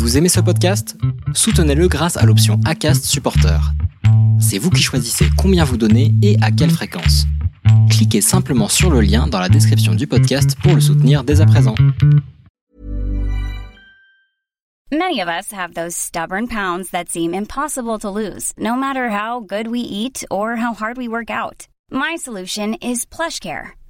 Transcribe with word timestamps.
Vous 0.00 0.16
aimez 0.16 0.30
ce 0.30 0.40
podcast? 0.40 0.96
Soutenez-le 1.34 1.86
grâce 1.86 2.16
à 2.16 2.24
l'option 2.24 2.58
ACAST 2.64 3.04
Supporter. 3.04 3.60
C'est 4.40 4.56
vous 4.56 4.70
qui 4.70 4.82
choisissez 4.82 5.26
combien 5.36 5.62
vous 5.62 5.76
donnez 5.76 6.14
et 6.22 6.38
à 6.40 6.50
quelle 6.50 6.70
fréquence. 6.70 7.26
Cliquez 7.90 8.22
simplement 8.22 8.68
sur 8.68 8.90
le 8.90 9.02
lien 9.02 9.26
dans 9.26 9.38
la 9.38 9.50
description 9.50 9.94
du 9.94 10.06
podcast 10.06 10.56
pour 10.62 10.74
le 10.74 10.80
soutenir 10.80 11.22
dès 11.22 11.42
à 11.42 11.46
présent. 11.46 11.74
Many 14.90 15.20
of 15.20 15.28
us 15.28 15.52
have 15.52 15.74
those 15.74 15.94
stubborn 15.94 16.48
pounds 16.48 16.90
that 16.92 17.10
seem 17.10 17.34
impossible 17.34 17.98
to 17.98 18.10
lose, 18.10 18.54
no 18.56 18.76
matter 18.76 19.10
how 19.10 19.40
good 19.40 19.68
we 19.68 19.80
eat 19.80 20.24
or 20.30 20.56
how 20.56 20.72
hard 20.72 20.96
we 20.96 21.08
work 21.08 21.28
out. 21.28 21.68
My 21.92 22.16
solution 22.16 22.74
is 22.80 23.04
PlushCare. 23.04 23.72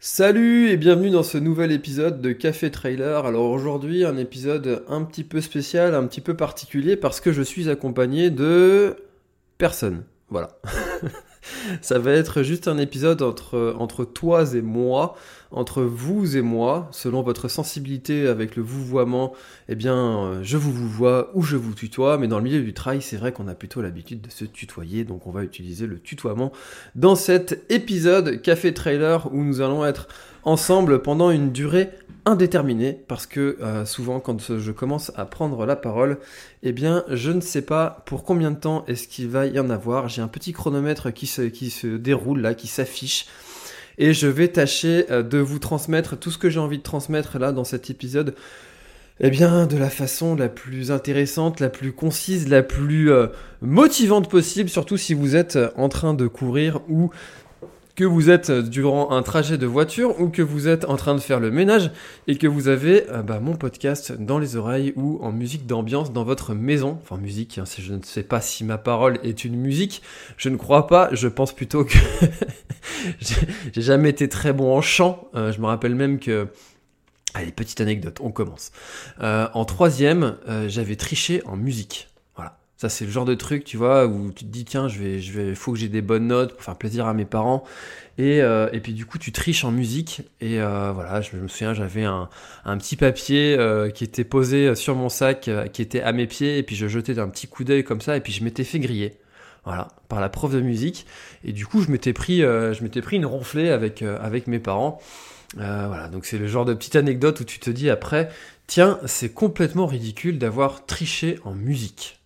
Salut 0.00 0.70
et 0.70 0.76
bienvenue 0.76 1.10
dans 1.10 1.24
ce 1.24 1.38
nouvel 1.38 1.72
épisode 1.72 2.20
de 2.20 2.30
Café 2.30 2.70
Trailer. 2.70 3.26
Alors 3.26 3.50
aujourd'hui, 3.50 4.04
un 4.04 4.16
épisode 4.16 4.84
un 4.86 5.02
petit 5.02 5.24
peu 5.24 5.40
spécial, 5.40 5.92
un 5.96 6.06
petit 6.06 6.20
peu 6.20 6.36
particulier 6.36 6.96
parce 6.96 7.20
que 7.20 7.32
je 7.32 7.42
suis 7.42 7.68
accompagné 7.68 8.30
de 8.30 8.94
personne. 9.58 10.04
Voilà. 10.30 10.56
Ça 11.80 11.98
va 11.98 12.12
être 12.12 12.42
juste 12.42 12.68
un 12.68 12.78
épisode 12.78 13.22
entre, 13.22 14.04
toi 14.04 14.44
et 14.54 14.62
moi, 14.62 15.16
entre 15.50 15.82
vous 15.82 16.36
et 16.36 16.42
moi, 16.42 16.88
selon 16.92 17.22
votre 17.22 17.48
sensibilité 17.48 18.26
avec 18.26 18.56
le 18.56 18.62
vouvoiement, 18.62 19.32
eh 19.68 19.74
bien, 19.74 20.40
je 20.42 20.56
vous 20.56 20.72
vous 20.72 20.88
vois 20.88 21.30
ou 21.34 21.42
je 21.42 21.56
vous 21.56 21.74
tutoie, 21.74 22.18
mais 22.18 22.28
dans 22.28 22.38
le 22.38 22.44
milieu 22.44 22.62
du 22.62 22.74
travail, 22.74 23.00
c'est 23.00 23.16
vrai 23.16 23.32
qu'on 23.32 23.48
a 23.48 23.54
plutôt 23.54 23.80
l'habitude 23.80 24.20
de 24.20 24.30
se 24.30 24.44
tutoyer, 24.44 25.04
donc 25.04 25.26
on 25.26 25.30
va 25.30 25.44
utiliser 25.44 25.86
le 25.86 25.98
tutoiement 25.98 26.52
dans 26.94 27.16
cet 27.16 27.64
épisode 27.70 28.42
Café 28.42 28.74
Trailer 28.74 29.32
où 29.32 29.42
nous 29.42 29.60
allons 29.60 29.84
être 29.84 30.08
ensemble 30.48 31.02
pendant 31.02 31.30
une 31.30 31.52
durée 31.52 31.90
indéterminée 32.24 32.98
parce 33.06 33.26
que 33.26 33.58
euh, 33.60 33.84
souvent 33.84 34.18
quand 34.18 34.58
je 34.58 34.72
commence 34.72 35.12
à 35.14 35.26
prendre 35.26 35.66
la 35.66 35.76
parole, 35.76 36.18
eh 36.62 36.72
bien 36.72 37.04
je 37.10 37.30
ne 37.30 37.40
sais 37.40 37.62
pas 37.62 38.02
pour 38.06 38.24
combien 38.24 38.50
de 38.50 38.56
temps 38.56 38.84
est-ce 38.88 39.08
qu'il 39.08 39.28
va 39.28 39.46
y 39.46 39.60
en 39.60 39.68
avoir. 39.68 40.08
J'ai 40.08 40.22
un 40.22 40.28
petit 40.28 40.52
chronomètre 40.52 41.12
qui 41.12 41.26
se, 41.26 41.96
déroule 41.96 42.40
là, 42.40 42.54
qui 42.54 42.66
s'affiche. 42.66 43.26
Et 43.98 44.14
je 44.14 44.26
vais 44.26 44.48
tâcher 44.48 45.04
euh, 45.10 45.22
de 45.22 45.38
vous 45.38 45.58
transmettre 45.58 46.18
tout 46.18 46.30
ce 46.30 46.38
que 46.38 46.48
j'ai 46.48 46.60
envie 46.60 46.78
de 46.78 46.82
transmettre 46.82 47.38
là 47.38 47.52
dans 47.52 47.64
cet 47.64 47.90
épisode. 47.90 48.34
Eh 49.20 49.30
bien, 49.30 49.66
de 49.66 49.76
la 49.76 49.90
façon 49.90 50.36
la 50.36 50.48
plus 50.48 50.92
intéressante, 50.92 51.58
la 51.58 51.68
plus 51.68 51.92
concise, 51.92 52.48
la 52.48 52.62
plus 52.62 53.10
euh, 53.10 53.26
motivante 53.60 54.30
possible, 54.30 54.68
surtout 54.70 54.96
si 54.96 55.12
vous 55.12 55.34
êtes 55.34 55.58
en 55.76 55.88
train 55.88 56.14
de 56.14 56.26
courir 56.26 56.80
ou 56.88 57.10
que 57.98 58.04
vous 58.04 58.30
êtes 58.30 58.52
durant 58.52 59.10
un 59.10 59.22
trajet 59.24 59.58
de 59.58 59.66
voiture 59.66 60.20
ou 60.20 60.28
que 60.28 60.40
vous 60.40 60.68
êtes 60.68 60.84
en 60.84 60.94
train 60.94 61.16
de 61.16 61.20
faire 61.20 61.40
le 61.40 61.50
ménage 61.50 61.90
et 62.28 62.38
que 62.38 62.46
vous 62.46 62.68
avez 62.68 63.10
euh, 63.10 63.22
bah, 63.22 63.40
mon 63.40 63.56
podcast 63.56 64.12
dans 64.12 64.38
les 64.38 64.54
oreilles 64.54 64.92
ou 64.94 65.18
en 65.20 65.32
musique 65.32 65.66
d'ambiance 65.66 66.12
dans 66.12 66.22
votre 66.22 66.54
maison. 66.54 67.00
Enfin 67.02 67.16
musique, 67.16 67.58
hein, 67.58 67.64
je 67.66 67.92
ne 67.92 68.02
sais 68.04 68.22
pas 68.22 68.40
si 68.40 68.62
ma 68.62 68.78
parole 68.78 69.18
est 69.24 69.44
une 69.44 69.56
musique, 69.56 70.00
je 70.36 70.48
ne 70.48 70.56
crois 70.56 70.86
pas, 70.86 71.08
je 71.10 71.26
pense 71.26 71.52
plutôt 71.52 71.84
que 71.84 71.98
j'ai 73.20 73.82
jamais 73.82 74.10
été 74.10 74.28
très 74.28 74.52
bon 74.52 74.72
en 74.72 74.80
chant. 74.80 75.28
Euh, 75.34 75.50
je 75.50 75.60
me 75.60 75.66
rappelle 75.66 75.96
même 75.96 76.20
que... 76.20 76.46
Allez, 77.34 77.50
petite 77.50 77.80
anecdote, 77.80 78.20
on 78.22 78.30
commence. 78.30 78.70
Euh, 79.20 79.48
en 79.54 79.64
troisième, 79.64 80.36
j'avais 80.68 80.94
triché 80.94 81.42
en 81.46 81.56
musique. 81.56 82.08
Ça, 82.78 82.88
c'est 82.88 83.04
le 83.04 83.10
genre 83.10 83.24
de 83.24 83.34
truc, 83.34 83.64
tu 83.64 83.76
vois, 83.76 84.06
où 84.06 84.30
tu 84.30 84.44
te 84.44 84.50
dis, 84.50 84.64
tiens, 84.64 84.86
je 84.86 85.00
vais, 85.00 85.20
je 85.20 85.32
vais, 85.32 85.56
faut 85.56 85.72
que 85.72 85.78
j'ai 85.78 85.88
des 85.88 86.00
bonnes 86.00 86.28
notes 86.28 86.54
pour 86.54 86.62
faire 86.62 86.76
plaisir 86.76 87.08
à 87.08 87.12
mes 87.12 87.24
parents. 87.24 87.64
Et, 88.18 88.40
euh, 88.40 88.68
et 88.72 88.78
puis, 88.78 88.92
du 88.92 89.04
coup, 89.04 89.18
tu 89.18 89.32
triches 89.32 89.64
en 89.64 89.72
musique. 89.72 90.22
Et 90.40 90.60
euh, 90.60 90.92
voilà, 90.92 91.20
je 91.20 91.36
me 91.36 91.48
souviens, 91.48 91.74
j'avais 91.74 92.04
un, 92.04 92.28
un, 92.64 92.78
petit 92.78 92.94
papier 92.94 93.56
euh, 93.58 93.90
qui 93.90 94.04
était 94.04 94.22
posé 94.22 94.76
sur 94.76 94.94
mon 94.94 95.08
sac, 95.08 95.50
qui 95.72 95.82
était 95.82 96.02
à 96.02 96.12
mes 96.12 96.28
pieds. 96.28 96.58
Et 96.58 96.62
puis, 96.62 96.76
je 96.76 96.86
jetais 96.86 97.14
d'un 97.14 97.28
petit 97.28 97.48
coup 97.48 97.64
d'œil 97.64 97.82
comme 97.82 98.00
ça. 98.00 98.16
Et 98.16 98.20
puis, 98.20 98.32
je 98.32 98.44
m'étais 98.44 98.62
fait 98.62 98.78
griller. 98.78 99.18
Voilà, 99.64 99.88
par 100.08 100.20
la 100.20 100.28
prof 100.28 100.52
de 100.52 100.60
musique. 100.60 101.04
Et 101.42 101.50
du 101.50 101.66
coup, 101.66 101.82
je 101.82 101.90
m'étais 101.90 102.12
pris, 102.12 102.42
je 102.42 102.82
m'étais 102.84 103.02
pris 103.02 103.16
une 103.16 103.26
ronflée 103.26 103.70
avec, 103.70 104.02
avec 104.02 104.46
mes 104.46 104.60
parents. 104.60 105.00
voilà, 105.56 106.08
donc 106.12 106.26
c'est 106.26 106.38
le 106.38 106.46
genre 106.46 106.64
de 106.64 106.74
petite 106.74 106.94
anecdote 106.94 107.40
où 107.40 107.44
tu 107.44 107.58
te 107.58 107.70
dis 107.70 107.90
après, 107.90 108.28
tiens, 108.68 109.00
c'est 109.04 109.30
complètement 109.34 109.86
ridicule 109.86 110.38
d'avoir 110.38 110.86
triché 110.86 111.40
en 111.44 111.54
musique. 111.54 112.17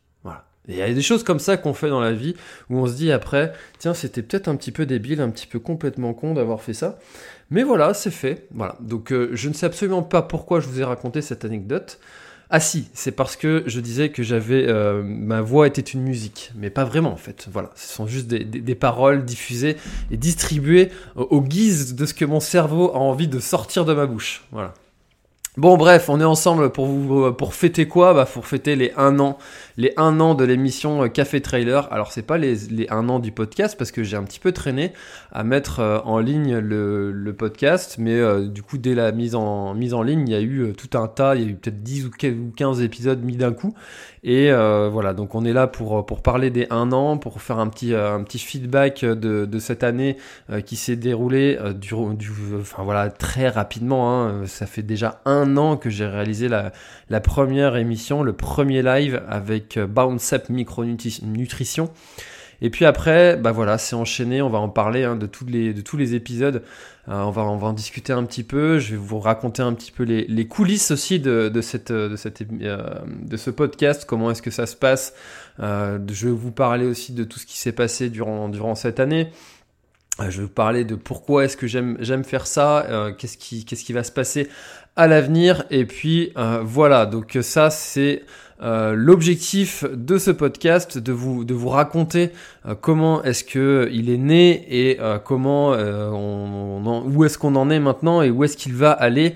Il 0.68 0.76
y 0.76 0.82
a 0.82 0.92
des 0.92 1.02
choses 1.02 1.24
comme 1.24 1.40
ça 1.40 1.56
qu'on 1.56 1.74
fait 1.74 1.88
dans 1.88 2.00
la 2.00 2.12
vie 2.12 2.34
où 2.70 2.78
on 2.78 2.86
se 2.86 2.94
dit 2.94 3.10
après, 3.10 3.52
tiens, 3.78 3.94
c'était 3.94 4.22
peut-être 4.22 4.46
un 4.46 4.54
petit 4.54 4.70
peu 4.70 4.86
débile, 4.86 5.20
un 5.20 5.30
petit 5.30 5.48
peu 5.48 5.58
complètement 5.58 6.14
con 6.14 6.34
d'avoir 6.34 6.62
fait 6.62 6.74
ça. 6.74 6.98
Mais 7.50 7.64
voilà, 7.64 7.94
c'est 7.94 8.12
fait. 8.12 8.46
Voilà. 8.54 8.76
Donc 8.80 9.12
euh, 9.12 9.30
je 9.32 9.48
ne 9.48 9.54
sais 9.54 9.66
absolument 9.66 10.02
pas 10.02 10.22
pourquoi 10.22 10.60
je 10.60 10.68
vous 10.68 10.80
ai 10.80 10.84
raconté 10.84 11.20
cette 11.20 11.44
anecdote. 11.44 11.98
Ah 12.54 12.60
si, 12.60 12.88
c'est 12.92 13.12
parce 13.12 13.34
que 13.34 13.64
je 13.66 13.80
disais 13.80 14.10
que 14.10 14.22
j'avais 14.22 14.68
euh, 14.68 15.02
ma 15.02 15.40
voix 15.40 15.66
était 15.66 15.80
une 15.80 16.02
musique, 16.02 16.52
mais 16.54 16.68
pas 16.68 16.84
vraiment 16.84 17.10
en 17.10 17.16
fait. 17.16 17.48
Voilà, 17.50 17.70
ce 17.74 17.88
sont 17.94 18.06
juste 18.06 18.26
des, 18.28 18.74
paroles 18.74 19.24
diffusées 19.24 19.76
et 20.10 20.18
distribuées 20.18 20.90
au, 21.16 21.22
au 21.22 21.40
guise 21.40 21.94
de 21.94 22.04
ce 22.04 22.12
que 22.12 22.26
mon 22.26 22.40
cerveau 22.40 22.90
a 22.90 22.98
envie 22.98 23.26
de 23.26 23.40
sortir 23.40 23.86
de 23.86 23.94
ma 23.94 24.04
bouche. 24.04 24.44
Voilà. 24.52 24.74
Bon 25.58 25.76
bref, 25.76 26.08
on 26.08 26.18
est 26.18 26.24
ensemble 26.24 26.70
pour 26.72 26.86
vous 26.86 27.30
pour 27.32 27.52
fêter 27.52 27.86
quoi? 27.86 28.14
Bah 28.14 28.24
pour 28.24 28.46
fêter 28.46 28.74
les 28.74 28.90
un 28.96 29.18
an, 29.18 29.36
les 29.76 29.92
un 29.96 30.20
an 30.20 30.34
de 30.34 30.44
l'émission 30.44 31.04
euh, 31.04 31.08
Café 31.08 31.40
Trailer. 31.40 31.88
Alors 31.92 32.12
c'est 32.12 32.22
pas 32.22 32.38
les, 32.38 32.86
un 32.90 33.08
an 33.08 33.18
du 33.18 33.32
podcast 33.32 33.76
parce 33.78 33.90
que 33.90 34.02
j'ai 34.02 34.16
un 34.16 34.24
petit 34.24 34.40
peu 34.40 34.52
traîné 34.52 34.92
à 35.32 35.44
mettre 35.44 35.80
euh, 35.80 35.98
en 36.04 36.18
ligne 36.18 36.58
le, 36.58 37.34
podcast, 37.36 37.96
mais 37.98 38.14
euh, 38.14 38.46
du 38.46 38.62
coup 38.62 38.76
dès 38.76 38.94
la 38.94 39.10
mise 39.10 39.34
en 39.34 39.74
mise 39.74 39.94
en 39.94 40.02
ligne, 40.02 40.28
il 40.28 40.32
y 40.32 40.36
a 40.36 40.42
eu 40.42 40.74
tout 40.76 40.98
un 40.98 41.08
tas, 41.08 41.34
il 41.34 41.42
y 41.42 41.44
a 41.46 41.48
eu 41.48 41.54
peut-être 41.54 41.82
10 41.82 42.06
ou 42.06 42.10
15 42.54 42.82
épisodes 42.82 43.22
mis 43.22 43.36
d'un 43.36 43.52
coup. 43.52 43.74
Et 44.22 44.52
voilà, 44.52 45.14
donc 45.14 45.34
on 45.34 45.44
est 45.44 45.52
là 45.52 45.66
pour 45.66 46.04
pour 46.06 46.22
parler 46.22 46.50
des 46.50 46.66
un 46.70 46.92
an, 46.92 47.16
pour 47.16 47.40
faire 47.40 47.58
un 47.58 47.68
petit 47.68 47.94
un 47.94 48.22
petit 48.22 48.38
feedback 48.38 49.04
de, 49.04 49.46
de 49.46 49.58
cette 49.58 49.82
année 49.82 50.16
qui 50.66 50.76
s'est 50.76 50.96
déroulée 50.96 51.58
du 51.74 51.94
enfin 52.60 52.82
voilà 52.84 53.10
très 53.10 53.48
rapidement. 53.48 54.12
Hein, 54.12 54.46
ça 54.46 54.66
fait 54.66 54.82
déjà 54.82 55.20
un 55.24 55.56
an 55.56 55.76
que 55.76 55.90
j'ai 55.90 56.06
réalisé 56.06 56.48
la, 56.48 56.72
la, 57.08 57.20
première 57.20 57.76
émission, 57.76 58.22
le 58.22 58.32
premier 58.32 58.82
live 58.82 59.22
avec 59.28 59.61
euh, 59.76 59.86
Bounce 59.86 60.32
Up 60.32 60.48
Micronutrition. 60.48 61.90
Et 62.64 62.70
puis 62.70 62.84
après, 62.84 63.36
bah 63.36 63.50
voilà, 63.50 63.76
c'est 63.76 63.96
enchaîné. 63.96 64.40
On 64.40 64.48
va 64.48 64.58
en 64.58 64.68
parler 64.68 65.02
hein, 65.02 65.16
de, 65.16 65.26
tous 65.26 65.44
les, 65.44 65.74
de 65.74 65.80
tous 65.80 65.96
les 65.96 66.14
épisodes. 66.14 66.62
Euh, 67.08 67.20
on, 67.22 67.30
va, 67.32 67.42
en 67.42 67.72
discuter 67.72 68.12
un 68.12 68.24
petit 68.24 68.44
peu. 68.44 68.78
Je 68.78 68.92
vais 68.92 68.96
vous 68.96 69.18
raconter 69.18 69.62
un 69.62 69.72
petit 69.74 69.90
peu 69.90 70.04
les, 70.04 70.46
coulisses 70.46 70.92
aussi 70.92 71.18
de, 71.18 71.50
de, 71.52 71.60
cette, 71.60 71.90
de, 71.90 72.14
cette, 72.14 72.40
euh, 72.62 72.94
de 73.08 73.36
ce 73.36 73.50
podcast. 73.50 74.04
Comment 74.06 74.30
est-ce 74.30 74.42
que 74.42 74.52
ça 74.52 74.66
se 74.66 74.76
passe? 74.76 75.12
Euh, 75.58 75.98
Je 76.08 76.28
vais 76.28 76.34
vous 76.34 76.52
parler 76.52 76.86
aussi 76.86 77.12
de 77.12 77.24
tout 77.24 77.40
ce 77.40 77.46
qui 77.46 77.58
s'est 77.58 77.72
passé 77.72 78.10
durant, 78.10 78.48
durant 78.48 78.76
cette 78.76 79.00
année. 79.00 79.32
Je 80.20 80.38
vais 80.38 80.42
vous 80.42 80.48
parler 80.48 80.84
de 80.84 80.94
pourquoi 80.94 81.44
est-ce 81.44 81.56
que 81.56 81.66
j'aime 81.66 82.24
faire 82.24 82.46
ça, 82.46 82.84
euh, 82.86 83.12
qu'est-ce 83.12 83.38
qui 83.38 83.64
qu'est-ce 83.64 83.82
qui 83.82 83.94
va 83.94 84.04
se 84.04 84.12
passer 84.12 84.48
à 84.94 85.06
l'avenir. 85.06 85.64
Et 85.70 85.86
puis 85.86 86.32
euh, 86.36 86.60
voilà, 86.62 87.06
donc 87.06 87.38
ça 87.40 87.70
c'est 87.70 88.22
euh, 88.62 88.94
l'objectif 88.94 89.84
de 89.84 90.18
ce 90.18 90.30
podcast, 90.30 90.96
de 90.96 91.12
vous 91.12 91.44
de 91.44 91.52
vous 91.52 91.68
raconter 91.68 92.30
euh, 92.66 92.74
comment 92.80 93.22
est-ce 93.24 93.42
que 93.42 93.88
il 93.92 94.08
est 94.08 94.18
né 94.18 94.66
et 94.70 94.98
comment 95.24 95.70
on, 95.70 97.04
où 97.06 97.24
est-ce 97.24 97.38
qu'on 97.38 97.56
en 97.56 97.70
est 97.70 97.80
maintenant 97.80 98.22
et 98.22 98.30
où 98.30 98.44
est-ce 98.44 98.56
qu'il 98.56 98.74
va 98.74 98.92
aller 98.92 99.34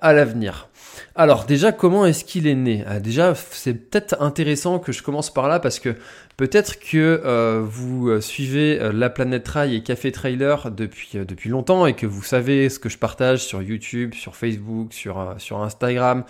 à 0.00 0.12
l'avenir. 0.12 0.68
Alors 1.14 1.44
déjà, 1.44 1.72
comment 1.72 2.06
est-ce 2.06 2.24
qu'il 2.24 2.46
est 2.46 2.54
né? 2.54 2.84
Déjà, 3.02 3.34
c'est 3.34 3.74
peut-être 3.74 4.16
intéressant 4.20 4.78
que 4.78 4.92
je 4.92 5.02
commence 5.02 5.32
par 5.32 5.48
là 5.48 5.58
parce 5.58 5.78
que 5.78 5.94
peut-être 6.36 6.78
que 6.78 7.60
vous 7.62 8.20
suivez 8.20 8.78
La 8.92 9.10
Planète 9.10 9.44
Trail 9.44 9.74
et 9.76 9.82
Café 9.82 10.12
Trailer 10.12 10.70
depuis, 10.70 11.10
depuis 11.14 11.50
longtemps 11.50 11.86
et 11.86 11.94
que 11.94 12.06
vous 12.06 12.22
savez 12.22 12.68
ce 12.68 12.78
que 12.78 12.88
je 12.88 12.98
partage 12.98 13.44
sur 13.44 13.62
YouTube, 13.62 14.14
sur 14.14 14.36
Facebook, 14.36 14.92
sur, 14.92 15.34
sur 15.38 15.62
Instagram, 15.62 16.24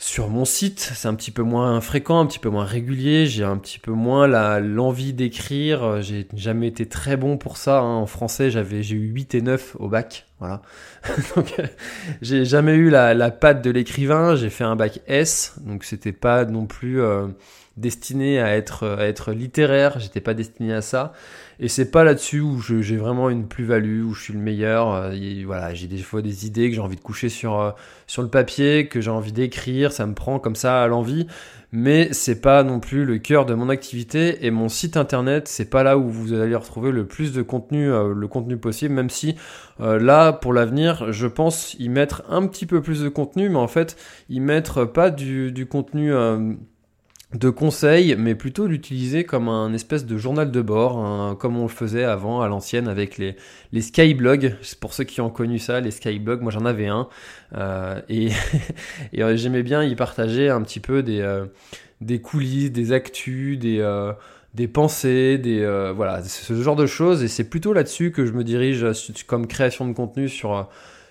sur 0.00 0.28
mon 0.28 0.44
site, 0.44 0.78
c'est 0.94 1.08
un 1.08 1.14
petit 1.14 1.32
peu 1.32 1.42
moins 1.42 1.80
fréquent, 1.80 2.20
un 2.20 2.26
petit 2.26 2.38
peu 2.38 2.48
moins 2.48 2.64
régulier, 2.64 3.26
j'ai 3.26 3.42
un 3.42 3.56
petit 3.56 3.80
peu 3.80 3.90
moins 3.90 4.28
l'envie 4.60 5.12
d'écrire, 5.12 6.00
j'ai 6.02 6.28
jamais 6.34 6.68
été 6.68 6.86
très 6.86 7.16
bon 7.16 7.36
pour 7.36 7.56
ça, 7.56 7.80
hein. 7.80 7.96
en 7.96 8.06
français 8.06 8.52
j'avais 8.52 8.84
j'ai 8.84 8.94
eu 8.94 9.08
8 9.08 9.34
et 9.34 9.42
9 9.42 9.76
au 9.80 9.88
bac, 9.88 10.26
Voilà. 10.38 10.62
donc, 11.36 11.52
j'ai 12.22 12.44
jamais 12.44 12.74
eu 12.74 12.90
la, 12.90 13.12
la 13.12 13.32
patte 13.32 13.60
de 13.60 13.70
l'écrivain. 13.70 14.36
J'ai 14.36 14.50
fait 14.50 14.64
un 14.64 14.76
bac 14.76 15.00
S, 15.08 15.56
donc 15.60 15.82
c'était 15.82 16.12
pas 16.12 16.44
non 16.44 16.66
plus 16.66 17.00
destiné 17.78 18.40
à 18.40 18.56
être, 18.56 18.86
à 18.86 19.06
être 19.06 19.32
littéraire. 19.32 19.98
J'étais 19.98 20.20
pas 20.20 20.34
destiné 20.34 20.74
à 20.74 20.82
ça. 20.82 21.12
Et 21.60 21.66
c'est 21.66 21.90
pas 21.90 22.04
là-dessus 22.04 22.40
où 22.40 22.60
j'ai 22.60 22.96
vraiment 22.96 23.30
une 23.30 23.48
plus-value, 23.48 24.04
où 24.04 24.14
je 24.14 24.22
suis 24.22 24.32
le 24.32 24.38
meilleur. 24.38 24.92
Euh, 24.92 25.12
voilà, 25.44 25.74
j'ai 25.74 25.88
des 25.88 25.98
fois 25.98 26.22
des 26.22 26.46
idées 26.46 26.68
que 26.68 26.76
j'ai 26.76 26.80
envie 26.80 26.96
de 26.96 27.00
coucher 27.00 27.28
sur, 27.28 27.60
euh, 27.60 27.70
sur 28.06 28.22
le 28.22 28.28
papier, 28.28 28.86
que 28.86 29.00
j'ai 29.00 29.10
envie 29.10 29.32
d'écrire, 29.32 29.90
ça 29.90 30.06
me 30.06 30.14
prend 30.14 30.38
comme 30.38 30.54
ça 30.54 30.82
à 30.82 30.86
l'envie. 30.86 31.26
Mais 31.72 32.12
c'est 32.12 32.40
pas 32.40 32.62
non 32.62 32.80
plus 32.80 33.04
le 33.04 33.18
cœur 33.18 33.44
de 33.44 33.54
mon 33.54 33.68
activité 33.68 34.46
et 34.46 34.50
mon 34.50 34.68
site 34.68 34.96
internet, 34.96 35.48
c'est 35.48 35.68
pas 35.68 35.82
là 35.82 35.98
où 35.98 36.08
vous 36.08 36.32
allez 36.32 36.54
retrouver 36.54 36.92
le 36.92 37.06
plus 37.06 37.32
de 37.32 37.42
contenu, 37.42 37.90
euh, 37.90 38.14
le 38.14 38.28
contenu 38.28 38.56
possible, 38.56 38.94
même 38.94 39.10
si 39.10 39.36
là, 39.80 40.32
pour 40.32 40.52
l'avenir, 40.52 41.12
je 41.12 41.28
pense 41.28 41.74
y 41.78 41.88
mettre 41.88 42.24
un 42.28 42.48
petit 42.48 42.66
peu 42.66 42.82
plus 42.82 43.02
de 43.02 43.08
contenu, 43.08 43.48
mais 43.48 43.58
en 43.58 43.68
fait, 43.68 43.96
y 44.28 44.40
mettre 44.40 44.84
pas 44.84 45.10
du, 45.10 45.52
du 45.52 45.66
contenu 45.66 46.12
de 47.34 47.50
conseils, 47.50 48.16
mais 48.18 48.34
plutôt 48.34 48.66
l'utiliser 48.66 49.24
comme 49.24 49.48
un 49.48 49.74
espèce 49.74 50.06
de 50.06 50.16
journal 50.16 50.50
de 50.50 50.62
bord, 50.62 51.36
comme 51.38 51.58
on 51.58 51.64
le 51.64 51.68
faisait 51.68 52.04
avant 52.04 52.40
à 52.40 52.48
l'ancienne 52.48 52.88
avec 52.88 53.18
les, 53.18 53.36
les 53.72 53.82
skyblogs. 53.82 54.56
Pour 54.80 54.94
ceux 54.94 55.04
qui 55.04 55.20
ont 55.20 55.28
connu 55.28 55.58
ça, 55.58 55.80
les 55.80 55.90
skyblogs, 55.90 56.40
moi 56.40 56.50
j'en 56.50 56.64
avais 56.64 56.86
un. 56.86 57.06
Euh, 57.54 58.00
et, 58.08 58.30
et 59.12 59.22
euh, 59.22 59.36
j'aimais 59.36 59.62
bien 59.62 59.84
y 59.84 59.94
partager 59.94 60.48
un 60.48 60.62
petit 60.62 60.80
peu 60.80 61.02
des, 61.02 61.20
euh, 61.20 61.44
des 62.00 62.20
coulisses, 62.22 62.72
des 62.72 62.92
actus, 62.92 63.58
des, 63.58 63.86
des 64.54 64.68
pensées, 64.68 65.36
des, 65.36 65.92
voilà, 65.94 66.22
ce 66.24 66.54
genre 66.62 66.76
de 66.76 66.86
choses. 66.86 67.22
Et 67.22 67.28
c'est 67.28 67.44
plutôt 67.44 67.74
là-dessus 67.74 68.10
que 68.10 68.24
je 68.24 68.32
me 68.32 68.42
dirige 68.42 68.86
comme 69.26 69.46
création 69.46 69.86
de 69.86 69.92
contenu 69.92 70.30
sur 70.30 70.66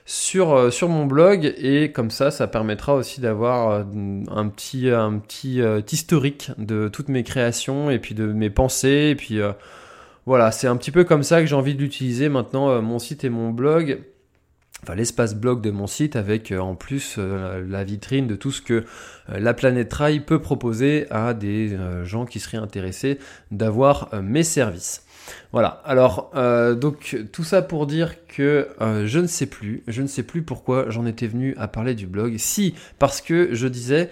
sur, 0.07 0.53
euh, 0.53 0.71
sur 0.71 0.87
mon 0.87 1.05
blog 1.05 1.53
et 1.57 1.91
comme 1.91 2.09
ça, 2.11 2.31
ça 2.31 2.47
permettra 2.47 2.95
aussi 2.95 3.19
d'avoir 3.19 3.69
euh, 3.69 3.83
un 4.31 4.47
petit, 4.47 4.89
un 4.89 5.19
petit 5.19 5.61
euh, 5.61 5.81
historique 5.91 6.51
de 6.57 6.87
toutes 6.87 7.09
mes 7.09 7.23
créations 7.23 7.91
et 7.91 7.99
puis 7.99 8.15
de 8.15 8.25
mes 8.25 8.49
pensées. 8.49 9.09
Et 9.11 9.15
puis 9.15 9.39
voilà, 10.25 10.51
c'est 10.51 10.67
un 10.67 10.77
petit 10.77 10.91
peu 10.91 11.03
comme 11.03 11.23
ça 11.23 11.41
que 11.41 11.47
j'ai 11.47 11.55
envie 11.55 11.75
de 11.75 11.81
l'utiliser 11.81 12.29
maintenant, 12.29 12.81
mon 12.81 12.99
site 12.99 13.25
et 13.25 13.29
mon 13.29 13.49
blog. 13.49 14.01
Enfin, 14.83 14.95
l'espace 14.95 15.35
blog 15.35 15.61
de 15.61 15.71
mon 15.71 15.87
site 15.87 16.15
avec 16.15 16.53
en 16.57 16.75
plus 16.75 17.17
la 17.17 17.83
vitrine 17.83 18.27
de 18.27 18.35
tout 18.35 18.51
ce 18.51 18.61
que 18.61 18.85
la 19.27 19.53
planète 19.53 19.89
Trail 19.89 20.19
peut 20.21 20.39
proposer 20.39 21.07
à 21.09 21.33
des 21.33 21.77
gens 22.03 22.25
qui 22.25 22.39
seraient 22.39 22.57
intéressés 22.57 23.17
d'avoir 23.51 24.09
mes 24.21 24.43
services. 24.43 25.06
Voilà, 25.51 25.81
alors 25.85 26.31
euh, 26.35 26.75
donc 26.75 27.17
tout 27.31 27.43
ça 27.43 27.61
pour 27.61 27.87
dire 27.87 28.15
que 28.27 28.67
euh, 28.81 29.05
je 29.05 29.19
ne 29.19 29.27
sais 29.27 29.45
plus, 29.45 29.83
je 29.87 30.01
ne 30.01 30.07
sais 30.07 30.23
plus 30.23 30.41
pourquoi 30.41 30.89
j'en 30.89 31.05
étais 31.05 31.27
venu 31.27 31.55
à 31.57 31.67
parler 31.67 31.95
du 31.95 32.07
blog. 32.07 32.35
Si, 32.37 32.75
parce 32.99 33.21
que 33.21 33.49
je 33.53 33.67
disais 33.67 34.09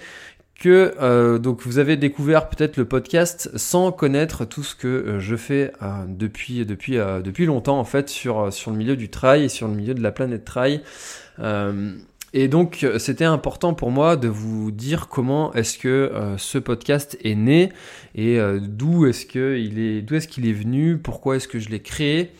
que 0.59 0.95
euh, 1.01 1.37
donc 1.37 1.61
vous 1.63 1.79
avez 1.79 1.97
découvert 1.97 2.47
peut-être 2.47 2.77
le 2.77 2.85
podcast 2.85 3.49
sans 3.57 3.91
connaître 3.91 4.45
tout 4.45 4.63
ce 4.63 4.73
que 4.73 5.17
je 5.19 5.35
fais 5.35 5.73
depuis 6.07 6.65
depuis 6.65 6.95
depuis 6.95 7.45
longtemps 7.45 7.77
en 7.77 7.83
fait 7.83 8.09
sur 8.09 8.53
sur 8.53 8.71
le 8.71 8.77
milieu 8.77 8.95
du 8.95 9.09
trail 9.09 9.43
et 9.43 9.49
sur 9.49 9.67
le 9.67 9.73
milieu 9.73 9.93
de 9.93 10.01
la 10.01 10.11
planète 10.11 10.45
trail. 10.45 10.81
Et 12.37 12.49
donc, 12.49 12.83
euh, 12.83 12.99
c'était 12.99 13.23
important 13.23 13.73
pour 13.73 13.91
moi 13.91 14.17
de 14.17 14.27
vous 14.27 14.69
dire 14.69 15.07
comment 15.07 15.53
est-ce 15.53 15.77
que 15.77 15.87
euh, 15.87 16.37
ce 16.37 16.57
podcast 16.57 17.17
est 17.23 17.33
né 17.33 17.71
et 18.13 18.41
euh, 18.41 18.59
d'où 18.61 19.05
est-ce 19.05 19.25
qu'il 19.25 19.79
est, 19.79 20.01
d'où 20.01 20.15
est-ce 20.15 20.27
qu'il 20.27 20.45
est 20.45 20.53
venu, 20.53 20.97
pourquoi 20.97 21.37
est-ce 21.37 21.47
que 21.47 21.59
je 21.59 21.69
l'ai 21.69 21.79
créé. 21.79 22.33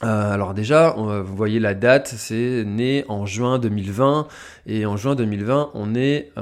alors 0.00 0.54
déjà, 0.54 0.94
vous 0.96 1.36
voyez 1.36 1.60
la 1.60 1.74
date, 1.74 2.08
c'est 2.08 2.64
né 2.64 3.04
en 3.08 3.26
juin 3.26 3.58
2020 3.58 4.26
et 4.66 4.86
en 4.86 4.96
juin 4.96 5.14
2020, 5.14 5.72
on 5.74 5.94
est 5.94 6.32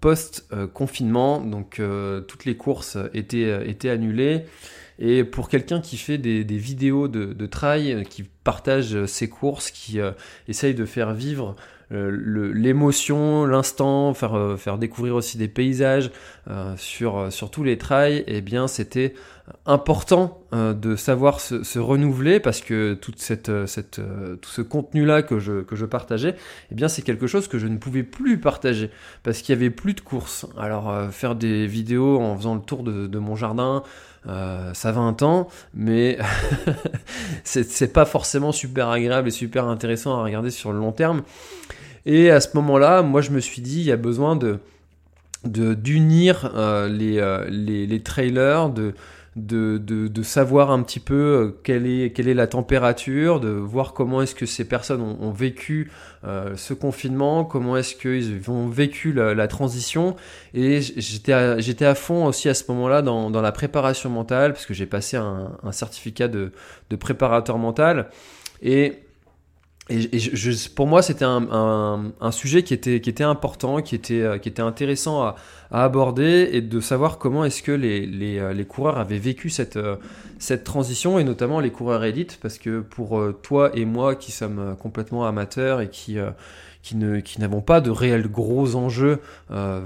post-confinement, 0.00 1.40
donc 1.40 1.80
toutes 2.28 2.44
les 2.44 2.56
courses 2.56 2.98
étaient, 3.14 3.68
étaient 3.68 3.90
annulées. 3.90 4.44
Et 4.98 5.24
pour 5.24 5.48
quelqu'un 5.48 5.80
qui 5.80 5.96
fait 5.96 6.18
des, 6.18 6.44
vidéos 6.44 7.08
de, 7.08 7.32
de, 7.32 7.46
trail, 7.46 8.04
qui 8.08 8.22
partage 8.22 9.04
ses 9.06 9.28
courses, 9.28 9.72
qui 9.72 9.98
essaye 10.46 10.74
de 10.74 10.84
faire 10.84 11.12
vivre 11.12 11.56
l'émotion, 11.90 13.46
l'instant, 13.46 14.12
faire, 14.12 14.36
euh, 14.36 14.56
faire 14.56 14.78
découvrir 14.78 15.14
aussi 15.14 15.38
des 15.38 15.46
paysages 15.46 16.10
euh, 16.50 16.74
sur, 16.76 17.32
sur 17.32 17.50
tous 17.50 17.62
les 17.62 17.78
trails, 17.78 18.24
eh 18.26 18.40
bien 18.40 18.66
c'était 18.66 19.14
important 19.64 20.40
de 20.52 20.96
savoir 20.96 21.38
se, 21.38 21.78
renouveler 21.78 22.40
parce 22.40 22.60
que 22.60 22.94
toute 22.94 23.20
cette, 23.20 23.66
cette, 23.66 24.00
tout 24.40 24.50
ce 24.50 24.60
contenu-là 24.60 25.22
que 25.22 25.38
je, 25.38 25.62
que 25.62 25.76
je 25.76 25.86
partageais, 25.86 26.34
eh 26.72 26.74
bien 26.74 26.88
c'est 26.88 27.02
quelque 27.02 27.28
chose 27.28 27.46
que 27.46 27.56
je 27.56 27.68
ne 27.68 27.76
pouvais 27.76 28.02
plus 28.02 28.40
partager 28.40 28.90
parce 29.22 29.42
qu'il 29.42 29.54
y 29.54 29.58
avait 29.58 29.70
plus 29.70 29.94
de 29.94 30.00
courses. 30.00 30.46
Alors 30.58 31.12
faire 31.12 31.36
des 31.36 31.68
vidéos 31.68 32.20
en 32.20 32.36
faisant 32.36 32.56
le 32.56 32.60
tour 32.60 32.82
de, 32.82 33.06
de 33.06 33.18
mon 33.20 33.36
jardin, 33.36 33.84
ça 34.24 34.90
va 34.90 35.00
un 35.00 35.12
temps, 35.12 35.46
mais 35.74 36.18
c'est 37.44 37.92
pas 37.92 38.04
forcément 38.04 38.50
super 38.50 38.88
agréable 38.88 39.28
et 39.28 39.30
super 39.30 39.66
intéressant 39.66 40.18
à 40.18 40.24
regarder 40.24 40.50
sur 40.50 40.72
le 40.72 40.80
long 40.80 40.90
terme. 40.90 41.22
Et 42.06 42.30
à 42.30 42.40
ce 42.40 42.48
moment-là, 42.54 43.02
moi, 43.02 43.20
je 43.20 43.32
me 43.32 43.40
suis 43.40 43.60
dit, 43.60 43.80
il 43.80 43.86
y 43.86 43.92
a 43.92 43.96
besoin 43.96 44.36
de 44.36 44.60
d'unir 45.44 46.50
euh, 46.56 46.88
les, 46.88 47.18
euh, 47.18 47.46
les, 47.48 47.86
les, 47.86 48.00
trailers, 48.00 48.68
de, 48.68 48.94
de, 49.36 49.78
de, 49.78 50.22
savoir 50.24 50.72
un 50.72 50.82
petit 50.82 50.98
peu 50.98 51.14
euh, 51.14 51.60
quelle 51.62 51.86
est, 51.86 52.12
quelle 52.12 52.26
est 52.26 52.34
la 52.34 52.48
température, 52.48 53.38
de 53.38 53.50
voir 53.50 53.92
comment 53.92 54.22
est-ce 54.22 54.34
que 54.34 54.46
ces 54.46 54.64
personnes 54.64 55.02
ont, 55.02 55.30
vécu 55.30 55.92
ce 56.56 56.74
confinement, 56.74 57.44
comment 57.44 57.76
est-ce 57.76 57.94
qu'ils 57.94 58.50
ont 58.50 58.66
vécu 58.66 59.12
la, 59.12 59.46
transition. 59.46 60.16
Et 60.52 60.80
j'étais 60.80 61.32
à, 61.32 61.58
j'étais 61.58 61.84
à 61.84 61.94
fond 61.94 62.26
aussi 62.26 62.48
à 62.48 62.54
ce 62.54 62.64
moment-là 62.72 63.02
dans, 63.02 63.30
dans 63.30 63.42
la 63.42 63.52
préparation 63.52 64.10
mentale, 64.10 64.52
parce 64.52 64.66
que 64.66 64.74
j'ai 64.74 64.86
passé 64.86 65.16
un, 65.16 65.52
un 65.62 65.72
certificat 65.72 66.26
de, 66.26 66.50
de 66.90 66.96
préparateur 66.96 67.58
mental. 67.58 68.08
Et 68.62 69.05
et, 69.88 70.18
je, 70.18 70.68
pour 70.70 70.88
moi, 70.88 71.00
c'était 71.00 71.24
un, 71.24 72.12
un, 72.20 72.32
sujet 72.32 72.64
qui 72.64 72.74
était, 72.74 73.00
qui 73.00 73.08
était 73.08 73.22
important, 73.22 73.80
qui 73.82 73.94
était, 73.94 74.20
euh, 74.20 74.38
qui 74.38 74.48
était 74.48 74.62
intéressant 74.62 75.22
à, 75.22 75.36
à 75.70 75.84
aborder 75.84 76.48
et 76.52 76.60
de 76.60 76.80
savoir 76.80 77.18
comment 77.18 77.44
est-ce 77.44 77.62
que 77.62 77.70
les, 77.70 78.04
les, 78.04 78.38
euh, 78.40 78.52
les, 78.52 78.64
coureurs 78.64 78.98
avaient 78.98 79.18
vécu 79.18 79.48
cette, 79.48 79.76
euh, 79.76 79.94
cette 80.40 80.64
transition 80.64 81.20
et 81.20 81.24
notamment 81.24 81.60
les 81.60 81.70
coureurs 81.70 82.02
élites 82.02 82.38
parce 82.42 82.58
que 82.58 82.80
pour 82.80 83.22
toi 83.42 83.70
et 83.74 83.84
moi 83.84 84.16
qui 84.16 84.32
sommes 84.32 84.76
complètement 84.80 85.24
amateurs 85.24 85.80
et 85.80 85.88
qui, 85.88 86.18
qui, 86.82 86.96
ne, 86.96 87.20
qui 87.20 87.40
n'avons 87.40 87.60
pas 87.60 87.80
de 87.80 87.90
réels 87.90 88.28
gros 88.28 88.74
enjeux 88.74 89.20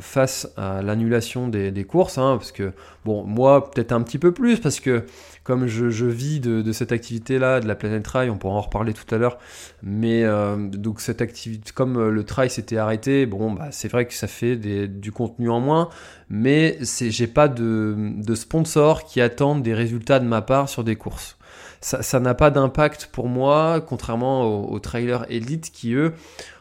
face 0.00 0.50
à 0.56 0.82
l'annulation 0.82 1.46
des, 1.46 1.70
des 1.70 1.84
courses, 1.84 2.18
hein, 2.18 2.36
parce 2.36 2.52
que 2.52 2.72
bon, 3.04 3.22
moi 3.24 3.70
peut-être 3.70 3.92
un 3.92 4.02
petit 4.02 4.18
peu 4.18 4.32
plus 4.32 4.58
parce 4.58 4.80
que 4.80 5.04
comme 5.44 5.66
je, 5.66 6.06
vis 6.06 6.40
de, 6.40 6.72
cette 6.72 6.92
activité-là, 6.92 7.60
de 7.60 7.66
la 7.66 7.74
planète 7.74 8.02
trail, 8.02 8.30
on 8.30 8.36
pourra 8.36 8.54
en 8.54 8.60
reparler 8.60 8.92
tout 8.92 9.14
à 9.14 9.18
l'heure, 9.18 9.38
mais 9.82 10.24
euh, 10.24 10.56
donc 10.56 11.00
cette 11.00 11.22
activité, 11.22 11.72
comme 11.74 11.96
euh, 11.96 12.10
le 12.10 12.24
trail 12.24 12.50
s'était 12.50 12.76
arrêté, 12.76 13.26
bon, 13.26 13.52
bah, 13.52 13.68
c'est 13.70 13.88
vrai 13.88 14.06
que 14.06 14.14
ça 14.14 14.26
fait 14.26 14.56
du 14.56 15.12
contenu 15.12 15.50
en 15.50 15.60
moins, 15.60 15.88
mais 16.28 16.78
j'ai 16.82 17.26
pas 17.26 17.48
de, 17.48 17.94
de 18.16 18.34
sponsors 18.34 19.04
qui 19.04 19.20
attendent 19.20 19.62
des 19.62 19.74
résultats 19.74 20.20
de 20.20 20.26
ma 20.26 20.42
part 20.42 20.68
sur 20.68 20.84
des 20.84 20.96
courses. 20.96 21.36
Ça 21.82 22.20
n'a 22.20 22.34
pas 22.34 22.50
d'impact 22.50 23.08
pour 23.10 23.26
moi, 23.26 23.80
contrairement 23.80 24.70
aux, 24.70 24.78
trailers 24.80 25.24
élites 25.30 25.72
qui, 25.72 25.94
eux, 25.94 26.12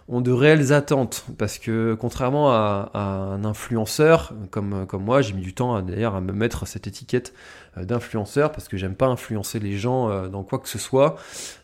ont 0.07 0.21
de 0.21 0.31
réelles 0.31 0.71
attentes 0.71 1.25
parce 1.38 1.59
que 1.59 1.93
contrairement 2.00 2.51
à, 2.53 2.89
un 2.93 3.43
influenceur 3.43 4.33
comme, 4.50 4.88
moi, 4.93 5.21
j'ai 5.21 5.33
mis 5.33 5.41
du 5.41 5.53
temps 5.53 5.81
d'ailleurs 5.81 6.15
à 6.15 6.21
me 6.21 6.31
mettre 6.31 6.65
cette 6.65 6.88
étiquette 6.88 7.33
d'influenceur 7.77 8.51
parce 8.51 8.67
que 8.67 8.77
j'aime 8.77 8.95
pas 8.95 9.07
influencer 9.07 9.59
les 9.59 9.77
gens 9.77 10.09
euh, 10.09 10.27
dans 10.27 10.43
quoi 10.43 10.59
que 10.59 10.69
ce 10.69 10.77
soit. 10.77 11.17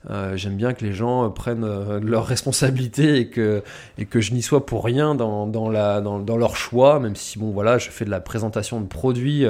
Euh, 0.10 0.38
j'aime 0.38 0.56
bien 0.56 0.74
que 0.74 0.86
les 0.86 0.94
gens 0.94 1.30
prennent 1.30 1.66
leurs 2.00 2.26
responsabilités 2.26 3.18
et 3.18 3.30
que, 3.30 3.64
et 3.98 4.06
que 4.06 4.22
je 4.22 4.34
n'y 4.34 4.42
sois 4.42 4.66
pour 4.66 4.84
rien 4.84 5.16
dans, 5.16 5.48
dans, 5.48 5.70
la, 5.70 6.02
dans, 6.02 6.20
dans, 6.20 6.38
leur 6.38 6.56
choix, 6.56 7.00
même 7.00 7.16
si 7.16 7.40
bon 7.40 7.52
voilà, 7.52 7.78
je 7.78 7.90
fais 7.90 8.06
de 8.06 8.12
la 8.12 8.22
présentation 8.22 8.82
de 8.82 8.88
produits 8.88 9.46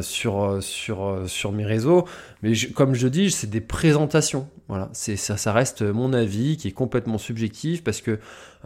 sur, 0.00 0.58
sur, 0.60 1.22
sur 1.26 1.52
mes 1.52 1.64
réseaux. 1.64 2.04
Mais 2.42 2.52
comme 2.74 2.94
je 2.94 3.08
dis, 3.08 3.30
c'est 3.30 3.48
des 3.48 3.60
présentations. 3.60 4.48
Voilà, 4.68 4.90
c'est 4.92 5.16
ça 5.16 5.52
reste 5.52 5.82
mon 5.82 6.12
avis 6.12 6.56
qui 6.56 6.68
est 6.68 6.72
complètement 6.72 7.18
subjectif 7.18 7.82
parce 7.82 8.00
que 8.00 8.18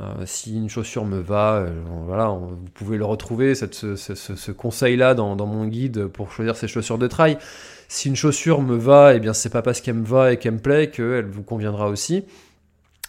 euh, 0.02 0.22
si 0.26 0.56
une 0.56 0.68
chaussure 0.68 1.04
me 1.04 1.20
va, 1.20 1.56
euh, 1.56 1.70
voilà, 2.06 2.28
vous 2.28 2.56
pouvez 2.74 2.96
le 2.98 3.04
retrouver, 3.04 3.54
cette, 3.54 3.74
ce, 3.74 3.96
ce, 3.96 4.52
conseil-là 4.52 5.14
dans, 5.14 5.36
dans, 5.36 5.46
mon 5.46 5.66
guide 5.66 6.06
pour 6.06 6.32
choisir 6.32 6.56
ses 6.56 6.68
chaussures 6.68 6.98
de 6.98 7.06
trail. 7.06 7.38
Si 7.88 8.08
une 8.08 8.16
chaussure 8.16 8.62
me 8.62 8.76
va, 8.76 9.14
eh 9.14 9.20
bien 9.20 9.32
c'est 9.32 9.50
pas 9.50 9.62
parce 9.62 9.80
qu'elle 9.80 9.96
me 9.96 10.06
va 10.06 10.32
et 10.32 10.38
qu'elle 10.38 10.54
me 10.54 10.58
plaît 10.58 10.90
qu'elle 10.90 11.26
vous 11.26 11.42
conviendra 11.42 11.88
aussi. 11.88 12.24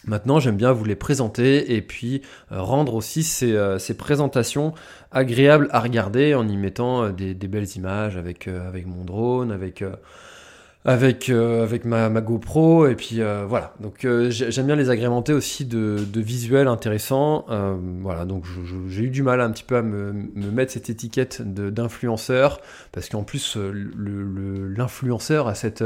Maintenant, 0.06 0.38
j'aime 0.38 0.56
bien 0.56 0.72
vous 0.72 0.84
les 0.84 0.96
présenter 0.96 1.74
et 1.74 1.80
puis 1.80 2.22
euh, 2.52 2.60
rendre 2.60 2.94
aussi 2.94 3.22
ces, 3.22 3.58
ces, 3.78 3.96
présentations 3.96 4.74
agréables 5.10 5.68
à 5.72 5.80
regarder 5.80 6.34
en 6.34 6.46
y 6.46 6.56
mettant 6.56 7.10
des, 7.10 7.34
des 7.34 7.48
belles 7.48 7.76
images 7.76 8.16
avec, 8.16 8.46
avec 8.46 8.86
mon 8.86 9.04
drone, 9.04 9.50
avec 9.50 9.82
avec, 10.84 11.30
avec 11.30 11.84
ma, 11.84 12.08
GoPro. 12.20 12.86
Et 12.86 12.94
puis 12.94 13.20
voilà. 13.48 13.74
Donc 13.80 14.06
j'aime 14.28 14.66
bien 14.66 14.76
les 14.76 14.90
agrémenter 14.90 15.32
aussi 15.32 15.64
de, 15.64 16.04
visuels 16.16 16.68
intéressants. 16.68 17.46
voilà, 18.00 18.24
donc 18.24 18.44
j'ai 18.88 19.04
eu 19.04 19.10
du 19.10 19.22
mal 19.22 19.40
un 19.40 19.50
petit 19.50 19.64
peu 19.64 19.76
à 19.76 19.82
me, 19.82 20.12
me 20.12 20.50
mettre 20.50 20.72
cette 20.72 20.90
étiquette 20.90 21.42
d'influenceur. 21.42 22.60
Parce 22.92 23.08
qu'en 23.08 23.22
plus, 23.22 23.56
l'influenceur 23.56 25.48
a 25.48 25.54
cette 25.54 25.84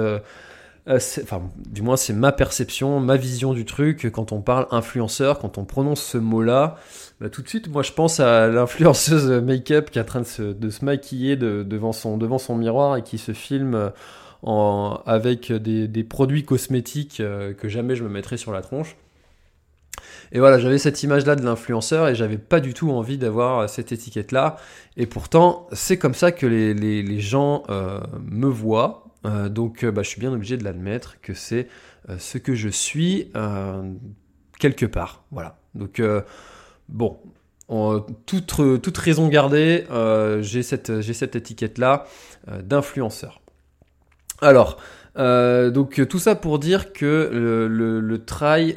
euh, 0.88 0.98
enfin, 1.22 1.42
du 1.68 1.82
moins 1.82 1.96
c'est 1.96 2.14
ma 2.14 2.32
perception, 2.32 2.98
ma 3.00 3.16
vision 3.16 3.52
du 3.52 3.64
truc. 3.64 4.10
Quand 4.10 4.32
on 4.32 4.40
parle 4.40 4.66
influenceur, 4.70 5.38
quand 5.38 5.58
on 5.58 5.64
prononce 5.64 6.02
ce 6.02 6.18
mot-là, 6.18 6.76
bah, 7.20 7.28
tout 7.28 7.42
de 7.42 7.48
suite, 7.48 7.68
moi 7.68 7.82
je 7.82 7.92
pense 7.92 8.20
à 8.20 8.48
l'influenceuse 8.48 9.30
make-up 9.42 9.90
qui 9.90 9.98
est 9.98 10.02
en 10.02 10.06
train 10.06 10.20
de 10.20 10.70
se, 10.70 10.84
maquiller 10.84 11.36
devant, 11.36 11.92
son, 11.92 12.16
devant 12.16 12.38
son 12.38 12.56
miroir 12.56 12.96
et 12.96 13.02
qui 13.02 13.18
se 13.18 13.32
filme 13.32 13.74
euh, 13.74 13.90
avec 14.42 15.52
des, 15.52 16.04
produits 16.04 16.44
cosmétiques 16.44 17.20
euh, 17.20 17.52
que 17.52 17.68
jamais 17.68 17.96
je 17.96 18.04
me 18.04 18.08
mettrais 18.08 18.36
sur 18.36 18.52
la 18.52 18.62
tronche. 18.62 18.96
Et 20.30 20.38
voilà, 20.38 20.58
j'avais 20.58 20.78
cette 20.78 21.02
image-là 21.02 21.36
de 21.36 21.44
l'influenceur 21.44 22.08
et 22.08 22.14
j'avais 22.14 22.38
pas 22.38 22.60
du 22.60 22.74
tout 22.74 22.90
envie 22.90 23.18
d'avoir 23.18 23.68
cette 23.68 23.92
étiquette-là. 23.92 24.56
Et 24.96 25.06
pourtant, 25.06 25.66
c'est 25.72 25.98
comme 25.98 26.14
ça 26.14 26.32
que 26.32 26.46
les, 26.46 27.20
gens 27.20 27.64
me 27.68 28.46
voient, 28.46 29.08
euh, 29.24 29.48
donc 29.48 29.84
euh, 29.84 29.90
bah, 29.90 30.02
je 30.02 30.08
suis 30.08 30.20
bien 30.20 30.32
obligé 30.32 30.56
de 30.56 30.64
l'admettre 30.64 31.20
que 31.20 31.34
c'est 31.34 31.68
euh, 32.08 32.18
ce 32.18 32.38
que 32.38 32.54
je 32.54 32.68
suis 32.68 33.32
quelque 34.58 34.86
part. 34.86 35.24
Voilà. 35.30 35.58
Donc 35.74 36.02
bon, 36.88 37.18
toute, 38.26 38.98
raison 38.98 39.28
gardée, 39.28 39.84
j'ai 40.40 40.62
cette 40.62 41.36
étiquette-là 41.36 42.06
d'influenceur. 42.62 43.40
Alors, 44.40 44.78
euh, 45.18 45.70
donc 45.70 46.06
tout 46.08 46.20
ça 46.20 46.36
pour 46.36 46.60
dire 46.60 46.92
que 46.92 47.30
le, 47.32 47.66
le, 48.00 48.24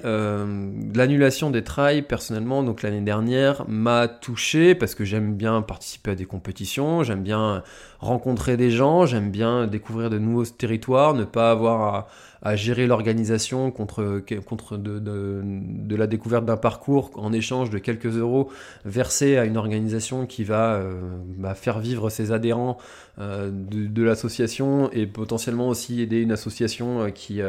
euh, 0.06 0.72
l'annulation 0.96 1.52
des 1.52 1.64
trails, 1.64 2.02
personnellement, 2.02 2.64
donc 2.64 2.82
l'année 2.82 3.02
dernière, 3.02 3.64
m'a 3.68 4.08
touché 4.08 4.74
parce 4.74 4.96
que 4.96 5.06
j'aime 5.06 5.36
bien 5.36 5.62
participer 5.62 6.12
à 6.12 6.16
des 6.16 6.26
compétitions, 6.26 7.04
j'aime 7.04 7.22
bien 7.22 7.64
rencontrer 8.00 8.58
des 8.58 8.72
gens, 8.72 9.06
j'aime 9.06 9.30
bien 9.30 9.68
découvrir 9.68 10.10
de 10.10 10.18
nouveaux 10.18 10.46
territoires, 10.46 11.14
ne 11.14 11.26
pas 11.26 11.52
avoir 11.52 11.96
à 11.96 12.08
à 12.42 12.56
gérer 12.56 12.88
l'organisation 12.88 13.70
contre, 13.72 14.22
contre 14.46 14.78
de, 14.78 15.00
de, 15.00 15.96
la 15.96 16.08
découverte 16.08 16.46
d'un 16.46 16.58
parcours 16.58 17.12
en 17.16 17.34
échange 17.34 17.70
de 17.70 17.78
quelques 17.78 18.18
euros 18.18 18.52
versés 18.84 19.38
à 19.38 19.46
une 19.46 19.58
organisation 19.58 20.26
qui 20.26 20.44
va 20.44 20.74
euh, 20.74 21.00
bah, 21.38 21.54
faire 21.54 21.80
vivre 21.80 22.10
ses 22.10 22.32
adhérents 22.32 22.78
euh, 23.20 23.52
de, 23.52 23.86
de 23.86 24.04
l'association 24.04 24.92
et 24.92 25.06
potentiellement 25.06 25.68
aussi 25.68 26.02
aider 26.02 26.22
une 26.22 26.32
association 26.32 27.04
euh, 27.04 27.10
qui, 27.10 27.42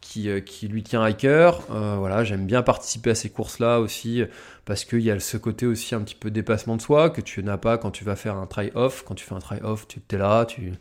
qui, 0.00 0.28
qui, 0.44 0.68
lui 0.68 0.82
tient 0.82 1.02
à 1.02 1.12
cœur. 1.12 1.62
voilà, 1.70 2.24
j'aime 2.24 2.44
bien 2.44 2.62
participer 2.62 3.10
à 3.10 3.14
ces 3.14 3.30
courses-là 3.30 3.80
aussi 3.80 4.22
parce 4.64 4.84
qu'il 4.84 5.00
y 5.00 5.10
a 5.10 5.18
ce 5.20 5.36
côté 5.36 5.64
aussi 5.64 5.94
un 5.94 6.00
petit 6.00 6.14
peu 6.16 6.30
dépassement 6.30 6.76
de 6.76 6.82
soi 6.82 7.08
que 7.08 7.20
tu 7.20 7.42
n'as 7.42 7.56
pas 7.56 7.78
quand 7.78 7.90
tu 7.90 8.04
vas 8.04 8.16
faire 8.16 8.36
un 8.36 8.46
try-off. 8.46 9.04
Quand 9.06 9.14
tu 9.14 9.24
fais 9.24 9.34
un 9.34 9.38
try-off, 9.38 9.86
tu 9.88 10.00
es 10.10 10.18
là, 10.18 10.44
tu 10.44 10.72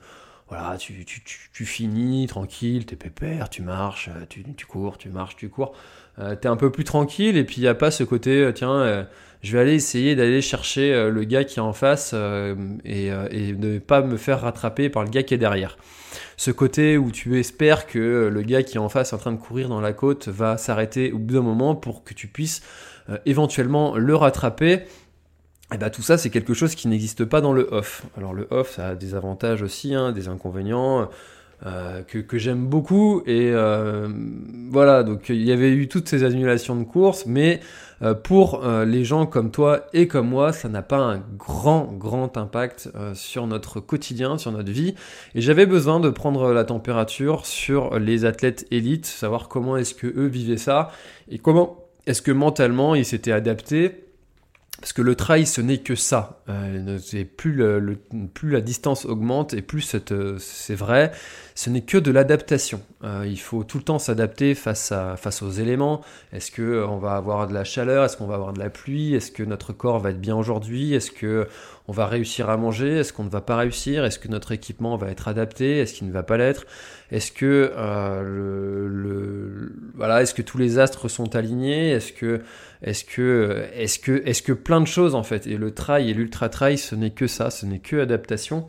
voilà, 0.54 0.78
tu, 0.78 1.04
tu, 1.06 1.22
tu, 1.52 1.66
finis 1.66 2.28
tranquille, 2.28 2.86
t'es 2.86 2.96
pépère, 2.96 3.50
tu 3.50 3.64
marches, 3.64 4.10
euh, 4.10 4.26
tu, 4.30 4.44
tu 4.56 4.66
cours, 4.68 5.00
tu 5.00 5.10
marches, 5.10 5.36
tu 5.36 5.50
cours. 5.50 5.74
Euh, 6.20 6.36
t'es 6.36 6.48
un 6.48 6.58
peu 6.58 6.72
plus 6.72 6.84
tranquille 6.84 7.38
et 7.38 7.44
puis 7.44 7.56
il 7.58 7.62
n'y 7.62 7.68
a 7.68 7.74
pas 7.74 7.90
ce 7.90 8.04
côté, 8.04 8.44
euh, 8.44 8.52
tiens, 8.52 9.08
je 9.42 9.52
vais 9.52 9.60
aller 9.60 9.74
essayer 9.74 10.16
d'aller 10.16 10.42
chercher 10.42 11.10
le 11.10 11.24
gars 11.24 11.44
qui 11.44 11.58
est 11.58 11.62
en 11.62 11.74
face 11.74 12.14
et, 12.86 13.08
et 13.08 13.54
ne 13.54 13.80
pas 13.80 14.02
me 14.02 14.16
faire 14.16 14.42
rattraper 14.42 14.90
par 14.90 15.04
le 15.04 15.10
gars 15.10 15.24
qui 15.24 15.34
est 15.34 15.40
derrière. 15.40 15.78
Ce 16.38 16.52
côté 16.52 16.98
où 16.98 17.12
tu 17.12 17.40
espères 17.40 17.88
que 17.88 18.30
le 18.32 18.42
gars 18.44 18.64
qui 18.64 18.76
est 18.76 18.80
en 18.80 18.90
face 18.90 19.12
en 19.12 19.18
train 19.18 19.32
de 19.32 19.38
courir 19.38 19.68
dans 19.70 19.82
la 19.82 19.92
côte 19.92 20.28
va 20.30 20.58
s'arrêter 20.58 21.12
au 21.12 21.18
bout 21.18 21.34
d'un 21.34 21.42
moment 21.42 21.76
pour 21.76 22.04
que 22.04 22.14
tu 22.14 22.28
puisses 22.28 22.62
éventuellement 23.26 23.98
le 23.98 24.16
rattraper 24.16 24.84
et 25.72 25.76
eh 25.76 25.78
bah, 25.80 25.90
tout 25.90 26.04
ça, 26.04 26.18
c'est 26.18 26.30
quelque 26.30 26.54
chose 26.54 26.76
qui 26.76 26.88
n'existe 26.88 27.26
pas 27.26 27.42
dans 27.42 27.54
le 27.54 27.68
off. 27.72 28.04
Alors 28.16 28.34
le 28.34 28.48
off, 28.52 28.76
ça 28.76 28.90
a 28.90 28.96
des 28.96 29.16
avantages 29.16 29.64
aussi, 29.64 29.96
hein, 29.96 30.12
des 30.12 30.28
inconvénients. 30.28 31.10
Euh, 31.66 32.02
que, 32.04 32.38
j'aime 32.38 32.66
beaucoup 32.66 33.22
et 33.26 33.52
euh, 33.54 34.10
voilà 34.70 35.04
donc 35.04 35.30
il 35.30 35.44
y 35.44 35.52
avait 35.54 35.72
eu 35.72 35.88
toutes 35.88 36.10
ces 36.10 36.26
annulations 36.26 36.76
de 36.76 36.84
courses 36.84 37.26
mais 37.26 37.62
euh, 38.02 38.14
pour 38.14 38.66
les 38.86 39.06
gens 39.06 39.26
comme 39.26 39.50
toi 39.50 39.86
et 39.94 40.10
comme 40.10 40.28
moi 40.28 40.52
ça 40.52 40.68
n'a 40.68 40.82
pas 40.82 40.98
un 40.98 41.20
grand 41.38 41.86
grand 41.94 42.36
impact 42.36 42.92
sur 43.14 43.48
notre 43.48 43.80
quotidien 43.80 44.38
sur 44.38 44.52
notre 44.52 44.72
vie 44.72 44.96
et 45.36 45.42
j'avais 45.42 45.66
besoin 45.66 46.02
de 46.02 46.10
prendre 46.10 46.52
la 46.52 46.66
température 46.66 47.46
sur 47.46 47.98
les 47.98 48.26
athlètes 48.26 48.66
élites 48.70 49.06
savoir 49.06 49.48
comment 49.48 49.78
est-ce 49.78 49.94
que 49.94 50.08
eux 50.08 50.28
vivaient 50.28 50.58
ça 50.58 50.92
et 51.30 51.38
comment 51.38 51.78
est-ce 52.08 52.22
que 52.22 52.32
mentalement 52.34 52.94
ils 52.94 53.06
s'étaient 53.06 53.32
adaptés 53.32 54.04
parce 54.84 54.92
que 54.92 55.02
le 55.02 55.16
trail, 55.16 55.46
ce 55.46 55.62
n'est 55.62 55.78
que 55.78 55.96
ça. 55.96 56.42
Euh, 56.50 57.00
plus, 57.38 58.52
la 58.52 58.60
distance 58.60 59.06
augmente 59.06 59.54
et 59.54 59.62
plus 59.62 59.96
euh, 60.12 60.36
c'est 60.40 60.76
vrai, 60.76 61.14
ce 61.56 61.70
n'est 61.70 61.84
que 61.84 61.98
de 61.98 62.12
l'adaptation. 62.12 62.82
Euh, 63.02 63.24
il 63.26 63.40
faut 63.40 63.64
tout 63.64 63.78
le 63.78 63.86
temps 63.86 63.98
s'adapter 63.98 64.56
face, 64.56 64.92
face 65.16 65.42
aux 65.42 65.52
éléments. 65.52 66.02
Est-ce 66.34 66.52
qu'on 66.52 66.98
va 66.98 67.16
avoir 67.16 67.48
de 67.48 67.54
la 67.54 67.64
chaleur? 67.64 68.04
Est-ce 68.04 68.18
qu'on 68.18 68.28
va 68.28 68.36
avoir 68.36 68.52
de 68.52 68.60
la 68.60 68.70
pluie? 68.70 69.16
Est-ce 69.16 69.32
que 69.32 69.44
notre 69.44 69.72
corps 69.72 70.00
va 70.00 70.10
être 70.10 70.20
bien 70.20 70.36
aujourd'hui? 70.36 70.94
Est-ce 70.94 71.12
que 71.12 71.48
on 71.88 71.92
va 71.92 72.08
réussir 72.08 72.50
à 72.50 72.58
manger 72.58 73.00
Est-ce 73.00 73.12
qu'on 73.12 73.26
ne 73.26 73.30
va 73.30 73.42
pas 73.42 73.58
réussir 73.58 74.06
Est-ce 74.06 74.20
que 74.20 74.30
notre 74.30 74.52
équipement 74.54 74.96
va 74.96 75.10
être 75.10 75.28
adapté 75.28 75.80
Est-ce 75.80 75.94
qu'il 75.94 76.08
ne 76.08 76.14
va 76.14 76.24
pas 76.24 76.38
l'être 76.38 76.66
Est-ce 77.12 77.32
que 77.32 77.74
euh, 77.76 79.70
voilà, 79.96 80.22
est-ce 80.22 80.34
que 80.34 80.42
tous 80.42 80.58
les 80.58 80.80
astres 80.80 81.10
sont 81.10 81.36
alignés 81.36 81.92
Est-ce 81.92 82.14
que 82.14 82.42
est-ce 82.82 83.04
que 83.04 83.66
est-ce 83.74 84.00
que 84.00 84.24
est-ce 84.26 84.42
que 84.42 84.54
plein 84.54 84.80
de 84.80 84.88
choses 84.88 85.14
en 85.14 85.24
fait 85.24 85.46
Et 85.46 85.58
le 85.58 85.72
trail 85.72 86.10
et 86.10 86.14
l'ultra 86.14 86.48
trail, 86.50 86.78
ce 86.78 86.96
n'est 86.96 87.12
que 87.12 87.28
ça, 87.28 87.50
ce 87.50 87.66
n'est 87.66 87.80
que 87.80 87.98
adaptation. 87.98 88.68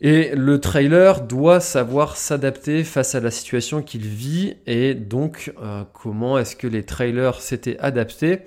Et 0.00 0.34
le 0.34 0.60
trailer 0.60 1.22
doit 1.22 1.60
savoir 1.60 2.16
s'adapter 2.16 2.84
face 2.84 3.14
à 3.14 3.20
la 3.20 3.30
situation 3.30 3.80
qu'il 3.80 4.06
vit 4.06 4.56
et 4.66 4.94
donc 4.94 5.52
euh, 5.62 5.82
comment 5.92 6.36
est-ce 6.38 6.56
que 6.56 6.66
les 6.66 6.84
trailers 6.84 7.40
s'étaient 7.40 7.78
adaptés 7.78 8.40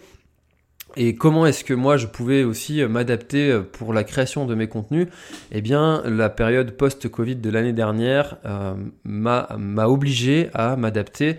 et 0.98 1.16
comment 1.16 1.46
est-ce 1.46 1.64
que 1.64 1.74
moi 1.74 1.96
je 1.96 2.08
pouvais 2.08 2.44
aussi 2.44 2.82
euh, 2.82 2.90
m'adapter 2.90 3.52
euh, 3.52 3.62
pour 3.62 3.94
la 3.94 4.04
création 4.04 4.46
de 4.46 4.56
mes 4.56 4.68
contenus? 4.68 5.08
Eh 5.52 5.62
bien, 5.62 6.02
la 6.06 6.30
période 6.30 6.72
post-Covid 6.72 7.36
de 7.36 7.50
l'année 7.50 7.74
dernière 7.74 8.38
euh, 8.46 8.74
m'a 9.04 9.88
obligé 9.88 10.50
à 10.54 10.76
m'adapter 10.76 11.38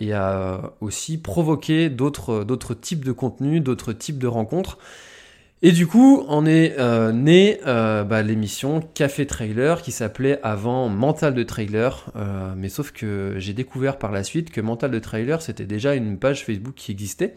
et 0.00 0.14
à 0.14 0.72
aussi 0.80 1.18
provoquer 1.18 1.90
d'autres 1.90 2.74
types 2.74 3.04
de 3.04 3.12
contenus, 3.12 3.62
d'autres 3.62 3.92
types 3.92 4.18
de 4.18 4.26
rencontres. 4.26 4.78
Et 5.60 5.72
du 5.72 5.86
coup, 5.86 6.24
on 6.28 6.46
est 6.46 6.76
euh, 6.78 7.12
né 7.12 7.58
bah, 7.64 8.22
l'émission 8.22 8.80
Café 8.94 9.26
Trailer 9.26 9.82
qui 9.82 9.92
s'appelait 9.92 10.40
avant 10.42 10.88
Mental 10.88 11.34
de 11.34 11.42
Trailer, 11.42 12.06
mais 12.56 12.70
sauf 12.70 12.92
que 12.92 13.34
j'ai 13.36 13.52
découvert 13.52 13.98
par 13.98 14.10
la 14.10 14.24
suite 14.24 14.50
que 14.50 14.62
Mental 14.62 14.90
de 14.90 14.98
Trailer 14.98 15.42
c'était 15.42 15.66
déjà 15.66 15.94
une 15.94 16.18
page 16.18 16.46
Facebook 16.46 16.74
qui 16.74 16.90
existait 16.90 17.34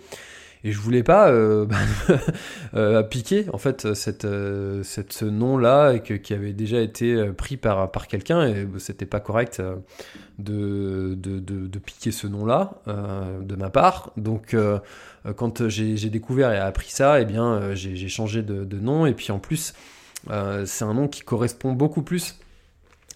et 0.64 0.72
je 0.72 0.80
voulais 0.80 1.04
pas 1.04 1.30
euh, 1.30 1.66
bah, 1.68 1.78
euh, 2.76 3.04
piquer 3.04 3.46
en 3.54 3.58
fait 3.58 3.94
cette, 3.94 4.26
euh, 4.26 4.84
ce 4.84 5.26
nom 5.26 5.58
là 5.58 5.98
qui 6.00 6.34
avait 6.34 6.54
déjà 6.54 6.80
été 6.82 7.32
pris 7.34 7.58
par 7.58 7.92
par 7.92 8.08
quelqu'un 8.08 8.48
et 8.48 8.68
c'était 8.78 9.06
pas 9.06 9.20
correct 9.20 9.62
de, 10.40 11.16
de, 11.16 11.80
piquer 11.80 12.12
ce 12.12 12.28
nom 12.28 12.46
là 12.46 12.74
de 12.88 13.56
ma 13.56 13.70
part. 13.70 14.12
Donc 14.18 14.56
quand 15.36 15.68
j'ai 15.68 16.10
découvert 16.10 16.52
et 16.52 16.58
appris 16.58 16.92
ça 16.92 17.20
et 17.20 17.24
eh 17.24 17.26
bien 17.26 17.74
j'ai 17.74 18.10
changé 18.10 18.42
de, 18.44 18.80
nom. 18.80 19.06
Et 19.06 19.14
puis 19.14 19.32
en 19.32 19.40
plus 19.40 19.74
c'est 20.66 20.86
un 20.86 20.94
nom 20.94 21.08
qui 21.08 21.22
correspond 21.22 21.74
beaucoup 21.74 22.04
plus 22.04 22.36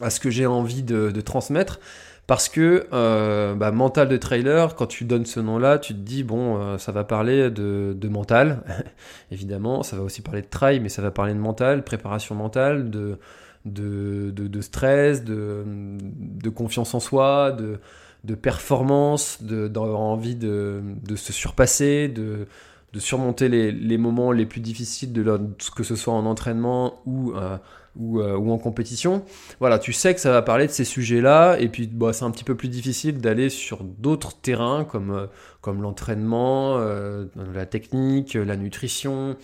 à 0.02 0.10
ce 0.10 0.20
que 0.20 0.30
j'ai 0.30 0.46
envie 0.46 0.84
de, 0.84 1.22
transmettre 1.22 1.80
parce 2.27 2.50
que 2.50 2.88
euh, 2.91 3.53
bah, 3.53 3.72
mental 3.72 4.08
de 4.08 4.17
trailer, 4.17 4.75
quand 4.75 4.88
tu 4.88 5.03
donnes 5.05 5.25
ce 5.25 5.39
nom-là, 5.39 5.77
tu 5.77 5.94
te 5.94 6.00
dis 6.00 6.24
bon, 6.24 6.60
euh, 6.60 6.77
ça 6.77 6.91
va 6.91 7.03
parler 7.03 7.51
de, 7.51 8.08
mental, 8.08 8.63
évidemment, 9.32 9.84
ça 9.84 9.96
va 9.96 10.03
aussi 10.03 10.22
parler 10.22 10.41
de 10.41 10.48
trail, 10.48 10.79
mais 10.79 10.89
ça 10.89 11.01
va 11.01 11.12
parler 11.12 11.34
de 11.34 11.39
mental, 11.39 11.84
préparation 11.84 12.34
mentale, 12.34 12.89
de, 12.89 13.20
de, 13.65 14.32
de, 14.32 14.62
stress, 14.62 15.24
de, 15.24 15.63
de 15.65 16.50
confiance 16.50 16.94
en 16.96 17.00
soi, 17.00 17.51
de, 17.51 17.79
de 18.24 18.36
performance, 18.36 19.41
d'avoir 19.41 20.00
envie 20.00 20.36
de, 20.36 20.82
de 21.03 21.15
se 21.15 21.32
surpasser, 21.32 22.08
de, 22.08 22.48
de 22.96 23.00
surmonter 23.02 23.50
les, 23.50 23.98
moments 23.98 24.32
les 24.32 24.46
plus 24.46 24.62
difficiles, 24.62 25.12
de 25.12 25.40
que 25.75 25.84
ce 25.84 25.98
soit 25.98 26.14
en 26.14 26.25
entraînement 26.25 27.02
ou 27.06 27.34
euh, 27.34 27.58
euh, 28.00 28.38
ou, 28.38 28.52
en 28.52 28.58
compétition. 28.58 29.24
Voilà, 29.60 29.80
tu 29.80 29.92
sais 29.92 30.14
que 30.14 30.22
ça 30.22 30.32
va 30.32 30.42
parler 30.42 30.68
de 30.68 30.72
ces 30.72 30.86
sujets-là, 30.86 31.58
et 31.60 31.68
puis 31.68 31.88
bah, 31.88 32.14
c'est 32.14 32.24
un 32.24 32.32
petit 32.32 32.46
peu 32.46 32.56
plus 32.56 32.70
difficile 32.70 33.20
d'aller 33.20 33.50
sur 33.50 33.84
d'autres 33.84 34.40
terrains 34.40 34.86
comme, 34.86 35.12
euh, 35.12 35.28
comme 35.60 35.82
l'entraînement, 35.82 36.78
la 36.78 37.66
technique, 37.66 38.36
la 38.36 38.56
nutrition, 38.56 39.36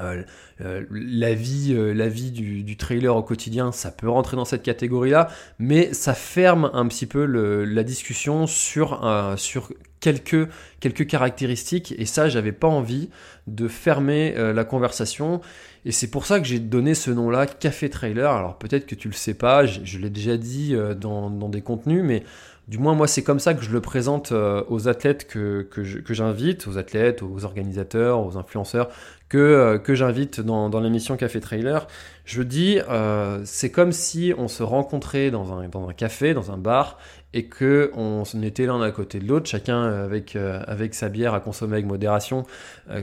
euh, 0.00 0.22
euh, 0.60 0.84
la 0.90 1.34
vie, 1.34 1.72
euh, 1.72 1.92
la 1.92 2.08
vie 2.08 2.30
du, 2.30 2.76
trailer 2.76 3.14
au 3.14 3.22
quotidien, 3.22 3.72
ça 3.72 3.90
peut 3.90 4.08
rentrer 4.08 4.36
dans 4.36 4.44
cette 4.44 4.62
catégorie-là, 4.62 5.28
mais 5.58 5.92
ça 5.92 6.14
ferme 6.14 6.70
un 6.72 6.86
petit 6.86 7.06
peu 7.06 7.24
la 7.24 7.82
discussion 7.82 8.46
sur, 8.46 9.00
quelques, 10.00 10.48
quelques 10.80 11.06
caractéristiques, 11.06 11.94
et 11.98 12.06
ça, 12.06 12.28
j'avais 12.28 12.52
pas 12.52 12.68
envie 12.68 13.10
de 13.46 13.66
fermer 13.66 14.34
la 14.54 14.64
conversation, 14.64 15.40
et 15.84 15.92
c'est 15.92 16.10
pour 16.10 16.26
ça 16.26 16.38
que 16.38 16.46
j'ai 16.46 16.60
donné 16.60 16.94
ce 16.94 17.10
nom-là, 17.10 17.46
Café 17.46 17.90
Trailer. 17.90 18.30
Alors 18.30 18.58
peut-être 18.58 18.86
que 18.86 18.94
tu 18.94 19.08
le 19.08 19.14
sais 19.14 19.34
pas, 19.34 19.66
je, 19.66 19.98
l'ai 19.98 20.10
déjà 20.10 20.36
dit 20.36 20.76
dans, 21.00 21.30
des 21.30 21.62
contenus, 21.62 22.02
mais 22.04 22.22
du 22.68 22.76
moins, 22.76 22.94
moi, 22.94 23.06
c'est 23.06 23.22
comme 23.22 23.40
ça 23.40 23.54
que 23.54 23.62
je 23.62 23.70
le 23.70 23.80
présente 23.80 24.32
euh, 24.32 24.62
aux 24.68 24.88
athlètes 24.88 25.26
que, 25.26 25.62
que 25.62 26.14
j'invite, 26.14 26.66
aux 26.66 26.76
athlètes, 26.76 27.22
aux 27.22 27.46
organisateurs, 27.46 28.20
aux 28.24 28.36
influenceurs, 28.36 28.90
que, 29.30 29.38
euh, 29.38 29.78
que 29.78 29.94
j'invite 29.94 30.40
dans, 30.40 30.68
dans 30.68 30.80
l'émission 30.80 31.16
Café 31.16 31.40
Trailer. 31.40 31.86
Je 32.26 32.42
dis, 32.42 32.78
euh, 32.90 33.40
c'est 33.44 33.70
comme 33.70 33.92
si 33.92 34.34
on 34.36 34.48
se 34.48 34.62
rencontrait 34.62 35.30
dans 35.30 35.52
un, 35.52 35.68
dans 35.68 35.88
un 35.88 35.94
café, 35.94 36.34
dans 36.34 36.50
un 36.50 36.58
bar, 36.58 36.98
et 37.34 37.46
que 37.46 37.90
on 37.94 38.24
était 38.42 38.64
l'un 38.64 38.80
à 38.80 38.90
côté 38.90 39.18
de 39.18 39.28
l'autre, 39.28 39.46
chacun 39.46 39.82
avec, 39.82 40.34
avec 40.36 40.94
sa 40.94 41.08
bière 41.08 41.34
à 41.34 41.40
consommer 41.40 41.74
avec 41.74 41.86
modération 41.86 42.44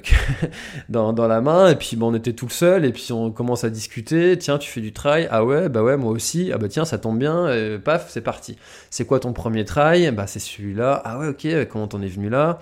dans, 0.89 1.13
dans, 1.13 1.27
la 1.27 1.41
main, 1.41 1.69
et 1.69 1.75
puis 1.75 1.95
bon, 1.95 2.11
on 2.11 2.15
était 2.15 2.33
tout 2.33 2.49
seul, 2.49 2.85
et 2.85 2.91
puis 2.91 3.11
on 3.11 3.31
commence 3.31 3.63
à 3.63 3.69
discuter, 3.69 4.37
tiens, 4.37 4.57
tu 4.57 4.69
fais 4.69 4.81
du 4.81 4.93
trail, 4.93 5.27
ah 5.29 5.45
ouais, 5.45 5.69
bah 5.69 5.83
ouais, 5.83 5.95
moi 5.95 6.11
aussi, 6.11 6.51
ah 6.51 6.57
bah 6.57 6.67
tiens, 6.69 6.85
ça 6.85 6.97
tombe 6.97 7.19
bien, 7.19 7.47
paf, 7.83 8.09
c'est 8.09 8.21
parti. 8.21 8.57
C'est 8.89 9.05
quoi 9.05 9.19
ton 9.19 9.33
premier 9.33 9.63
trail, 9.63 10.11
bah, 10.11 10.25
c'est 10.25 10.39
celui-là. 10.39 11.01
Ah 11.05 11.19
ouais, 11.19 11.27
ok, 11.27 11.67
comment 11.69 11.87
t'en 11.87 12.01
es 12.01 12.07
venu 12.07 12.29
là? 12.29 12.59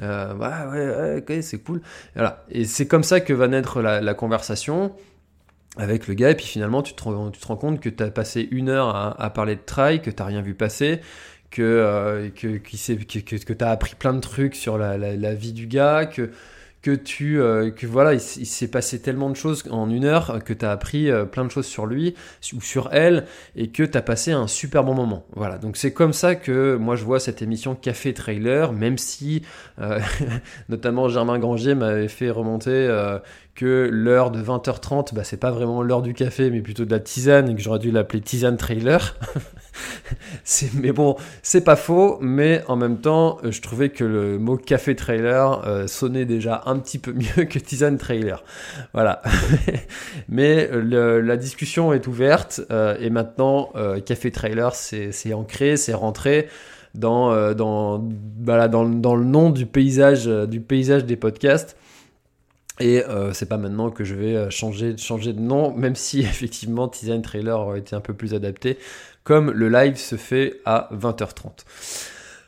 Euh, 0.00 0.34
ouais, 0.34 0.70
ouais, 0.70 1.18
ok, 1.18 1.42
c'est 1.42 1.58
cool. 1.58 1.80
Voilà. 2.14 2.44
Et 2.50 2.64
c'est 2.64 2.86
comme 2.86 3.04
ça 3.04 3.20
que 3.20 3.32
va 3.32 3.48
naître 3.48 3.80
la, 3.80 4.14
conversation 4.14 4.92
avec 5.76 6.06
le 6.06 6.14
gars, 6.14 6.30
et 6.30 6.34
puis 6.34 6.46
finalement, 6.46 6.82
tu 6.82 6.94
te, 6.94 7.02
tu 7.02 7.40
te 7.40 7.46
rends 7.46 7.56
compte 7.56 7.80
que 7.80 7.88
tu 7.88 8.02
as 8.02 8.10
passé 8.10 8.48
une 8.50 8.68
heure 8.68 8.94
à, 8.94 9.30
parler 9.30 9.56
de 9.56 9.62
trail, 9.64 10.00
que 10.00 10.10
tu 10.10 10.22
rien 10.22 10.42
vu 10.42 10.54
passer, 10.54 11.00
que, 11.50 11.62
euh, 11.62 12.30
que, 12.30 12.58
que, 12.58 13.20
que, 13.20 13.44
que 13.44 13.52
tu 13.52 13.64
as 13.64 13.70
appris 13.70 13.94
plein 13.94 14.14
de 14.14 14.20
trucs 14.20 14.54
sur 14.54 14.78
la, 14.78 14.96
la 14.96 15.34
vie 15.34 15.52
du 15.52 15.66
gars, 15.66 16.06
que 16.06 16.30
que 16.84 16.90
tu 16.90 17.40
euh, 17.40 17.70
que 17.70 17.86
voilà 17.86 18.12
il, 18.12 18.20
s'est 18.20 18.68
passé 18.68 19.00
tellement 19.00 19.30
de 19.30 19.36
choses 19.36 19.64
en 19.70 19.88
une 19.88 20.04
heure 20.04 20.44
que 20.44 20.52
tu 20.52 20.66
as 20.66 20.70
appris 20.70 21.10
euh, 21.10 21.24
plein 21.24 21.46
de 21.46 21.50
choses 21.50 21.64
sur 21.64 21.86
lui 21.86 22.14
ou 22.52 22.60
sur 22.60 22.90
elle 22.92 23.24
et 23.56 23.68
que 23.68 23.82
tu 23.82 23.96
as 23.96 24.02
passé 24.02 24.32
un 24.32 24.46
super 24.46 24.84
bon 24.84 24.92
moment. 24.92 25.24
Voilà. 25.32 25.56
Donc 25.56 25.78
c'est 25.78 25.94
comme 25.94 26.12
ça 26.12 26.34
que 26.34 26.76
moi 26.76 26.94
je 26.94 27.04
vois 27.04 27.20
cette 27.20 27.40
émission 27.40 27.74
café 27.74 28.12
trailer 28.12 28.74
même 28.74 28.98
si 28.98 29.40
euh, 29.80 29.98
notamment 30.68 31.08
Germain 31.08 31.38
Grangier 31.38 31.74
m'avait 31.74 32.06
fait 32.06 32.30
remonter 32.30 32.86
que 33.54 33.88
l'heure 33.90 34.30
de 34.30 34.42
20h30 34.42 35.14
bah 35.14 35.22
c'est 35.24 35.36
pas 35.36 35.50
vraiment 35.50 35.82
l'heure 35.82 36.02
du 36.02 36.14
café 36.14 36.50
mais 36.50 36.60
plutôt 36.60 36.84
de 36.84 36.90
la 36.90 37.00
tisane 37.00 37.48
et 37.48 37.54
que 37.54 37.60
j'aurais 37.60 37.78
dû 37.78 37.90
l'appeler 37.90 38.20
tisane 38.20 38.56
trailer 38.56 39.16
mais 40.74 40.92
bon, 40.92 41.16
c'est 41.42 41.62
pas 41.62 41.76
faux, 41.76 42.18
mais 42.20 42.62
en 42.68 42.76
même 42.76 42.98
temps, 43.00 43.38
euh, 43.44 43.50
je 43.50 43.60
trouvais 43.60 43.88
que 43.88 44.04
le 44.04 44.38
mot 44.38 44.56
café 44.56 44.94
trailer 44.94 45.66
euh, 45.66 45.86
sonnait 45.86 46.24
déjà 46.24 46.62
un 46.66 46.78
petit 46.78 46.98
peu 46.98 47.12
mieux 47.36 47.44
que 47.44 47.58
tisane 47.58 47.98
trailer. 47.98 48.44
Voilà. 48.92 49.22
mais 50.28 50.70
la 50.72 51.36
discussion 51.36 51.92
est 51.92 52.06
ouverte 52.06 52.60
euh, 52.70 52.96
et 53.00 53.10
maintenant, 53.10 53.72
café 54.06 54.30
trailer, 54.30 54.74
c'est 54.74 55.34
ancré, 55.34 55.76
c'est 55.76 55.94
rentré 55.94 56.48
dans, 56.94 57.52
dans, 57.54 57.98
dans, 57.98 58.68
dans, 58.68 59.16
le 59.16 59.24
nom 59.24 59.50
du 59.50 59.66
paysage, 59.66 60.26
du 60.26 60.60
paysage 60.60 61.04
des 61.04 61.16
podcasts. 61.16 61.76
Et 62.80 63.02
c'est 63.32 63.48
pas 63.48 63.56
maintenant 63.56 63.90
que 63.90 64.02
je 64.02 64.14
vais 64.14 64.50
changer, 64.50 64.96
changer 64.96 65.32
de 65.32 65.40
nom, 65.40 65.72
même 65.76 65.94
si 65.94 66.20
effectivement 66.20 66.88
Tisane 66.88 67.22
Trailer 67.22 67.58
aurait 67.58 67.78
été 67.78 67.94
un 67.94 68.00
peu 68.00 68.14
plus 68.14 68.34
adapté 68.34 68.78
comme 69.24 69.50
le 69.50 69.68
live 69.68 69.96
se 69.96 70.16
fait 70.16 70.60
à 70.64 70.88
20h30. 70.92 71.64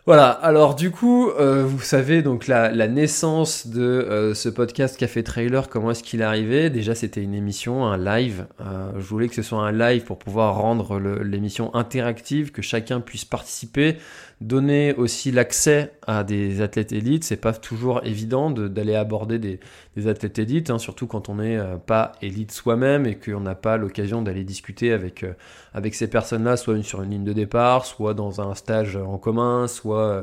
Voilà, 0.05 0.31
alors 0.31 0.77
du 0.77 0.93
coup, 0.93 1.31
euh, 1.31 1.65
vous 1.67 1.81
savez 1.81 2.23
donc 2.23 2.47
la, 2.47 2.71
naissance 2.87 3.67
de 3.67 3.83
euh, 3.83 4.35
ce 4.35 4.49
podcast 4.49 4.97
Café 4.97 5.25
Trailer, 5.25 5.69
comment 5.69 5.91
est-ce 5.91 6.05
qu'il 6.05 6.21
est 6.21 6.25
arrivé? 6.25 6.71
Déjà 6.71 6.95
c'était 6.95 7.21
une 7.21 7.35
émission, 7.35 7.85
un 7.85 7.97
live. 7.97 8.47
Euh, 8.61 8.93
je 8.95 9.05
voulais 9.05 9.29
que 9.29 9.35
ce 9.35 9.43
soit 9.43 9.67
un 9.67 9.73
live 9.73 10.05
pour 10.05 10.21
pouvoir 10.21 10.55
rendre 10.55 11.01
l'émission 11.01 11.75
interactive, 11.75 12.53
que 12.53 12.63
chacun 12.63 13.01
puisse 13.01 13.25
participer, 13.25 13.97
donner 14.41 14.93
aussi 14.95 15.33
l'accès 15.33 15.93
à 16.07 16.23
des 16.23 16.61
athlètes 16.61 16.93
élites. 16.93 17.25
C'est 17.25 17.37
pas 17.37 17.53
toujours 17.55 18.05
évident 18.05 18.51
d'aller 18.51 18.95
aborder 18.95 19.39
des, 19.39 20.09
athlètes 20.09 20.39
élites, 20.39 20.71
hein, 20.71 20.79
surtout 20.79 21.07
quand 21.07 21.29
on 21.29 21.37
n'est 21.37 21.57
euh, 21.57 21.77
pas 21.77 22.13
élite 22.21 22.53
soi-même 22.53 23.07
et 23.07 23.17
qu'on 23.17 23.41
n'a 23.41 23.55
pas 23.55 23.79
l'occasion 23.79 24.21
d'aller 24.21 24.45
discuter 24.45 24.93
avec, 24.93 25.23
euh, 25.23 25.33
avec 25.73 25.95
ces 25.95 26.09
personnes-là, 26.09 26.57
soit 26.57 26.83
sur 26.83 27.03
une 27.03 27.11
ligne 27.11 27.25
de 27.25 27.33
départ, 27.33 27.87
soit 27.87 28.13
dans 28.13 28.41
un 28.43 28.55
stage 28.55 28.97
en 28.97 29.17
commun, 29.19 29.69
soit 29.69 30.07
euh, 30.07 30.23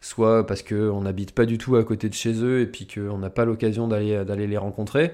soit 0.00 0.46
parce 0.46 0.62
qu'on 0.62 1.00
n'habite 1.02 1.32
pas 1.32 1.46
du 1.46 1.58
tout 1.58 1.76
à 1.76 1.84
côté 1.84 2.08
de 2.08 2.14
chez 2.14 2.42
eux 2.42 2.60
et 2.60 2.66
puis 2.66 2.86
qu'on 2.86 3.18
n'a 3.18 3.30
pas 3.30 3.44
l'occasion 3.44 3.88
d'aller 3.88 4.24
d'aller 4.24 4.46
les 4.46 4.58
rencontrer. 4.58 5.12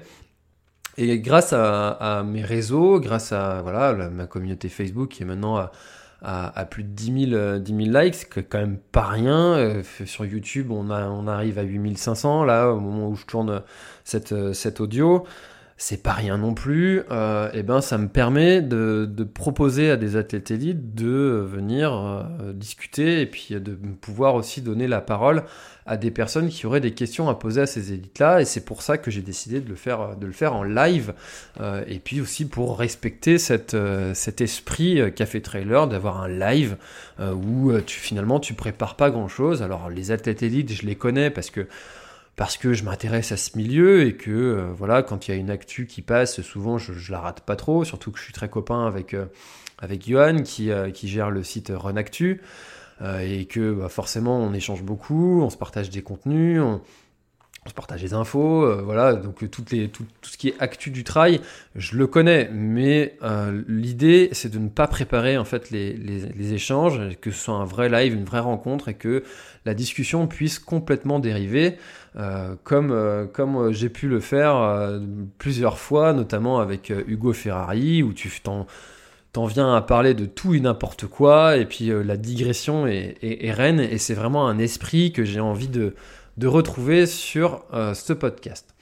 Et 0.97 1.19
grâce 1.19 1.53
à, 1.53 2.23
mes 2.23 2.43
réseaux, 2.43 2.99
grâce 2.99 3.31
à 3.31 3.63
voilà 3.63 3.93
ma 4.09 4.27
communauté 4.27 4.69
Facebook 4.69 5.09
qui 5.09 5.23
est 5.23 5.25
maintenant 5.25 5.57
à, 5.57 5.71
à, 6.23 6.65
plus 6.65 6.83
de 6.83 6.89
10 6.89 7.29
000, 7.31 7.59
10 7.59 7.85
000 7.85 7.97
likes, 7.97 8.15
c'est 8.15 8.43
quand 8.43 8.59
même 8.59 8.77
pas 8.91 9.07
rien. 9.07 9.55
Euh, 9.55 9.83
sur 10.05 10.25
YouTube, 10.25 10.71
on, 10.71 10.89
a, 10.89 11.07
on 11.09 11.27
arrive 11.27 11.59
à 11.59 11.63
8500 11.63 12.45
là, 12.45 12.69
au 12.69 12.79
moment 12.79 13.09
où 13.09 13.15
je 13.15 13.25
tourne 13.25 13.61
cette, 14.05 14.31
euh, 14.31 14.53
cet 14.53 14.79
audio. 14.79 15.25
C'est 15.85 16.01
pas 16.01 16.13
rien 16.13 16.37
non 16.37 16.53
plus. 16.53 17.01
Euh, 17.11 17.51
et 17.51 17.61
ben, 17.61 17.81
ça 17.81 17.97
me 17.97 18.07
permet 18.07 18.61
de, 18.61 19.05
proposer 19.33 19.91
à 19.91 19.97
des 19.97 20.15
athlètes 20.15 20.49
élites 20.49 20.95
de 20.95 21.45
venir 21.45 22.25
discuter 22.53 23.19
et 23.19 23.25
puis 23.25 23.49
de 23.55 23.73
pouvoir 23.99 24.35
aussi 24.35 24.61
donner 24.61 24.87
la 24.87 25.01
parole 25.01 25.43
à 25.85 25.97
des 25.97 26.11
personnes 26.11 26.49
qui 26.49 26.65
auraient 26.65 26.79
des 26.79 26.93
questions 26.93 27.29
à 27.29 27.35
poser 27.35 27.61
à 27.61 27.65
ces 27.65 27.93
élites-là. 27.93 28.41
Et 28.41 28.45
c'est 28.45 28.63
pour 28.63 28.81
ça 28.81 28.97
que 28.97 29.11
j'ai 29.11 29.21
décidé 29.21 29.59
de 29.59 29.69
le 29.69 29.75
faire, 29.75 30.15
de 30.15 30.25
le 30.25 30.31
faire 30.31 30.55
en 30.55 30.63
live. 30.63 31.13
Euh, 31.59 31.83
et 31.87 31.99
puis 31.99 32.21
aussi 32.21 32.45
pour 32.45 32.77
respecter 32.77 33.37
euh, 33.73 34.13
cet 34.13 34.41
esprit 34.41 35.01
euh, 35.01 35.09
café 35.09 35.41
trailer, 35.41 35.87
d'avoir 35.87 36.21
un 36.21 36.27
live 36.27 36.77
où 37.19 37.71
tu, 37.85 37.99
finalement 37.99 38.39
tu 38.39 38.53
prépares 38.53 38.95
pas 38.95 39.09
grand-chose. 39.09 39.61
Alors 39.61 39.89
les 39.89 40.11
athlètes 40.11 40.43
élites, 40.43 40.71
je 40.73 40.85
les 40.85 40.95
connais 40.95 41.29
parce 41.29 41.49
que 41.49 41.67
parce 42.35 42.57
que 42.57 42.73
je 42.73 42.83
m'intéresse 42.83 43.31
à 43.31 43.37
ce 43.37 43.57
milieu 43.57 44.05
et 44.05 44.15
que 44.15 44.67
voilà 44.75 45.03
quand 45.03 45.27
il 45.27 45.31
y 45.31 45.33
a 45.33 45.37
une 45.37 45.51
actu 45.51 45.85
qui 45.85 46.01
passe 46.01 46.41
souvent 46.41 46.77
je, 46.77 47.11
la 47.11 47.19
rate 47.19 47.41
pas 47.41 47.55
trop 47.55 47.83
surtout 47.83 48.11
que 48.11 48.17
je 48.17 48.23
suis 48.23 48.33
très 48.33 48.49
copain 48.49 48.87
avec 48.87 49.15
avec 49.77 50.07
Johan 50.07 50.41
qui, 50.43 50.71
qui 50.93 51.07
gère 51.07 51.29
le 51.29 51.43
site 51.43 51.71
Run 51.75 51.95
Actu 51.95 52.41
euh, 53.01 53.19
et 53.19 53.45
que 53.45 53.73
bah, 53.73 53.89
forcément 53.89 54.37
on 54.39 54.53
échange 54.53 54.83
beaucoup, 54.83 55.41
on 55.41 55.49
se 55.49 55.57
partage 55.57 55.89
des 55.89 56.03
contenus, 56.03 56.61
on, 56.61 56.81
se 57.69 57.73
partage 57.73 58.01
des 58.01 58.13
infos, 58.13 58.63
euh, 58.63 58.81
voilà, 58.83 59.13
donc 59.13 59.49
toutes 59.49 59.71
les, 59.71 59.87
tout, 59.87 60.05
ce 60.21 60.37
qui 60.37 60.49
est 60.49 60.55
actu 60.59 60.91
du 60.91 61.03
trail, 61.03 61.41
je 61.75 61.97
le 61.97 62.07
connais, 62.07 62.49
mais 62.51 63.15
euh, 63.23 63.61
l'idée 63.67 64.29
c'est 64.33 64.49
de 64.49 64.59
ne 64.59 64.69
pas 64.69 64.87
préparer 64.87 65.37
en 65.37 65.45
fait 65.45 65.69
les, 65.71 65.93
les, 65.93 66.53
échanges, 66.53 66.99
que 67.21 67.31
ce 67.31 67.39
soit 67.45 67.55
un 67.55 67.65
vrai 67.65 67.89
live, 67.89 68.13
une 68.13 68.25
vraie 68.25 68.39
rencontre 68.39 68.89
et 68.89 68.93
que 68.93 69.23
la 69.65 69.73
discussion 69.73 70.27
puisse 70.27 70.59
complètement 70.59 71.19
dériver, 71.19 71.77
comme, 72.63 73.27
comme 73.33 73.71
j'ai 73.71 73.89
pu 73.89 74.07
le 74.07 74.19
faire 74.19 74.99
plusieurs 75.37 75.79
fois, 75.79 76.13
notamment 76.13 76.59
avec 76.59 76.91
Hugo 77.07 77.33
Ferrari, 77.33 78.03
où 78.03 78.13
tu 78.13 78.29
t'en 78.41 78.67
t'en 79.33 79.47
viens 79.47 79.75
à 79.75 79.81
parler 79.81 80.13
de 80.13 80.25
tout 80.25 80.53
et 80.53 80.59
n'importe 80.59 81.07
quoi, 81.07 81.57
et 81.57 81.65
puis 81.65 81.89
euh, 81.89 82.03
la 82.03 82.17
digression 82.17 82.85
est, 82.85 83.51
reine, 83.51 83.79
et 83.79 83.97
c'est 83.97 84.13
vraiment 84.13 84.47
un 84.47 84.59
esprit 84.59 85.11
que 85.11 85.25
j'ai 85.25 85.39
envie 85.39 85.67
de, 85.67 85.95
de, 86.37 86.47
retrouver 86.47 87.05
sur 87.05 87.63
euh, 87.73 87.93
ce 87.93 88.13
podcast. 88.13 88.73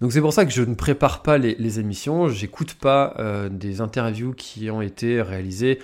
Donc 0.00 0.12
c'est 0.12 0.20
pour 0.20 0.32
ça 0.32 0.44
que 0.44 0.52
je 0.52 0.62
ne 0.62 0.74
prépare 0.74 1.22
pas 1.22 1.38
les, 1.38 1.80
émissions, 1.80 2.28
j'écoute 2.28 2.74
pas 2.74 3.14
euh, 3.18 3.48
des 3.48 3.80
interviews 3.80 4.32
qui 4.32 4.70
ont 4.70 4.82
été 4.82 5.20
réalisées 5.20 5.80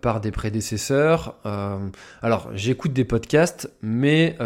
par 0.00 0.20
des 0.20 0.30
prédécesseurs. 0.30 1.36
alors 2.22 2.50
j'écoute 2.54 2.92
des 2.92 3.04
podcasts, 3.04 3.72
mais 3.82 4.36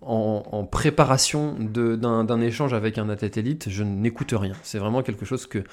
en, 0.00 0.44
en, 0.50 0.64
préparation 0.64 1.56
d'un 1.58 2.40
échange 2.40 2.72
avec 2.72 2.98
un 2.98 3.08
athlète 3.08 3.36
élite, 3.36 3.68
je 3.68 3.82
n'écoute 3.82 4.32
rien. 4.32 4.54
C'est 4.62 4.78
vraiment 4.78 5.02
quelque 5.02 5.24
chose 5.24 5.46
que 5.46 5.64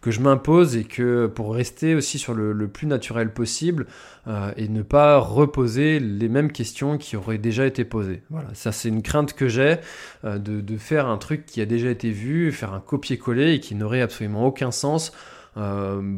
que 0.00 0.10
je 0.10 0.20
m'impose 0.20 0.76
et 0.76 0.84
que 0.84 1.26
pour 1.26 1.54
rester 1.54 1.94
aussi 1.94 2.18
sur 2.18 2.34
le, 2.34 2.68
plus 2.68 2.86
naturel 2.86 3.32
possible 3.32 3.86
euh, 4.26 4.52
et 4.56 4.68
ne 4.68 4.82
pas 4.82 5.18
reposer 5.18 6.00
les 6.00 6.28
mêmes 6.28 6.52
questions 6.52 6.98
qui 6.98 7.16
auraient 7.16 7.38
déjà 7.38 7.66
été 7.66 7.84
posées. 7.84 8.22
Voilà, 8.30 8.48
ça 8.54 8.72
c'est 8.72 8.88
une 8.88 9.02
crainte 9.02 9.34
que 9.34 9.48
j'ai 9.48 9.76
euh, 10.24 10.38
de, 10.38 10.60
de, 10.60 10.76
faire 10.78 11.06
un 11.06 11.18
truc 11.18 11.44
qui 11.44 11.60
a 11.60 11.66
déjà 11.66 11.90
été 11.90 12.10
vu, 12.10 12.52
faire 12.52 12.72
un 12.72 12.80
copier-coller 12.80 13.54
et 13.54 13.60
qui 13.60 13.74
n'aurait 13.74 14.00
absolument 14.00 14.46
aucun 14.46 14.70
sens 14.70 15.12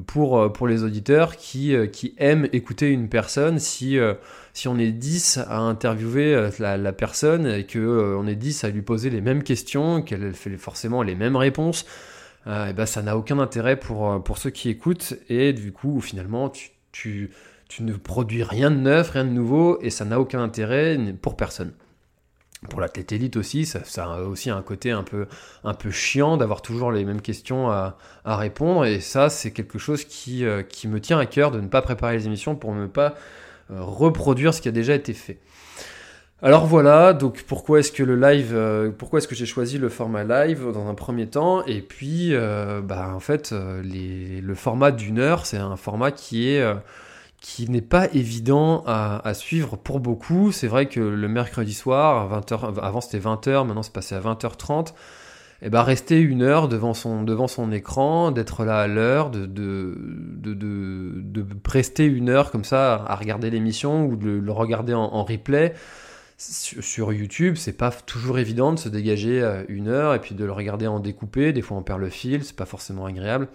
pour, 0.07 0.53
pour 0.53 0.67
les 0.69 0.85
auditeurs 0.85 1.37
qui, 1.37 1.75
qui 1.93 2.15
aiment 2.19 2.49
écouter 2.53 2.91
une 2.91 3.09
personne. 3.09 3.59
Si, 3.59 3.99
si 4.53 4.69
on 4.69 4.79
est 4.79 4.93
10 4.93 5.39
à 5.49 5.59
interviewer 5.59 6.51
la, 6.59 6.93
personne 6.93 7.47
et 7.47 7.67
qu'on 7.67 7.81
on 7.81 8.27
est 8.27 8.37
10 8.37 8.65
à 8.65 8.71
lui 8.71 8.83
poser 8.83 9.11
les 9.11 9.21
mêmes 9.21 9.43
questions, 9.43 10.03
qu'elle 10.03 10.35
fait 10.35 10.57
forcément 10.57 11.03
les 11.03 11.15
mêmes 11.15 11.37
réponses, 11.37 11.87
et 12.47 12.73
ben 12.73 12.87
ça 12.87 13.03
n'a 13.03 13.17
aucun 13.17 13.39
intérêt 13.39 13.77
pour, 13.77 14.23
pour 14.23 14.39
ceux 14.39 14.51
qui 14.51 14.69
écoutent. 14.69 15.15
Et 15.29 15.53
du 15.53 15.73
coup 15.73 16.01
finalement 16.01 16.51
tu, 16.51 16.71
tu, 16.93 17.31
tu 17.69 17.83
ne 17.83 17.95
produis 17.95 18.43
rien 18.43 18.71
de 18.71 18.77
neuf, 18.77 19.11
rien 19.11 19.25
de 19.25 19.31
nouveau 19.31 19.79
et 19.81 19.89
ça 19.89 20.05
n'a 20.05 20.21
aucun 20.21 20.43
intérêt 20.43 20.99
pour 21.23 21.37
personne 21.37 21.73
pour 22.69 22.81
l'athlète 22.81 23.13
élite 23.13 23.37
aussi, 23.37 23.67
ça, 23.67 24.05
a 24.05 24.21
aussi 24.21 24.51
un 24.51 24.63
côté 24.63 24.93
un 24.93 25.03
peu, 25.03 25.27
un 25.65 25.75
peu 25.75 25.91
chiant 25.91 26.37
d'avoir 26.37 26.63
toujours 26.63 26.93
les 26.93 27.05
mêmes 27.05 27.21
questions 27.21 27.71
à, 27.71 27.97
répondre. 28.25 28.85
Et 28.85 29.01
ça, 29.01 29.31
c'est 29.31 29.51
quelque 29.51 29.79
chose 29.79 30.05
qui, 30.05 30.45
euh, 30.45 30.63
qui, 30.63 30.89
me 30.89 31.01
tient 31.01 31.19
à 31.19 31.27
cœur 31.27 31.51
de 31.51 31.61
ne 31.61 31.67
pas 31.67 31.83
préparer 31.83 32.17
les 32.17 32.27
émissions 32.27 32.55
pour 32.55 32.75
ne 32.75 32.87
pas 32.87 33.15
euh, 33.71 33.81
reproduire 33.81 34.55
ce 34.55 34.61
qui 34.61 34.69
a 34.69 34.73
déjà 34.73 34.95
été 34.95 35.13
fait. 35.13 35.39
Alors 36.41 36.67
voilà, 36.67 37.13
donc 37.13 37.45
pourquoi 37.45 37.81
est-ce 37.81 37.93
que 37.93 38.03
le 38.03 38.17
live, 38.17 38.51
euh, 38.53 38.91
pourquoi 38.91 39.19
est-ce 39.19 39.29
que 39.29 39.35
j'ai 39.37 39.47
choisi 39.47 39.79
le 39.79 39.89
format 39.89 40.25
live 40.25 40.73
dans 40.73 40.89
un 40.89 40.95
premier 40.95 41.27
temps? 41.29 41.65
Et 41.67 41.83
puis, 41.83 42.33
bah, 42.85 43.13
en 43.15 43.21
fait, 43.21 43.53
le 43.53 44.55
format 44.55 44.93
d'une 44.93 45.19
heure, 45.19 45.47
c'est 45.47 45.59
un 45.59 45.77
format 45.77 46.11
qui 46.11 46.49
est 46.49 46.65
qui 47.43 47.69
n'est 47.69 47.83
pas 47.83 48.07
évident 48.15 48.85
à, 48.87 49.35
suivre 49.35 49.77
pour 49.77 49.99
beaucoup. 49.99 50.53
C'est 50.53 50.69
vrai 50.69 50.87
que 50.87 51.01
le 51.01 51.29
mercredi 51.29 51.75
soir, 51.75 52.33
à 52.33 52.41
20h, 52.41 52.79
avant 52.81 53.01
c'était 53.01 53.19
20h, 53.19 53.67
maintenant 53.67 53.83
c'est 53.83 53.93
passé 53.93 54.15
à 54.15 54.21
20h30, 54.21 54.95
et 55.61 55.69
ben 55.69 55.83
rester 55.83 56.21
une 56.21 56.43
heure 56.43 56.69
devant 56.69 56.95
son, 56.95 57.25
devant 57.25 57.49
son 57.49 57.73
écran, 57.73 58.31
d'être 58.31 58.65
là 58.65 58.79
à 58.79 58.87
l'heure, 58.87 59.31
de, 59.31 59.47
de, 59.47 59.99
de, 60.37 60.55
de, 60.55 61.47
rester 61.69 62.05
une 62.05 62.29
heure 62.29 62.53
comme 62.53 62.65
ça 62.65 63.05
à 63.07 63.17
regarder 63.17 63.51
l'émission 63.51 64.07
ou 64.07 64.17
de 64.17 64.31
le, 64.31 64.53
regarder 64.53 64.95
en, 64.95 65.25
replay 65.25 65.75
sur, 66.39 67.13
YouTube, 67.13 67.57
c'est 67.57 67.77
pas 67.77 67.91
toujours 67.91 68.39
évident 68.39 68.73
de 68.73 68.79
se 68.79 68.89
dégager 68.89 69.41
euh, 69.43 69.63
une 69.69 69.89
heure 69.89 70.15
et 70.15 70.21
puis 70.21 70.35
de 70.35 70.45
le 70.45 70.51
regarder 70.51 70.89
en 70.89 70.99
découpé. 70.99 71.53
Des 71.53 71.63
fois 71.63 71.77
on 71.77 71.83
perd 71.83 72.01
le 72.01 72.09
fil, 72.09 72.43
c'est 72.45 72.57
pas 72.57 72.67
forcément 72.67 73.07
agréable 73.07 73.49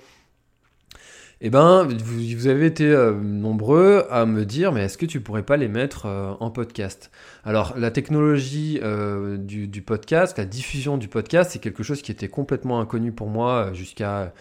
eh 1.40 1.52
ben, 1.52 1.84
vous, 1.84 2.48
avez 2.48 2.66
été 2.66 2.86
euh, 2.86 3.14
nombreux 3.14 4.08
à 4.10 4.26
me 4.26 4.44
dire, 4.44 4.72
mais 4.72 4.86
est-ce 4.86 4.98
que 4.98 5.06
tu 5.06 5.22
pourrais 5.22 5.44
pas 5.44 5.56
les 5.56 5.68
mettre 5.68 6.08
euh, 6.08 6.34
en 6.40 6.50
podcast? 6.50 7.12
Alors, 7.44 7.76
la 7.78 7.92
technologie 7.92 8.80
euh, 8.82 9.38
du, 9.38 9.82
podcast, 9.84 10.40
la 10.40 10.46
diffusion 10.46 10.98
du 10.98 11.08
podcast, 11.08 11.52
c'est 11.52 11.60
quelque 11.60 11.84
chose 11.84 12.02
qui 12.02 12.12
était 12.12 12.28
complètement 12.28 12.80
inconnu 12.80 13.12
pour 13.12 13.28
moi 13.28 13.72
jusqu'à 13.74 14.34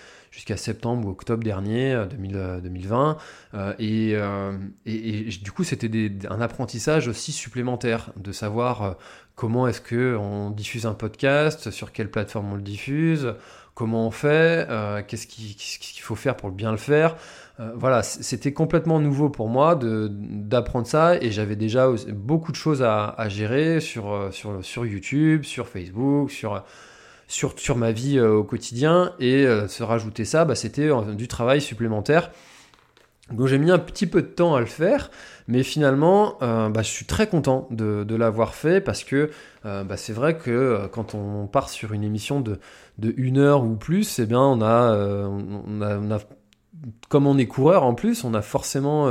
septembre 0.56 1.08
ou 1.08 1.10
octobre 1.10 1.44
dernier, 1.44 2.02
2020. 2.18 3.18
Et, 3.78 4.16
du 5.42 5.52
coup, 5.52 5.64
c'était 5.64 6.10
un 6.30 6.40
apprentissage 6.40 7.08
aussi 7.08 7.32
supplémentaire 7.32 8.10
de 8.16 8.32
savoir 8.32 8.96
comment 9.34 9.68
est-ce 9.68 9.82
que 9.82 10.16
on 10.16 10.50
diffuse 10.50 10.86
un 10.86 10.94
podcast, 10.94 11.70
sur 11.70 11.92
quelle 11.92 12.10
plateforme 12.10 12.52
on 12.52 12.56
le 12.56 12.62
diffuse, 12.62 13.34
comment 13.76 14.06
on 14.06 14.10
fait, 14.10 14.66
euh, 14.70 15.02
qu'est-ce 15.06 15.26
qu'il 15.26 16.02
faut 16.02 16.16
faire 16.16 16.34
pour 16.34 16.50
bien 16.50 16.72
le 16.72 16.78
faire. 16.78 17.14
Euh, 17.60 17.72
voilà, 17.76 18.02
c'était 18.02 18.52
complètement 18.52 18.98
nouveau 19.00 19.28
pour 19.28 19.48
moi 19.48 19.78
d'apprendre 19.78 20.86
ça 20.86 21.16
et 21.20 21.30
j'avais 21.30 21.56
déjà 21.56 21.88
beaucoup 22.08 22.52
de 22.52 22.56
choses 22.56 22.82
à, 22.82 23.14
gérer 23.28 23.80
sur, 23.80 24.12
euh, 24.12 24.30
sur, 24.30 24.64
sur, 24.64 24.86
YouTube, 24.86 25.44
sur 25.44 25.68
Facebook, 25.68 26.30
sur, 26.30 26.64
sur, 27.28 27.58
sur 27.58 27.76
ma 27.76 27.92
vie 27.92 28.18
au 28.18 28.44
quotidien 28.44 29.12
et 29.20 29.46
se 29.68 29.82
rajouter 29.82 30.24
ça, 30.24 30.46
bah, 30.46 30.54
c'était 30.54 30.88
du 31.14 31.28
travail 31.28 31.60
supplémentaire. 31.60 32.30
Donc 33.30 33.46
j'ai 33.48 33.58
mis 33.58 33.70
un 33.70 33.78
petit 33.78 34.06
peu 34.06 34.22
de 34.22 34.28
temps 34.28 34.54
à 34.54 34.60
le 34.60 34.66
faire, 34.66 35.10
mais 35.48 35.62
finalement, 35.62 36.36
bah, 36.40 36.82
je 36.82 36.88
suis 36.88 37.06
très 37.06 37.26
content 37.26 37.68
de, 37.70 38.14
l'avoir 38.14 38.54
fait 38.54 38.80
parce 38.80 39.04
que 39.04 39.30
bah, 39.64 39.96
c'est 39.96 40.12
vrai 40.12 40.36
que 40.36 40.88
quand 40.92 41.14
on 41.14 41.46
part 41.46 41.68
sur 41.68 41.92
une 41.92 42.04
émission 42.04 42.40
de, 42.40 42.58
une 43.16 43.38
heure 43.38 43.64
ou 43.64 43.76
plus, 43.76 44.18
eh 44.18 44.26
bien, 44.26 44.60
euh, 44.60 45.26
on 45.28 46.10
a, 46.10 46.18
comme 47.08 47.26
on 47.26 47.38
est 47.38 47.46
coureur 47.46 47.84
en 47.84 47.94
plus, 47.94 48.24
on 48.24 48.34
a 48.34 48.42
forcément 48.42 49.08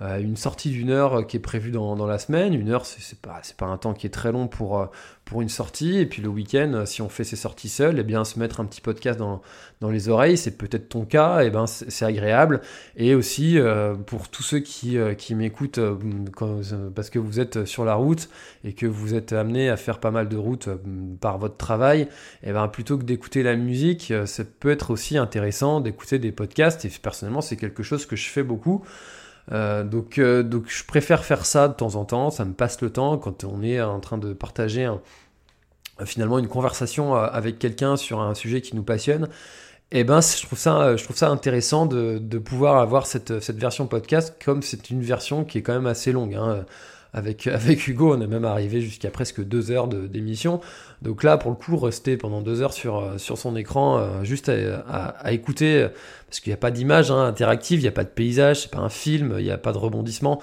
euh, 0.00 0.06
euh, 0.06 0.20
une 0.20 0.36
sortie 0.36 0.70
d'une 0.70 0.90
heure 0.90 1.26
qui 1.26 1.36
est 1.36 1.40
prévue 1.40 1.70
dans, 1.70 1.96
dans 1.96 2.06
la 2.06 2.18
semaine. 2.18 2.54
Une 2.54 2.70
heure, 2.70 2.86
c'est 2.86 3.18
pas, 3.20 3.40
pas 3.56 3.66
un 3.66 3.78
temps 3.78 3.94
qui 3.94 4.06
est 4.06 4.10
très 4.10 4.32
long 4.32 4.48
pour, 4.48 4.78
euh, 4.78 4.86
pour 5.24 5.42
une 5.42 5.48
sortie. 5.48 5.98
Et 5.98 6.06
puis 6.06 6.22
le 6.22 6.28
week-end, 6.28 6.84
si 6.86 7.02
on 7.02 7.08
fait 7.08 7.24
ses 7.24 7.36
sorties 7.36 7.68
seul, 7.68 7.96
et 7.96 8.00
eh 8.00 8.04
bien 8.04 8.24
se 8.24 8.38
mettre 8.38 8.60
un 8.60 8.64
petit 8.64 8.80
podcast 8.80 9.18
dans, 9.18 9.42
dans 9.80 9.90
les 9.90 10.08
oreilles, 10.08 10.36
c'est 10.36 10.56
peut-être 10.56 10.88
ton 10.88 11.04
cas, 11.04 11.40
eh 11.42 11.50
ben 11.50 11.66
c'est 11.66 12.04
agréable. 12.04 12.60
Et 12.96 13.14
aussi 13.14 13.58
euh, 13.58 13.94
pour 13.94 14.28
tous 14.28 14.42
ceux 14.42 14.60
qui, 14.60 14.98
qui 15.18 15.34
m'écoutent 15.34 15.80
parce 16.94 17.10
que 17.10 17.18
vous 17.18 17.40
êtes 17.40 17.64
sur 17.64 17.84
la 17.84 17.94
route 17.94 18.28
et 18.64 18.72
que 18.72 18.86
vous 18.86 19.14
êtes 19.14 19.32
amené 19.32 19.68
à 19.68 19.76
faire 19.76 20.00
pas 20.00 20.10
mal 20.10 20.28
de 20.28 20.36
routes 20.36 20.68
par 21.20 21.38
votre 21.38 21.56
travail, 21.56 22.08
eh 22.42 22.52
ben 22.52 22.68
plutôt 22.68 22.98
que 22.98 23.04
d'écouter 23.04 23.42
la 23.42 23.56
musique, 23.56 24.12
ça 24.26 24.44
peut 24.44 24.70
être 24.70 24.90
aussi 24.90 25.18
intéressant 25.18 25.80
d'écouter 25.80 26.18
des 26.18 26.32
podcasts. 26.32 26.84
Et 26.84 26.90
personnellement, 27.02 27.40
c'est 27.40 27.56
quelque 27.56 27.82
chose 27.82 28.06
que 28.06 28.16
je 28.16 28.28
fais 28.28 28.42
beaucoup. 28.42 28.84
Euh, 29.52 29.84
donc, 29.84 30.18
euh, 30.18 30.42
donc 30.42 30.64
je 30.68 30.84
préfère 30.84 31.24
faire 31.24 31.46
ça 31.46 31.68
de 31.68 31.74
temps 31.74 31.94
en 31.94 32.04
temps, 32.04 32.30
ça 32.30 32.44
me 32.44 32.52
passe 32.52 32.80
le 32.80 32.90
temps 32.90 33.16
quand 33.16 33.44
on 33.44 33.62
est 33.62 33.80
en 33.80 34.00
train 34.00 34.18
de 34.18 34.32
partager 34.32 34.90
finalement 36.04 36.38
une 36.38 36.48
conversation 36.48 37.16
euh, 37.16 37.26
avec 37.30 37.58
quelqu'un 37.58 37.96
sur 37.96 38.20
un 38.20 38.34
sujet 38.34 38.60
qui 38.60 38.76
nous 38.76 38.82
passionne. 38.82 39.28
Et 39.92 40.00
eh 40.00 40.04
ben, 40.04 40.20
je 40.20 40.44
trouve 40.44 40.58
ça, 40.58 40.96
je 40.96 41.04
trouve 41.04 41.16
ça 41.16 41.28
intéressant 41.30 41.86
de, 41.86 42.18
de 42.18 42.38
pouvoir 42.38 42.78
avoir 42.78 43.06
cette, 43.06 43.38
cette, 43.38 43.56
version 43.56 43.86
podcast, 43.86 44.34
comme 44.44 44.60
c'est 44.60 44.90
une 44.90 45.00
version 45.00 45.44
qui 45.44 45.58
est 45.58 45.62
quand 45.62 45.74
même 45.74 45.86
assez 45.86 46.10
longue. 46.10 46.34
Hein. 46.34 46.66
Avec, 47.16 47.46
avec 47.46 47.88
Hugo, 47.88 48.14
on 48.14 48.20
est 48.20 48.26
même 48.26 48.44
arrivé 48.44 48.82
jusqu'à 48.82 49.10
presque 49.10 49.42
deux 49.42 49.70
heures 49.70 49.88
d'émission. 49.88 50.60
Donc 51.00 51.22
là, 51.22 51.38
pour 51.38 51.50
le 51.50 51.56
coup, 51.56 51.78
rester 51.78 52.18
pendant 52.18 52.42
deux 52.42 52.60
heures 52.60 52.74
sur, 52.74 52.98
euh, 52.98 53.16
son 53.16 53.56
écran, 53.56 53.96
euh, 53.96 54.22
juste 54.22 54.50
à, 54.50 55.32
écouter, 55.32 55.88
parce 56.26 56.40
qu'il 56.40 56.50
n'y 56.50 56.54
a 56.54 56.58
pas 56.58 56.70
d'image 56.70 57.10
hein, 57.10 57.24
interactive, 57.24 57.80
il 57.80 57.84
n'y 57.84 57.88
a 57.88 57.92
pas 57.92 58.04
de 58.04 58.10
paysage, 58.10 58.60
c'est 58.60 58.70
pas 58.70 58.80
un 58.80 58.90
film, 58.90 59.36
il 59.38 59.44
n'y 59.44 59.50
a 59.50 59.56
pas 59.56 59.72
de 59.72 59.78
rebondissement, 59.78 60.42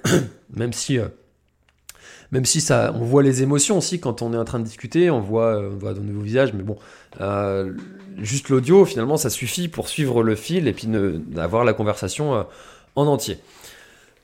même 0.54 0.72
si... 0.72 0.98
Euh, 0.98 1.08
même 2.30 2.46
si 2.46 2.62
ça, 2.62 2.94
on 2.98 3.04
voit 3.04 3.22
les 3.22 3.42
émotions 3.42 3.76
aussi 3.76 4.00
quand 4.00 4.22
on 4.22 4.32
est 4.32 4.38
en 4.38 4.44
train 4.46 4.58
de 4.58 4.64
discuter, 4.64 5.10
on 5.10 5.20
voit, 5.20 5.58
on 5.58 5.76
voit 5.76 5.92
de 5.92 6.00
nouveaux 6.00 6.22
visages, 6.22 6.54
mais 6.54 6.62
bon, 6.62 6.78
juste 8.16 8.48
l'audio, 8.48 8.86
finalement, 8.86 9.18
ça 9.18 9.28
suffit 9.28 9.68
pour 9.68 9.86
suivre 9.86 10.22
le 10.22 10.34
fil 10.34 10.66
et 10.66 10.72
puis 10.72 10.88
avoir 11.36 11.64
la 11.64 11.74
conversation 11.74 12.46
en 12.96 13.06
entier. 13.06 13.36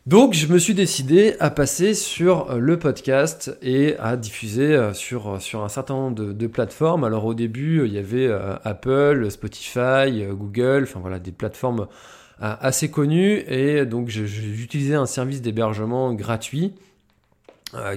Donc 0.08 0.32
je 0.32 0.46
me 0.46 0.56
suis 0.58 0.72
décidé 0.72 1.36
à 1.38 1.50
passer 1.50 1.92
sur 1.92 2.50
euh, 2.50 2.58
le 2.58 2.78
podcast 2.78 3.54
et 3.60 3.94
à 3.98 4.16
diffuser 4.16 4.74
euh, 4.74 4.94
sur, 4.94 5.34
euh, 5.34 5.38
sur 5.38 5.62
un 5.62 5.68
certain 5.68 5.92
nombre 5.92 6.32
de, 6.32 6.46
plateformes. 6.46 7.04
Alors 7.04 7.26
au 7.26 7.34
début, 7.34 7.84
il 7.84 7.92
y 7.92 7.98
avait 7.98 8.26
Apple, 8.64 9.30
Spotify, 9.30 10.24
Google, 10.30 10.84
enfin 10.84 11.00
voilà, 11.00 11.18
des 11.18 11.30
plateformes 11.30 11.88
assez 12.40 12.90
connues. 12.90 13.44
Et 13.48 13.84
donc 13.84 14.08
j'utilisais 14.08 14.94
un 14.94 15.04
service 15.04 15.42
d'hébergement 15.42 16.14
gratuit. 16.14 16.72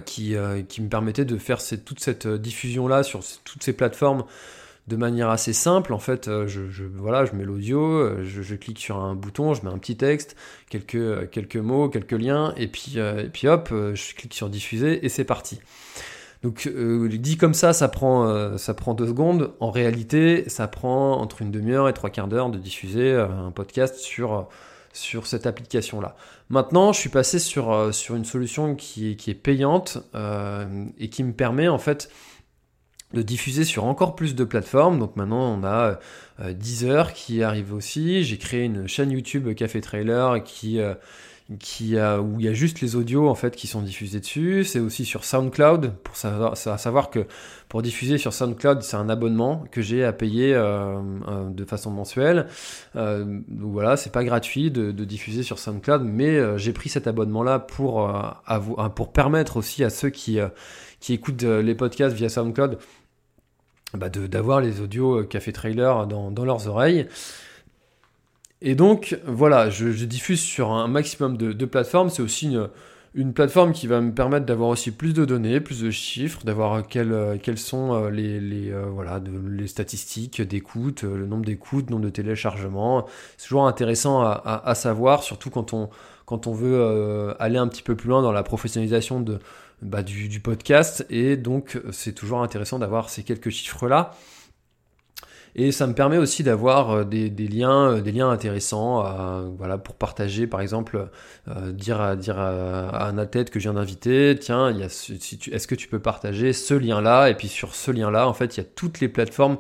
qui, 0.06 0.36
qui 0.68 0.82
me 0.82 0.90
permettait 0.90 1.24
de 1.24 1.38
faire 1.38 1.60
toute 1.86 2.02
cette 2.02 2.28
diffusion-là 2.28 3.04
sur 3.04 3.22
toutes 3.46 3.64
ces 3.64 3.72
plateformes 3.72 4.26
de 4.88 4.96
manière 4.96 5.30
assez 5.30 5.54
simple. 5.54 5.94
En 5.94 6.00
fait, 6.00 6.28
euh, 6.28 6.48
je, 6.48 6.84
voilà, 6.84 7.26
je 7.26 7.34
mets 7.34 7.44
l'audio, 7.44 7.82
euh, 7.82 8.24
je, 8.24 8.56
clique 8.56 8.80
sur 8.80 8.98
un 8.98 9.16
bouton, 9.16 9.54
je 9.54 9.64
mets 9.64 9.72
un 9.72 9.78
petit 9.78 9.96
texte, 9.96 10.36
quelques, 10.70 10.96
euh, 10.96 11.26
quelques 11.26 11.58
mots, 11.58 11.90
quelques 11.90 12.12
liens, 12.12 12.54
et 12.58 12.68
puis, 12.68 12.98
et 12.98 13.30
puis 13.32 13.48
hop, 13.48 13.70
je 13.72 14.16
clique 14.16 14.34
sur 14.34 14.50
diffuser 14.50 15.06
et 15.06 15.10
c'est 15.10 15.24
parti. 15.24 15.60
Donc 16.44 16.68
dit 16.68 17.38
comme 17.38 17.54
ça, 17.54 17.72
ça 17.72 17.88
prend, 17.88 18.58
ça 18.58 18.74
prend 18.74 18.96
deux 18.96 19.08
secondes. 19.08 19.54
En 19.60 19.70
réalité, 19.70 20.50
ça 20.50 20.68
prend 20.68 21.22
entre 21.22 21.44
une 21.44 21.52
demi-heure 21.52 21.88
et 21.88 21.94
trois 21.94 22.10
quarts 22.10 22.28
d'heure 22.28 22.50
de 22.50 22.58
diffuser 22.58 23.14
un 23.14 23.52
podcast 23.52 23.98
sur, 23.98 24.50
sur 24.92 25.28
cette 25.28 25.46
application-là. 25.46 26.16
Maintenant, 26.50 26.94
je 26.94 27.00
suis 27.00 27.10
passé 27.10 27.38
sur, 27.38 27.94
sur 27.94 28.16
une 28.16 28.26
solution 28.26 28.74
qui, 28.74 29.18
qui 29.18 29.30
est 29.30 29.36
payante 29.36 30.00
et 30.98 31.10
qui 31.10 31.24
me 31.24 31.34
permet 31.34 31.68
en 31.68 31.78
fait 31.78 32.10
de 33.14 33.22
diffuser 33.22 33.64
sur 33.64 33.86
encore 33.86 34.16
plus 34.16 34.36
de 34.36 34.44
plateformes. 34.44 35.00
Donc 35.00 35.16
maintenant, 35.16 35.58
on 35.58 35.64
a 35.64 36.00
euh, 36.40 36.54
Deezer 36.54 37.14
qui 37.14 37.44
arrive 37.44 37.74
aussi. 37.74 38.24
J'ai 38.24 38.38
créé 38.38 38.64
une 38.64 38.88
chaîne 38.88 39.12
YouTube 39.12 39.54
Café 39.54 39.82
Trailer 39.82 40.44
qui, 40.44 40.80
euh, 40.80 40.94
qui 41.60 41.98
où 41.98 42.40
il 42.40 42.46
y 42.46 42.48
a 42.48 42.54
juste 42.54 42.80
les 42.80 42.96
audios 42.96 43.28
en 43.28 43.36
fait 43.36 43.56
qui 43.56 43.68
sont 43.68 43.82
diffusés 43.82 44.22
dessus. 44.22 44.64
C'est 44.64 44.80
aussi 44.80 45.04
sur 45.04 45.26
SoundCloud 45.26 45.94
pour 46.04 46.16
savoir, 46.16 46.56
savoir 46.56 47.10
que 47.10 47.26
pour 47.68 47.82
diffuser 47.82 48.18
sur 48.18 48.34
SoundCloud, 48.34 48.82
c'est 48.82 48.96
un 48.96 49.10
abonnement 49.10 49.66
que 49.72 49.82
j'ai 49.82 50.06
à 50.06 50.14
payer 50.14 50.54
euh, 50.54 51.02
de 51.50 51.66
façon 51.66 51.92
mensuelle. 51.92 52.48
donc 52.96 53.44
voilà, 53.50 53.98
c'est 53.98 54.12
pas 54.12 54.24
gratuit 54.24 54.72
de, 54.72 54.92
de, 54.92 55.04
diffuser 55.04 55.44
sur 55.44 55.60
SoundCloud, 55.60 56.04
mais 56.04 56.58
j'ai 56.58 56.72
pris 56.72 56.88
cet 56.88 57.08
abonnement 57.08 57.44
là 57.44 57.60
pour, 57.60 58.10
pour 58.96 59.12
permettre 59.12 59.58
aussi 59.58 59.84
à 59.84 59.90
ceux 59.90 60.10
qui, 60.10 60.40
qui 61.02 61.14
écoutent 61.14 61.44
les 61.44 61.76
podcasts 61.76 62.16
via 62.16 62.30
SoundCloud 62.30 62.78
bah, 63.94 64.10
d'avoir 64.10 64.62
les 64.62 64.82
audios 64.82 65.20
euh, 65.20 65.24
Café 65.24 65.52
Trailer 65.52 66.08
dans, 66.08 66.32
dans, 66.32 66.46
leurs 66.46 66.68
oreilles. 66.68 67.08
Et 68.62 68.76
donc, 68.76 69.20
voilà, 69.26 69.70
je, 69.70 69.88
diffuse 70.06 70.40
sur 70.40 70.72
un 70.72 70.88
maximum 70.88 71.36
de, 71.36 71.66
plateformes. 71.66 72.10
C'est 72.10 72.22
aussi 72.22 72.56
une, 73.16 73.34
plateforme 73.34 73.74
qui 73.74 73.88
va 73.88 74.00
me 74.02 74.14
permettre 74.14 74.46
d'avoir 74.46 74.70
aussi 74.70 74.92
plus 74.92 75.14
de 75.14 75.26
données, 75.26 75.60
plus 75.60 75.82
de 75.82 75.90
chiffres, 75.90 76.44
d'avoir 76.46 76.88
quelles, 76.88 77.40
quelles 77.42 77.58
sont 77.58 77.94
euh, 77.94 78.10
les, 78.12 78.40
les, 78.40 78.72
euh, 78.72 78.86
voilà, 78.86 79.20
les 79.50 79.68
statistiques 79.68 80.42
d'écoute, 80.42 81.04
le 81.04 81.26
nombre 81.26 81.44
d'écoutes, 81.44 81.88
le 81.88 81.92
nombre 81.92 82.06
de 82.06 82.12
téléchargements. 82.12 83.08
C'est 83.38 83.48
toujours 83.48 83.68
intéressant 83.68 84.22
à, 84.22 84.76
savoir, 84.76 85.24
surtout 85.24 85.50
quand 85.50 85.74
on, 85.74 85.90
quand 86.32 86.48
on 86.48 86.54
veut 86.54 86.80
euh, 86.80 87.34
aller 87.40 87.58
un 87.58 87.68
petit 87.68 87.84
peu 87.84 87.96
plus 87.96 88.08
loin 88.08 88.22
dans 88.22 88.32
la 88.32 88.44
professionnalisation 88.44 89.20
de, 89.20 89.40
bah, 89.82 90.04
du, 90.04 90.28
du, 90.30 90.40
podcast. 90.40 91.06
Et 91.10 91.38
donc, 91.38 91.80
c'est 91.92 92.14
toujours 92.14 92.42
intéressant 92.42 92.80
d'avoir 92.80 93.10
ces 93.10 93.24
quelques 93.24 93.50
chiffres-là. 93.50 94.12
Et 95.56 95.72
ça 95.72 95.86
me 95.86 95.94
permet 95.94 96.18
aussi 96.18 96.44
d'avoir 96.44 96.92
euh, 96.92 97.04
des, 97.04 97.30
liens, 97.30 97.92
euh, 97.92 98.02
des 98.02 98.12
liens 98.12 98.30
intéressants, 98.30 99.04
voilà, 99.58 99.78
pour 99.78 99.96
partager, 99.96 100.48
par 100.48 100.62
exemple, 100.62 101.10
euh, 101.50 101.72
dire 101.72 102.00
à 102.00 102.16
dire 102.16 102.40
à, 102.40 103.08
un 103.08 103.18
athlète 103.18 103.50
que 103.50 103.60
je 103.60 103.64
viens 103.64 103.74
d'inviter, 103.74 104.38
tiens, 104.40 104.70
est-ce 104.70 105.68
que 105.68 105.76
tu 105.76 105.88
peux 105.88 106.00
partager 106.00 106.54
ce 106.54 106.74
lien-là? 106.74 107.30
Et 107.30 107.36
puis 107.36 107.48
sur 107.48 107.76
ce 107.76 107.92
lien-là, 107.92 108.28
en 108.28 108.34
fait, 108.34 108.58
il 108.58 108.62
y 108.62 108.64
a 108.64 108.68
toutes 108.76 109.00
les 109.00 109.10
plateformes 109.10 109.58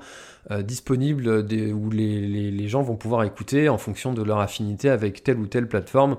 disponibles 0.63 1.45
où 1.73 1.89
les, 1.91 2.67
gens 2.67 2.81
vont 2.81 2.95
pouvoir 2.95 3.23
écouter 3.23 3.69
en 3.69 3.77
fonction 3.77 4.13
de 4.13 4.23
leur 4.23 4.39
affinité 4.39 4.89
avec 4.89 5.23
telle 5.23 5.37
ou 5.37 5.45
telle 5.45 5.67
plateforme. 5.67 6.17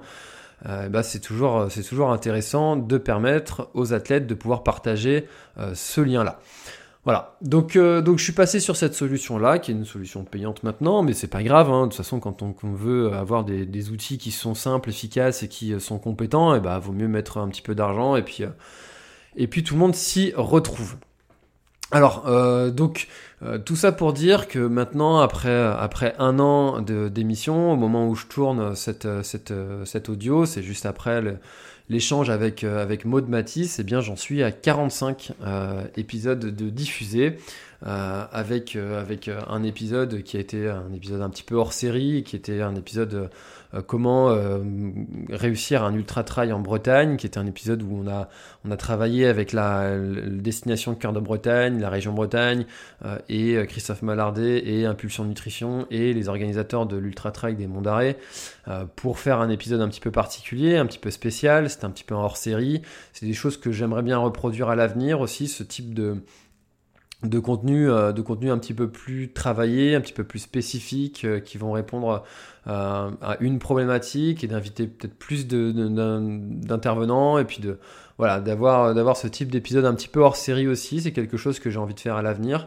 Bah, 0.65 1.03
c'est 1.03 1.21
toujours, 1.21 1.67
c'est 1.71 1.83
toujours 1.83 2.11
intéressant 2.11 2.77
de 2.77 2.99
permettre 2.99 3.69
aux 3.75 3.93
athlètes 3.95 4.27
de 4.27 4.35
pouvoir 4.35 4.63
partager 4.63 5.27
ce 5.75 6.01
lien-là. 6.01 6.39
Voilà, 7.05 7.37
donc, 7.41 7.75
euh, 7.75 8.01
je 8.17 8.23
suis 8.23 8.33
passé 8.33 8.61
sur 8.61 8.77
cette 8.77 8.95
solution-là, 8.95 9.59
qui 9.59 9.73
est 9.73 9.75
une 9.75 9.85
solution 9.85 10.25
payante 10.25 10.63
maintenant, 10.63 11.03
mais 11.03 11.15
c'est 11.15 11.27
pas 11.27 11.43
grave, 11.43 11.69
hein. 11.69 11.83
de 11.83 11.87
toute 11.87 11.97
façon 11.97 12.21
quand 12.21 12.43
on, 12.43 12.55
veut 12.63 13.13
avoir 13.13 13.45
des, 13.45 13.91
outils 13.91 14.19
qui 14.19 14.31
sont 14.31 14.55
simples, 14.55 14.91
efficaces 14.91 15.43
et 15.43 15.49
qui 15.49 15.75
euh, 15.75 15.81
sont 15.81 15.99
compétents, 15.99 16.55
et 16.55 16.59
eh 16.59 16.61
bah, 16.61 16.79
vaut 16.79 16.93
mieux 16.93 17.09
mettre 17.09 17.39
un 17.39 17.49
petit 17.49 17.63
peu 17.63 17.75
d'argent 17.75 18.15
et 18.15 18.23
puis, 18.23 18.45
euh, 18.45 18.51
et 19.35 19.49
puis 19.49 19.65
tout 19.65 19.75
le 19.75 19.81
monde 19.81 19.97
s'y 19.97 20.33
retrouve. 20.37 20.95
Alors, 21.91 22.25
donc, 22.73 23.09
tout 23.65 23.77
ça 23.77 23.93
pour 23.93 24.13
dire 24.13 24.47
que 24.49 24.59
maintenant, 24.59 25.19
après, 25.19 26.15
un 26.19 26.39
an 26.39 26.81
d'émission, 26.81 27.73
au 27.73 27.77
moment 27.77 28.09
où 28.09 28.15
je 28.15 28.27
tourne 28.27 28.77
cette, 28.77 29.09
cette, 29.23 29.53
cet 29.85 30.09
audio, 30.09 30.47
c'est 30.47 30.63
juste 30.63 30.87
après 30.87 31.23
l'échange 31.89 32.31
avec, 32.31 32.65
euh, 32.65 32.83
avec 32.83 33.05
Maud 33.05 33.29
Matisse, 33.29 33.79
eh 33.79 33.85
bien 33.85 34.01
j'en 34.01 34.17
suis 34.17 34.43
à 34.43 34.51
45 34.51 35.33
euh, 35.43 35.85
épisodes 35.97 36.41
de 36.41 36.71
diffusés. 36.71 37.39
Euh, 37.85 38.25
avec, 38.31 38.77
avec 38.77 39.29
un 39.49 39.65
épisode 39.65 40.23
qui 40.23 40.37
a 40.37 40.41
été 40.41 40.69
un 40.69 40.93
épisode 40.93 41.21
un 41.21 41.29
petit 41.29 41.43
peu 41.43 41.57
hors 41.57 41.73
série, 41.73 42.23
qui 42.23 42.37
était 42.37 42.61
un 42.61 42.77
épisode 42.77 43.29
comment 43.87 44.37
réussir 45.31 45.83
un 45.85 45.95
ultra 45.95 46.25
trail 46.25 46.53
en 46.53 46.61
Bretagne, 46.61 47.17
qui 47.17 47.27
était 47.27 47.39
un 47.39 47.47
épisode 47.47 47.83
où 47.83 48.03
on 48.05 48.09
a, 48.09 48.29
on 48.65 48.71
a 48.71 48.77
travaillé 48.77 49.27
avec 49.27 49.53
la, 49.53 49.97
destination 49.99 50.95
Cœur 50.95 51.13
de 51.13 51.21
Bretagne, 51.21 51.81
la 51.81 51.89
région 51.89 52.13
Bretagne, 52.13 52.67
et 53.29 53.57
Christophe 53.67 54.03
Mallardet 54.03 54.63
et 54.67 54.87
Impulsion 54.87 55.25
Nutrition 55.25 55.87
et 55.91 56.13
les 56.13 56.29
organisateurs 56.29 56.87
de 56.87 56.97
l'ultra 56.97 57.31
trail 57.31 57.55
des 57.55 57.67
Monts 57.67 57.83
d'Arrêt 57.83 58.17
pour 58.97 59.19
faire 59.19 59.41
un 59.41 59.49
épisode 59.49 59.81
un 59.81 59.89
petit 59.89 60.01
peu 60.01 60.11
particulier, 60.11 60.77
un 60.77 60.87
petit 60.87 60.99
peu 60.99 61.11
spécial 61.11 61.33
c'est 61.69 61.85
un 61.85 61.91
petit 61.91 62.05
peu 62.05 62.15
hors 62.15 62.37
série. 62.37 62.83
C'est 63.13 63.27
des 63.27 63.33
choses 63.33 63.57
que 63.57 63.73
j'aimerais 63.73 64.03
bien 64.03 64.19
reproduire 64.19 64.69
à 64.69 64.77
l'avenir 64.77 65.21
aussi, 65.21 65.49
ce 65.49 65.63
type 65.63 65.95
de, 65.95 66.23
de 67.23 67.39
contenu, 67.39 67.91
euh, 67.91 68.13
de 68.13 68.21
contenu 68.23 68.51
un 68.51 68.59
petit 68.59 68.75
peu 68.75 68.89
plus 68.89 69.33
travaillé, 69.33 69.95
un 69.95 70.01
petit 70.01 70.13
peu 70.13 70.25
plus 70.25 70.41
spécifique, 70.41 71.25
euh, 71.25 71.41
qui 71.41 71.57
vont 71.59 71.73
répondre 71.73 72.25
euh, 72.67 73.11
à 73.21 73.37
une 73.41 73.59
problématique 73.59 74.43
et 74.45 74.49
d'inviter 74.49 74.87
peut-être 74.87 75.15
plus 75.15 75.47
d'intervenants 75.47 77.39
et 77.39 77.45
puis 77.45 77.61
de 77.61 77.79
voilà 78.19 78.41
d'avoir 78.41 78.95
d'avoir 78.95 79.17
ce 79.17 79.27
type 79.27 79.51
d'épisode 79.51 79.85
un 79.85 79.95
petit 79.95 80.09
peu 80.09 80.21
hors 80.21 80.37
série 80.37 80.67
aussi. 80.67 81.01
C'est 81.01 81.13
quelque 81.13 81.37
chose 81.37 81.59
que 81.59 81.71
j'ai 81.71 81.79
envie 81.79 81.95
de 81.95 82.01
faire 82.01 82.17
à 82.17 82.23
l'avenir. 82.23 82.67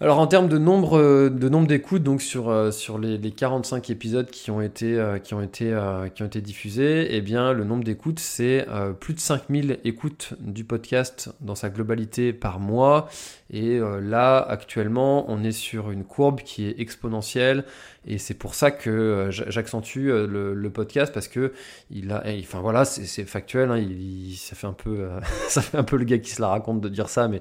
Alors 0.00 0.20
en 0.20 0.28
termes 0.28 0.48
de 0.48 0.58
nombre 0.58 0.96
euh, 0.96 1.28
de 1.28 1.48
nombre 1.48 1.66
d'écoutes, 1.66 2.04
donc 2.04 2.22
sur, 2.22 2.50
euh, 2.50 2.70
sur 2.70 2.98
les, 2.98 3.18
45 3.18 3.90
épisodes 3.90 4.30
qui 4.30 4.52
ont 4.52 4.60
été, 4.60 4.96
euh, 4.96 5.18
qui 5.18 5.34
ont 5.34 5.42
été, 5.42 5.76
qui 6.14 6.22
ont 6.22 6.26
été 6.26 6.40
diffusés, 6.40 7.08
eh 7.10 7.20
bien 7.20 7.52
le 7.52 7.64
nombre 7.64 7.82
d'écoutes 7.82 8.20
c'est 8.20 8.64
plus 9.00 9.14
de 9.14 9.18
5000 9.18 9.80
écoutes 9.82 10.34
du 10.38 10.62
podcast 10.62 11.30
dans 11.40 11.56
sa 11.56 11.68
globalité 11.68 12.32
par 12.32 12.60
mois. 12.60 13.08
Et 13.50 13.80
là 14.00 14.38
actuellement 14.38 15.24
on 15.28 15.42
est 15.42 15.52
sur 15.52 15.90
une 15.90 16.04
courbe 16.04 16.42
qui 16.42 16.66
est 16.66 16.78
exponentielle 16.78 17.64
et 18.06 18.18
c'est 18.18 18.34
pour 18.34 18.54
ça 18.54 18.70
que 18.70 19.28
j'accentue 19.30 20.06
le, 20.06 20.70
podcast 20.72 21.12
parce 21.12 21.28
que 21.28 21.52
il 21.90 22.12
a, 22.12 22.22
enfin 22.40 22.60
voilà 22.60 22.84
c'est 22.84 23.24
factuel, 23.24 23.70
hein, 23.70 23.78
il, 23.78 24.36
ça 24.36 24.54
fait 24.54 24.66
un 24.66 24.72
peu 24.74 25.08
ça 25.48 25.60
fait 25.60 25.78
un 25.78 25.84
peu 25.84 25.96
le 25.96 26.04
gars 26.04 26.18
qui 26.18 26.30
se 26.30 26.40
la 26.40 26.48
raconte 26.48 26.80
de 26.80 26.88
dire 26.88 27.08
ça, 27.08 27.26
mais 27.26 27.40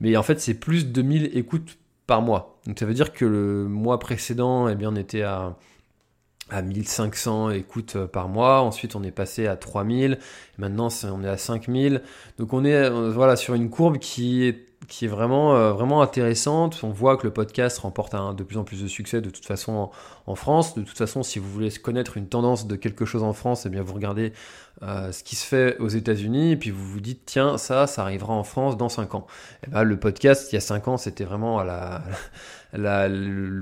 mais 0.00 0.16
en 0.16 0.22
fait 0.22 0.40
c'est 0.40 0.54
plus 0.54 0.92
de 0.92 1.02
1000 1.02 1.30
écoutes 1.38 1.78
par 2.06 2.22
mois. 2.22 2.58
Donc 2.66 2.78
ça 2.78 2.86
veut 2.86 2.94
dire 2.94 3.12
que 3.12 3.24
le 3.24 3.64
mois 3.68 3.98
précédent, 3.98 4.68
eh 4.68 4.74
bien, 4.74 4.90
on 4.92 4.96
était 4.96 5.22
à, 5.22 5.56
à 6.50 6.62
1500 6.62 7.50
écoutes 7.50 7.96
euh, 7.96 8.06
par 8.06 8.28
mois. 8.28 8.60
Ensuite, 8.60 8.96
on 8.96 9.02
est 9.02 9.10
passé 9.10 9.46
à 9.46 9.56
3000. 9.56 10.18
Maintenant, 10.58 10.88
on 11.04 11.24
est 11.24 11.28
à 11.28 11.36
5000. 11.36 12.02
Donc 12.38 12.52
on 12.52 12.64
est 12.64 12.74
euh, 12.74 13.10
voilà, 13.10 13.36
sur 13.36 13.54
une 13.54 13.70
courbe 13.70 13.98
qui 13.98 14.44
est 14.44 14.66
qui 14.88 15.06
est 15.06 15.08
vraiment, 15.08 15.56
euh, 15.56 15.72
vraiment 15.72 16.00
intéressante. 16.00 16.80
On 16.84 16.90
voit 16.90 17.16
que 17.16 17.26
le 17.26 17.32
podcast 17.32 17.78
remporte 17.78 18.14
de 18.36 18.44
plus 18.44 18.56
en 18.56 18.62
plus 18.62 18.82
de 18.82 18.86
succès 18.86 19.20
de 19.20 19.30
toute 19.30 19.44
façon 19.44 19.90
en, 20.26 20.34
France. 20.34 20.74
De 20.74 20.82
toute 20.82 20.98
façon, 20.98 21.22
si 21.22 21.38
vous 21.38 21.50
voulez 21.50 21.70
connaître 21.70 22.16
une 22.16 22.28
tendance 22.28 22.66
de 22.66 22.76
quelque 22.76 23.04
chose 23.04 23.22
en 23.22 23.32
France, 23.32 23.66
eh 23.66 23.68
bien 23.68 23.82
vous 23.82 23.94
regardez 23.94 24.32
euh, 24.82 25.10
ce 25.10 25.24
qui 25.24 25.36
se 25.36 25.46
fait 25.46 25.78
aux 25.78 25.88
États-Unis 25.88 26.52
et 26.52 26.56
puis 26.56 26.70
vous 26.70 26.86
vous 26.86 27.00
dites 27.00 27.22
tiens 27.24 27.56
ça, 27.56 27.86
ça 27.86 28.02
arrivera 28.02 28.34
en 28.34 28.44
France 28.44 28.76
dans 28.76 28.90
5 28.90 29.14
ans. 29.14 29.26
Eh 29.66 29.70
ben, 29.70 29.84
le 29.84 29.98
podcast 29.98 30.52
il 30.52 30.56
y 30.56 30.58
a 30.58 30.60
5 30.60 30.88
ans 30.88 30.96
c'était 30.98 31.24
vraiment 31.24 31.58
à 31.58 31.64
la, 31.64 33.08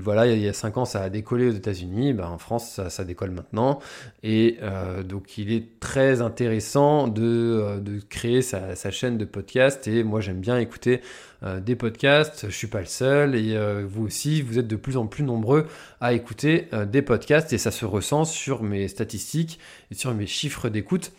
voilà 0.01 0.27
il 0.27 0.41
y 0.41 0.49
a 0.49 0.51
5 0.51 0.77
ans 0.77 0.83
ça 0.83 1.03
a 1.03 1.09
décollé 1.09 1.47
aux 1.47 1.53
États-Unis, 1.53 2.11
ben, 2.11 2.27
en 2.27 2.37
France 2.37 2.81
ça, 2.89 3.03
décolle 3.05 3.31
maintenant 3.31 3.79
et 4.23 4.57
euh, 4.61 5.03
donc 5.03 5.37
il 5.37 5.53
est 5.53 5.79
très 5.79 6.21
intéressant 6.21 7.07
de, 7.07 7.79
de 7.79 8.01
créer 8.09 8.41
sa, 8.41 8.75
sa 8.75 8.91
chaîne 8.91 9.17
de 9.17 9.23
podcast 9.23 9.87
et 9.87 10.03
moi 10.03 10.19
j'aime 10.19 10.41
bien 10.41 10.57
écouter 10.57 10.99
euh, 10.99 11.34
des 11.43 11.75
podcasts. 11.75 12.45
Je 12.49 12.55
suis 12.55 12.67
pas 12.67 12.79
le 12.79 12.85
seul 12.85 13.35
et 13.35 13.55
euh, 13.55 13.85
vous 13.87 14.05
aussi, 14.05 14.41
vous 14.41 14.59
êtes 14.59 14.67
de 14.67 14.75
plus 14.75 14.97
en 14.97 15.07
plus 15.07 15.23
nombreux 15.23 15.67
à 16.01 16.13
écouter 16.13 16.67
euh, 16.73 16.85
des 16.85 17.01
podcasts 17.01 17.53
et 17.53 17.57
ça 17.57 17.71
se 17.71 17.85
ressent 17.85 18.25
sur 18.25 18.63
mes 18.63 18.87
statistiques 18.87 19.59
et 19.91 19.95
sur 19.95 20.13
mes 20.13 20.27
chiffres 20.27 20.69
d'écoute. 20.69 21.11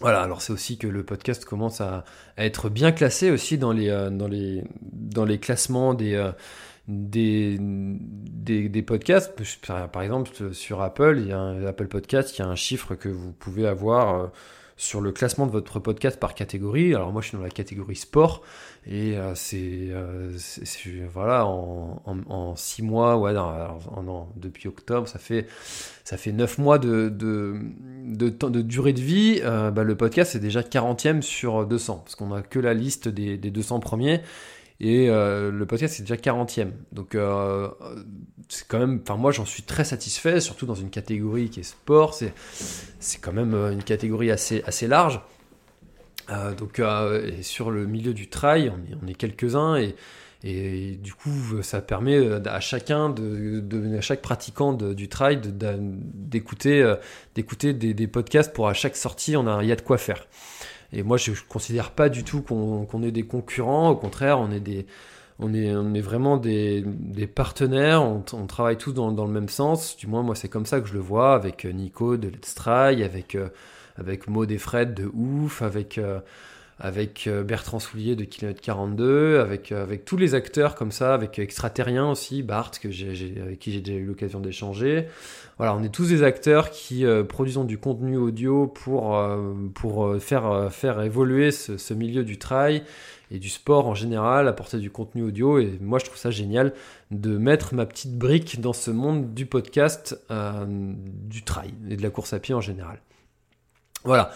Voilà, 0.00 0.22
alors 0.22 0.42
c'est 0.42 0.52
aussi 0.52 0.78
que 0.78 0.86
le 0.86 1.02
podcast 1.02 1.44
commence 1.44 1.80
à, 1.80 2.04
être 2.36 2.68
bien 2.68 2.92
classé 2.92 3.32
aussi 3.32 3.58
dans 3.58 3.72
les, 3.72 3.88
dans 4.12 4.28
les, 4.28 4.62
dans 4.80 5.24
les 5.24 5.40
classements 5.40 5.92
des, 5.92 6.24
des, 6.86 7.58
des, 7.58 8.82
podcasts. 8.82 9.34
Par 9.66 10.02
exemple, 10.02 10.54
sur 10.54 10.82
Apple, 10.82 11.16
il 11.18 11.26
y 11.26 11.32
a 11.32 11.40
un 11.40 11.66
Apple 11.66 11.88
Podcast, 11.88 12.38
il 12.38 12.42
y 12.42 12.44
a 12.44 12.48
un 12.48 12.54
chiffre 12.54 12.94
que 12.94 13.08
vous 13.08 13.32
pouvez 13.32 13.66
avoir 13.66 14.30
sur 14.78 15.00
le 15.00 15.10
classement 15.10 15.44
de 15.44 15.50
votre 15.50 15.80
podcast 15.80 16.18
par 16.18 16.34
catégorie. 16.34 16.94
Alors 16.94 17.12
moi 17.12 17.20
je 17.20 17.28
suis 17.28 17.36
dans 17.36 17.42
la 17.42 17.50
catégorie 17.50 17.96
sport 17.96 18.42
et 18.86 19.18
euh, 19.18 19.34
euh, 19.52 20.32
c'est 20.38 20.90
voilà 21.12 21.44
en, 21.44 22.00
en, 22.06 22.56
six 22.56 22.82
mois 22.82 23.18
ouais 23.18 23.34
non, 23.34 24.28
depuis 24.36 24.68
octobre 24.68 25.08
ça 25.08 25.18
fait 25.18 25.46
ça 26.04 26.16
fait 26.16 26.30
neuf 26.32 26.58
mois 26.58 26.78
de 26.78 27.08
de, 27.08 27.56
de, 28.06 28.30
de 28.30 28.62
durée 28.62 28.92
de 28.92 29.00
vie. 29.00 29.40
Euh, 29.42 29.72
bah, 29.72 29.82
le 29.82 29.96
podcast 29.96 30.36
est 30.36 30.40
déjà 30.40 30.62
40e 30.62 31.22
sur 31.22 31.66
200 31.66 32.02
parce 32.04 32.14
qu'on 32.14 32.32
a 32.32 32.42
que 32.42 32.60
la 32.60 32.72
liste 32.72 33.08
des, 33.08 33.36
des 33.36 33.50
200 33.50 33.80
premiers 33.80 34.22
et 34.80 35.10
euh, 35.10 35.50
le 35.50 35.66
podcast 35.66 35.94
c'est 35.96 36.02
déjà 36.02 36.16
40e. 36.16 36.70
Donc 36.92 37.14
euh, 37.14 37.68
c'est 38.48 38.66
quand 38.68 38.78
même, 38.78 39.00
enfin 39.02 39.16
moi 39.16 39.32
j'en 39.32 39.44
suis 39.44 39.64
très 39.64 39.84
satisfait, 39.84 40.40
surtout 40.40 40.66
dans 40.66 40.76
une 40.76 40.90
catégorie 40.90 41.50
qui 41.50 41.60
est 41.60 41.64
sport, 41.64 42.14
c'est, 42.14 42.32
c'est 43.00 43.20
quand 43.20 43.32
même 43.32 43.54
euh, 43.54 43.72
une 43.72 43.82
catégorie 43.82 44.30
assez, 44.30 44.62
assez 44.66 44.86
large. 44.86 45.20
donc 46.56 46.78
et 46.80 47.42
sur 47.42 47.70
le 47.70 47.86
milieu 47.86 48.14
du 48.14 48.28
trail, 48.28 48.70
on 48.70 48.92
est, 48.92 48.96
on 49.02 49.06
est 49.08 49.14
quelques-uns 49.14 49.76
et, 49.76 49.96
et 50.44 50.92
du 51.02 51.12
coup 51.12 51.62
ça 51.62 51.80
permet 51.80 52.18
à 52.46 52.60
chacun, 52.60 53.10
de, 53.10 53.58
de 53.58 53.96
à 53.96 54.00
chaque 54.00 54.22
pratiquant 54.22 54.72
du 54.74 55.08
trail 55.08 55.40
d'écouter, 55.40 56.94
d'écouter 57.34 57.72
des, 57.72 57.94
des, 57.94 58.06
podcasts 58.06 58.52
pour 58.52 58.68
à 58.68 58.74
chaque 58.74 58.96
sortie, 58.96 59.36
on 59.36 59.48
a, 59.48 59.64
il 59.64 59.68
y 59.68 59.72
a 59.72 59.76
de 59.76 59.82
quoi 59.82 59.98
faire. 59.98 60.28
Et 60.92 61.02
moi, 61.02 61.16
je 61.16 61.32
considère 61.48 61.90
pas 61.90 62.08
du 62.08 62.24
tout 62.24 62.40
qu'on 62.42 63.02
est 63.02 63.10
des 63.10 63.24
concurrents. 63.24 63.90
Au 63.90 63.96
contraire, 63.96 64.38
on 64.40 64.50
est, 64.50 64.60
des, 64.60 64.86
on 65.38 65.52
est, 65.52 65.74
on 65.74 65.92
est 65.94 66.00
vraiment 66.00 66.38
des, 66.38 66.82
partenaires. 67.34 68.02
On, 68.02 68.46
travaille 68.46 68.78
tous 68.78 68.92
dans, 68.92 69.12
dans, 69.12 69.26
le 69.26 69.32
même 69.32 69.48
sens. 69.48 69.96
Du 69.96 70.06
moins, 70.06 70.22
moi, 70.22 70.34
c'est 70.34 70.48
comme 70.48 70.66
ça 70.66 70.80
que 70.80 70.88
je 70.88 70.94
le 70.94 71.00
vois 71.00 71.34
avec 71.34 71.64
euh, 71.64 71.72
Nico 71.72 72.16
de 72.16 72.28
Let's 72.28 72.54
Try, 72.54 73.02
avec, 73.02 73.34
euh, 73.34 73.48
avec 73.96 74.28
Maud 74.28 74.50
et 74.50 74.58
Fred 74.58 74.94
de 74.94 75.10
Ouf, 75.12 75.60
avec, 75.60 75.98
euh, 75.98 76.20
avec 76.80 77.26
euh, 77.26 77.42
Bertrand 77.42 77.80
Soulier 77.80 78.14
de 78.14 78.24
Kilomètre 78.24 78.60
42, 78.60 79.40
avec, 79.40 79.72
euh, 79.72 79.82
avec 79.82 80.04
tous 80.04 80.16
les 80.16 80.34
acteurs 80.34 80.76
comme 80.76 80.92
ça, 80.92 81.12
avec 81.12 81.38
Extraterrien 81.38 82.08
aussi, 82.08 82.42
Bart, 82.42 82.70
que 82.80 82.90
j'ai, 82.90 83.40
avec 83.40 83.58
qui 83.58 83.72
j'ai 83.72 83.80
déjà 83.80 83.98
eu 83.98 84.04
l'occasion 84.04 84.38
d'échanger. 84.38 85.06
Voilà, 85.56 85.74
on 85.74 85.82
est 85.82 85.88
tous 85.88 86.08
des 86.08 86.22
acteurs 86.22 86.70
qui 86.70 87.04
euh, 87.04 87.24
produisons 87.24 87.64
du 87.64 87.78
contenu 87.78 88.16
audio 88.16 88.68
pour, 88.68 89.20
pour 89.74 90.16
faire, 90.20 90.72
faire 90.72 91.02
évoluer 91.02 91.50
ce, 91.50 91.78
ce, 91.78 91.94
milieu 91.94 92.22
du 92.22 92.38
trail 92.38 92.84
et 93.32 93.40
du 93.40 93.48
sport 93.48 93.88
en 93.88 93.94
général, 93.94 94.46
apporter 94.46 94.78
du 94.78 94.90
contenu 94.90 95.22
audio. 95.22 95.58
Et 95.58 95.78
moi, 95.80 95.98
je 95.98 96.04
trouve 96.04 96.16
ça 96.16 96.30
génial 96.30 96.74
de 97.10 97.36
mettre 97.36 97.74
ma 97.74 97.86
petite 97.86 98.16
brique 98.16 98.60
dans 98.60 98.72
ce 98.72 98.92
monde 98.92 99.34
du 99.34 99.46
podcast, 99.46 100.16
du 100.30 101.42
trail 101.42 101.74
et 101.90 101.96
de 101.96 102.02
la 102.02 102.10
course 102.10 102.32
à 102.32 102.38
pied 102.38 102.54
en 102.54 102.60
général. 102.60 103.00
Voilà. 104.04 104.30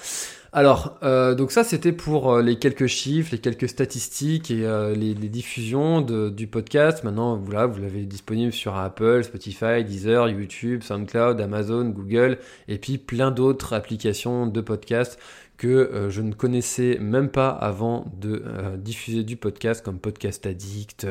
Alors, 0.55 0.99
euh, 1.03 1.35
donc 1.35 1.51
ça 1.51 1.65
c'était 1.65 1.93
pour 1.93 2.31
euh, 2.31 2.43
les 2.43 2.59
quelques 2.59 2.87
chiffres, 2.87 3.31
les 3.33 3.39
quelques 3.39 3.71
statistiques 3.71 4.51
et 4.51 4.67
euh, 4.67 4.95
les, 4.95 5.15
diffusions 5.15 6.03
du 6.03 6.47
podcast. 6.47 7.05
Maintenant, 7.05 7.37
voilà, 7.37 7.65
vous 7.65 7.81
l'avez 7.81 8.05
disponible 8.05 8.53
sur 8.53 8.77
Apple, 8.77 9.25
Spotify, 9.25 9.83
Deezer, 9.83 10.29
YouTube, 10.29 10.83
SoundCloud, 10.83 11.41
Amazon, 11.41 11.87
Google, 11.87 12.39
et 12.69 12.77
puis 12.77 12.99
plein 12.99 13.31
d'autres 13.31 13.73
applications 13.73 14.47
de 14.47 14.61
podcast 14.61 15.19
que 15.57 16.09
je 16.11 16.21
ne 16.21 16.35
connaissais 16.35 16.99
même 17.01 17.29
pas 17.31 17.49
avant 17.49 18.13
de 18.21 18.43
diffuser 18.77 19.23
du 19.23 19.37
podcast, 19.37 19.83
comme 19.83 20.01
Podcast 20.01 20.45
Addict. 20.45 21.07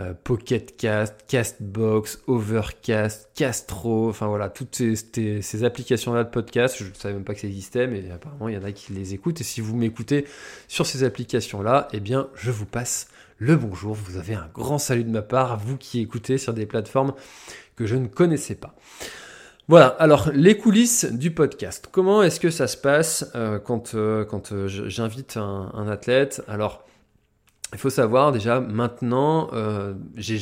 Euh, 0.00 0.12
Pocket 0.24 0.76
Cast, 0.76 1.24
Castbox, 1.28 2.20
Overcast, 2.26 3.30
Castro, 3.36 4.08
enfin 4.08 4.26
voilà, 4.26 4.48
toutes 4.48 4.74
ces, 4.74 5.64
applications-là 5.64 6.24
de 6.24 6.30
podcast, 6.30 6.76
je 6.80 6.88
ne 6.88 6.94
savais 6.94 7.14
même 7.14 7.22
pas 7.22 7.32
que 7.32 7.40
ça 7.40 7.46
existait, 7.46 7.86
mais 7.86 8.10
apparemment 8.10 8.48
il 8.48 8.56
y 8.56 8.58
en 8.58 8.64
a 8.64 8.72
qui 8.72 8.92
les 8.92 9.14
écoutent, 9.14 9.40
et 9.40 9.44
si 9.44 9.60
vous 9.60 9.76
m'écoutez 9.76 10.26
sur 10.66 10.84
ces 10.84 11.04
applications-là, 11.04 11.86
eh 11.92 12.00
bien 12.00 12.26
je 12.34 12.50
vous 12.50 12.66
passe 12.66 13.06
le 13.38 13.54
bonjour, 13.54 13.94
vous 13.94 14.16
avez 14.16 14.34
un 14.34 14.48
grand 14.52 14.78
salut 14.78 15.04
de 15.04 15.10
ma 15.10 15.22
part, 15.22 15.60
vous 15.60 15.76
qui 15.76 16.00
écoutez 16.00 16.38
sur 16.38 16.54
des 16.54 16.66
plateformes 16.66 17.14
que 17.76 17.86
je 17.86 17.94
ne 17.94 18.08
connaissais 18.08 18.56
pas. 18.56 18.74
Voilà, 19.68 19.86
alors 19.86 20.30
les 20.34 20.58
coulisses 20.58 21.04
du 21.04 21.30
podcast. 21.30 21.88
Comment 21.90 22.22
est-ce 22.24 22.40
que 22.40 22.50
ça 22.50 22.66
se 22.66 22.76
passe 22.76 23.30
euh, 23.34 23.60
quand, 23.60 23.94
euh, 23.94 24.24
quand 24.24 24.66
j'invite 24.66 25.36
un, 25.36 25.70
un, 25.72 25.88
athlète? 25.88 26.42
Alors, 26.48 26.83
il 27.74 27.78
faut 27.78 27.90
savoir 27.90 28.30
déjà 28.30 28.60
maintenant, 28.60 29.50
euh, 29.52 29.94
j'ai 30.16 30.38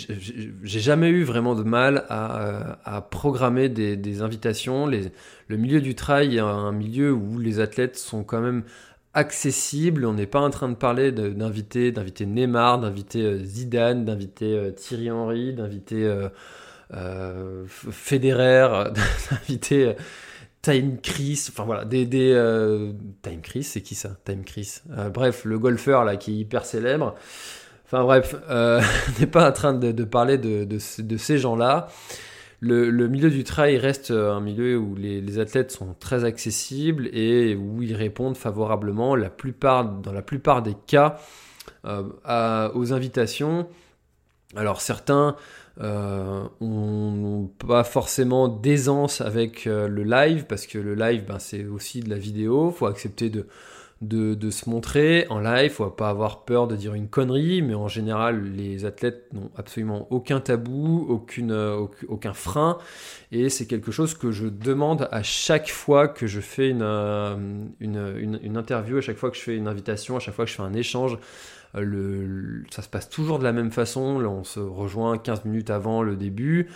jamais 0.65 1.09
eu 1.09 1.25
vraiment 1.25 1.55
de 1.55 1.63
mal 1.63 2.05
à, 2.11 2.43
euh, 2.43 3.01
programmer 3.01 3.71
des, 3.71 4.21
invitations. 4.21 4.87
Le 4.87 5.57
milieu 5.57 5.81
du 5.81 5.95
trail 5.95 6.37
est 6.37 6.41
un 6.41 6.73
milieu 6.73 7.11
où 7.11 7.39
les 7.39 7.59
athlètes 7.59 7.97
sont 7.97 8.23
quand 8.23 8.43
même 8.43 8.65
accessibles. 9.15 10.05
On 10.05 10.13
n'est 10.13 10.27
pas 10.27 10.41
en 10.41 10.51
train 10.51 10.69
de 10.69 10.75
parler 10.75 11.11
d'inviter, 11.11 11.91
d'inviter 11.91 12.27
Neymar, 12.27 12.79
d'inviter 12.79 13.23
euh, 13.23 13.39
Zidane, 13.43 14.05
d'inviter 14.05 14.71
Thierry 14.77 15.11
Henry, 15.11 15.55
d'inviter 15.55 16.15
Federer, 17.67 18.93
d'inviter 19.31 19.95
Time 20.63 20.99
Chris, 21.03 21.47
enfin 21.49 21.65
voilà, 21.65 21.85
des, 21.85 22.07
euh, 22.15 22.93
Time 23.23 23.41
Chris, 23.43 23.65
c'est 23.65 23.81
qui 23.81 23.97
ça? 23.97 24.11
Time 24.25 24.45
Chris. 24.45 24.79
Euh, 24.97 25.11
bref, 25.11 25.45
le 25.45 25.59
golfeur 25.59 26.05
là 26.05 26.17
qui 26.17 26.31
est 26.31 26.37
hyper 26.37 26.65
célèbre. 26.65 27.17
Enfin 27.85 28.05
bref, 28.05 28.37
euh, 28.49 28.81
on 29.09 29.21
n'est 29.21 29.27
pas 29.27 29.49
en 29.49 29.53
train 29.53 29.75
de, 29.75 30.05
parler 30.05 30.39
de, 30.39 30.79
ces 30.79 31.39
gens-là. 31.39 31.89
Le, 32.61 33.09
milieu 33.09 33.29
du 33.29 33.43
trail 33.43 33.77
reste 33.77 34.13
un 34.13 34.39
milieu 34.39 34.79
où 34.79 34.95
les, 34.95 35.41
athlètes 35.41 35.73
sont 35.73 35.97
très 35.99 36.25
accessibles 36.25 37.09
et 37.13 37.57
où 37.57 37.83
ils 37.83 37.97
répondent 37.97 38.37
favorablement 38.37 39.17
la 39.17 39.31
plupart, 39.31 39.85
dans 39.85 40.13
la 40.13 40.23
plupart 40.23 40.63
des 40.63 40.77
cas 40.87 41.19
aux 41.85 42.93
invitations. 42.93 43.67
Alors 44.55 44.81
certains 44.81 45.35
euh, 45.81 46.45
on 46.61 47.13
n'a 47.13 47.67
pas 47.67 47.85
forcément 47.85 48.49
d'aisance 48.49 49.23
avec 49.23 49.67
euh, 49.67 49.89
le 49.89 50.03
live 50.03 50.45
parce 50.47 50.67
que 50.67 50.79
le 50.79 50.95
live 50.95 51.25
ben, 51.27 51.39
c'est 51.39 51.65
aussi 51.65 52.01
de 52.01 52.11
la 52.11 52.19
vidéo, 52.19 52.71
faut 52.71 52.85
accepter 52.87 53.31
de, 53.31 53.47
se 54.51 54.69
montrer 54.69 55.27
en 55.31 55.39
live, 55.39 55.71
faut 55.71 55.89
pas 55.89 56.11
avoir 56.11 56.45
peur 56.45 56.69
de 56.69 56.77
dire 56.77 56.93
une 56.93 57.09
connerie, 57.09 57.63
mais 57.63 57.73
en 57.73 57.89
général 57.89 58.53
les 58.55 58.85
athlètes 58.85 59.33
n'ont 59.33 59.51
absolument 59.57 60.09
aucun 60.11 60.41
tabou, 60.41 61.25
euh, 61.39 61.87
aucun 62.07 62.35
frein, 62.35 62.77
et 63.31 63.49
c'est 63.49 63.67
quelque 63.67 63.93
chose 63.93 64.13
que 64.13 64.31
je 64.31 64.49
demande 64.49 65.09
à 65.11 65.23
chaque 65.23 65.71
fois 65.71 66.07
que 66.07 66.27
je 66.27 66.41
fais 66.41 66.69
une 66.69 66.83
interview, 68.57 68.99
à 68.99 69.01
chaque 69.01 69.17
fois 69.17 69.31
que 69.31 69.39
je 69.39 69.43
fais 69.43 69.57
une 69.57 69.69
invitation, 69.69 70.17
à 70.17 70.21
chaque 70.21 70.35
fois 70.35 70.45
que 70.45 70.51
je 70.51 70.57
fais 70.57 70.63
un 70.63 70.75
échange 70.75 71.17
ça 71.75 72.83
se 72.83 72.89
passe 72.89 73.09
toujours 73.09 73.39
de 73.39 73.45
la 73.45 73.53
même 73.53 73.71
façon. 73.71 74.23
On 74.25 74.45
se 74.45 74.61
rejoint 74.61 75.19
15 75.19 75.45
minutes 75.45 75.71
avant 75.71 76.03
le 76.03 76.17
début. 76.17 76.69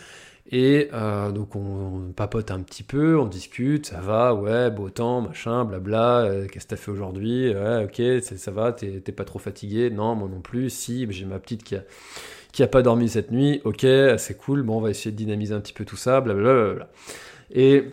Et 0.52 0.90
euh, 0.92 1.32
donc 1.32 1.56
on, 1.56 2.12
papote 2.14 2.52
un 2.52 2.60
petit 2.60 2.84
peu, 2.84 3.18
on 3.18 3.26
discute, 3.26 3.86
ça 3.86 4.00
va, 4.00 4.32
ouais, 4.32 4.70
beau 4.70 4.90
temps, 4.90 5.20
machin, 5.20 5.64
blabla, 5.64 6.20
euh, 6.20 6.46
qu'est-ce 6.46 6.66
que 6.66 6.70
t'as 6.70 6.76
fait 6.76 6.92
aujourd'hui? 6.92 7.52
Ouais, 7.52 7.84
ok, 7.84 8.22
ça 8.22 8.50
va, 8.52 8.72
t'es 8.72 9.00
pas 9.00 9.24
trop 9.24 9.40
fatigué? 9.40 9.90
Non, 9.90 10.14
moi 10.14 10.28
non 10.28 10.40
plus, 10.40 10.70
si, 10.70 11.06
j'ai 11.10 11.24
ma 11.24 11.40
petite 11.40 11.64
qui 11.64 11.74
a, 11.74 11.82
qui 12.52 12.62
a 12.62 12.68
pas 12.68 12.82
dormi 12.82 13.08
cette 13.08 13.32
nuit, 13.32 13.60
ok, 13.64 13.80
c'est 14.18 14.36
cool, 14.38 14.62
bon, 14.62 14.76
on 14.76 14.80
va 14.80 14.90
essayer 14.90 15.10
de 15.10 15.16
dynamiser 15.16 15.52
un 15.52 15.60
petit 15.60 15.72
peu 15.72 15.84
tout 15.84 15.96
ça, 15.96 16.20
blablabla. 16.20 16.88
Et 17.50 17.86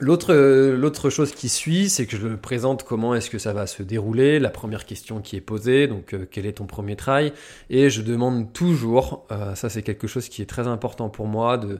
L'autre, 0.00 1.08
chose 1.08 1.32
qui 1.32 1.48
suit, 1.48 1.88
c'est 1.88 2.06
que 2.06 2.16
je 2.16 2.26
présente 2.28 2.82
comment 2.82 3.14
est-ce 3.14 3.30
que 3.30 3.38
ça 3.38 3.52
va 3.52 3.68
se 3.68 3.82
dérouler, 3.84 4.40
la 4.40 4.50
première 4.50 4.86
question 4.86 5.20
qui 5.20 5.36
est 5.36 5.40
posée, 5.40 5.86
donc 5.86 6.14
euh, 6.14 6.26
quel 6.28 6.46
est 6.46 6.54
ton 6.54 6.66
premier 6.66 6.96
trail, 6.96 7.32
et 7.70 7.90
je 7.90 8.02
demande 8.02 8.52
toujours, 8.52 9.24
euh, 9.30 9.54
ça 9.54 9.70
c'est 9.70 9.82
quelque 9.82 10.08
chose 10.08 10.28
qui 10.28 10.42
est 10.42 10.46
très 10.46 10.66
important 10.66 11.08
pour 11.10 11.28
moi, 11.28 11.58
de, 11.58 11.78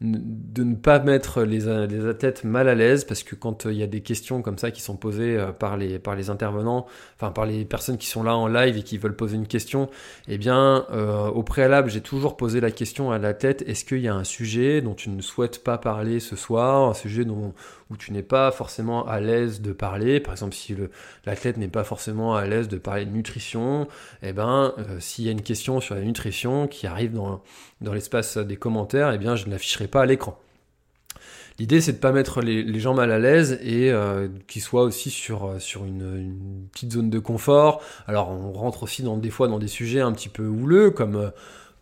de 0.00 0.64
ne 0.64 0.74
pas 0.74 0.98
mettre 0.98 1.42
les, 1.42 1.60
les, 1.86 2.06
athlètes 2.06 2.44
mal 2.44 2.68
à 2.68 2.74
l'aise 2.74 3.04
parce 3.04 3.22
que 3.22 3.34
quand 3.34 3.66
euh, 3.66 3.72
il 3.72 3.78
y 3.78 3.82
a 3.82 3.86
des 3.86 4.00
questions 4.00 4.42
comme 4.42 4.58
ça 4.58 4.70
qui 4.70 4.82
sont 4.82 4.96
posées 4.96 5.36
euh, 5.36 5.52
par 5.52 5.76
les, 5.76 5.98
par 5.98 6.16
les 6.16 6.30
intervenants, 6.30 6.86
enfin 7.16 7.30
par 7.30 7.46
les 7.46 7.64
personnes 7.64 7.96
qui 7.96 8.08
sont 8.08 8.22
là 8.22 8.36
en 8.36 8.48
live 8.48 8.76
et 8.76 8.82
qui 8.82 8.98
veulent 8.98 9.16
poser 9.16 9.36
une 9.36 9.46
question, 9.46 9.88
eh 10.28 10.36
bien 10.36 10.84
euh, 10.90 11.28
au 11.28 11.42
préalable 11.42 11.90
j'ai 11.90 12.00
toujours 12.00 12.36
posé 12.36 12.60
la 12.60 12.70
question 12.70 13.12
à 13.12 13.18
l'athlète 13.18 13.62
est-ce 13.66 13.84
qu'il 13.84 14.00
y 14.00 14.08
a 14.08 14.14
un 14.14 14.24
sujet 14.24 14.82
dont 14.82 14.94
tu 14.94 15.10
ne 15.10 15.22
souhaites 15.22 15.62
pas 15.62 15.78
parler 15.78 16.18
ce 16.18 16.34
soir, 16.34 16.90
un 16.90 16.94
sujet 16.94 17.24
dont, 17.24 17.54
tu 17.98 18.12
n'es 18.12 18.22
pas 18.22 18.50
forcément 18.50 19.06
à 19.06 19.20
l'aise 19.20 19.60
de 19.60 19.72
parler, 19.72 20.20
par 20.20 20.34
exemple 20.34 20.54
si 20.54 20.76
l'athlète 21.24 21.56
n'est 21.56 21.68
pas 21.68 21.84
forcément 21.84 22.34
à 22.34 22.46
l'aise 22.46 22.68
de 22.68 22.78
parler 22.78 23.04
de 23.04 23.10
nutrition, 23.10 23.88
eh 24.22 24.32
ben 24.32 24.74
s'il 25.00 25.24
y 25.24 25.28
a 25.28 25.32
une 25.32 25.42
question 25.42 25.80
sur 25.80 25.94
la 25.94 26.02
nutrition 26.02 26.66
qui 26.68 26.86
arrive 26.86 27.12
dans, 27.12 27.42
dans 27.80 27.92
l'espace 27.92 28.38
des 28.38 28.56
commentaires, 28.56 29.12
eh 29.12 29.18
bien 29.18 29.36
je 29.36 29.46
ne 29.46 29.50
l'afficherai 29.50 29.88
pas 29.88 30.02
à 30.02 30.06
l'écran. 30.06 30.38
L'idée, 31.60 31.80
c'est 31.80 31.92
de 31.92 31.98
pas 31.98 32.10
mettre 32.10 32.40
les, 32.40 32.80
gens 32.80 32.94
mal 32.94 33.12
à 33.12 33.18
l'aise 33.20 33.60
et 33.62 33.92
euh, 33.92 34.26
qu'ils 34.48 34.62
soient 34.62 34.82
aussi 34.82 35.10
sur, 35.10 35.44
euh, 35.44 35.58
sur 35.60 35.84
une, 35.84 36.66
petite 36.72 36.92
zone 36.92 37.10
de 37.10 37.18
confort. 37.20 37.80
Alors, 38.08 38.30
on 38.30 38.52
rentre 38.52 38.82
aussi 38.82 39.04
dans, 39.04 39.16
des 39.16 39.30
fois 39.30 39.46
dans 39.46 39.60
des 39.60 39.68
sujets 39.68 40.00
un 40.00 40.10
petit 40.10 40.28
peu 40.28 40.44
houleux, 40.46 40.90
comme 40.90 41.14
euh, 41.14 41.30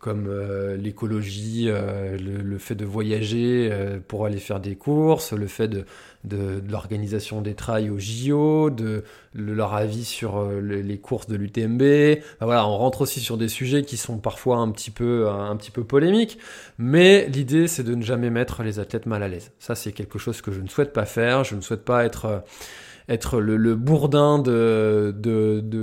comme 0.03 0.27
euh, 0.27 0.75
l'écologie, 0.75 1.67
euh, 1.69 2.17
le, 2.17 2.57
fait 2.57 2.75
de 2.75 2.83
voyager 2.83 3.69
euh, 3.71 3.99
pour 4.05 4.25
aller 4.25 4.37
faire 4.37 4.59
des 4.59 4.75
courses, 4.75 5.31
le 5.31 5.47
fait 5.47 5.69
de, 5.69 5.85
de, 6.25 6.61
l'organisation 6.69 7.41
des 7.41 7.53
trails 7.53 7.89
au 7.89 7.99
JO, 7.99 8.69
de, 8.69 9.05
leur 9.33 9.73
avis 9.73 10.03
sur 10.03 10.45
les 10.61 10.97
courses 10.97 11.27
de 11.27 11.37
l'UTMB. 11.37 12.19
voilà, 12.41 12.67
on 12.67 12.77
rentre 12.77 12.99
aussi 13.01 13.21
sur 13.21 13.37
des 13.37 13.47
sujets 13.47 13.83
qui 13.83 13.95
sont 13.95 14.17
parfois 14.17 14.57
un 14.57 14.69
petit 14.71 14.91
peu, 14.91 15.29
un 15.29 15.55
petit 15.55 15.71
peu 15.71 15.85
polémiques, 15.85 16.37
mais 16.77 17.25
l'idée 17.29 17.69
c'est 17.69 17.83
de 17.83 17.95
ne 17.95 18.03
jamais 18.03 18.29
mettre 18.29 18.61
les 18.61 18.79
athlètes 18.79 19.05
mal 19.05 19.23
à 19.23 19.29
l'aise. 19.29 19.51
Ça 19.57 19.73
c'est 19.73 19.93
quelque 19.93 20.19
chose 20.19 20.41
que 20.41 20.51
je 20.51 20.59
ne 20.59 20.67
souhaite 20.67 20.91
pas 20.91 21.05
faire. 21.05 21.45
Je 21.45 21.55
ne 21.55 21.61
souhaite 21.61 21.85
pas 21.85 22.03
être 22.03 22.43
être 23.09 23.39
le, 23.39 23.75
bourdin 23.75 24.39
de, 24.39 25.13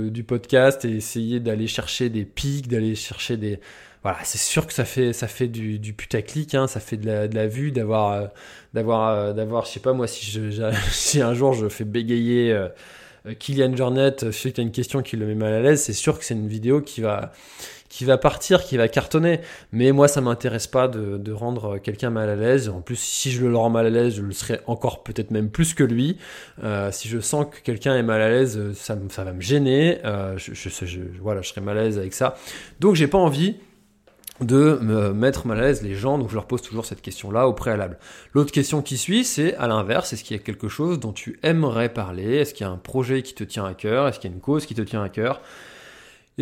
du 0.09 0.23
podcast 0.23 0.85
et 0.85 0.91
essayer 0.95 1.39
d'aller 1.39 1.67
chercher 1.67 2.09
des 2.09 2.25
pics, 2.25 2.67
d'aller 2.67 2.95
chercher 2.95 3.37
des, 3.37 3.59
voilà, 4.03 4.17
c'est 4.23 4.39
sûr 4.39 4.65
que 4.65 4.73
ça 4.73 4.83
fait 4.83 5.13
ça 5.13 5.27
fait 5.27 5.47
du, 5.47 5.77
du 5.77 5.93
putaclic, 5.93 6.55
hein, 6.55 6.67
ça 6.67 6.79
fait 6.79 6.97
de 6.97 7.05
la, 7.05 7.27
de 7.27 7.35
la 7.35 7.47
vue, 7.47 7.71
d'avoir 7.71 8.11
euh, 8.11 8.27
d'avoir 8.73 9.09
euh, 9.09 9.33
d'avoir, 9.33 9.65
je 9.65 9.71
sais 9.71 9.79
pas 9.79 9.93
moi 9.93 10.07
si 10.07 10.39
si 10.91 11.21
un 11.21 11.33
jour 11.35 11.53
je 11.53 11.69
fais 11.69 11.83
bégayer 11.83 12.51
euh, 12.51 12.67
Kylian 13.37 13.75
Jornet, 13.75 14.15
je 14.21 14.31
sais 14.31 14.51
qu'il 14.51 14.63
y 14.63 14.65
a 14.65 14.67
une 14.67 14.73
question 14.73 15.03
qui 15.03 15.17
le 15.17 15.27
met 15.27 15.35
mal 15.35 15.53
à 15.53 15.61
l'aise, 15.61 15.83
c'est 15.83 15.93
sûr 15.93 16.17
que 16.17 16.25
c'est 16.25 16.33
une 16.33 16.47
vidéo 16.47 16.81
qui 16.81 17.01
va 17.01 17.31
qui 17.91 18.05
va 18.05 18.17
partir, 18.17 18.63
qui 18.63 18.77
va 18.77 18.87
cartonner. 18.87 19.41
Mais 19.73 19.91
moi, 19.91 20.07
ça 20.07 20.21
m'intéresse 20.21 20.65
pas 20.65 20.87
de, 20.87 21.31
rendre 21.33 21.77
quelqu'un 21.77 22.09
mal 22.09 22.29
à 22.29 22.35
l'aise. 22.35 22.69
En 22.69 22.79
plus, 22.79 22.95
si 22.95 23.31
je 23.31 23.45
le 23.45 23.57
rends 23.57 23.69
mal 23.69 23.85
à 23.85 23.89
l'aise, 23.89 24.15
je 24.15 24.21
le 24.21 24.31
serai 24.31 24.61
encore 24.65 25.03
peut-être 25.03 25.29
même 25.29 25.49
plus 25.49 25.73
que 25.73 25.83
lui. 25.83 26.17
Euh, 26.63 26.89
si 26.91 27.09
je 27.09 27.19
sens 27.19 27.47
que 27.51 27.59
quelqu'un 27.59 27.95
est 27.97 28.03
mal 28.03 28.21
à 28.21 28.29
l'aise, 28.29 28.71
ça, 28.73 28.95
va 28.95 29.33
me 29.33 29.41
gêner. 29.41 29.99
Euh, 30.05 30.37
voilà, 31.21 31.41
je 31.41 31.49
serai 31.49 31.59
mal 31.59 31.77
à 31.77 31.83
l'aise 31.83 31.97
avec 31.97 32.13
ça. 32.13 32.37
Donc, 32.79 32.95
j'ai 32.95 33.07
pas 33.07 33.17
envie 33.17 33.57
de 34.39 34.79
me 34.81 35.11
mettre 35.11 35.45
mal 35.45 35.59
à 35.59 35.63
l'aise 35.63 35.83
les 35.83 35.93
gens, 35.93 36.17
donc 36.17 36.29
je 36.29 36.35
leur 36.35 36.47
pose 36.47 36.61
toujours 36.61 36.85
cette 36.85 37.01
question-là 37.01 37.47
au 37.47 37.53
préalable. 37.53 37.99
L'autre 38.33 38.51
question 38.51 38.81
qui 38.81 38.97
suit, 38.97 39.25
c'est 39.25 39.53
à 39.57 39.67
l'inverse, 39.67 40.13
est-ce 40.13 40.23
qu'il 40.23 40.35
y 40.35 40.39
a 40.39 40.43
quelque 40.43 40.69
chose 40.69 40.99
dont 40.99 41.11
tu 41.11 41.39
aimerais 41.43 41.89
parler? 41.89 42.37
Est-ce 42.37 42.53
qu'il 42.53 42.65
y 42.65 42.69
a 42.69 42.71
un 42.71 42.77
projet 42.77 43.21
qui 43.21 43.33
te 43.33 43.43
tient 43.43 43.65
à 43.65 43.73
cœur? 43.73 44.07
Est-ce 44.07 44.19
qu'il 44.19 44.29
y 44.29 44.33
a 44.33 44.35
une 44.35 44.41
cause 44.41 44.65
qui 44.65 44.75
te 44.75 44.81
tient 44.81 45.03
à 45.03 45.09
cœur? 45.09 45.41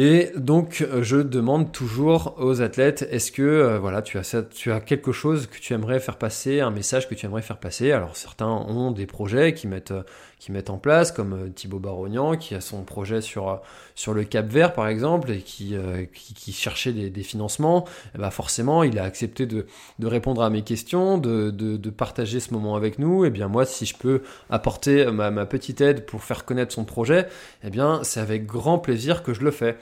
Et 0.01 0.31
donc, 0.37 0.87
je 1.01 1.17
demande 1.17 1.73
toujours 1.73 2.35
aux 2.37 2.61
athlètes, 2.61 3.05
est-ce 3.11 3.33
que 3.33 3.41
euh, 3.41 3.79
voilà, 3.79 4.01
tu 4.01 4.17
as, 4.17 4.43
tu 4.49 4.71
as 4.71 4.79
quelque 4.79 5.11
chose 5.11 5.47
que 5.47 5.57
tu 5.57 5.73
aimerais 5.73 5.99
faire 5.99 6.17
passer, 6.17 6.61
un 6.61 6.71
message 6.71 7.09
que 7.09 7.15
tu 7.15 7.25
aimerais 7.25 7.41
faire 7.41 7.57
passer? 7.57 7.91
Alors, 7.91 8.15
certains 8.15 8.47
ont 8.47 8.91
des 8.91 9.05
projets 9.05 9.53
qui 9.53 9.67
mettent, 9.67 9.93
qui 10.39 10.51
mettent 10.51 10.69
en 10.69 10.77
place, 10.77 11.11
comme 11.11 11.33
euh, 11.33 11.49
Thibaut 11.49 11.79
Barognan, 11.79 12.37
qui 12.37 12.55
a 12.55 12.61
son 12.61 12.83
projet 12.83 13.21
sur, 13.21 13.49
euh, 13.49 13.55
sur 13.95 14.13
le 14.13 14.23
Cap 14.23 14.47
Vert, 14.47 14.73
par 14.73 14.87
exemple, 14.87 15.31
et 15.31 15.41
qui, 15.41 15.75
qui, 16.13 16.51
cherchait 16.53 16.93
des, 16.93 17.23
financements. 17.23 17.85
Et 17.85 18.09
eh 18.15 18.17
ben 18.19 18.31
forcément, 18.31 18.83
il 18.83 18.97
a 18.97 19.03
accepté 19.03 19.45
de, 19.45 19.67
de 19.99 20.07
répondre 20.07 20.41
à 20.41 20.49
mes 20.49 20.63
questions, 20.63 21.17
de, 21.17 21.51
de, 21.51 21.89
partager 21.89 22.39
ce 22.39 22.53
moment 22.53 22.75
avec 22.75 22.97
nous. 22.97 23.25
Et 23.25 23.27
eh 23.27 23.31
bien, 23.31 23.47
moi, 23.47 23.65
si 23.65 23.85
je 23.85 23.95
peux 23.95 24.21
apporter 24.49 25.11
ma, 25.11 25.31
ma 25.31 25.45
petite 25.45 25.81
aide 25.81 26.05
pour 26.05 26.23
faire 26.23 26.45
connaître 26.45 26.73
son 26.73 26.85
projet, 26.85 27.27
eh 27.63 27.69
bien, 27.69 27.99
c'est 28.03 28.19
avec 28.19 28.45
grand 28.45 28.79
plaisir 28.79 29.21
que 29.23 29.33
je 29.33 29.41
le 29.41 29.51
fais. 29.51 29.77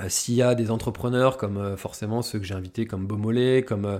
Euh, 0.00 0.08
s'il 0.08 0.34
y 0.34 0.42
a 0.42 0.54
des 0.54 0.70
entrepreneurs 0.70 1.36
comme 1.36 1.56
euh, 1.56 1.76
forcément 1.76 2.22
ceux 2.22 2.38
que 2.38 2.44
j'ai 2.44 2.54
invités 2.54 2.86
comme 2.86 3.06
Beaumolet, 3.06 3.62
comme 3.62 3.84
euh, 3.84 3.98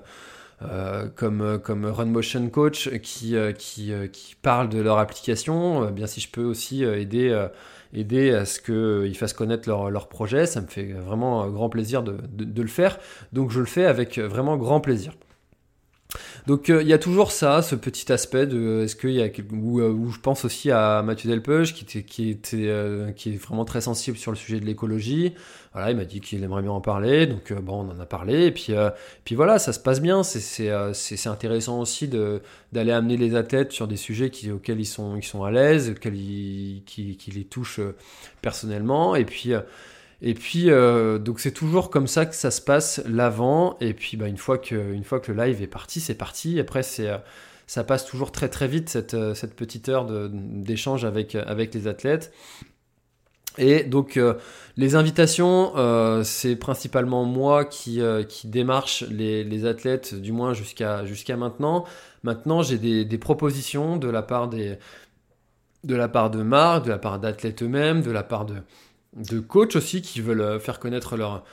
comme, 1.17 1.61
comme 1.63 1.87
Run 1.87 2.07
Motion 2.07 2.49
Coach 2.49 2.91
qui, 3.01 3.37
qui, 3.59 3.93
qui 4.13 4.35
parlent 4.43 4.69
de 4.69 4.81
leur 4.81 4.99
application, 4.99 5.91
bien 5.91 6.07
si 6.07 6.21
je 6.21 6.29
peux 6.31 6.45
aussi 6.45 6.85
aider, 6.85 7.47
aider 7.95 8.33
à 8.33 8.45
ce 8.45 8.61
qu'ils 8.61 9.17
fassent 9.17 9.33
connaître 9.33 9.69
leur, 9.69 9.91
leur, 9.91 10.09
projet, 10.09 10.47
ça 10.47 10.61
me 10.61 10.67
fait 10.67 10.93
vraiment 10.93 11.49
grand 11.49 11.69
plaisir 11.69 12.03
de, 12.03 12.19
de, 12.33 12.63
le 12.63 12.69
faire. 12.69 12.99
Donc 13.33 13.51
je 13.51 13.61
le 13.61 13.67
fais 13.67 13.85
avec 13.85 14.19
vraiment 14.19 14.57
grand 14.57 14.81
plaisir. 14.81 15.13
Donc 16.49 16.69
il 16.69 16.89
y 16.89 16.93
a 16.93 16.99
toujours 16.99 17.31
ça, 17.31 17.63
ce 17.63 17.77
petit 17.77 18.11
aspect 18.11 18.47
de 18.47 18.83
est-ce 18.83 18.97
qu'il 18.97 19.11
y 19.11 19.23
a 19.23 19.29
où, 19.53 19.81
où, 19.81 20.11
je 20.11 20.19
pense 20.19 20.45
aussi 20.45 20.73
à 20.73 21.03
Mathieu 21.03 21.29
Delpeuge 21.29 21.75
qui 21.75 21.85
était 21.85 22.03
qui 22.03 22.31
était 22.31 22.73
qui 23.15 23.35
est 23.35 23.37
vraiment 23.37 23.65
très 23.65 23.83
sensible 23.83 24.17
sur 24.17 24.33
le 24.33 24.37
sujet 24.37 24.59
de 24.59 24.65
l'écologie. 24.65 25.35
Voilà, 25.75 25.91
il 25.91 25.97
m'a 25.97 26.05
dit 26.05 26.21
qu'il 26.21 26.43
aimerait 26.43 26.63
bien 26.63 26.73
en 26.73 26.81
parler, 26.81 27.27
donc 27.27 27.53
euh, 27.53 27.61
bon, 27.61 27.85
on 27.85 27.91
en 27.91 28.01
a 28.01 28.07
parlé, 28.07 28.47
et 28.47 28.51
puis, 28.51 28.69
euh, 28.71 28.91
puis 29.25 29.35
voilà, 29.35 29.59
ça 29.59 29.73
se 29.73 29.79
passe 29.79 30.01
bien. 30.01 30.23
C'est 30.23 30.71
euh, 30.71 30.93
intéressant 31.27 31.81
aussi 31.81 32.09
d'aller 32.09 32.93
amener 32.93 33.17
les 33.17 33.35
athlètes 33.35 33.73
sur 33.73 33.87
des 33.87 33.97
sujets 33.97 34.31
qui, 34.31 34.51
auxquels 34.51 34.81
ils 34.81 34.87
sont, 34.87 35.17
ils 35.17 35.23
sont 35.23 35.45
à 35.45 35.51
l'aise, 35.51 35.95
qui, 36.01 36.83
qui, 36.85 37.31
les 37.31 37.45
touchent 37.45 37.81
personnellement, 38.43 39.15
et 39.15 39.25
puis. 39.25 39.53
Et 40.21 40.35
puis, 40.35 40.67
donc 40.67 41.39
c'est 41.41 41.53
toujours 41.53 41.91
comme 41.91 42.09
ça 42.09 42.27
que 42.27 42.35
ça 42.35 42.51
se 42.51 42.61
passe 42.61 43.01
l'avant. 43.07 43.77
Et 43.81 43.95
puis, 43.95 44.17
bah, 44.17 44.27
une, 44.27 44.37
fois 44.37 44.59
que, 44.59 44.93
une 44.93 45.05
fois 45.05 45.21
que 45.21 45.33
le 45.33 45.45
live 45.45 45.63
est 45.63 45.69
parti, 45.69 46.01
c'est 46.01 46.17
parti. 46.17 46.59
Après, 46.59 46.83
c'est, 46.83 47.09
ça 47.69 47.85
passe 47.85 48.05
toujours 48.05 48.33
très 48.33 48.49
très 48.49 48.67
vite 48.67 48.89
cette, 48.89 49.17
cette 49.35 49.55
petite 49.55 49.89
heure 49.89 50.07
d'échange 50.31 51.05
avec, 51.05 51.37
avec 51.37 51.73
les 51.73 51.87
athlètes. 51.87 52.33
Et 53.59 53.83
donc 53.83 54.17
euh, 54.17 54.35
les 54.77 54.95
invitations, 54.95 55.73
euh, 55.77 56.23
c'est 56.23 56.57
principalement 56.57 57.25
moi 57.25 57.65
qui, 57.65 58.01
euh, 58.01 58.23
qui 58.23 58.47
démarche 58.47 59.03
les, 59.11 59.43
les, 59.45 59.67
athlètes, 59.67 60.15
du 60.15 60.33
moins 60.33 60.55
jusqu'à 60.55 61.05
jusqu'à 61.05 61.37
maintenant. 61.37 61.85
Maintenant, 62.23 62.63
j'ai 62.63 62.79
des, 62.79 63.05
des, 63.05 63.19
propositions 63.19 63.97
de 63.97 64.09
la 64.09 64.23
part 64.23 64.49
des 64.49 64.79
de 65.85 65.95
la 65.97 66.09
part 66.09 66.31
de 66.31 66.43
marques, 66.43 66.85
de 66.87 66.91
la 66.91 66.99
part 66.99 67.19
d'athlètes 67.19 67.63
eux-mêmes, 67.63 68.03
de 68.03 68.11
la 68.11 68.23
part 68.23 68.47
de, 68.47 68.55
de 69.15 69.41
coachs 69.41 69.77
aussi 69.77 70.03
qui 70.03 70.21
veulent 70.21 70.61
faire 70.61 70.79
connaître 70.79 71.17
leur, 71.17 71.45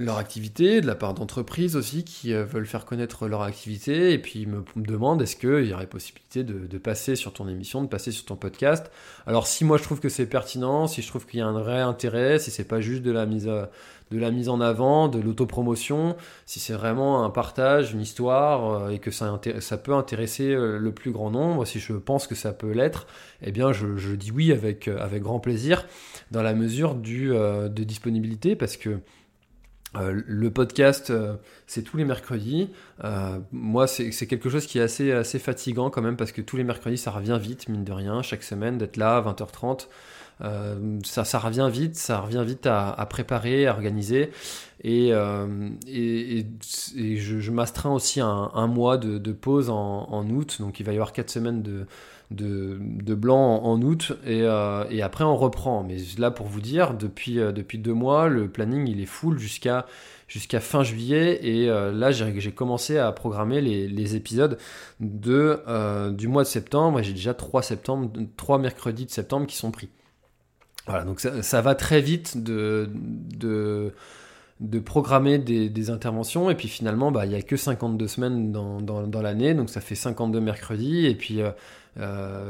leur 0.00 0.16
activité, 0.16 0.80
de 0.80 0.86
la 0.86 0.94
part 0.94 1.12
d'entreprises 1.12 1.76
aussi 1.76 2.04
qui 2.04 2.32
euh, 2.32 2.44
veulent 2.44 2.66
faire 2.66 2.86
connaître 2.86 3.28
leur 3.28 3.42
activité 3.42 4.12
et 4.12 4.18
puis 4.18 4.46
me, 4.46 4.64
demandent 4.74 5.20
est-ce 5.20 5.36
qu'il 5.36 5.66
y 5.66 5.74
aurait 5.74 5.86
possibilité 5.86 6.42
de, 6.42 6.78
passer 6.78 7.16
sur 7.16 7.34
ton 7.34 7.46
émission, 7.48 7.82
de 7.82 7.88
passer 7.88 8.10
sur 8.10 8.24
ton 8.24 8.36
podcast? 8.36 8.90
Alors 9.26 9.46
si 9.46 9.62
moi 9.64 9.76
je 9.76 9.82
trouve 9.82 10.00
que 10.00 10.08
c'est 10.08 10.24
pertinent, 10.24 10.86
si 10.86 11.02
je 11.02 11.08
trouve 11.08 11.26
qu'il 11.26 11.40
y 11.40 11.42
a 11.42 11.46
un 11.46 11.60
vrai 11.60 11.80
intérêt, 11.80 12.38
si 12.38 12.50
c'est 12.50 12.64
pas 12.64 12.80
juste 12.80 13.02
de 13.02 13.10
la 13.10 13.26
mise, 13.26 13.44
de 13.44 14.18
la 14.18 14.30
mise 14.30 14.48
en 14.48 14.62
avant, 14.62 15.08
de 15.08 15.20
l'autopromotion, 15.20 16.16
si 16.46 16.60
c'est 16.60 16.72
vraiment 16.72 17.22
un 17.22 17.28
partage, 17.30 17.92
une 17.92 18.00
histoire 18.00 18.72
euh, 18.72 18.88
et 18.88 19.00
que 19.00 19.10
ça, 19.10 19.38
ça 19.60 19.76
peut 19.76 19.92
intéresser 19.92 20.48
euh, 20.48 20.78
le 20.78 20.92
plus 20.92 21.10
grand 21.10 21.30
nombre, 21.30 21.66
si 21.66 21.78
je 21.78 21.92
pense 21.92 22.26
que 22.26 22.34
ça 22.34 22.54
peut 22.54 22.72
l'être, 22.72 23.06
eh 23.42 23.52
bien 23.52 23.72
je, 23.72 23.98
je, 23.98 24.14
dis 24.14 24.30
oui 24.30 24.50
avec, 24.50 24.88
avec 24.88 25.22
grand 25.22 25.40
plaisir 25.40 25.86
dans 26.30 26.42
la 26.42 26.54
mesure 26.54 26.94
du, 26.94 27.28
de 27.28 27.84
disponibilité 27.84 28.56
parce 28.56 28.78
que 28.78 29.00
euh, 29.96 30.22
le 30.26 30.50
podcast, 30.50 31.10
euh, 31.10 31.34
c'est 31.66 31.82
tous 31.82 31.96
les 31.96 32.04
mercredis. 32.04 32.70
Euh, 33.04 33.38
moi, 33.52 33.86
c'est 33.86 34.26
quelque 34.26 34.48
chose 34.48 34.66
qui 34.66 34.78
est 34.78 34.82
assez, 34.82 35.38
fatigant 35.38 35.90
quand 35.90 36.02
même 36.02 36.16
parce 36.16 36.32
que 36.32 36.42
tous 36.42 36.56
les 36.56 36.64
mercredis, 36.64 36.98
ça 36.98 37.10
revient 37.10 37.38
vite, 37.40 37.68
mine 37.68 37.84
de 37.84 37.92
rien, 37.92 38.22
chaque 38.22 38.42
semaine, 38.42 38.78
d'être 38.78 38.96
là 38.96 39.16
à 39.16 39.22
20h30. 39.22 39.88
ça, 41.04 41.38
revient 41.38 41.68
vite, 41.72 41.96
ça 41.96 42.20
revient 42.20 42.44
vite 42.46 42.66
à, 42.66 43.06
préparer, 43.10 43.66
à 43.66 43.72
organiser. 43.72 44.30
Et, 44.84 45.10
je, 45.10 46.44
m'astreins 47.50 47.92
aussi 47.92 48.20
un, 48.20 48.66
mois 48.68 48.96
de, 48.96 49.32
pause 49.32 49.70
en, 49.70 50.06
en, 50.08 50.30
août. 50.30 50.58
Donc 50.60 50.78
il 50.78 50.86
va 50.86 50.92
y 50.92 50.96
avoir 50.96 51.12
4 51.12 51.30
semaines 51.30 51.62
de, 51.62 51.86
de, 52.30 53.14
blanc 53.14 53.60
en, 53.62 53.82
août 53.82 54.12
et, 54.24 54.42
euh, 54.42 54.84
et, 54.90 55.02
après 55.02 55.24
on 55.24 55.36
reprend. 55.36 55.82
Mais 55.82 55.96
là 56.18 56.30
pour 56.30 56.46
vous 56.46 56.60
dire, 56.60 56.94
depuis, 56.94 57.40
euh, 57.40 57.52
deux 57.52 57.94
mois, 57.94 58.28
le 58.28 58.48
planning 58.48 58.86
il 58.86 59.00
est 59.00 59.06
full 59.06 59.38
jusqu'à 59.38 59.84
fin 60.60 60.82
juillet. 60.82 61.40
Et 61.42 61.68
euh, 61.68 61.92
là 61.92 62.12
j'ai 62.12 62.52
commencé 62.52 62.98
à 62.98 63.10
programmer 63.12 63.60
les, 63.60 63.88
les 63.88 64.16
épisodes 64.16 64.58
de, 65.00 65.60
du 66.10 66.28
mois 66.28 66.44
de 66.44 66.48
septembre. 66.48 67.00
Et 67.00 67.04
j'ai 67.04 67.14
déjà 67.14 67.34
trois, 67.34 67.62
mercredis 68.58 69.06
de 69.06 69.10
septembre 69.10 69.46
qui 69.46 69.56
sont 69.56 69.70
pris. 69.70 69.88
Voilà, 70.86 71.04
donc 71.04 71.20
ça, 71.20 71.62
va 71.62 71.74
très 71.74 72.00
vite 72.00 72.42
de, 72.42 72.88
de, 72.94 73.92
de 74.60 74.78
programmer 74.78 75.38
des, 75.38 75.90
interventions. 75.90 76.48
Et 76.48 76.54
puis 76.54 76.68
finalement 76.68 77.10
bah, 77.10 77.26
il 77.26 77.30
n'y 77.30 77.34
a 77.34 77.42
que 77.42 77.56
52 77.56 78.06
semaines 78.06 78.52
dans, 78.52 79.20
l'année. 79.20 79.54
Donc 79.54 79.68
ça 79.68 79.80
fait 79.80 79.96
52 79.96 80.40
mercredis. 80.40 81.06
Et 81.06 81.16
puis 81.16 81.40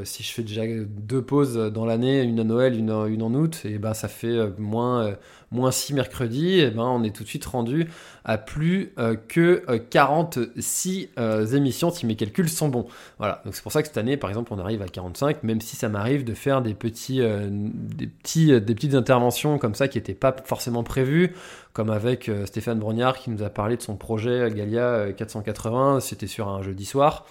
si 0.04 0.22
je 0.22 0.32
fais 0.32 0.42
déjà 0.42 0.62
deux 0.66 1.22
pauses 1.22 1.56
dans 1.56 1.84
l'année, 1.84 2.22
une 2.22 2.40
à 2.40 2.44
Noël, 2.44 2.76
une, 2.76 2.90
une, 2.90 3.22
en 3.22 3.34
août, 3.34 3.62
et 3.64 3.78
ben 3.78 3.94
ça 3.94 4.08
fait 4.08 4.28
euh, 4.28 4.50
moins, 4.58 5.04
euh, 5.04 5.14
moins 5.50 5.70
6 5.70 5.94
mercredis, 5.94 6.60
et 6.60 6.70
ben 6.70 6.84
on 6.84 7.02
est 7.02 7.14
tout 7.14 7.24
de 7.24 7.28
suite 7.28 7.44
rendu 7.44 7.88
à 8.24 8.36
plus 8.36 8.92
que 9.28 9.64
46 9.90 11.08
émissions 11.54 11.90
si 11.90 12.06
mes 12.06 12.16
calculs 12.16 12.50
sont 12.50 12.68
bons. 12.68 12.86
Voilà, 13.18 13.40
donc 13.44 13.54
c'est 13.54 13.62
pour 13.62 13.72
ça 13.72 13.80
que 13.82 13.88
cette 13.88 13.96
année, 13.96 14.18
par 14.18 14.28
exemple, 14.28 14.52
on 14.52 14.58
arrive 14.58 14.82
à 14.82 14.88
45, 14.88 15.42
même 15.42 15.60
si 15.60 15.74
ça 15.74 15.88
m'arrive 15.88 16.24
de 16.24 16.34
faire 16.34 16.60
des, 16.60 16.74
petits, 16.74 17.20
des, 17.20 18.06
petits, 18.06 18.60
des 18.60 18.74
petites 18.74 18.94
interventions 18.94 19.58
comme 19.58 19.74
ça 19.74 19.88
qui 19.88 19.96
n'étaient 19.96 20.14
pas 20.14 20.36
forcément 20.44 20.82
prévues, 20.82 21.34
comme 21.72 21.88
avec 21.88 22.30
Stéphane 22.44 22.78
Brognard 22.78 23.18
qui 23.18 23.30
nous 23.30 23.42
a 23.42 23.48
parlé 23.48 23.78
de 23.78 23.82
son 23.82 23.96
projet 23.96 24.50
Galia 24.54 25.12
480, 25.16 26.00
c'était 26.00 26.26
sur 26.26 26.48
un 26.48 26.62
jeudi 26.62 26.84
soir. 26.84 27.24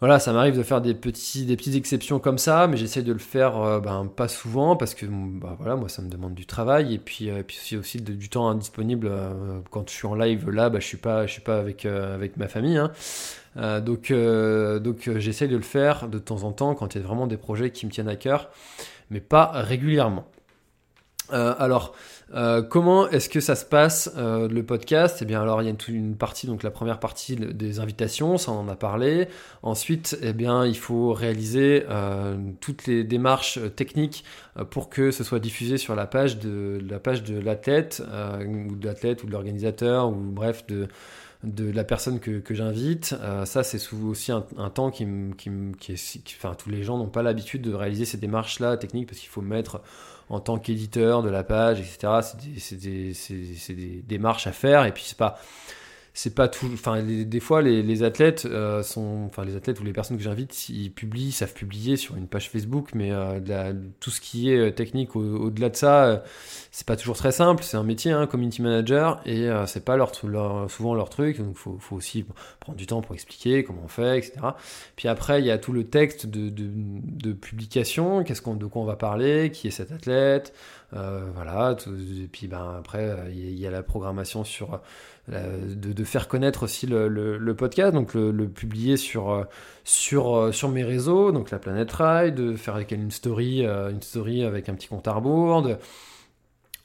Voilà, 0.00 0.18
ça 0.18 0.34
m'arrive 0.34 0.54
de 0.58 0.62
faire 0.62 0.82
des, 0.82 0.92
petits, 0.92 1.46
des 1.46 1.56
petites 1.56 1.74
exceptions 1.74 2.18
comme 2.18 2.36
ça, 2.36 2.66
mais 2.66 2.76
j'essaie 2.76 3.02
de 3.02 3.14
le 3.14 3.18
faire 3.18 3.56
euh, 3.58 3.80
ben, 3.80 4.04
pas 4.04 4.28
souvent 4.28 4.76
parce 4.76 4.94
que 4.94 5.06
bah, 5.06 5.56
voilà, 5.58 5.74
moi 5.74 5.88
ça 5.88 6.02
me 6.02 6.10
demande 6.10 6.34
du 6.34 6.44
travail 6.44 6.92
et 6.92 6.98
puis, 6.98 7.30
euh, 7.30 7.42
puis 7.42 7.78
aussi, 7.78 8.02
du 8.02 8.28
temps 8.28 8.46
indisponible 8.50 9.08
euh, 9.10 9.60
quand 9.70 9.88
je 9.88 9.94
suis 9.94 10.06
en 10.06 10.14
live 10.14 10.50
là, 10.50 10.68
bah, 10.68 10.80
je 10.80 10.86
suis 10.86 10.98
pas, 10.98 11.26
je 11.26 11.32
suis 11.32 11.40
pas 11.40 11.58
avec, 11.58 11.86
avec 11.86 12.36
ma 12.36 12.46
famille. 12.46 12.76
Hein. 12.76 12.92
donc 13.80 14.12
donc 14.12 15.10
j'essaie 15.18 15.48
de 15.48 15.56
le 15.56 15.62
faire 15.62 16.08
de 16.08 16.18
temps 16.18 16.42
en 16.44 16.52
temps 16.52 16.74
quand 16.74 16.94
il 16.94 17.00
y 17.00 17.04
a 17.04 17.06
vraiment 17.06 17.26
des 17.26 17.38
projets 17.38 17.70
qui 17.70 17.86
me 17.86 17.90
tiennent 17.90 18.08
à 18.08 18.16
cœur, 18.16 18.50
mais 19.10 19.20
pas 19.20 19.50
régulièrement. 19.54 20.26
alors, 21.30 21.94
euh, 22.34 22.60
comment 22.60 23.08
est-ce 23.08 23.28
que 23.28 23.38
ça 23.38 23.54
se 23.54 23.64
passe 23.64 24.10
euh, 24.16 24.48
le 24.48 24.64
podcast? 24.64 25.18
Eh 25.22 25.24
bien, 25.24 25.40
alors 25.40 25.62
il 25.62 25.66
y 25.66 25.68
a 25.70 25.74
une, 25.88 26.16
partie, 26.16 26.48
donc 26.48 26.64
la 26.64 26.72
première 26.72 26.98
partie 26.98 27.36
des 27.36 27.78
invitations, 27.78 28.36
ça 28.36 28.50
on 28.50 28.60
en 28.60 28.68
a 28.68 28.74
parlé. 28.74 29.28
Ensuite, 29.62 30.18
eh 30.22 30.32
bien, 30.32 30.66
il 30.66 30.76
faut 30.76 31.12
réaliser 31.12 31.84
euh, 31.88 32.36
toutes 32.60 32.86
les 32.86 33.04
démarches 33.04 33.60
techniques 33.76 34.24
pour 34.70 34.88
que 34.88 35.12
ce 35.12 35.22
soit 35.22 35.38
diffusé 35.38 35.78
sur 35.78 35.94
la 35.94 36.06
page 36.06 36.38
de 36.38 36.80
la 36.88 36.98
page 36.98 37.22
de 37.22 37.38
l'athlète 37.38 38.02
ou 38.44 38.74
de 38.74 38.86
l'athlète 38.86 39.22
ou 39.22 39.26
de 39.26 39.32
l'organisateur 39.32 40.08
ou 40.08 40.14
bref 40.14 40.66
de 40.66 40.88
de 41.44 41.70
la 41.70 41.84
personne 41.84 42.18
que, 42.18 42.42
j'invite. 42.50 43.14
Ça, 43.44 43.62
c'est 43.62 43.78
aussi 43.92 44.32
un, 44.32 44.40
temps 44.70 44.90
qui, 44.90 45.06
qui, 45.36 45.50
qui 45.78 45.92
est. 45.92 46.34
enfin, 46.38 46.54
tous 46.54 46.70
les 46.70 46.82
gens 46.82 46.98
n'ont 46.98 47.08
pas 47.08 47.22
l'habitude 47.22 47.62
de 47.62 47.72
réaliser 47.72 48.04
ces 48.04 48.16
démarches-là 48.16 48.76
techniques 48.78 49.06
parce 49.06 49.20
qu'il 49.20 49.28
faut 49.28 49.42
mettre 49.42 49.80
en 50.28 50.40
tant 50.40 50.58
qu'éditeur 50.58 51.22
de 51.22 51.30
la 51.30 51.44
page, 51.44 51.80
etc. 51.80 52.34
C'est 52.58 52.76
des, 52.76 54.02
démarches 54.06 54.46
à 54.46 54.52
faire 54.52 54.84
et 54.84 54.92
puis 54.92 55.04
c'est 55.06 55.18
pas 55.18 55.38
c'est 56.16 56.34
pas 56.34 56.48
tout. 56.48 56.70
Enfin, 56.72 57.02
des 57.02 57.40
fois, 57.40 57.60
les, 57.60 58.02
athlètes 58.02 58.48
sont, 58.82 59.24
enfin, 59.26 59.44
les 59.44 59.54
athlètes 59.54 59.78
ou 59.80 59.84
les 59.84 59.92
personnes 59.92 60.16
que 60.16 60.22
j'invite, 60.22 60.70
ils 60.70 60.90
publient, 60.90 61.30
savent 61.30 61.52
publier 61.52 61.98
sur 61.98 62.16
une 62.16 62.26
page 62.26 62.48
Facebook, 62.48 62.92
mais 62.94 63.12
tout 64.00 64.10
ce 64.10 64.22
qui 64.22 64.50
est 64.50 64.72
technique 64.72 65.14
au-delà 65.14 65.68
de 65.68 65.76
ça, 65.76 66.24
c'est 66.70 66.86
pas 66.86 66.96
toujours 66.96 67.16
très 67.16 67.32
simple. 67.32 67.62
C'est 67.62 67.76
un 67.76 67.82
métier, 67.82 68.12
hein, 68.12 68.26
community 68.26 68.62
manager, 68.62 69.20
et 69.26 69.46
c'est 69.66 69.84
pas 69.84 69.98
leur, 69.98 70.14
souvent 70.14 70.94
leur 70.94 71.10
truc. 71.10 71.38
Donc, 71.38 71.54
faut, 71.54 71.76
faut 71.78 71.96
aussi 71.96 72.24
prendre 72.60 72.78
du 72.78 72.86
temps 72.86 73.02
pour 73.02 73.14
expliquer 73.14 73.62
comment 73.62 73.82
on 73.84 73.88
fait, 73.88 74.16
etc. 74.16 74.38
Puis 74.96 75.08
après, 75.08 75.40
il 75.40 75.46
y 75.46 75.50
a 75.50 75.58
tout 75.58 75.74
le 75.74 75.84
texte 75.84 76.26
de, 76.26 76.48
de, 76.48 77.32
publication. 77.34 78.24
Qu'est-ce 78.24 78.40
qu'on, 78.40 78.54
de 78.54 78.64
quoi 78.64 78.80
on 78.80 78.86
va 78.86 78.96
parler, 78.96 79.50
qui 79.50 79.68
est 79.68 79.70
cet 79.70 79.92
athlète, 79.92 80.54
voilà. 80.92 81.76
et 81.86 82.26
puis, 82.26 82.46
ben 82.46 82.76
après, 82.78 83.14
il 83.32 83.58
y 83.58 83.66
a 83.66 83.70
la 83.70 83.82
programmation 83.82 84.44
sur 84.44 84.80
euh, 85.32 85.58
de, 85.74 86.04
faire 86.04 86.28
connaître 86.28 86.62
aussi 86.62 86.86
le, 86.86 87.54
podcast, 87.54 87.92
donc 87.92 88.14
le, 88.14 88.48
publier 88.48 88.96
sur, 88.96 89.30
euh, 89.30 89.44
sur, 89.82 90.36
euh, 90.36 90.52
sur 90.52 90.68
mes 90.68 90.84
réseaux, 90.84 91.32
donc 91.32 91.50
la 91.50 91.58
Planète 91.58 91.90
Rail, 91.90 92.32
de 92.32 92.54
faire 92.54 92.78
une 92.90 93.10
story, 93.10 93.64
une 93.64 94.02
story 94.02 94.44
avec 94.44 94.68
un 94.68 94.74
petit 94.74 94.86
compte 94.86 95.08
à 95.08 95.12
rebours, 95.12 95.62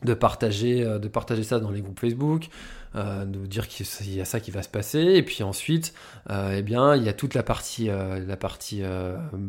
de, 0.04 0.14
partager, 0.16 0.84
de 0.84 1.08
partager 1.08 1.44
ça 1.44 1.60
dans 1.60 1.70
les 1.70 1.82
groupes 1.82 2.00
Facebook, 2.00 2.48
de 2.96 3.46
dire 3.46 3.68
qu'il 3.68 3.86
y 4.16 4.22
a 4.22 4.26
ça 4.26 4.40
qui 4.40 4.50
va 4.50 4.64
se 4.64 4.70
passer, 4.70 5.00
et 5.00 5.24
puis 5.24 5.44
ensuite, 5.44 5.94
eh 6.30 6.64
bien, 6.64 6.96
il 6.96 7.04
y 7.04 7.10
a 7.10 7.14
toute 7.14 7.36
la 7.36 7.44
partie, 7.44 7.88
la 7.88 8.38
partie 8.38 8.82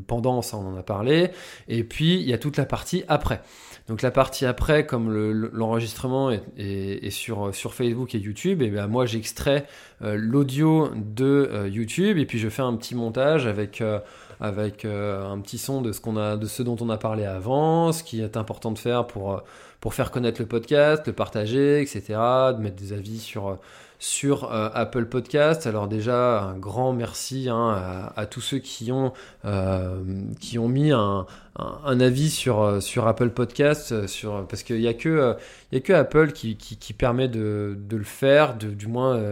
pendant, 0.07 0.43
ça 0.43 0.59
on 0.59 0.75
en 0.75 0.77
a 0.77 0.83
parlé, 0.83 1.31
et 1.67 1.83
puis 1.83 2.21
il 2.21 2.29
y 2.29 2.35
a 2.35 2.39
toute 2.39 2.59
la 2.59 2.67
partie 2.67 3.05
après. 3.09 3.41
Donc 3.89 4.03
la 4.03 4.11
partie 4.11 4.47
après, 4.47 4.87
comme 4.87 5.13
l'enregistrement 5.53 6.31
est, 6.31 7.11
sur, 7.11 7.55
sur 7.55 7.75
Facebook 7.75 8.15
et 8.15 8.19
YouTube, 8.19 8.63
et 8.63 8.71
bien 8.71 8.87
moi 8.87 9.07
j'extrais 9.07 9.67
euh, 10.03 10.17
l'audio 10.17 10.91
de 10.95 11.49
euh, 11.53 11.69
YouTube 11.69 12.17
et 12.19 12.27
puis 12.27 12.39
je 12.39 12.49
fais 12.49 12.63
un 12.63 12.75
petit 12.77 12.95
montage 12.95 13.47
avec 13.47 13.81
euh, 13.81 13.99
avec 14.41 14.85
un 14.85 15.39
petit 15.41 15.59
son 15.59 15.83
de 15.83 15.93
ce 15.93 16.01
a 16.19 16.37
de 16.37 16.47
ce 16.47 16.65
dont 16.65 16.77
on 16.81 16.91
a 16.91 16.99
parlé 16.99 17.25
avant, 17.25 17.93
ce 17.93 18.03
qui 18.03 18.21
est 18.21 18.37
important 18.37 18.73
de 18.73 18.79
faire 18.79 19.07
pour 19.07 19.41
pour 19.81 19.95
faire 19.95 20.11
connaître 20.11 20.41
le 20.41 20.49
podcast, 20.49 21.07
le 21.07 21.13
partager, 21.13 21.81
etc., 21.81 22.03
de 22.09 22.59
mettre 22.61 22.77
des 22.77 22.93
avis 22.93 23.21
sur 23.21 23.59
sur 24.03 24.53
euh, 24.53 24.69
Apple 24.75 25.07
Podcast. 25.07 25.69
Alors 25.69 25.87
déjà, 25.87 26.43
un 26.43 26.59
grand 26.59 26.93
merci 26.93 27.49
hein, 27.49 28.11
à, 28.17 28.27
tous 28.27 28.41
ceux 28.41 28.59
qui 28.59 28.91
ont, 28.91 29.13
euh, 29.45 30.03
qui 30.41 30.59
ont 30.59 30.67
mis 30.67 30.91
un, 30.91 31.25
avis 31.87 32.29
sur, 32.29 32.63
euh, 32.63 32.81
sur 32.81 33.07
Apple 33.07 33.31
Podcast, 33.31 34.09
sur, 34.09 34.45
parce 34.49 34.65
qu'il 34.65 34.81
n'y 34.81 34.89
a, 34.89 34.95
que, 34.95 35.37
a 35.73 35.81
que 35.81 35.93
Apple 35.93 36.33
qui, 36.33 36.57
qui, 36.57 36.93
permet 36.93 37.29
de, 37.29 37.79
de, 37.79 37.97
le 37.97 38.03
faire, 38.03 38.57
du, 38.57 38.89
moins, 38.89 39.23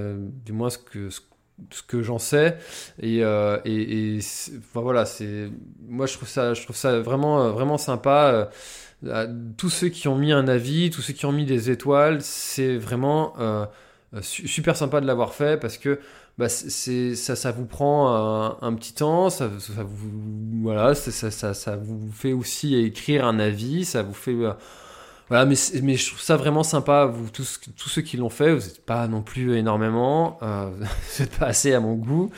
du 0.46 0.52
moins 0.52 0.70
ce 0.70 0.78
que... 0.78 1.10
Ce, 1.10 1.82
que 1.86 2.02
j'en 2.02 2.18
sais 2.18 2.56
et, 3.02 3.18
et, 3.18 4.18
voilà 4.72 5.04
c'est 5.04 5.50
moi 5.86 6.06
je 6.06 6.14
trouve 6.14 6.26
ça 6.26 6.54
je 6.54 6.62
trouve 6.62 6.74
ça 6.74 7.00
vraiment 7.00 7.50
vraiment 7.50 7.76
sympa 7.76 8.48
tous 9.58 9.68
ceux 9.68 9.90
qui 9.90 10.08
ont 10.08 10.16
mis 10.16 10.32
un 10.32 10.48
avis 10.48 10.88
tous 10.88 11.02
ceux 11.02 11.12
qui 11.12 11.26
ont 11.26 11.32
mis 11.32 11.44
des 11.44 11.70
étoiles 11.70 12.22
c'est 12.22 12.78
vraiment 12.78 13.34
super 14.22 14.76
sympa 14.76 15.00
de 15.00 15.06
l'avoir 15.06 15.34
fait 15.34 15.58
parce 15.60 15.78
que 15.78 16.00
bah, 16.36 16.48
ça, 16.48 17.36
ça 17.36 17.52
vous 17.52 17.66
prend 17.66 18.58
un, 18.62 18.74
petit 18.74 18.94
temps, 18.94 19.30
ça, 19.30 19.46
vous 19.46 20.62
voilà, 20.62 20.94
ça, 20.94 21.30
ça, 21.30 21.54
ça, 21.54 21.76
vous 21.76 22.10
fait 22.12 22.32
aussi 22.32 22.76
écrire 22.76 23.24
un 23.24 23.38
avis, 23.38 23.84
ça 23.84 24.02
vous 24.02 24.14
fait 24.14 24.32
euh, 24.32 24.52
voilà, 25.30 25.46
mais, 25.46 25.54
mais 25.82 25.96
je 25.96 26.08
trouve 26.08 26.20
ça 26.20 26.36
vraiment 26.36 26.62
sympa. 26.62 27.06
Vous 27.06 27.30
tous, 27.30 27.58
tous 27.78 27.88
ceux 27.88 28.02
qui 28.02 28.18
l'ont 28.18 28.28
fait, 28.28 28.52
vous 28.52 28.66
n'êtes 28.66 28.84
pas 28.84 29.08
non 29.08 29.22
plus 29.22 29.56
énormément, 29.56 30.38
euh, 30.42 30.68
vous 30.76 31.22
n'êtes 31.22 31.38
pas 31.38 31.46
assez 31.46 31.72
à 31.72 31.80
mon 31.80 31.94
goût. 31.94 32.30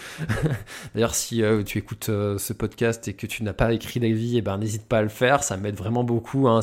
D'ailleurs, 0.94 1.16
si 1.16 1.42
euh, 1.42 1.64
tu 1.64 1.78
écoutes 1.78 2.06
ce 2.06 2.52
podcast 2.52 3.08
et 3.08 3.14
que 3.14 3.26
tu 3.26 3.42
n'as 3.42 3.52
pas 3.52 3.72
écrit 3.72 3.98
d'avis, 3.98 4.38
eh 4.38 4.42
ben 4.42 4.56
n'hésite 4.58 4.86
pas 4.86 4.98
à 4.98 5.02
le 5.02 5.08
faire, 5.08 5.42
ça 5.42 5.56
m'aide 5.56 5.74
vraiment 5.74 6.04
beaucoup. 6.04 6.46
Hein. 6.46 6.60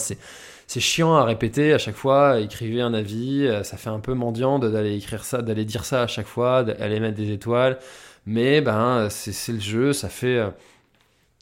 C'est 0.70 0.82
chiant 0.82 1.16
à 1.16 1.24
répéter 1.24 1.74
à 1.74 1.80
chaque 1.80 1.96
fois. 1.96 2.40
Écrivez 2.40 2.80
un 2.80 2.94
avis, 2.94 3.48
euh, 3.48 3.64
ça 3.64 3.76
fait 3.76 3.90
un 3.90 4.00
peu 4.00 4.14
mendiant 4.14 4.60
d'aller 4.60 4.96
écrire 4.96 5.26
ça, 5.26 5.42
d'aller 5.42 5.66
dire 5.66 5.84
ça 5.84 6.04
à 6.04 6.08
chaque 6.08 6.28
fois, 6.28 6.64
d'aller 6.64 7.00
mettre 7.00 7.18
des 7.18 7.32
étoiles. 7.32 7.80
Mais 8.28 8.62
ben, 8.62 9.10
c'est 9.10 9.52
le 9.52 9.60
jeu, 9.60 9.94
ça 9.94 10.10
fait, 10.10 10.38
euh, 10.38 10.52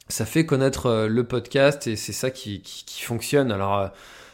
ça 0.08 0.24
fait 0.24 0.46
connaître 0.46 0.86
euh, 0.86 1.08
le 1.08 1.24
podcast 1.24 1.86
et 1.86 1.96
c'est 1.96 2.14
ça 2.14 2.30
qui, 2.30 2.62
qui, 2.62 3.02
fonctionne. 3.02 3.52
Alors 3.52 3.90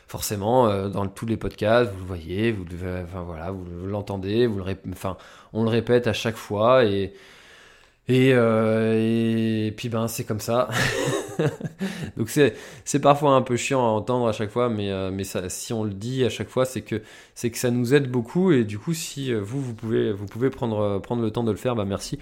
forcément, 0.08 0.88
dans 0.88 1.06
tous 1.06 1.26
les 1.26 1.36
podcasts, 1.36 1.90
vous 1.92 2.00
le 2.00 2.06
voyez, 2.06 2.52
vous, 2.52 2.64
enfin, 3.02 3.22
voilà, 3.22 3.50
vous 3.50 3.86
l'entendez, 3.86 4.46
vous 4.46 4.58
le, 4.58 4.64
enfin, 4.92 5.16
on 5.52 5.64
le 5.64 5.70
répète 5.70 6.06
à 6.06 6.12
chaque 6.12 6.36
fois 6.36 6.84
et 6.84 7.14
et, 8.06 8.28
et, 8.28 9.72
puis 9.72 9.88
ben 9.88 10.08
c'est 10.08 10.24
comme 10.24 10.40
ça. 10.40 10.68
Donc 12.16 12.28
c'est, 12.28 12.54
parfois 13.00 13.32
un 13.32 13.42
peu 13.42 13.56
chiant 13.56 13.80
à 13.80 13.88
entendre 13.90 14.28
à 14.28 14.32
chaque 14.32 14.50
fois, 14.50 14.68
mais, 14.68 14.90
euh, 14.90 15.10
mais 15.10 15.24
si 15.48 15.72
on 15.72 15.84
le 15.84 15.92
dit 15.92 16.24
à 16.24 16.28
chaque 16.28 16.48
fois, 16.48 16.64
c'est 16.64 16.82
que, 16.82 17.02
c'est 17.34 17.50
que 17.50 17.58
ça 17.58 17.70
nous 17.70 17.94
aide 17.94 18.10
beaucoup. 18.10 18.52
Et 18.52 18.64
du 18.64 18.78
coup, 18.78 18.94
si 18.94 19.32
euh, 19.32 19.40
vous, 19.40 19.60
vous 19.60 19.74
pouvez, 19.74 20.12
vous 20.12 20.26
pouvez 20.26 20.50
prendre, 20.50 20.80
euh, 20.80 20.98
prendre 20.98 21.22
le 21.22 21.30
temps 21.30 21.44
de 21.44 21.50
le 21.50 21.56
faire, 21.56 21.74
bah 21.74 21.84
merci. 21.84 22.18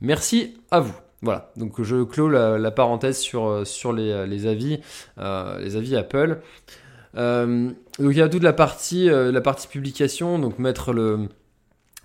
Merci 0.00 0.56
à 0.70 0.80
vous. 0.80 0.94
Voilà, 1.22 1.52
donc 1.56 1.82
je 1.82 2.04
clôt 2.04 2.28
la, 2.28 2.70
parenthèse 2.70 3.18
sur, 3.18 3.66
sur 3.66 3.94
les, 3.94 4.26
les 4.26 4.46
avis, 4.46 4.80
les 5.16 5.76
avis 5.76 5.96
Apple. 5.96 6.42
Donc 7.14 7.76
il 7.98 8.16
y 8.16 8.22
a 8.22 8.28
toute 8.28 8.42
la 8.42 8.52
partie, 8.52 9.06
la 9.06 9.40
partie 9.40 9.68
publication, 9.68 10.38
donc 10.38 10.58
mettre 10.58 10.92
le, 10.92 11.28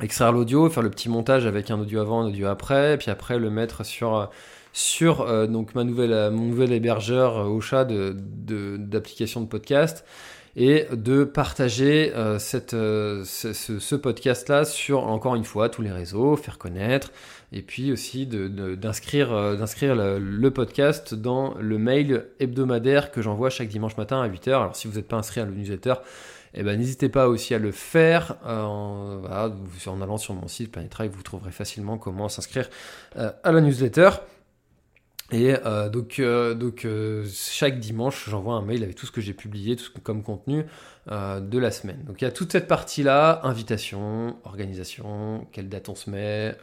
extraire 0.01 0.32
l'audio, 0.32 0.70
faire 0.70 0.84
le 0.84 0.89
petit 0.89 1.10
montage 1.10 1.45
avec 1.45 1.72
un 1.72 1.80
audio 1.80 1.99
avant, 1.99 2.22
un 2.22 2.28
audio 2.28 2.47
après, 2.47 2.97
puis 2.97 3.10
après 3.10 3.39
le 3.39 3.49
mettre 3.49 3.86
sur 3.86 4.30
sur 4.74 5.22
euh, 5.22 5.47
donc 5.47 5.76
ma 5.76 5.84
nouvelle, 5.84 6.14
euh, 6.14 6.32
mon 6.32 6.45
nouvel 6.45 6.72
hébergeur 6.72 7.38
euh, 7.39 8.14
d'applications 8.78 9.41
de, 9.41 9.45
de, 9.45 9.49
podcast 9.49 10.05
et 10.55 10.86
de 10.91 11.24
partager 11.24 12.12
cette, 12.39 12.72
ce, 12.72 13.95
podcast-là 13.95 14.66
sur, 14.66 15.07
encore 15.07 15.36
une 15.36 15.45
fois, 15.45 15.70
tous 15.70 15.84
les 15.84 15.91
réseaux, 15.91 16.36
faire 16.36 16.57
connaître, 16.57 17.12
et 17.52 17.62
puis 17.62 17.91
aussi 17.91 18.28
d'inscrire 18.28 19.58
d'inscrire 19.58 19.95
le, 19.95 20.50
podcast 20.52 21.14
dans 21.14 21.56
le 21.60 21.78
mail 21.78 22.28
hebdomadaire 22.39 23.12
que 23.12 23.22
j'envoie 23.22 23.50
chaque 23.50 23.70
dimanche 23.70 23.97
matin 23.97 24.22
à 24.22 24.30
8h. 24.30 24.50
Alors 24.50 24.76
si 24.76 24.88
vous 24.88 24.95
n'êtes 24.95 25.08
pas 25.08 25.18
inscrit 25.18 25.41
à 25.41 25.45
le 25.45 25.54
newsletter, 25.54 25.95
eh 26.54 26.64
ben, 26.64 26.78
n'hésitez 26.78 27.10
pas 27.10 27.28
aussi 27.28 27.54
à 27.54 27.60
le 27.60 27.72
faire 27.72 28.38
en, 28.45 29.22
en, 29.26 30.02
allant 30.02 30.18
sur 30.18 30.34
mon 30.34 30.47
site 30.47 30.72
Planet 30.72 30.93
vous 31.12 31.24
trouverez 31.24 31.52
facilement 31.52 31.97
comment 31.97 32.30
s'inscrire 32.30 32.70
à 33.16 33.52
la 33.52 33.62
newsletter. 33.62 34.10
Et 35.32 35.54
euh, 35.66 35.89
donc, 35.89 36.20
euh, 36.20 36.56
euh, 36.86 37.26
chaque 37.32 37.80
dimanche, 37.80 38.30
j'envoie 38.30 38.56
un 38.56 38.64
mail 38.64 38.84
avec 38.84 38.95
tout 38.95 39.06
ce 39.06 39.12
que 39.12 39.22
j'ai 39.22 39.34
publié, 39.34 39.76
tout 39.76 39.84
ce 39.84 40.00
comme 40.00 40.24
contenu 40.24 40.66
de 41.10 41.57
la 41.57 41.72
semaine. 41.72 42.03
Donc 42.05 42.22
il 42.22 42.26
y 42.26 42.28
a 42.28 42.32
toute 42.32 42.51
cette 42.51 42.68
partie-là, 42.68 43.41
invitation, 43.43 44.36
organisation, 44.43 45.47
quelle 45.51 45.68
date 45.68 45.89
on 45.89 45.95
se 45.95 46.10
met, 46.10 46.55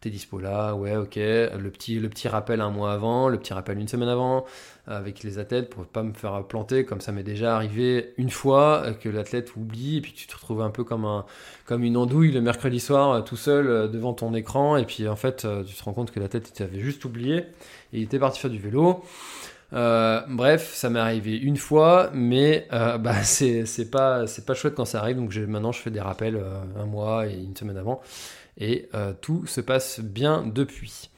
t'es 0.00 0.10
dispo 0.10 0.38
là, 0.38 0.74
ouais, 0.74 0.96
ok, 0.96 1.16
le 1.16 1.70
petit, 1.70 1.98
le 1.98 2.08
petit 2.08 2.28
rappel 2.28 2.60
un 2.60 2.70
mois 2.70 2.92
avant, 2.92 3.28
le 3.28 3.36
petit 3.36 3.52
rappel 3.52 3.78
une 3.78 3.88
semaine 3.88 4.08
avant, 4.08 4.44
avec 4.86 5.24
les 5.24 5.38
athlètes 5.38 5.70
pour 5.70 5.86
pas 5.86 6.04
me 6.04 6.12
faire 6.12 6.44
planter, 6.44 6.84
comme 6.84 7.00
ça 7.00 7.10
m'est 7.10 7.24
déjà 7.24 7.56
arrivé 7.56 8.14
une 8.16 8.30
fois 8.30 8.92
que 9.00 9.08
l'athlète 9.08 9.56
oublie, 9.56 9.96
et 9.96 10.00
puis 10.00 10.12
tu 10.12 10.28
te 10.28 10.34
retrouves 10.34 10.62
un 10.62 10.70
peu 10.70 10.84
comme, 10.84 11.04
un, 11.04 11.24
comme 11.64 11.82
une 11.82 11.96
andouille 11.96 12.30
le 12.30 12.40
mercredi 12.40 12.78
soir 12.78 13.24
tout 13.24 13.36
seul 13.36 13.90
devant 13.90 14.12
ton 14.12 14.34
écran, 14.34 14.76
et 14.76 14.84
puis 14.84 15.08
en 15.08 15.16
fait 15.16 15.46
tu 15.66 15.74
te 15.74 15.82
rends 15.82 15.94
compte 15.94 16.12
que 16.12 16.20
l'athlète 16.20 16.52
t'avait 16.52 16.80
juste 16.80 17.04
oublié 17.04 17.46
il 17.92 18.02
était 18.02 18.18
parti 18.18 18.38
faire 18.38 18.50
du 18.50 18.58
vélo. 18.58 19.02
Euh, 19.72 20.20
bref, 20.28 20.72
ça 20.74 20.90
m'est 20.90 20.98
arrivé 20.98 21.36
une 21.36 21.56
fois, 21.56 22.10
mais 22.12 22.66
euh, 22.72 22.98
bah, 22.98 23.22
c'est 23.22 23.90
pas, 23.90 24.24
pas 24.46 24.54
chouette 24.54 24.74
quand 24.74 24.84
ça 24.84 25.00
arrive. 25.00 25.16
Donc 25.16 25.34
maintenant, 25.36 25.72
je 25.72 25.80
fais 25.80 25.90
des 25.90 26.00
rappels 26.00 26.36
euh, 26.36 26.60
un 26.76 26.86
mois 26.86 27.26
et 27.26 27.34
une 27.34 27.56
semaine 27.56 27.76
avant. 27.76 28.00
Et 28.58 28.90
tout 29.22 29.46
se 29.46 29.60
passe 29.62 30.00
bien 30.00 30.44
depuis. 30.46 31.10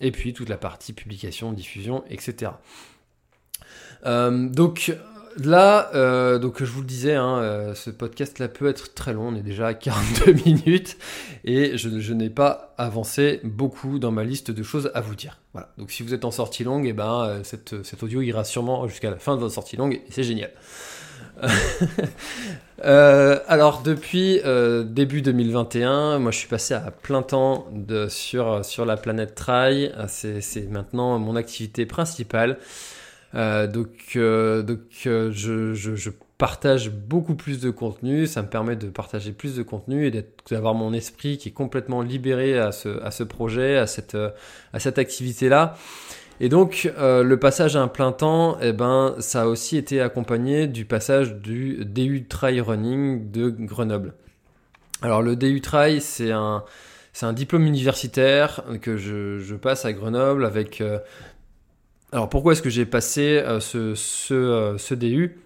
Et 0.00 0.10
puis 0.10 0.34
toute 0.34 0.50
la 0.50 0.58
partie 0.58 0.92
publication, 0.92 1.52
diffusion, 1.52 2.04
etc. 2.10 2.52
donc 4.04 4.94
là, 5.36 5.90
euh, 5.94 6.38
donc 6.38 6.62
je 6.62 6.70
vous 6.70 6.80
le 6.80 6.86
disais, 6.86 7.14
hein, 7.14 7.38
euh, 7.38 7.74
ce 7.74 7.90
podcast-là 7.90 8.48
peut 8.48 8.68
être 8.68 8.94
très 8.94 9.12
long. 9.12 9.28
On 9.28 9.34
est 9.34 9.42
déjà 9.42 9.68
à 9.68 9.74
42 9.74 10.32
minutes 10.44 10.96
et 11.44 11.76
je, 11.76 12.12
n'ai 12.12 12.30
pas 12.30 12.74
avancé 12.78 13.40
beaucoup 13.44 13.98
dans 13.98 14.10
ma 14.10 14.24
liste 14.24 14.50
de 14.50 14.62
choses 14.62 14.90
à 14.94 15.00
vous 15.00 15.14
dire. 15.14 15.38
Voilà. 15.52 15.70
Donc 15.78 15.90
si 15.90 16.02
vous 16.02 16.14
êtes 16.14 16.24
en 16.24 16.30
sortie 16.30 16.64
longue, 16.64 16.86
et 16.86 16.90
eh 16.90 16.92
ben 16.92 17.24
euh, 17.24 17.40
cette, 17.44 17.82
cet 17.82 18.02
audio 18.02 18.22
ira 18.22 18.44
sûrement 18.44 18.86
jusqu'à 18.88 19.10
la 19.10 19.18
fin 19.18 19.34
de 19.36 19.40
votre 19.40 19.54
sortie 19.54 19.76
longue 19.76 19.94
et 19.94 20.04
c'est 20.10 20.24
génial. 20.24 20.50
alors 22.82 23.80
depuis 23.82 24.42
début 24.84 25.22
2021, 25.22 26.18
moi 26.18 26.32
je 26.32 26.38
suis 26.38 26.48
passé 26.48 26.74
à 26.74 26.90
plein 26.90 27.22
temps 27.22 27.66
sur, 28.08 28.62
sur 28.62 28.84
la 28.84 28.98
planète 28.98 29.34
Trail. 29.34 29.94
C'est 30.08 30.68
maintenant 30.70 31.18
mon 31.18 31.36
activité 31.36 31.86
principale. 31.86 32.58
Donc, 33.34 34.16
donc 34.16 34.80
je, 34.90 35.30
je, 35.74 36.10
partage 36.38 36.90
beaucoup 36.90 37.34
plus 37.34 37.60
de 37.60 37.68
contenu, 37.68 38.26
ça 38.26 38.40
me 38.40 38.48
permet 38.48 38.74
de 38.74 38.88
partager 38.88 39.32
plus 39.32 39.56
de 39.56 39.62
contenu 39.62 40.06
et 40.06 40.24
d'avoir 40.50 40.72
mon 40.72 40.94
esprit 40.94 41.36
qui 41.36 41.50
est 41.50 41.52
complètement 41.52 42.00
libéré 42.00 42.58
à 42.58 42.72
ce, 42.72 43.02
à 43.02 43.10
ce 43.10 43.24
projet, 43.24 43.76
à 43.76 43.86
cette, 43.86 44.16
à 44.72 44.78
cette 44.80 44.98
activité-là. 44.98 45.76
Et 46.42 46.48
donc, 46.48 46.90
euh, 46.98 47.22
le 47.22 47.38
passage 47.38 47.76
à 47.76 47.82
un 47.82 47.88
plein 47.88 48.12
temps, 48.12 48.56
eh 48.62 48.72
ben, 48.72 49.14
ça 49.18 49.42
a 49.42 49.46
aussi 49.46 49.76
été 49.76 50.00
accompagné 50.00 50.66
du 50.66 50.86
passage 50.86 51.34
du 51.34 51.84
DU 51.84 52.26
Trail 52.26 52.62
Running 52.62 53.30
de 53.30 53.50
Grenoble. 53.50 54.14
Alors, 55.02 55.20
le 55.20 55.36
DU 55.36 55.60
Trail, 55.60 56.00
c'est 56.00 56.32
un, 56.32 56.64
c'est 57.12 57.26
un 57.26 57.34
diplôme 57.34 57.66
universitaire 57.66 58.64
que 58.80 58.96
je, 58.96 59.38
je 59.38 59.54
passe 59.54 59.84
à 59.84 59.92
Grenoble 59.92 60.46
avec. 60.46 60.80
Euh, 60.80 60.98
alors, 62.12 62.28
pourquoi 62.28 62.52
est-ce 62.52 62.62
que 62.62 62.70
j'ai 62.70 62.86
passé 62.86 63.38
euh, 63.38 63.60
ce, 63.60 63.94
ce, 63.94 64.74
ce 64.78 64.94
DU 64.94 65.38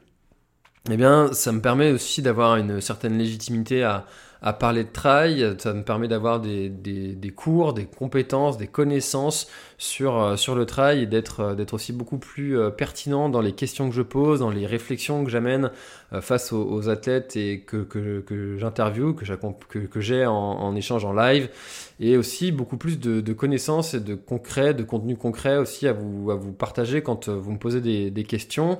Eh 0.90 0.96
bien, 0.96 1.32
ça 1.32 1.52
me 1.52 1.60
permet 1.60 1.92
aussi 1.92 2.22
d'avoir 2.22 2.56
une 2.56 2.80
certaine 2.80 3.18
légitimité 3.18 3.82
à, 3.82 4.06
à 4.46 4.52
parler 4.52 4.84
de 4.84 4.90
trail, 4.90 5.56
ça 5.56 5.72
me 5.72 5.82
permet 5.82 6.06
d'avoir 6.06 6.38
des, 6.38 6.70
cours, 7.34 7.72
des 7.72 7.86
compétences, 7.86 8.58
des 8.58 8.66
connaissances 8.66 9.48
sur, 9.78 10.20
euh, 10.22 10.36
le 10.54 10.66
trail 10.66 11.02
et 11.02 11.06
d'être, 11.06 11.40
euh, 11.40 11.64
aussi 11.72 11.94
beaucoup 11.94 12.18
plus 12.18 12.58
euh, 12.58 12.68
pertinent 12.68 13.30
dans 13.30 13.40
les 13.40 13.52
questions 13.52 13.88
que 13.88 13.94
je 13.94 14.02
pose, 14.02 14.40
dans 14.40 14.50
les 14.50 14.66
réflexions 14.66 15.24
que 15.24 15.30
j'amène 15.30 15.70
face 16.20 16.52
aux, 16.52 16.88
athlètes 16.90 17.36
et 17.36 17.60
que, 17.60 17.78
que, 17.78 18.56
j'interviewe, 18.58 19.14
que, 19.14 20.00
j'ai 20.00 20.26
en, 20.26 20.76
échange 20.76 21.04
en 21.04 21.12
live, 21.12 21.48
et 21.98 22.16
aussi 22.16 22.52
beaucoup 22.52 22.76
plus 22.76 23.00
de, 23.00 23.32
connaissances 23.32 23.94
et 23.94 24.00
de 24.00 24.14
concret, 24.14 24.74
de 24.74 24.84
contenu 24.84 25.16
concret 25.16 25.56
aussi 25.56 25.88
à 25.88 25.92
vous, 25.92 26.30
partager 26.56 27.02
quand 27.02 27.28
vous 27.28 27.50
me 27.50 27.58
posez 27.58 27.80
des 27.80 28.24
questions. 28.24 28.78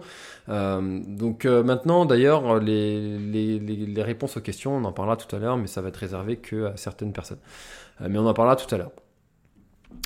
Euh, 0.49 1.01
donc 1.07 1.45
maintenant, 1.45 2.05
d'ailleurs, 2.05 2.61
les, 2.61 4.03
réponses 4.03 4.37
aux 4.37 4.41
questions, 4.41 4.77
on 4.77 4.85
en 4.85 4.93
parlera 4.93 5.17
tout 5.17 5.35
à 5.35 5.39
l'heure, 5.39 5.57
mais 5.57 5.67
ça 5.67 5.83
va 5.83 5.89
être 5.89 5.97
réservé 5.97 6.37
que 6.37 6.67
à 6.67 6.77
certaines 6.77 7.13
personnes. 7.13 7.41
mais 8.01 8.19
on 8.19 8.27
en 8.27 8.35
parlera 8.35 8.57
tout 8.57 8.73
à 8.75 8.79
l'heure. 8.79 8.93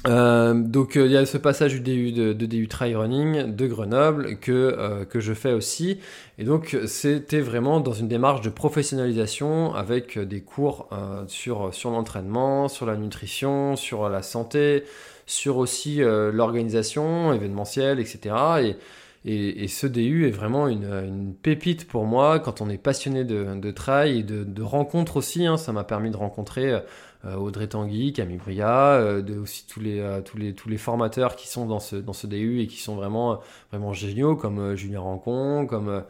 Euh, 0.06 0.54
donc 0.54 0.96
euh, 0.96 1.06
il 1.06 1.12
y 1.12 1.16
a 1.16 1.26
ce 1.26 1.38
passage 1.38 1.72
du 1.72 1.80
DU 1.80 2.12
de, 2.12 2.32
DU 2.32 2.68
Trail 2.68 2.94
Running 2.94 3.56
de 3.56 3.66
Grenoble 3.66 4.38
que, 4.38 4.52
euh, 4.52 5.04
que 5.04 5.18
je 5.18 5.34
fais 5.34 5.52
aussi. 5.52 5.98
Et 6.38 6.44
donc 6.44 6.76
c'était 6.86 7.40
vraiment 7.40 7.80
dans 7.80 7.92
une 7.92 8.06
démarche 8.06 8.40
de 8.42 8.50
professionnalisation 8.50 9.74
avec 9.74 10.18
des 10.18 10.40
cours 10.40 10.88
sur, 11.26 11.74
sur 11.74 11.90
l'entraînement, 11.90 12.68
sur 12.68 12.86
la 12.86 12.96
nutrition, 12.96 13.74
sur 13.74 14.08
la 14.08 14.22
santé, 14.22 14.84
sur 15.26 15.56
aussi 15.56 16.00
l'organisation 16.00 17.32
événementielle, 17.32 17.98
etc. 17.98 18.34
Et, 18.62 18.76
et, 19.24 19.68
ce 19.68 19.86
DU 19.86 20.26
est 20.26 20.30
vraiment 20.30 20.68
une, 20.68 21.34
pépite 21.42 21.86
pour 21.86 22.06
moi 22.06 22.38
quand 22.38 22.60
on 22.60 22.70
est 22.70 22.78
passionné 22.78 23.24
de, 23.24 23.58
de 23.58 23.70
trail 23.70 24.20
et 24.20 24.22
de, 24.22 24.44
de 24.44 24.62
rencontres 24.62 25.16
aussi. 25.16 25.46
Hein. 25.46 25.56
Ça 25.56 25.72
m'a 25.72 25.84
permis 25.84 26.10
de 26.10 26.16
rencontrer 26.16 26.80
euh, 27.24 27.34
Audrey 27.34 27.66
Tanguy, 27.66 28.12
Camille 28.12 28.36
Bria, 28.36 28.92
euh, 28.92 29.22
de 29.22 29.36
aussi 29.38 29.66
tous 29.66 29.80
les, 29.80 29.98
euh, 29.98 30.20
tous, 30.20 30.38
les, 30.38 30.76
formateurs 30.78 31.34
qui 31.34 31.48
sont 31.48 31.66
dans 31.66 31.80
ce, 31.80 31.96
dans 31.96 32.12
DU 32.24 32.60
et 32.60 32.68
qui 32.68 32.76
sont 32.76 32.94
vraiment, 32.94 33.40
vraiment 33.72 33.92
géniaux, 33.92 34.36
comme 34.36 34.76
Julien 34.76 35.00
Rancon, 35.00 35.66
comme 35.66 36.04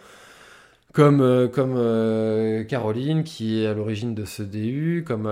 comme, 0.93 1.49
comme 1.53 2.65
Caroline 2.67 3.23
qui 3.23 3.63
est 3.63 3.67
à 3.67 3.75
l'origine 3.75 4.15
de 4.15 4.25
ce 4.25 4.43
DU, 4.43 5.05
comme, 5.07 5.31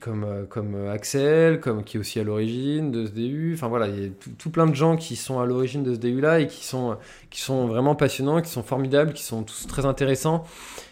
comme, 0.00 0.46
comme 0.48 0.88
Axel, 0.88 1.60
comme 1.60 1.84
qui 1.84 1.96
est 1.96 2.00
aussi 2.00 2.20
à 2.20 2.24
l'origine 2.24 2.90
de 2.90 3.06
ce 3.06 3.10
DU. 3.12 3.52
Enfin 3.54 3.68
voilà, 3.68 3.88
il 3.88 4.02
y 4.02 4.06
a 4.06 4.10
tout, 4.38 4.50
plein 4.50 4.66
de 4.66 4.74
gens 4.74 4.96
qui 4.96 5.16
sont 5.16 5.40
à 5.40 5.46
l'origine 5.46 5.82
de 5.82 5.94
ce 5.94 5.98
DU 5.98 6.20
là 6.20 6.40
et 6.40 6.46
qui 6.46 6.64
sont, 6.64 6.96
qui 7.30 7.40
sont 7.40 7.68
vraiment 7.68 7.94
passionnants, 7.94 8.42
qui 8.42 8.50
sont 8.50 8.62
formidables, 8.62 9.12
qui 9.12 9.22
sont 9.22 9.44
tous 9.44 9.66
très 9.66 9.86
intéressants 9.86 10.44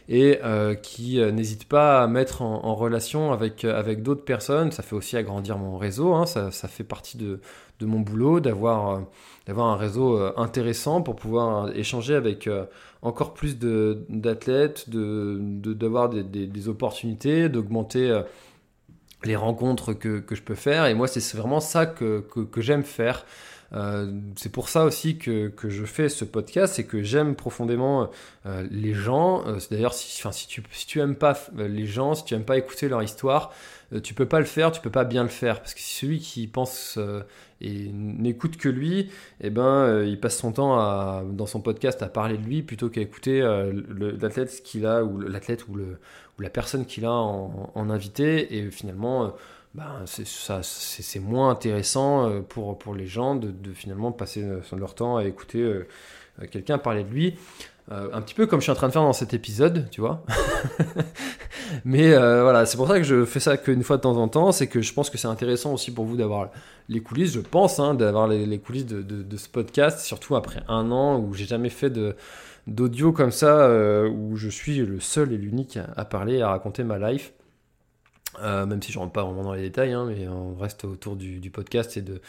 et 0.09 0.41
euh, 0.43 0.75
qui 0.75 1.21
euh, 1.21 1.31
n'hésite 1.31 1.67
pas 1.67 2.03
à 2.03 2.07
mettre 2.07 2.43
en, 2.43 2.75
relation 2.75 3.33
avec, 3.33 3.65
euh, 3.65 3.79
avec 3.79 4.03
d'autres 4.03 4.25
personnes. 4.25 4.73
Ça 4.73 4.83
fait 4.83 4.97
aussi 4.97 5.17
agrandir 5.17 5.59
mon 5.59 5.77
réseau, 5.77 6.15
hein. 6.15 6.27
ça, 6.27 6.51
ça, 6.51 6.67
fait 6.67 6.85
partie 6.85 7.19
de, 7.19 7.41
de 7.81 7.87
mon 7.87 8.01
boulot 8.01 8.41
d'avoir 8.41 9.03
d'avoir 9.47 9.69
un 9.69 9.77
réseau 9.77 10.19
intéressant 10.37 11.01
pour 11.01 11.17
pouvoir 11.17 11.71
échanger 11.75 12.15
avec 12.15 12.51
encore 13.03 13.35
plus 13.35 13.59
d'athlètes, 13.59 14.91
de, 14.91 15.39
d'avoir 15.73 16.09
de, 16.09 16.23
des, 16.23 16.47
des, 16.47 16.69
opportunités, 16.69 17.49
d'augmenter 17.49 18.23
les 19.25 19.37
rencontres 19.37 19.95
que, 19.95 20.21
que, 20.21 20.35
je 20.35 20.43
peux 20.43 20.55
faire. 20.55 20.87
Et 20.87 20.95
moi, 20.95 21.09
c'est 21.09 21.37
vraiment 21.37 21.61
ça 21.61 21.87
que, 21.87 22.21
que, 22.21 22.61
j'aime 22.61 22.85
faire. 22.85 23.25
Euh, 23.75 24.11
c'est 24.37 24.51
pour 24.51 24.69
ça 24.69 24.85
aussi 24.85 25.19
que, 25.19 25.49
que, 25.49 25.69
je 25.69 25.85
fais 25.85 26.09
ce 26.09 26.25
podcast, 26.25 26.75
c'est 26.75 26.85
que 26.85 27.03
j'aime 27.03 27.35
profondément 27.35 28.11
euh, 28.47 28.67
les 28.71 28.95
gens. 28.95 29.47
Euh, 29.47 29.59
D'ailleurs, 29.71 29.93
si, 29.95 30.23
si, 30.33 30.47
tu, 30.47 30.63
si 30.73 30.87
tu 30.87 31.01
aimes 31.01 31.17
pas 31.17 31.39
les 31.57 31.87
gens, 31.87 32.15
si 32.15 32.25
tu 32.25 32.35
aimes 32.35 32.45
pas 32.45 32.57
écouter 32.57 32.89
leur 32.89 33.03
histoire, 33.03 33.53
tu 34.03 34.15
peux 34.15 34.27
pas 34.27 34.39
le 34.39 34.47
faire, 34.47 34.71
tu 34.71 34.81
peux 34.81 34.91
pas 34.91 35.05
bien 35.05 35.23
le 35.23 35.29
faire. 35.29 35.61
Parce 35.61 35.75
que 35.75 35.81
celui 35.81 36.21
qui 36.21 36.47
pense 36.47 36.99
et 37.61 37.91
n'écoute 37.93 38.57
que 38.57 38.69
lui, 38.69 39.11
eh 39.41 39.51
ben, 39.51 40.05
il 40.05 40.21
passe 40.21 40.39
son 40.39 40.53
temps 40.53 41.23
dans 41.25 41.47
son 41.47 41.61
podcast 41.61 42.03
à 42.03 42.09
parler 42.09 42.39
de 42.39 42.45
lui 42.45 42.63
plutôt 42.63 42.89
qu'à 42.89 43.01
écouter 43.01 43.41
l'athlète 44.21 44.63
qu'il 44.63 44.87
a, 44.87 45.03
ou 45.03 45.21
l'athlète 45.21 45.67
ou, 45.69 45.73
ou 45.73 46.43
la 46.43 46.51
personne 46.51 46.87
qu'il 46.87 47.05
a 47.05 47.13
en, 47.13 47.91
invité. 47.91 48.57
Et 48.57 48.71
finalement, 48.71 49.35
ben, 49.75 50.05
c'est 50.07 51.21
moins 51.21 51.51
intéressant 51.51 52.29
euh, 52.29 52.41
pour, 52.41 52.79
pour 52.79 52.95
les 52.95 53.07
gens 53.07 53.35
de, 53.35 53.51
de 53.51 53.73
finalement 53.73 54.13
passer 54.13 54.43
euh, 54.43 54.61
leur 54.77 54.95
temps 54.95 55.17
à 55.17 55.25
écouter 55.25 55.61
euh, 55.63 55.87
quelqu'un 56.51 56.79
parler 56.79 57.05
de 57.05 57.11
lui. 57.11 57.39
Un 57.91 58.21
petit 58.21 58.35
peu 58.35 58.47
comme 58.47 58.61
je 58.61 58.65
suis 58.65 58.73
en 58.73 58.75
train 58.75 58.89
de 58.89 58.93
faire 58.93 59.03
dans 59.03 59.13
cet 59.13 59.35
épisode, 59.35 59.89
tu 59.91 60.01
vois. 60.01 60.25
Mais 61.85 62.11
voilà, 62.11 62.67
c'est 62.67 62.77
pour 62.77 62.89
ça 62.89 62.99
que 62.99 63.05
je 63.05 63.25
fais 63.25 63.41
ça 63.41 63.57
qu'une 63.57 63.83
fois 63.83 63.97
de 63.97 64.03
temps 64.03 64.17
en 64.17 64.29
temps. 64.29 64.53
C'est 64.53 64.67
que 64.67 64.83
je 64.83 64.93
pense 64.93 65.11
que 65.11 65.19
c'est 65.19 65.29
intéressant 65.29 65.73
aussi 65.73 65.93
pour 65.93 66.05
vous 66.05 66.17
d'avoir 66.17 66.51
les 66.89 67.01
coulisses, 67.01 67.33
je 67.33 67.41
pense, 67.41 67.79
hein, 67.81 67.95
d'avoir 67.95 68.29
les, 68.29 68.59
coulisses 68.59 68.87
de, 68.87 69.37
ce 69.37 69.49
podcast, 69.49 70.01
surtout 70.01 70.37
après 70.37 70.63
un 70.69 70.91
an 70.91 71.19
où 71.19 71.35
j'ai 71.35 71.47
jamais 71.47 71.71
fait 71.71 71.93
d'audio 72.67 73.13
comme 73.13 73.33
ça, 73.33 73.71
où 74.09 74.37
je 74.37 74.49
suis 74.49 74.79
le 74.79 75.01
seul 75.01 75.33
et 75.33 75.39
l'unique 75.39 75.79
à, 75.97 76.05
parler, 76.05 76.43
à 76.43 76.49
raconter 76.51 76.85
ma 76.85 76.99
life. 76.99 77.33
Euh, 78.43 78.67
même 78.67 78.83
si 78.83 78.93
je 78.93 78.99
rentre 78.99 79.13
pas 79.13 79.25
vraiment 79.25 79.43
dans 79.43 79.53
les 79.53 79.63
détails, 79.63 79.93
hein, 79.93 80.07
mais 80.07 80.29
on 80.29 80.55
reste 80.55 80.85
autour 80.85 81.17
du 81.17 81.51
podcast 81.51 81.97
et 81.97 82.03
de 82.03 82.21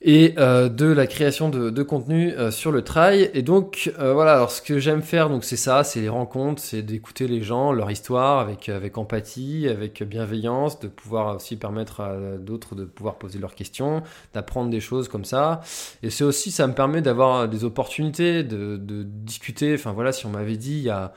et 0.00 0.34
euh, 0.38 0.68
de 0.68 0.86
la 0.86 1.06
création 1.06 1.48
de, 1.48 1.70
de 1.70 1.82
contenu 1.82 2.32
euh, 2.32 2.50
sur 2.50 2.70
le 2.70 2.82
trail. 2.82 3.30
Et 3.34 3.42
donc 3.42 3.92
euh, 3.98 4.12
voilà, 4.12 4.34
alors 4.34 4.50
ce 4.50 4.62
que 4.62 4.78
j'aime 4.78 5.02
faire, 5.02 5.28
donc 5.28 5.44
c'est 5.44 5.56
ça, 5.56 5.82
c'est 5.84 6.00
les 6.00 6.08
rencontres, 6.08 6.62
c'est 6.62 6.82
d'écouter 6.82 7.26
les 7.26 7.42
gens, 7.42 7.72
leur 7.72 7.90
histoire 7.90 8.38
avec 8.38 8.68
avec 8.68 8.96
empathie, 8.96 9.68
avec 9.68 10.02
bienveillance, 10.02 10.78
de 10.80 10.88
pouvoir 10.88 11.36
aussi 11.36 11.56
permettre 11.56 12.00
à 12.00 12.16
d'autres 12.38 12.74
de 12.74 12.84
pouvoir 12.84 13.16
poser 13.16 13.38
leurs 13.38 13.54
questions, 13.54 14.02
d'apprendre 14.34 14.70
des 14.70 14.80
choses 14.80 15.08
comme 15.08 15.24
ça. 15.24 15.60
Et 16.02 16.10
c'est 16.10 16.24
aussi, 16.24 16.50
ça 16.50 16.66
me 16.66 16.74
permet 16.74 17.02
d'avoir 17.02 17.48
des 17.48 17.64
opportunités, 17.64 18.44
de, 18.44 18.76
de 18.76 19.02
discuter. 19.02 19.74
Enfin 19.74 19.92
voilà, 19.92 20.12
si 20.12 20.26
on 20.26 20.30
m'avait 20.30 20.56
dit 20.56 20.78
il 20.78 20.84
y 20.84 20.90
a 20.90 21.12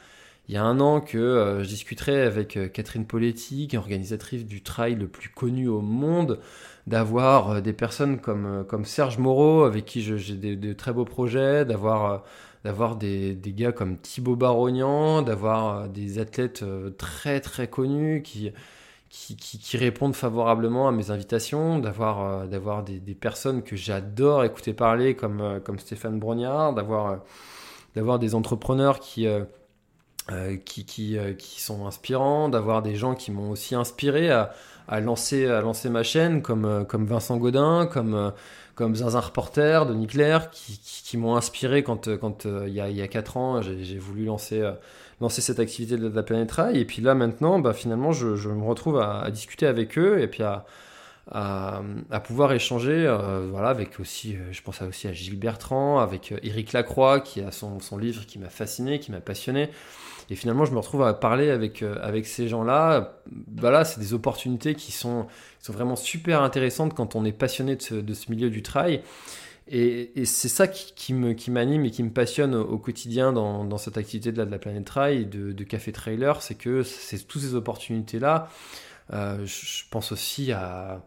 il 0.51 0.55
y 0.55 0.57
a 0.57 0.63
un 0.63 0.82
an 0.82 0.99
que 0.99 1.17
euh, 1.17 1.63
je 1.63 1.69
discuterais 1.69 2.21
avec 2.23 2.57
euh, 2.57 2.67
Catherine 2.67 3.05
Poletti, 3.05 3.69
organisatrice 3.77 4.45
du 4.45 4.61
trail 4.61 4.95
le 4.95 5.07
plus 5.07 5.29
connu 5.29 5.69
au 5.69 5.79
monde, 5.82 6.39
d'avoir 6.88 7.51
euh, 7.51 7.61
des 7.61 7.73
personnes 7.73 8.19
comme, 8.19 8.65
comme 8.67 8.86
Serge 8.86 9.17
Moreau, 9.17 9.63
avec 9.63 9.86
qui 9.86 10.01
j'ai 10.01 10.36
de, 10.36 10.73
très 10.73 10.93
beaux 10.93 11.05
projets, 11.05 11.65
d'avoir 11.65 12.23
d'avoir 12.63 12.95
des, 12.95 13.34
des, 13.34 13.53
gars 13.53 13.71
comme 13.71 13.97
Thibaut 13.97 14.36
Barognan, 14.36 15.23
d'avoir 15.23 15.89
des 15.89 16.19
athlètes 16.19 16.63
très 16.97 17.39
très 17.39 17.67
connus 17.67 18.21
qui, 18.21 18.51
qui, 19.09 19.36
qui, 19.36 19.77
répondent 19.77 20.15
favorablement 20.15 20.88
à 20.88 20.91
mes 20.91 21.09
invitations, 21.09 21.79
d'avoir 21.79 22.47
d'avoir 22.47 22.84
des, 22.84 22.99
des, 22.99 23.15
personnes 23.15 23.63
que 23.63 23.75
j'adore 23.75 24.43
écouter 24.43 24.73
parler 24.73 25.15
comme, 25.15 25.59
comme 25.65 25.79
Stéphane 25.79 26.19
Brognard, 26.19 26.73
d'avoir 26.73 27.21
d'avoir 27.95 28.19
des 28.19 28.36
entrepreneurs 28.36 28.99
qui 28.99 29.27
euh, 30.32 30.55
euh, 30.55 31.34
qui, 31.34 31.61
sont 31.61 31.86
inspirants, 31.86 32.49
d'avoir 32.49 32.82
des 32.82 32.95
gens 32.95 33.15
qui 33.15 33.32
m'ont 33.32 33.51
aussi 33.51 33.75
inspiré 33.75 34.29
à, 34.29 34.51
lancer, 34.99 35.47
à 35.47 35.61
lancer 35.61 35.89
ma 35.89 36.03
chaîne, 36.03 36.41
comme, 36.41 36.65
euh, 36.65 36.84
comme 36.84 37.05
Vincent 37.05 37.38
Godin, 37.38 37.86
comme, 37.86 38.34
comme 38.75 38.95
Zinzin 38.95 39.19
Reporter, 39.19 39.86
Denis 39.86 40.07
Claire, 40.07 40.49
qui, 40.51 41.17
m'ont 41.17 41.36
inspiré 41.36 41.84
quand, 41.84 42.15
quand 42.17 42.45
il, 42.45 42.73
y 42.73 42.82
a, 42.82 42.89
il 42.89 42.95
y 42.95 43.01
a 43.01 43.07
4 43.07 43.38
ans, 43.38 43.61
j'ai 43.61 43.97
voulu 43.97 44.25
lancer, 44.25 44.69
lancer 45.19 45.41
cette 45.41 45.59
activité 45.59 45.97
de 45.97 46.07
la 46.07 46.23
planète 46.23 46.51
rail. 46.51 46.79
Et 46.79 46.86
puis 46.86 47.01
là, 47.01 47.13
maintenant, 47.13 47.59
bah, 47.59 47.73
finalement, 47.73 48.11
je, 48.11 48.49
me 48.49 48.63
retrouve 48.63 48.99
à, 48.99 49.29
discuter 49.32 49.67
avec 49.67 49.97
eux 49.97 50.19
et 50.21 50.27
puis 50.27 50.43
à, 50.43 50.65
pouvoir 52.23 52.51
échanger 52.53 53.13
voilà, 53.51 53.69
avec 53.69 53.99
aussi, 53.99 54.36
je 54.51 54.61
pense 54.61 54.82
aussi 54.82 55.07
à 55.07 55.13
Gilles 55.13 55.39
Bertrand, 55.39 55.99
avec 55.99 56.34
Éric 56.43 56.73
Lacroix, 56.73 57.19
qui 57.19 57.41
a 57.41 57.51
son, 57.51 57.79
son 57.79 57.97
livre 57.97 58.25
qui 58.25 58.39
m'a 58.39 58.49
fasciné, 58.49 58.99
qui 58.99 59.11
m'a 59.11 59.21
passionné. 59.21 59.69
Et 60.30 60.36
finalement, 60.36 60.65
je 60.65 60.72
me 60.72 60.78
retrouve 60.78 61.03
à 61.03 61.13
parler 61.13 61.49
avec, 61.49 61.82
euh, 61.82 61.95
avec 62.01 62.26
ces 62.26 62.47
gens-là. 62.47 63.19
Voilà, 63.57 63.84
c'est 63.84 63.99
des 63.99 64.13
opportunités 64.13 64.76
qui 64.76 64.91
sont, 64.91 65.28
sont 65.59 65.74
vraiment 65.74 65.95
super 65.95 66.41
intéressantes 66.41 66.93
quand 66.93 67.15
on 67.15 67.26
est 67.26 67.32
passionné 67.32 67.76
de 67.76 68.13
ce, 68.13 68.32
milieu 68.32 68.49
du 68.49 68.61
trail. 68.61 69.01
Et, 69.67 70.11
c'est 70.26 70.49
ça 70.49 70.67
qui, 70.67 71.13
me, 71.13 71.34
qui 71.34 71.51
m'anime 71.51 71.86
et 71.86 71.91
qui 71.91 72.03
me 72.03 72.09
passionne 72.09 72.55
au, 72.55 72.78
quotidien 72.78 73.32
dans, 73.32 73.78
cette 73.78 73.97
activité 73.97 74.32
de 74.32 74.41
la, 74.41 74.59
planète 74.59 74.86
trail, 74.86 75.26
de, 75.26 75.51
de 75.51 75.63
café 75.63 75.91
trailer, 75.91 76.41
c'est 76.41 76.55
que 76.55 76.84
c'est 76.84 77.26
toutes 77.28 77.41
ces 77.41 77.55
opportunités-là. 77.55 78.49
Euh, 79.13 79.45
je 79.45 79.84
pense 79.89 80.11
aussi 80.11 80.51
à, 80.51 81.01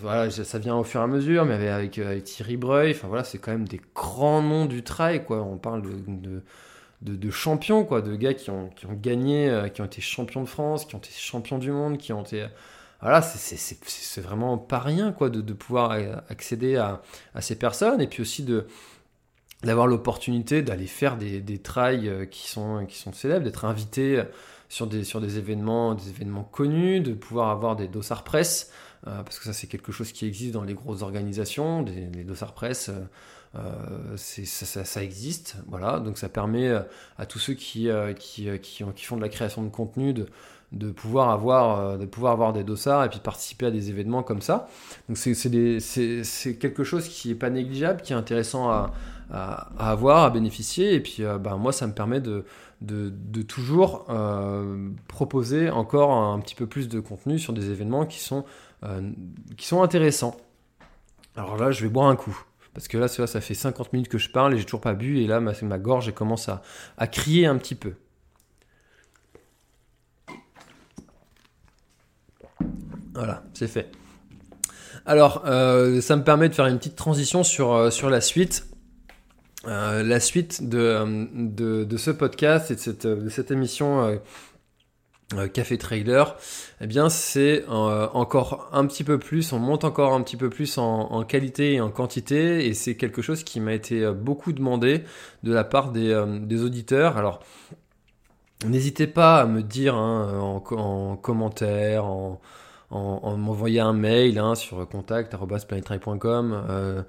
voilà, 0.00 0.30
ça 0.30 0.58
vient 0.58 0.76
au 0.76 0.84
fur 0.84 1.00
et 1.00 1.04
à 1.04 1.06
mesure, 1.06 1.44
mais 1.44 1.68
avec, 1.68 1.98
avec, 1.98 2.24
Thierry 2.24 2.56
Breuil, 2.56 2.90
enfin 2.92 3.08
voilà, 3.08 3.24
c'est 3.24 3.38
quand 3.38 3.52
même 3.52 3.68
des 3.68 3.80
grands 3.94 4.42
noms 4.42 4.66
du 4.66 4.82
trail, 4.82 5.24
quoi. 5.24 5.42
On 5.42 5.58
parle 5.58 5.82
de, 5.82 6.42
de, 7.02 7.30
champions, 7.30 7.84
quoi, 7.84 8.02
de 8.02 8.14
gars 8.14 8.34
qui 8.34 8.50
ont, 8.50 8.68
qui 8.68 8.86
ont 8.86 8.94
gagné, 8.94 9.48
euh, 9.48 9.68
qui 9.68 9.80
ont 9.80 9.86
été 9.86 10.00
champions 10.00 10.42
de 10.42 10.48
France, 10.48 10.84
qui 10.84 10.94
ont 10.94 10.98
été 10.98 11.10
champions 11.12 11.58
du 11.58 11.70
monde, 11.70 11.98
qui 11.98 12.12
ont 12.12 12.22
été 12.22 12.46
voilà, 13.00 13.22
c'est 13.22 14.20
vraiment 14.20 14.58
pas 14.58 14.78
rien 14.78 15.10
quoi 15.12 15.30
de, 15.30 15.40
de 15.40 15.52
pouvoir 15.54 15.92
accéder 16.28 16.76
à, 16.76 17.00
à, 17.34 17.40
ces 17.40 17.56
personnes 17.56 18.02
et 18.02 18.06
puis 18.06 18.20
aussi 18.20 18.42
de 18.42 18.66
d'avoir 19.62 19.86
l'opportunité 19.86 20.62
d'aller 20.62 20.86
faire 20.86 21.16
des, 21.16 21.40
des 21.40 21.58
trails 21.58 22.08
euh, 22.08 22.24
qui 22.24 22.48
sont, 22.48 22.86
qui 22.86 22.96
sont 22.96 23.12
célèbres, 23.12 23.44
d'être 23.44 23.64
invité 23.64 24.22
sur 24.68 24.86
des, 24.86 25.04
sur 25.04 25.20
des 25.20 25.36
événements, 25.38 25.94
des 25.94 26.08
événements 26.08 26.44
connus, 26.44 27.00
de 27.00 27.12
pouvoir 27.12 27.50
avoir 27.50 27.76
des 27.76 27.88
dossards 27.88 28.24
presse, 28.24 28.72
euh, 29.06 29.22
parce 29.22 29.38
que 29.38 29.44
ça 29.44 29.52
c'est 29.52 29.66
quelque 29.66 29.92
chose 29.92 30.12
qui 30.12 30.26
existe 30.26 30.52
dans 30.52 30.64
les 30.64 30.74
grosses 30.74 31.02
organisations, 31.02 31.82
des, 31.82 32.24
dossards 32.24 32.54
presse, 32.54 32.90
euh 33.56 34.16
ça, 34.16 35.02
existe, 35.02 35.56
voilà, 35.66 35.98
donc 36.00 36.18
ça 36.18 36.28
permet 36.28 36.70
à 37.18 37.26
tous 37.26 37.38
ceux 37.38 37.54
qui, 37.54 37.88
qui, 38.18 38.48
qui, 38.60 39.04
font 39.04 39.16
de 39.16 39.22
la 39.22 39.28
création 39.28 39.62
de 39.62 39.68
contenu 39.68 40.12
de, 40.12 40.26
de 40.72 40.90
pouvoir 40.90 41.30
avoir 41.30 41.80
euh, 41.80 41.96
de 41.96 42.06
pouvoir 42.06 42.32
avoir 42.32 42.52
des 42.52 42.62
dossards 42.62 43.04
et 43.04 43.08
puis 43.08 43.18
participer 43.18 43.66
à 43.66 43.70
des 43.70 43.90
événements 43.90 44.22
comme 44.22 44.40
ça. 44.40 44.68
Donc 45.08 45.18
c'est 45.18 46.58
quelque 46.58 46.84
chose 46.84 47.08
qui 47.08 47.30
est 47.30 47.34
pas 47.36 47.50
négligeable, 47.50 48.02
qui 48.02 48.12
est 48.12 48.16
intéressant 48.16 48.70
à, 48.70 48.92
à, 49.32 49.90
avoir, 49.90 50.24
à 50.24 50.30
bénéficier. 50.30 50.94
Et 50.94 51.00
puis 51.00 51.24
euh, 51.24 51.38
ben, 51.38 51.56
moi, 51.56 51.72
ça 51.72 51.86
me 51.86 51.92
permet 51.92 52.20
de, 52.20 52.44
de, 52.82 53.42
toujours 53.42 54.06
euh, 54.10 54.90
proposer 55.08 55.70
encore 55.70 56.12
un, 56.12 56.38
petit 56.40 56.54
peu 56.54 56.66
plus 56.66 56.88
de 56.88 57.00
contenu 57.00 57.38
sur 57.38 57.52
des 57.52 57.70
événements 57.70 58.06
qui 58.06 58.20
sont, 58.20 58.44
qui 59.56 59.66
sont 59.66 59.82
intéressants. 59.82 60.36
Alors 61.36 61.56
là, 61.56 61.70
je 61.70 61.82
vais 61.82 61.90
boire 61.90 62.08
un 62.08 62.16
coup. 62.16 62.44
Parce 62.74 62.86
que 62.86 62.98
là, 62.98 63.08
ça, 63.08 63.26
ça 63.26 63.40
fait 63.40 63.54
50 63.54 63.92
minutes 63.92 64.08
que 64.08 64.18
je 64.18 64.30
parle 64.30 64.54
et 64.54 64.58
j'ai 64.58 64.64
toujours 64.64 64.80
pas 64.80 64.94
bu. 64.94 65.18
Et 65.18 65.26
là, 65.26 65.40
ma, 65.40 65.78
gorge 65.78 66.12
commence 66.14 66.48
à, 66.48 67.06
crier 67.06 67.46
un 67.46 67.56
petit 67.56 67.74
peu. 67.74 67.94
Voilà, 73.14 73.42
c'est 73.54 73.66
fait. 73.66 73.90
Alors, 75.04 75.42
euh, 75.46 76.00
ça 76.00 76.14
me 76.16 76.22
permet 76.22 76.48
de 76.48 76.54
faire 76.54 76.66
une 76.66 76.78
petite 76.78 76.96
transition 76.96 77.42
sur, 77.42 77.72
euh, 77.72 77.90
la 78.08 78.20
suite. 78.20 78.66
Euh, 79.66 80.02
la 80.02 80.20
suite 80.20 80.66
de, 80.68 81.86
ce 81.96 82.10
podcast 82.10 82.70
et 82.70 83.06
de 83.06 83.28
cette 83.28 83.50
émission 83.50 84.20
Café 85.52 85.78
Trailer, 85.78 86.36
eh 86.80 86.86
bien, 86.88 87.08
c'est 87.08 87.64
encore 87.68 88.68
un 88.72 88.84
petit 88.86 89.04
peu 89.04 89.18
plus, 89.18 89.52
on 89.52 89.60
monte 89.60 89.84
encore 89.84 90.12
un 90.12 90.22
petit 90.22 90.36
peu 90.36 90.50
plus 90.50 90.76
en, 90.76 91.22
qualité 91.22 91.74
et 91.74 91.80
en 91.80 91.90
quantité, 91.90 92.66
et 92.66 92.74
c'est 92.74 92.96
quelque 92.96 93.22
chose 93.22 93.44
qui 93.44 93.60
m'a 93.60 93.72
été 93.72 94.10
beaucoup 94.10 94.52
demandé 94.52 95.04
de 95.44 95.52
la 95.52 95.62
part 95.62 95.92
des, 95.92 96.12
auditeurs. 96.62 97.16
Alors, 97.16 97.40
n'hésitez 98.66 99.06
pas 99.06 99.40
à 99.40 99.46
me 99.46 99.62
dire 99.62 99.94
hein, 99.94 100.36
en, 100.40 100.64
en 100.76 101.16
commentaire, 101.16 102.06
en 102.06 102.40
en, 102.90 103.36
m'envoyant 103.36 103.88
un 103.88 103.92
mail 103.92 104.38
hein, 104.38 104.54
sur 104.54 104.88
contact.planetry.com. 104.88 106.64
Euh, 106.68 107.02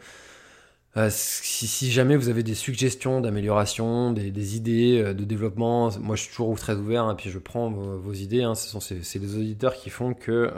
euh, 0.97 1.07
si, 1.11 1.89
jamais 1.89 2.17
vous 2.17 2.29
avez 2.29 2.43
des 2.43 2.55
suggestions 2.55 3.21
d'amélioration, 3.21 4.11
des, 4.11 4.55
idées 4.57 5.01
euh, 5.01 5.13
de 5.13 5.23
développement, 5.23 5.89
moi 5.99 6.15
je 6.15 6.23
suis 6.23 6.31
toujours 6.31 6.53
très 6.59 6.75
ouvert, 6.75 7.05
hein, 7.05 7.15
puis 7.15 7.29
je 7.29 7.39
prends 7.39 7.69
vos, 7.69 8.13
idées. 8.13 8.43
Hein, 8.43 8.55
c'est 8.55 9.19
les 9.19 9.35
auditeurs 9.35 9.75
qui 9.75 9.89
font 9.89 10.13
que 10.13 10.51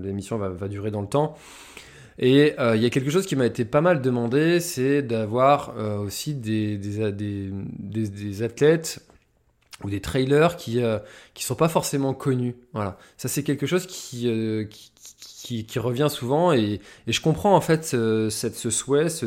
l'émission 0.00 0.38
va, 0.38 0.68
durer 0.68 0.90
dans 0.90 1.02
le 1.02 1.08
temps. 1.08 1.36
Et 2.18 2.54
il 2.74 2.80
y 2.80 2.86
a 2.86 2.90
quelque 2.90 3.10
chose 3.10 3.26
qui 3.26 3.34
m'a 3.34 3.46
été 3.46 3.64
pas 3.64 3.80
mal 3.80 4.02
demandé, 4.02 4.60
c'est 4.60 5.02
d'avoir 5.02 5.74
aussi 6.04 6.34
des, 6.34 7.02
athlètes 8.42 9.00
ou 9.84 9.90
des 9.90 10.00
trailers 10.00 10.56
qui 10.56 10.82
euh, 10.82 10.98
qui 11.34 11.44
sont 11.44 11.54
pas 11.54 11.68
forcément 11.68 12.14
connus. 12.14 12.56
Voilà, 12.72 12.98
ça 13.16 13.28
c'est 13.28 13.42
quelque 13.42 13.66
chose 13.66 13.86
qui, 13.86 14.28
euh, 14.28 14.64
qui, 15.42 15.78
revient 15.78 16.08
souvent 16.10 16.52
et, 16.52 16.80
je 17.06 17.20
comprends 17.20 17.54
en 17.54 17.60
fait 17.60 17.84
ce, 17.84 18.28
souhait, 18.70 19.08
ce, 19.08 19.26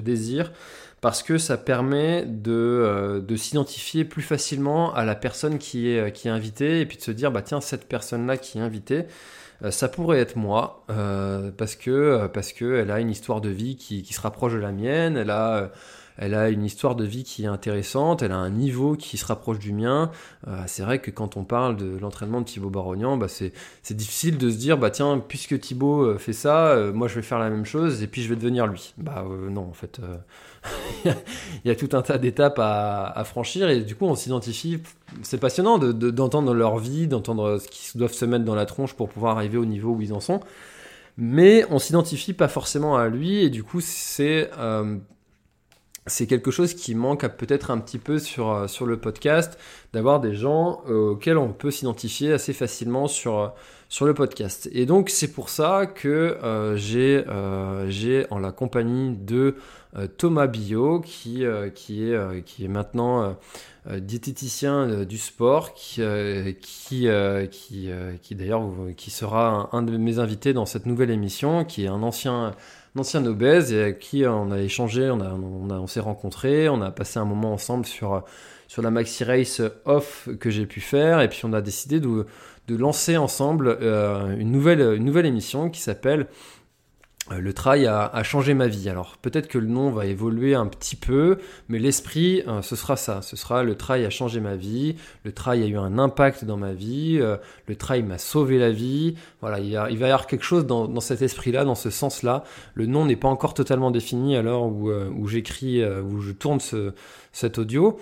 désir 0.00 0.52
parce 1.00 1.22
que 1.22 1.36
ça 1.38 1.58
permet 1.58 2.24
de, 2.24 2.52
euh, 2.52 3.20
de 3.20 3.36
s'identifier 3.36 4.04
plus 4.04 4.22
facilement 4.22 4.94
à 4.94 5.04
la 5.04 5.14
personne 5.14 5.58
qui 5.58 5.88
est, 5.88 6.12
qui 6.12 6.28
est 6.28 6.30
invitée 6.30 6.80
et 6.80 6.86
puis 6.86 6.96
de 6.96 7.02
se 7.02 7.10
dire 7.10 7.30
bah 7.30 7.42
tiens 7.42 7.60
cette 7.60 7.86
personne 7.88 8.26
là 8.26 8.36
qui 8.36 8.58
est 8.58 8.62
invitée 8.62 9.04
ça 9.70 9.88
pourrait 9.88 10.18
être 10.18 10.36
moi 10.36 10.84
parce 11.56 11.76
que 11.76 12.26
parce 12.26 12.52
que 12.52 12.80
elle 12.80 12.90
a 12.90 13.00
une 13.00 13.10
histoire 13.10 13.40
de 13.40 13.48
vie 13.48 13.76
qui 13.76 14.04
se 14.12 14.20
rapproche 14.20 14.52
de 14.52 14.58
la 14.58 14.72
mienne 14.72 15.16
elle 15.16 15.30
a 15.30 15.70
elle 16.16 16.34
a 16.34 16.48
une 16.48 16.64
histoire 16.64 16.94
de 16.94 17.04
vie 17.04 17.24
qui 17.24 17.44
est 17.44 17.48
intéressante, 17.48 18.22
elle 18.22 18.32
a 18.32 18.36
un 18.36 18.50
niveau 18.50 18.94
qui 18.94 19.16
se 19.16 19.26
rapproche 19.26 19.58
du 19.58 19.72
mien. 19.72 20.10
Euh, 20.46 20.62
c'est 20.66 20.82
vrai 20.82 21.00
que 21.00 21.10
quand 21.10 21.36
on 21.36 21.44
parle 21.44 21.76
de 21.76 21.98
l'entraînement 21.98 22.40
de 22.40 22.46
Thibaut 22.46 22.70
Barognan, 22.70 23.16
bah 23.16 23.26
c'est, 23.28 23.52
difficile 23.90 24.38
de 24.38 24.50
se 24.50 24.56
dire, 24.56 24.78
bah 24.78 24.90
tiens, 24.90 25.22
puisque 25.26 25.58
Thibaut 25.58 26.02
euh, 26.02 26.18
fait 26.18 26.32
ça, 26.32 26.68
euh, 26.68 26.92
moi 26.92 27.08
je 27.08 27.16
vais 27.16 27.22
faire 27.22 27.40
la 27.40 27.50
même 27.50 27.64
chose 27.64 28.02
et 28.02 28.06
puis 28.06 28.22
je 28.22 28.28
vais 28.28 28.36
devenir 28.36 28.66
lui. 28.66 28.94
Bah 28.96 29.24
non, 29.50 29.62
en 29.62 29.72
fait, 29.72 30.00
il 31.04 31.12
y 31.64 31.70
a 31.70 31.74
tout 31.74 31.90
un 31.92 32.02
tas 32.02 32.18
d'étapes 32.18 32.58
à, 32.60 33.22
franchir 33.24 33.68
et 33.68 33.80
du 33.80 33.96
coup 33.96 34.06
on 34.06 34.14
s'identifie. 34.14 34.80
C'est 35.22 35.38
passionnant 35.38 35.78
d'entendre 35.78 36.54
leur 36.54 36.78
vie, 36.78 37.08
d'entendre 37.08 37.58
ce 37.58 37.68
qu'ils 37.68 37.98
doivent 37.98 38.12
se 38.12 38.24
mettre 38.24 38.44
dans 38.44 38.54
la 38.54 38.66
tronche 38.66 38.94
pour 38.94 39.08
pouvoir 39.08 39.36
arriver 39.36 39.58
au 39.58 39.64
niveau 39.64 39.92
où 39.92 40.00
ils 40.00 40.12
en 40.12 40.20
sont 40.20 40.40
mais 41.16 41.64
on 41.70 41.78
s'identifie 41.78 42.32
pas 42.32 42.48
forcément 42.48 42.96
à 42.96 43.06
lui 43.06 43.44
et 43.44 43.48
du 43.48 43.62
coup 43.62 43.80
c'est 43.80 44.50
c'est 46.06 46.26
quelque 46.26 46.50
chose 46.50 46.74
qui 46.74 46.94
manque 46.94 47.26
peut-être 47.36 47.70
un 47.70 47.78
petit 47.78 47.98
peu 47.98 48.18
sur, 48.18 48.50
euh, 48.50 48.66
sur 48.66 48.86
le 48.86 48.98
podcast, 48.98 49.58
d'avoir 49.92 50.20
des 50.20 50.34
gens 50.34 50.82
euh, 50.88 51.12
auxquels 51.12 51.38
on 51.38 51.52
peut 51.52 51.70
s'identifier 51.70 52.32
assez 52.32 52.52
facilement 52.52 53.08
sur, 53.08 53.38
euh, 53.38 53.48
sur 53.88 54.04
le 54.04 54.12
podcast. 54.12 54.68
Et 54.72 54.84
donc 54.86 55.08
c'est 55.08 55.32
pour 55.32 55.48
ça 55.48 55.86
que 55.86 56.36
j'ai 56.76 57.24
en 58.30 58.38
la 58.38 58.52
compagnie 58.52 59.16
de 59.16 59.56
Thomas 60.18 60.48
Bio, 60.48 61.00
qui, 61.00 61.44
est, 61.44 62.68
maintenant 62.68 63.36
diététicien 63.86 65.04
du 65.04 65.16
sport, 65.16 65.74
qui, 65.74 66.00
d'ailleurs 68.32 68.62
sera 68.98 69.68
un, 69.72 69.82
de 69.82 69.96
mes 69.96 70.18
invités 70.18 70.52
dans 70.52 70.66
cette 70.66 70.86
nouvelle 70.86 71.10
émission, 71.10 71.64
qui 71.64 71.84
est 71.84 71.88
un 71.88 72.02
ancien 72.02 72.52
ancien 72.96 73.24
obèse 73.26 73.72
et 73.72 73.80
avec 73.80 73.98
qui 73.98 74.24
on 74.26 74.50
a 74.50 74.60
échangé, 74.60 75.10
on, 75.10 75.86
s'est 75.86 76.00
rencontrés, 76.00 76.68
on 76.68 76.80
a 76.80 76.90
passé 76.90 77.18
un 77.18 77.24
moment 77.24 77.52
ensemble 77.52 77.86
sur, 77.86 78.22
la 78.78 78.90
Maxi 78.90 79.24
Race 79.24 79.62
off 79.84 80.28
que 80.40 80.50
j'ai 80.50 80.66
pu 80.66 80.80
faire 80.80 81.20
et 81.20 81.28
puis 81.28 81.40
on 81.44 81.52
a 81.52 81.60
décidé 81.60 82.00
de, 82.00 82.26
lancer 82.68 83.16
ensemble 83.16 83.78
euh, 83.80 84.36
une, 84.36 84.50
nouvelle, 84.50 84.80
une 84.96 85.04
nouvelle 85.04 85.26
émission 85.26 85.70
qui 85.70 85.80
s'appelle 85.80 86.28
le 87.30 87.52
trail 87.54 87.86
a, 87.86 88.22
changé 88.22 88.52
ma 88.52 88.66
vie. 88.66 88.88
Alors 88.88 89.16
peut-être 89.16 89.48
que 89.48 89.58
le 89.58 89.66
nom 89.66 89.90
va 89.90 90.06
évoluer 90.06 90.54
un 90.54 90.66
petit 90.66 90.96
peu, 90.96 91.38
mais 91.68 91.78
l'esprit, 91.78 92.42
euh, 92.46 92.60
ce 92.60 92.76
sera 92.76 92.96
ça. 92.96 93.22
Ce 93.22 93.36
sera 93.36 93.62
le 93.62 93.76
trail 93.76 94.04
a 94.04 94.10
changé 94.10 94.40
ma 94.40 94.56
vie, 94.56 94.96
le 95.24 95.32
trail 95.32 95.62
a 95.62 95.66
eu 95.66 95.78
un 95.78 95.98
impact 95.98 96.44
dans 96.44 96.58
ma 96.58 96.72
vie, 96.72 97.18
euh, 97.20 97.36
le 97.66 97.76
trail 97.76 98.02
m'a 98.02 98.18
sauvé 98.18 98.58
la 98.58 98.70
vie. 98.70 99.16
Voilà, 99.40 99.58
il, 99.58 99.72
va 99.74 99.90
y 99.90 100.04
avoir 100.04 100.26
quelque 100.26 100.44
chose 100.44 100.66
dans, 100.66 101.00
cet 101.00 101.22
esprit-là, 101.22 101.64
dans 101.64 101.74
ce 101.74 101.90
sens-là. 101.90 102.44
Le 102.74 102.86
nom 102.86 103.06
n'est 103.06 103.16
pas 103.16 103.28
encore 103.28 103.54
totalement 103.54 103.90
défini 103.90 104.36
à 104.36 104.42
l'heure 104.42 104.64
où, 104.64 104.90
où 104.90 105.26
j'écris, 105.26 105.84
où 105.84 106.20
je 106.20 106.32
tourne 106.32 106.60
ce, 106.60 106.92
cet 107.32 107.58
audio. 107.58 107.98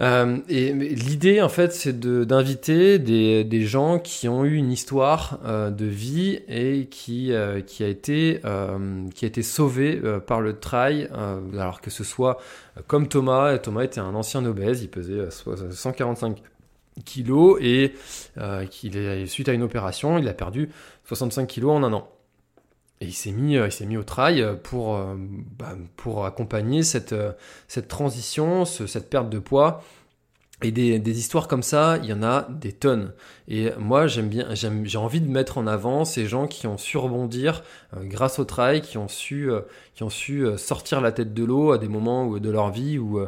Euh, 0.00 0.38
et 0.48 0.72
l'idée, 0.72 1.42
en 1.42 1.48
fait, 1.48 1.72
c'est 1.72 1.98
d'inviter 2.00 2.98
des, 2.98 3.44
des, 3.44 3.62
gens 3.62 3.98
qui 3.98 4.28
ont 4.28 4.44
eu 4.44 4.54
une 4.54 4.72
histoire 4.72 5.38
euh, 5.44 5.70
de 5.70 5.84
vie 5.84 6.40
et 6.48 6.86
qui, 6.86 7.32
euh, 7.32 7.60
qui, 7.60 7.84
a, 7.84 7.88
été, 7.88 8.40
qui 9.14 9.24
a 9.24 9.28
été 9.28 9.42
sauvée 9.42 10.00
par 10.26 10.40
le 10.40 10.58
trail, 10.58 11.08
alors 11.52 11.80
que 11.80 11.90
ce 11.90 12.04
soit 12.04 12.38
comme 12.86 13.08
Thomas. 13.08 13.58
Thomas 13.58 13.84
était 13.84 14.00
un 14.00 14.14
ancien 14.14 14.44
obèse, 14.44 14.82
il 14.82 14.88
pesait 14.88 15.28
145 15.30 16.42
kilos 17.04 17.58
et 17.60 17.94
qu'il 18.70 18.96
est, 18.96 19.26
suite 19.26 19.48
à 19.48 19.52
une 19.52 19.62
opération, 19.62 20.18
il 20.18 20.28
a 20.28 20.34
perdu 20.34 20.70
65 21.04 21.46
kilos 21.46 21.72
en 21.72 21.82
un 21.82 21.92
an. 21.92 22.08
Et 23.00 23.06
il 23.06 23.12
s'est 23.14 23.32
mis, 23.32 23.54
il 23.54 23.72
s'est 23.72 23.86
mis 23.86 23.96
au 23.96 24.02
trail 24.04 24.44
pour, 24.62 24.98
bah, 25.58 25.74
pour 25.96 26.26
accompagner 26.26 26.82
cette, 26.82 27.14
cette 27.66 27.88
transition, 27.88 28.66
cette 28.66 29.08
perte 29.08 29.30
de 29.30 29.38
poids 29.38 29.82
Et 30.62 30.70
des, 30.70 30.98
des, 30.98 31.18
histoires 31.18 31.48
comme 31.48 31.62
ça, 31.62 31.96
il 32.02 32.10
y 32.10 32.12
en 32.12 32.22
a 32.22 32.46
des 32.50 32.72
tonnes. 32.72 33.14
Et 33.48 33.70
moi, 33.78 34.06
j'aime 34.06 34.28
bien, 34.28 34.54
j'ai 34.54 34.98
envie 34.98 35.22
de 35.22 35.30
mettre 35.30 35.56
en 35.56 35.66
avant 35.66 36.04
ces 36.04 36.26
gens 36.26 36.46
qui 36.46 36.66
ont 36.66 36.76
su 36.76 36.98
rebondir 36.98 37.62
euh, 37.96 38.04
grâce 38.04 38.38
au 38.38 38.44
travail, 38.44 38.82
qui 38.82 38.98
ont 38.98 39.08
su, 39.08 39.50
euh, 39.50 39.62
qui 39.94 40.02
ont 40.02 40.10
su 40.10 40.44
euh, 40.44 40.58
sortir 40.58 41.00
la 41.00 41.10
tête 41.12 41.32
de 41.32 41.44
l'eau 41.44 41.72
à 41.72 41.78
des 41.78 41.88
moments 41.88 42.36
de 42.36 42.50
leur 42.50 42.70
vie 42.70 42.98
où, 42.98 43.18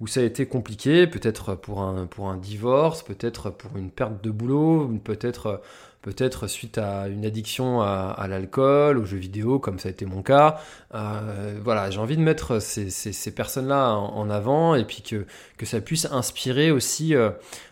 où 0.00 0.06
ça 0.06 0.20
a 0.20 0.24
été 0.24 0.44
compliqué, 0.46 1.06
peut-être 1.06 1.54
pour 1.54 1.80
un, 1.80 2.06
pour 2.06 2.28
un 2.28 2.36
divorce, 2.36 3.02
peut-être 3.02 3.48
pour 3.48 3.78
une 3.78 3.90
perte 3.90 4.22
de 4.22 4.30
boulot, 4.30 4.90
peut-être 5.02 5.62
peut-être 6.02 6.48
suite 6.48 6.78
à 6.78 7.06
une 7.06 7.24
addiction 7.24 7.80
à, 7.80 8.26
l'alcool, 8.28 8.98
aux 8.98 9.04
jeux 9.04 9.18
vidéo, 9.18 9.60
comme 9.60 9.78
ça 9.78 9.88
a 9.88 9.92
été 9.92 10.04
mon 10.04 10.22
cas. 10.22 10.60
Euh, 10.94 11.58
voilà, 11.62 11.90
j'ai 11.90 12.00
envie 12.00 12.16
de 12.16 12.22
mettre 12.22 12.60
ces, 12.60 12.90
ces, 12.90 13.30
personnes-là 13.30 13.94
en, 13.94 14.28
avant 14.28 14.74
et 14.74 14.84
puis 14.84 15.02
que, 15.02 15.24
que 15.56 15.64
ça 15.64 15.80
puisse 15.80 16.06
inspirer 16.10 16.72
aussi 16.72 17.14
euh, 17.14 17.30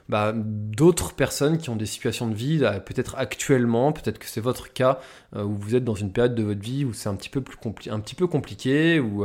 bah, 0.08 0.32
d'autres 0.34 1.12
personnes 1.12 1.58
qui 1.58 1.70
ont 1.70 1.76
des 1.76 1.86
situations 1.86 2.28
de 2.28 2.34
vie, 2.34 2.60
peut-être 2.86 3.16
actuellement, 3.18 3.92
peut-être 3.92 4.18
que 4.18 4.26
c'est 4.26 4.40
votre 4.40 4.72
cas, 4.72 5.00
euh, 5.34 5.42
où 5.42 5.56
vous 5.56 5.74
êtes 5.74 5.84
dans 5.84 5.96
une 5.96 6.12
période 6.12 6.36
de 6.36 6.44
votre 6.44 6.60
vie 6.60 6.84
où 6.84 6.92
c'est 6.92 7.08
un 7.08 7.16
petit 7.16 7.30
peu 7.30 7.40
plus 7.40 7.58
un 7.90 7.98
petit 7.98 8.14
peu 8.14 8.28
compliqué, 8.28 9.00
où, 9.00 9.24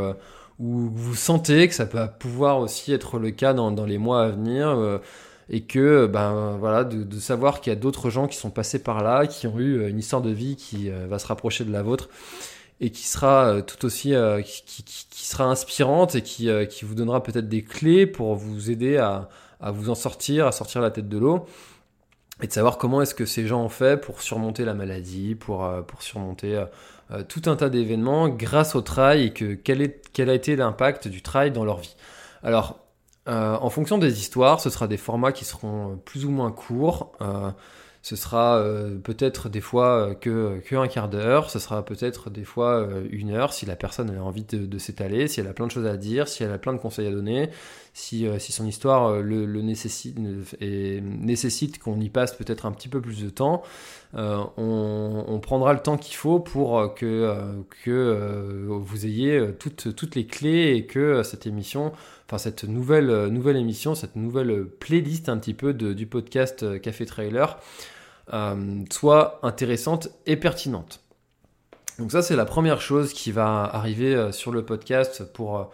où 0.60 0.90
vous 0.94 1.16
sentez 1.16 1.68
que 1.68 1.76
ça 1.76 1.86
peut 1.86 2.08
pouvoir 2.20 2.60
aussi 2.60 2.92
être 2.92 3.20
le 3.20 3.30
cas 3.30 3.54
dans, 3.54 3.72
dans 3.72 3.86
les 3.86 4.00
mois 4.00 4.24
à 4.24 4.30
venir 4.30 5.00
et 5.50 5.62
que 5.62 6.08
ben 6.08 6.58
voilà 6.58 6.84
de, 6.84 7.20
savoir 7.20 7.62
qu'il 7.62 7.72
y 7.72 7.76
a 7.76 7.80
d'autres 7.80 8.10
gens 8.10 8.28
qui 8.28 8.38
sont 8.38 8.50
passés 8.50 8.80
par 8.80 9.04
là, 9.04 9.28
qui 9.28 9.48
ont 9.48 9.60
eu 9.60 9.78
euh, 9.78 9.90
une 9.90 10.00
histoire 10.00 10.22
de 10.22 10.32
vie 10.32 10.56
qui 10.56 10.90
euh, 10.90 11.08
va 11.08 11.20
se 11.20 11.28
rapprocher 11.28 11.64
de 11.66 11.72
la 11.72 11.84
vôtre 11.84 12.10
et 12.82 12.90
qui 12.90 13.04
sera 13.04 13.46
euh, 13.46 13.62
tout 13.62 13.86
aussi 13.86 14.14
qui, 14.44 14.84
qui, 14.84 15.26
sera 15.26 15.46
inspirante 15.46 16.16
et 16.16 16.22
qui, 16.22 16.50
qui 16.70 16.86
vous 16.86 16.96
donnera 16.96 17.24
peut-être 17.24 17.48
des 17.48 17.64
clés 17.64 18.06
pour 18.06 18.36
vous 18.36 18.70
aider 18.70 18.98
à, 18.98 19.30
à 19.60 19.72
vous 19.72 19.90
en 19.90 19.96
sortir, 19.96 20.48
à 20.48 20.52
sortir 20.52 20.82
la 20.82 20.92
tête 20.92 21.10
de 21.10 21.18
l'eau 21.18 21.46
et 22.42 22.48
de 22.48 22.52
savoir 22.52 22.78
comment 22.78 23.02
est-ce 23.02 23.16
que 23.16 23.26
ces 23.26 23.48
gens 23.48 23.64
ont 23.64 23.70
fait 23.70 24.00
pour 24.00 24.22
surmonter 24.22 24.66
la 24.66 24.74
maladie, 24.74 25.36
pour, 25.36 25.68
pour 25.88 26.02
surmonter 26.02 26.64
tout 27.30 27.44
un 27.46 27.56
tas 27.56 27.70
d'événements 27.70 28.28
grâce 28.28 28.76
au 28.76 28.82
trail 28.82 29.24
et 29.24 29.34
que 29.34 29.54
quel, 29.54 29.82
est, 29.82 30.02
quel 30.12 30.30
a 30.30 30.34
été 30.34 30.58
l'impact 30.58 31.08
du 31.08 31.22
trail 31.22 31.52
dans 31.52 31.64
leur 31.64 31.80
vie. 31.80 31.96
Alors, 32.44 32.85
euh, 33.28 33.58
en 33.60 33.70
fonction 33.70 33.98
des 33.98 34.20
histoires, 34.20 34.60
ce 34.60 34.70
sera 34.70 34.88
des 34.88 34.98
formats 34.98 35.32
qui 35.32 35.46
seront 35.46 36.00
plus 36.06 36.26
ou 36.26 36.30
moins 36.30 36.52
courts. 36.52 37.12
Euh, 37.22 37.52
ce 38.04 38.16
sera 38.16 38.58
euh, 38.58 39.00
peut-être 39.00 39.50
des 39.50 39.62
fois 39.62 40.14
que, 40.14 40.60
que, 40.60 40.76
un 40.76 40.88
quart 40.88 41.10
d'heure, 41.10 41.50
ce 41.50 41.58
sera 41.58 41.84
peut-être 41.84 42.30
des 42.30 42.44
fois 42.44 42.88
une 43.10 43.32
heure 43.32 43.52
si 43.52 43.66
la 43.66 43.76
personne 43.76 44.16
a 44.16 44.22
envie 44.22 44.44
de, 44.44 44.78
s'étaler, 44.78 45.28
si 45.28 45.40
elle 45.40 45.48
a 45.48 45.54
plein 45.54 45.66
de 45.66 45.72
choses 45.72 45.88
à 45.88 45.98
dire, 45.98 46.28
si 46.28 46.44
elle 46.44 46.52
a 46.52 46.60
plein 46.60 46.74
de 46.74 46.78
conseils 46.78 47.08
à 47.08 47.12
donner, 47.12 47.50
si, 47.94 48.28
si 48.38 48.52
son 48.52 48.68
histoire 48.68 49.22
le, 49.22 49.46
nécessite, 49.64 50.20
nécessite 50.62 51.80
qu'on 51.80 52.00
y 52.00 52.10
passe 52.10 52.36
peut-être 52.36 52.68
un 52.68 52.72
petit 52.74 52.90
peu 52.90 53.02
plus 53.02 53.24
de 53.24 53.30
temps. 53.32 53.64
On, 54.16 55.26
on, 55.28 55.40
prendra 55.40 55.74
le 55.74 55.80
temps 55.80 55.98
qu'il 55.98 56.16
faut 56.16 56.40
pour 56.40 56.96
que, 56.96 57.36
que 57.84 58.66
vous 58.70 59.06
ayez 59.06 59.50
toutes, 59.60 59.94
toutes 59.94 60.16
les 60.16 60.26
clés 60.26 60.74
et 60.76 60.86
que 60.86 61.22
cette 61.22 61.46
émission 61.46 61.92
enfin 62.28 62.38
cette 62.38 62.64
nouvelle, 62.64 63.10
euh, 63.10 63.30
nouvelle 63.30 63.58
émission, 63.58 63.96
cette 63.96 64.16
nouvelle 64.16 64.66
playlist 64.66 65.30
un 65.30 65.38
petit 65.38 65.54
peu 65.54 65.74
du 65.74 66.08
podcast 66.08 66.64
euh, 66.64 66.80
Café 66.80 67.06
Trailer 67.06 67.60
euh, 68.34 68.84
soit 68.92 69.40
intéressante 69.44 70.10
et 70.26 70.36
pertinente. 70.36 71.02
Donc 72.00 72.12
ça 72.12 72.22
c'est 72.22 72.36
la 72.36 72.46
première 72.46 72.82
chose 72.82 73.14
qui 73.14 73.32
va 73.32 73.64
arriver 73.64 74.32
sur 74.32 74.52
le 74.52 74.66
podcast 74.66 75.24
pour, 75.32 75.72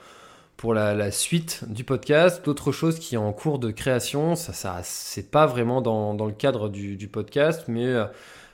pour 0.61 0.73
la, 0.73 1.11
suite 1.11 1.65
du 1.67 1.83
podcast. 1.83 2.45
D'autres 2.45 2.71
choses 2.71 2.99
qui 2.99 3.15
est 3.15 3.17
en 3.17 3.33
cours 3.33 3.59
de 3.59 3.71
création, 3.71 4.35
ça, 4.35 4.53
ça 4.53 4.79
c'est 4.83 5.29
pas 5.29 5.45
vraiment 5.45 5.81
dans, 5.81 6.13
dans, 6.13 6.27
le 6.27 6.31
cadre 6.31 6.69
du, 6.69 7.09
podcast, 7.09 7.65
mais 7.67 7.93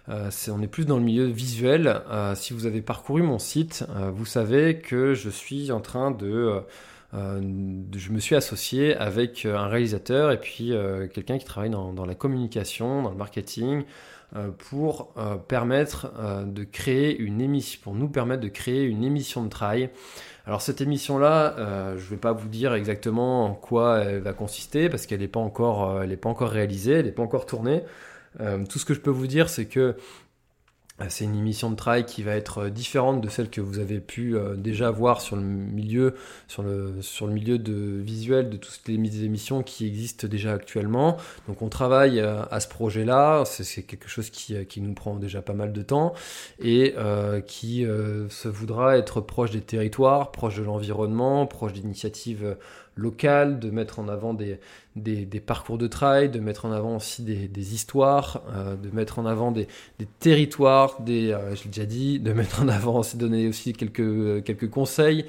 on 0.07 0.61
est 0.61 0.67
plus 0.67 0.85
dans 0.85 0.97
le 0.97 1.03
milieu 1.03 1.25
visuel. 1.25 2.01
si 2.35 2.53
vous 2.53 2.65
avez 2.65 2.81
parcouru 2.81 3.21
mon 3.21 3.37
site, 3.37 3.85
vous 4.13 4.25
savez 4.25 4.79
que 4.79 5.13
je 5.13 5.29
suis 5.29 5.71
en 5.71 5.81
train 5.81 6.09
de 6.11 6.63
euh, 7.13 7.41
je 7.95 8.11
me 8.11 8.19
suis 8.19 8.35
associé 8.35 8.95
avec 8.95 9.45
euh, 9.45 9.55
un 9.55 9.67
réalisateur 9.67 10.31
et 10.31 10.39
puis 10.39 10.73
euh, 10.73 11.07
quelqu'un 11.07 11.37
qui 11.37 11.45
travaille 11.45 11.69
dans, 11.69 12.05
la 12.05 12.15
communication, 12.15 13.01
dans 13.01 13.11
le 13.11 13.15
marketing, 13.17 13.83
pour 14.69 15.13
permettre 15.47 16.11
de 16.45 16.65
créer 16.65 17.17
une 17.17 17.39
émission, 17.39 17.79
pour 17.81 17.95
nous 17.95 18.09
permettre 18.09 18.41
de 18.41 18.49
créer 18.49 18.83
une 18.83 19.05
émission 19.05 19.41
de 19.41 19.47
travail. 19.47 19.89
Alors 20.47 20.61
cette 20.61 20.81
émission-là, 20.81 21.55
je 21.97 22.03
ne 22.05 22.09
vais 22.09 22.15
pas 22.15 22.31
vous 22.31 22.47
dire 22.47 22.73
exactement 22.73 23.45
en 23.45 23.53
quoi 23.53 23.99
elle 23.99 24.21
va 24.21 24.31
consister 24.31 24.89
parce 24.89 25.05
qu'elle 25.05 25.19
n'est 25.19 25.27
pas 25.27 25.41
encore, 25.41 26.01
elle 26.01 26.17
pas 26.17 26.29
encore 26.29 26.49
réalisée, 26.49 26.93
elle 26.93 27.05
n'est 27.05 27.11
pas 27.11 27.21
encore 27.21 27.45
tournée. 27.45 27.83
tout 28.39 28.79
ce 28.79 28.85
que 28.85 28.93
je 28.93 29.01
peux 29.01 29.11
vous 29.11 29.27
dire, 29.27 29.49
c'est 29.49 29.65
que 29.65 29.79
euh, 29.79 29.93
c'est 31.09 31.25
une 31.25 31.35
émission 31.35 31.69
de 31.69 31.75
travail 31.75 32.05
qui 32.05 32.23
va 32.23 32.35
être 32.35 32.63
euh, 32.63 32.69
différente 32.69 33.21
de 33.21 33.29
celle 33.29 33.49
que 33.49 33.61
vous 33.61 33.77
avez 33.77 33.99
pu 33.99 34.35
euh, 34.35 34.55
déjà 34.55 34.89
voir 34.89 35.21
sur 35.21 35.35
le 35.35 35.43
milieu, 35.43 36.15
sur 36.47 36.63
le, 36.63 36.95
sur 37.01 37.27
le 37.27 37.33
milieu 37.33 37.59
de 37.59 37.73
visuel 38.01 38.49
de 38.49 38.57
toutes 38.57 38.81
les 38.87 39.23
émissions 39.23 39.61
qui 39.61 39.85
existent 39.85 40.27
déjà 40.27 40.53
actuellement. 40.53 41.17
Donc 41.47 41.61
on 41.61 41.69
travaille 41.69 42.19
à 42.19 42.59
ce 42.59 42.67
projet-là, 42.67 43.43
c'est 43.45 43.83
quelque 43.83 44.09
chose 44.09 44.29
qui, 44.29 44.65
qui, 44.65 44.81
nous 44.81 44.93
prend 44.93 45.15
déjà 45.15 45.41
pas 45.41 45.53
mal 45.53 45.71
de 45.71 45.81
temps 45.81 46.13
et 46.59 46.95
qui 47.45 47.85
se 48.29 48.47
voudra 48.47 48.97
être 48.97 49.21
proche 49.21 49.51
des 49.51 49.61
territoires, 49.61 50.31
proche 50.31 50.57
de 50.57 50.63
l'environnement, 50.63 51.45
proche 51.45 51.73
d'initiatives 51.73 52.55
locales, 52.97 53.59
de 53.59 53.69
mettre 53.69 53.99
en 53.99 54.07
avant 54.09 54.33
des, 54.33 54.59
parcours 55.45 55.77
de 55.77 55.87
trail, 55.87 56.29
de 56.29 56.39
mettre 56.39 56.65
en 56.65 56.71
avant 56.71 56.97
aussi 56.97 57.21
des, 57.23 57.73
histoires, 57.73 58.41
euh, 58.53 58.75
de 58.75 58.89
mettre 58.93 59.19
en 59.19 59.25
avant 59.25 59.51
des, 59.51 59.67
territoires, 60.19 61.01
des, 61.01 61.31
euh, 61.31 61.55
je 61.55 61.63
l'ai 61.63 61.69
déjà 61.69 61.85
dit, 61.85 62.19
de 62.19 62.33
mettre 62.33 62.61
en 62.61 62.67
avant, 62.67 62.99
aussi 62.99 63.17
donner 63.17 63.47
aussi 63.47 63.73
quelques, 63.73 64.43
quelques 64.43 64.69
conseils 64.69 65.25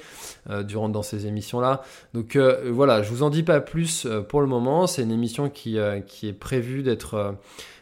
euh, 0.49 0.63
durant 0.63 0.89
dans 0.89 1.03
ces 1.03 1.27
émissions-là. 1.27 1.83
Donc 2.13 2.37
voilà, 2.37 3.01
je 3.03 3.09
vous 3.09 3.23
en 3.23 3.29
dis 3.29 3.43
pas 3.43 3.61
plus 3.61 4.07
pour 4.27 4.41
le 4.41 4.47
moment. 4.47 4.87
C'est 4.87 5.03
une 5.03 5.11
émission 5.11 5.49
qui, 5.49 5.77
qui 6.07 6.27
est 6.27 6.33
prévue 6.33 6.83
d'être 6.83 7.35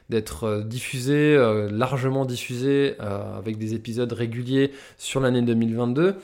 d'être 0.10 0.64
diffusée, 0.66 1.36
largement 1.70 2.24
diffusée, 2.24 2.96
avec 3.00 3.58
des 3.58 3.74
épisodes 3.74 4.12
réguliers 4.14 4.72
sur 4.98 5.20
l'année 5.20 5.42
2022. 5.42 6.16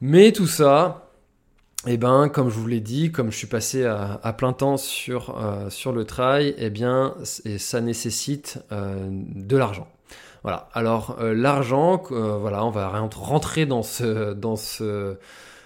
Mais 0.00 0.30
tout 0.30 0.46
ça, 0.46 1.07
eh 1.90 1.96
ben, 1.96 2.28
comme 2.28 2.50
je 2.50 2.54
vous 2.54 2.66
l'ai 2.66 2.80
dit, 2.80 3.10
comme 3.10 3.32
je 3.32 3.36
suis 3.38 3.46
passé 3.46 3.86
à, 3.86 4.34
plein 4.36 4.52
temps 4.52 4.76
sur, 4.76 5.38
euh, 5.38 5.70
sur 5.70 5.92
le 5.92 6.04
trail, 6.04 6.54
eh 6.58 6.68
bien, 6.68 7.14
et 7.46 7.56
ça 7.56 7.80
nécessite 7.80 8.62
euh, 8.72 9.08
de 9.10 9.56
l'argent. 9.56 9.88
Voilà. 10.42 10.68
Alors, 10.74 11.16
euh, 11.20 11.32
l'argent, 11.32 12.02
voilà, 12.10 12.64
on 12.66 12.70
va 12.70 12.88
rentrer 13.14 13.64
dans 13.64 13.82
ce, 13.82 14.34
dans 14.34 14.56
ce, 14.56 15.16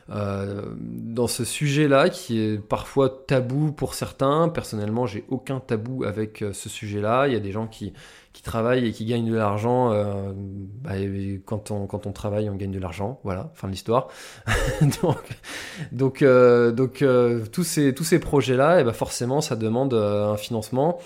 dans 0.08 1.26
ce 1.26 1.44
sujet-là 1.44 2.08
qui 2.08 2.40
est 2.40 2.58
parfois 2.58 3.24
tabou 3.26 3.72
pour 3.72 3.94
certains. 3.94 4.48
Personnellement, 4.48 5.06
j'ai 5.06 5.24
aucun 5.28 5.58
tabou 5.58 6.04
avec 6.04 6.44
ce 6.52 6.68
sujet-là. 6.68 7.26
Il 7.26 7.32
y 7.32 7.36
a 7.36 7.40
des 7.40 7.52
gens 7.52 7.66
qui, 7.66 7.92
qui 8.32 8.42
travaillent 8.42 8.86
et 8.86 8.92
qui 8.92 9.04
gagnent 9.04 9.30
de 9.30 9.36
l'argent. 9.36 9.92
Euh, 9.92 10.32
bah, 10.34 10.92
quand, 11.44 11.70
on, 11.70 11.86
quand 11.86 12.06
on 12.06 12.12
travaille, 12.12 12.48
on 12.48 12.54
gagne 12.54 12.70
de 12.70 12.78
l'argent. 12.78 13.20
Voilà, 13.24 13.50
fin 13.54 13.68
de 13.68 13.72
l'histoire. 13.72 14.08
donc, 15.02 15.18
donc, 15.92 16.22
euh, 16.22 16.72
donc 16.72 17.02
euh, 17.02 17.44
tous 17.52 17.64
ces, 17.64 17.94
tous 17.94 18.04
ces 18.04 18.18
projets-là, 18.18 18.78
et 18.78 18.80
eh 18.80 18.84
ben 18.84 18.92
forcément, 18.92 19.40
ça 19.40 19.56
demande 19.56 19.94
un 19.94 20.36
financement. 20.36 20.98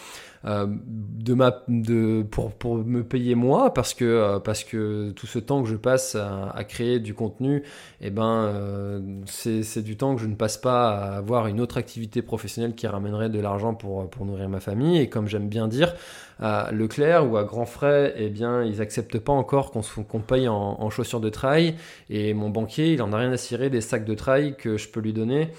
Euh, 0.45 0.67
de 0.69 1.35
ma, 1.35 1.65
de, 1.67 2.23
pour, 2.31 2.53
pour 2.53 2.77
me 2.77 3.03
payer 3.03 3.35
moi 3.35 3.75
parce 3.75 3.95
que, 3.95 4.05
euh, 4.05 4.39
parce 4.39 4.63
que 4.63 5.11
tout 5.11 5.27
ce 5.27 5.39
temps 5.41 5.63
que 5.63 5.69
je 5.69 5.75
passe 5.75 6.15
à, 6.15 6.63
créer 6.65 7.01
du 7.01 7.15
contenu, 7.15 7.65
eh 8.01 8.11
ben, 8.11 8.45
euh, 8.45 9.01
c'est 9.27 9.83
du 9.83 9.97
temps 9.97 10.15
que 10.15 10.23
je 10.23 10.27
ne 10.27 10.35
passe 10.35 10.57
pas 10.57 10.91
à 10.91 11.17
avoir 11.17 11.49
une 11.49 11.61
autre 11.61 11.79
activité 11.79 12.23
professionnelle 12.23 12.75
qui 12.75 12.87
ramènerait 12.87 13.31
de 13.31 13.41
l'argent 13.41 13.75
pour, 13.75 14.09
pour 14.09 14.25
nourrir 14.25 14.49
ma 14.49 14.61
famille. 14.61 14.99
Et 14.99 15.09
comme 15.09 15.27
j'aime 15.27 15.49
bien 15.49 15.67
dire, 15.69 15.95
à 16.39 16.71
Leclerc 16.71 17.31
ou 17.31 17.37
à 17.39 17.45
grands 17.45 17.67
frais, 17.67 18.15
eh 18.17 18.29
bien, 18.29 18.63
ils 18.63 18.81
acceptent 18.81 19.19
pas 19.19 19.33
encore 19.33 19.73
qu'on 19.73 20.21
paye 20.21 20.49
en, 20.49 20.77
en, 20.79 20.91
chaussures 20.91 21.21
de 21.21 21.31
trail. 21.31 21.75
Et 22.11 22.35
mon 22.35 22.51
banquier, 22.51 22.93
il 22.93 23.03
en 23.03 23.13
a 23.13 23.19
rien 23.19 23.33
à 23.33 23.37
cirer 23.37 23.71
des 23.71 23.81
sacs 23.81 24.05
de 24.05 24.15
trail 24.15 24.55
que 24.57 24.77
je 24.77 24.89
peux 24.89 25.01
lui 25.01 25.13
donner. 25.13 25.51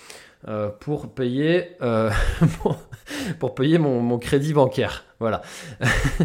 Euh, 0.47 0.69
pour 0.69 1.15
payer 1.15 1.69
euh, 1.81 2.11
pour 3.39 3.55
payer 3.55 3.79
mon, 3.79 4.19
crédit 4.19 4.53
bancaire. 4.53 5.03
Voilà. 5.19 5.41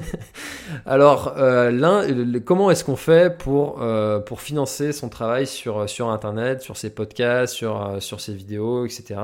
Alors, 0.86 1.34
euh, 1.38 2.40
comment 2.44 2.70
est-ce 2.70 2.84
qu'on 2.84 2.96
fait 2.96 3.36
pour, 3.38 3.82
pour 4.26 4.42
financer 4.42 4.92
son 4.92 5.08
travail 5.08 5.46
sur, 5.46 5.88
sur 5.88 6.10
Internet, 6.10 6.60
sur 6.60 6.76
ses 6.76 6.90
podcasts, 6.90 7.54
sur, 7.54 7.96
sur 8.00 8.20
ses 8.20 8.34
vidéos, 8.34 8.84
etc. 8.84 9.18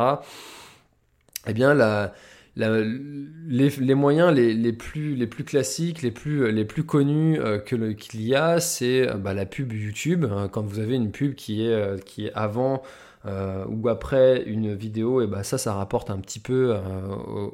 Eh 1.47 1.53
bien, 1.53 1.75
la, 1.75 2.15
les, 2.57 3.95
moyens 3.95 4.33
les, 4.33 4.73
plus, 4.73 5.15
les 5.15 5.27
plus 5.27 5.45
classiques, 5.45 6.01
les 6.01 6.11
plus, 6.11 6.51
les 6.51 6.65
plus 6.65 6.85
connus 6.85 7.39
qu'il 7.67 8.23
y 8.23 8.35
a, 8.35 8.59
c'est 8.59 9.07
bah, 9.19 9.35
la 9.35 9.45
pub 9.45 9.71
YouTube. 9.75 10.25
Hein, 10.25 10.49
quand 10.51 10.63
vous 10.63 10.79
avez 10.79 10.95
une 10.95 11.11
pub 11.11 11.35
qui 11.35 11.67
est, 11.67 12.05
qui 12.07 12.27
est 12.27 12.33
avant 12.35 12.83
euh, 13.27 13.65
ou 13.69 13.89
après 13.89 14.45
une 14.45 14.75
vidéo, 14.75 15.23
et 15.23 15.27
bah 15.27 15.43
ça, 15.43 15.59
ça 15.59 15.75
rapporte 15.75 16.09
un 16.09 16.19
petit 16.19 16.39
peu 16.39 16.73
euh, 16.73 16.81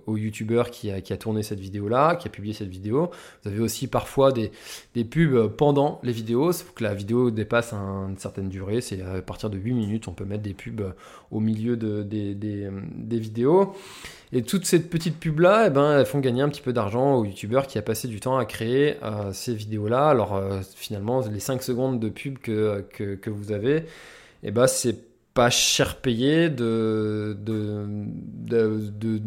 au, 0.07 0.17
youtubeur 0.19 0.71
qui 0.71 0.91
a, 0.91 1.01
tourné 1.17 1.43
cette 1.43 1.61
vidéo-là, 1.61 2.17
qui 2.17 2.29
a 2.29 2.31
publié 2.31 2.53
cette 2.53 2.69
vidéo. 2.69 3.11
Vous 3.43 3.51
avez 3.51 3.61
aussi 3.61 3.87
parfois 3.87 4.31
des, 4.33 4.51
pubs 5.05 5.49
pendant 5.57 6.01
les 6.03 6.13
vidéos, 6.13 6.53
il 6.53 6.65
faut 6.65 6.73
que 6.75 6.85
la 6.85 6.95
vidéo 6.95 7.31
dépasse 7.31 7.73
une 7.73 8.19
certaine 8.19 8.49
durée, 8.49 8.83
c'est 8.83 9.01
à 9.01 9.23
partir 9.23 9.49
de 9.49 9.57
8 9.57 9.73
minutes, 9.73 10.09
on 10.09 10.13
peut 10.13 10.27
mettre 10.27 10.43
des 10.43 10.53
pubs 10.55 10.95
au 11.31 11.41
milieu 11.41 11.77
de, 11.77 12.03
des, 12.03 13.19
vidéos. 13.19 13.75
Et 14.33 14.43
toutes 14.43 14.67
ces 14.67 14.83
petites 14.83 15.19
pubs-là, 15.19 15.69
eh 15.69 15.71
ben, 15.71 15.99
elles 15.99 16.07
font 16.07 16.19
gagner 16.19 16.43
un 16.43 16.49
petit 16.49 16.61
peu 16.61 16.73
d'argent 16.73 17.15
au 17.15 17.25
youtubeur 17.25 17.67
qui 17.67 17.79
a 17.79 17.83
passé 17.83 18.09
du 18.09 18.21
temps 18.21 18.37
à 18.37 18.45
créer 18.45 18.97
euh, 19.03 19.33
ces 19.33 19.55
vidéos-là. 19.55 20.09
Alors 20.09 20.43
finalement, 20.75 21.21
les 21.21 21.41
5 21.41 21.63
secondes 21.63 22.01
de 22.01 22.09
pub 22.09 22.39
que, 22.39 22.85
que, 22.91 23.31
vous 23.31 23.53
avez, 23.53 23.85
eh 24.43 24.51
ben, 24.51 24.67
c'est 24.67 25.14
pas 25.35 25.51
cher 25.51 25.97
payé 25.97 26.49
de, 26.49 27.37
de, 27.41 27.87
de, 28.47 29.21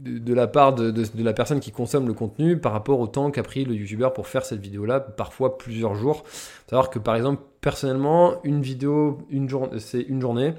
de, 0.00 0.34
la 0.34 0.48
part 0.48 0.74
de, 0.74 0.90
de, 0.90 1.22
la 1.22 1.32
personne 1.32 1.60
qui 1.60 1.70
consomme 1.70 2.08
le 2.08 2.14
contenu 2.14 2.58
par 2.58 2.72
rapport 2.72 2.98
au 2.98 3.06
temps 3.06 3.30
qu'a 3.30 3.44
pris 3.44 3.64
le 3.64 3.74
youtubeur 3.74 4.12
pour 4.12 4.26
faire 4.26 4.44
cette 4.44 4.60
vidéo 4.60 4.84
là, 4.84 4.98
parfois 4.98 5.58
plusieurs 5.58 5.94
jours. 5.94 6.24
Savoir 6.68 6.90
que 6.90 6.98
par 6.98 7.14
exemple, 7.14 7.42
personnellement, 7.60 8.42
une 8.42 8.62
vidéo, 8.62 9.18
une 9.30 9.48
c'est 9.78 10.02
une 10.02 10.20
journée. 10.20 10.54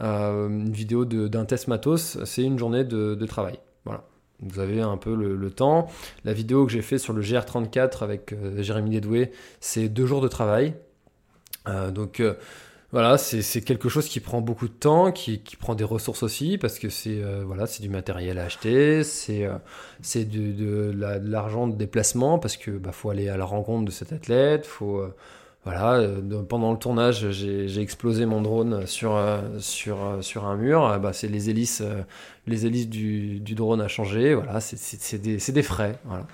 Euh, 0.00 0.48
une 0.48 0.72
vidéo 0.72 1.04
d'un 1.04 1.44
test 1.44 1.68
matos, 1.68 2.18
c'est 2.24 2.42
une 2.42 2.58
journée 2.58 2.84
de, 2.84 3.26
travail. 3.26 3.58
Voilà. 3.84 4.04
Vous 4.40 4.60
avez 4.60 4.80
un 4.80 4.96
peu 4.96 5.14
le, 5.14 5.50
temps. 5.50 5.88
La 6.24 6.32
vidéo 6.32 6.66
que 6.66 6.72
j'ai 6.72 6.82
fait 6.82 6.98
sur 6.98 7.12
le 7.12 7.22
GR34 7.22 8.02
avec 8.02 8.32
euh, 8.32 8.62
Jérémy 8.62 8.90
Dédoué, 8.90 9.32
c'est 9.60 9.88
deux 9.88 10.06
jours 10.06 10.20
de 10.20 10.28
travail. 10.28 10.74
Euh, 11.66 11.90
donc 11.90 12.22
voilà, 12.94 13.18
c'est 13.18 13.60
quelque 13.62 13.88
chose 13.88 14.08
qui 14.08 14.20
prend 14.20 14.40
beaucoup 14.40 14.68
de 14.68 14.72
temps, 14.72 15.10
qui, 15.10 15.40
prend 15.58 15.74
des 15.74 15.82
ressources 15.82 16.22
aussi, 16.22 16.58
parce 16.58 16.78
que 16.78 16.88
c'est 16.90 17.24
euh, 17.24 17.42
voilà, 17.44 17.64
du 17.80 17.88
matériel 17.88 18.38
à 18.38 18.44
acheter, 18.44 19.02
c'est 19.02 19.44
euh, 19.44 19.58
de, 20.14 20.92
l'argent 20.94 21.66
de, 21.66 21.74
déplacement, 21.74 22.38
parce 22.38 22.56
que 22.56 22.70
bah, 22.70 22.92
faut 22.92 23.10
aller 23.10 23.28
à 23.28 23.36
la 23.36 23.46
rencontre 23.46 23.84
de 23.84 23.90
cet 23.90 24.12
athlète, 24.12 24.64
faut 24.64 24.98
euh, 24.98 25.12
voilà, 25.64 25.94
euh, 25.94 26.42
pendant 26.46 26.72
le 26.72 26.78
tournage, 26.78 27.30
j'ai 27.30 27.80
explosé 27.80 28.26
mon 28.26 28.42
drone 28.42 28.86
sur, 28.86 29.16
euh, 29.16 29.40
sur, 29.60 30.04
euh, 30.04 30.20
sur 30.20 30.44
un 30.44 30.56
mur. 30.56 30.98
Bah, 31.00 31.14
c'est 31.14 31.26
les 31.28 31.48
hélices, 31.48 31.82
les 32.46 32.66
hélices 32.66 32.88
du, 32.88 33.40
drone 33.40 33.80
à 33.80 33.88
changer. 33.88 34.34
Voilà, 34.34 34.60
c'est 34.60 35.22
des, 35.22 35.38
des, 35.38 35.62
frais. 35.62 35.98
Voilà. 36.04 36.26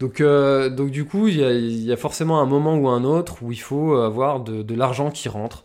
Donc, 0.00 0.20
donc 0.76 0.90
du 0.90 1.04
coup, 1.04 1.28
il 1.28 1.36
y, 1.36 1.92
a, 1.92 1.96
forcément 1.96 2.40
un 2.40 2.46
moment 2.46 2.74
ou 2.76 2.88
un 2.88 3.04
autre 3.04 3.42
où 3.42 3.52
il 3.52 3.60
faut 3.60 3.94
avoir 3.94 4.40
de, 4.40 4.74
l'argent 4.74 5.12
qui 5.12 5.28
rentre 5.28 5.62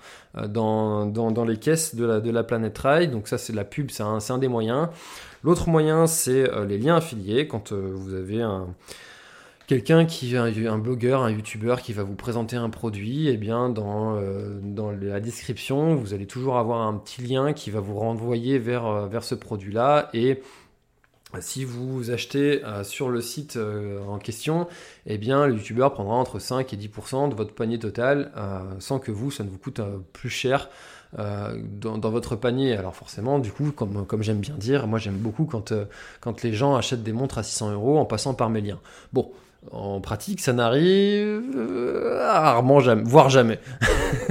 dans, 0.47 1.07
dans, 1.07 1.45
les 1.45 1.57
caisses 1.57 1.95
de 1.95 2.05
la, 2.05 2.19
de 2.19 2.29
la 2.29 2.43
planète 2.43 2.77
Rail. 2.77 3.07
Donc 3.07 3.27
ça, 3.27 3.39
c'est 3.39 3.53
la 3.53 3.63
pub, 3.63 3.89
c'est 3.89 4.03
un, 4.03 4.19
un, 4.29 4.37
des 4.37 4.47
moyens. 4.47 4.89
L'autre 5.43 5.69
moyen, 5.69 6.05
c'est 6.05 6.47
les 6.67 6.77
liens 6.77 6.97
affiliés. 6.97 7.47
Quand 7.47 7.73
vous 7.73 8.13
avez 8.13 8.43
un 8.43 8.67
quelqu'un 9.67 10.05
qui 10.05 10.35
un 10.35 10.77
blogueur, 10.77 11.21
un 11.21 11.29
youtubeur 11.29 11.81
qui 11.81 11.93
va 11.93 12.03
vous 12.03 12.15
présenter 12.15 12.55
un 12.55 12.69
produit, 12.69 13.27
et 13.27 13.33
eh 13.33 13.37
bien 13.37 13.69
dans, 13.69 14.15
euh, 14.15 14.59
dans 14.61 14.91
la 14.91 15.19
description, 15.19 15.93
vous 15.95 16.13
allez 16.13 16.25
toujours 16.25 16.57
avoir 16.57 16.87
un 16.87 16.93
petit 16.95 17.21
lien 17.21 17.53
qui 17.53 17.69
va 17.69 17.81
vous 17.81 17.99
renvoyer 17.99 18.57
vers, 18.57 18.87
euh, 18.87 19.07
vers 19.07 19.23
ce 19.23 19.35
produit-là 19.35 20.09
et 20.13 20.41
si 21.41 21.65
vous 21.65 22.09
achetez 22.09 22.63
euh, 22.63 22.85
sur 22.85 23.09
le 23.09 23.19
site 23.19 23.59
en 24.07 24.17
question, 24.17 24.65
eh 25.05 25.17
bien, 25.17 25.45
le 25.45 25.55
youtubeur 25.55 25.91
prendra 25.91 26.15
entre 26.15 26.39
5 26.39 26.71
et 26.71 26.77
10% 26.77 27.29
de 27.29 27.35
votre 27.35 27.53
panier 27.53 27.77
total 27.77 28.31
sans 28.79 28.97
que 28.97 29.11
vous, 29.11 29.29
ça 29.29 29.43
ne 29.43 29.49
vous 29.49 29.57
coûte 29.57 29.81
plus 30.13 30.29
cher 30.29 30.69
dans, 31.17 31.97
dans, 31.97 32.09
votre 32.09 32.37
panier. 32.37 32.77
Alors 32.77 32.95
forcément, 32.95 33.39
du 33.39 33.51
coup, 33.51 33.73
comme, 33.73 34.05
comme 34.05 34.23
j'aime 34.23 34.39
bien 34.39 34.55
dire, 34.55 34.87
moi 34.87 34.99
j'aime 34.99 35.17
beaucoup 35.17 35.43
quand, 35.43 35.73
quand 36.21 36.43
les 36.43 36.53
gens 36.53 36.77
achètent 36.77 37.03
des 37.03 37.13
montres 37.13 37.39
à 37.39 37.43
600 37.43 37.73
euros 37.73 37.99
en 37.99 38.05
passant 38.05 38.33
par 38.33 38.49
mes 38.49 38.61
liens. 38.61 38.79
Bon, 39.11 39.29
en 39.71 39.99
pratique, 40.01 40.41
ça 40.41 40.53
n'arrive 40.53 41.41
euh, 41.55 42.19
rarement, 42.21 42.79
jamais, 42.79 43.03
voire 43.03 43.29
jamais. 43.29 43.59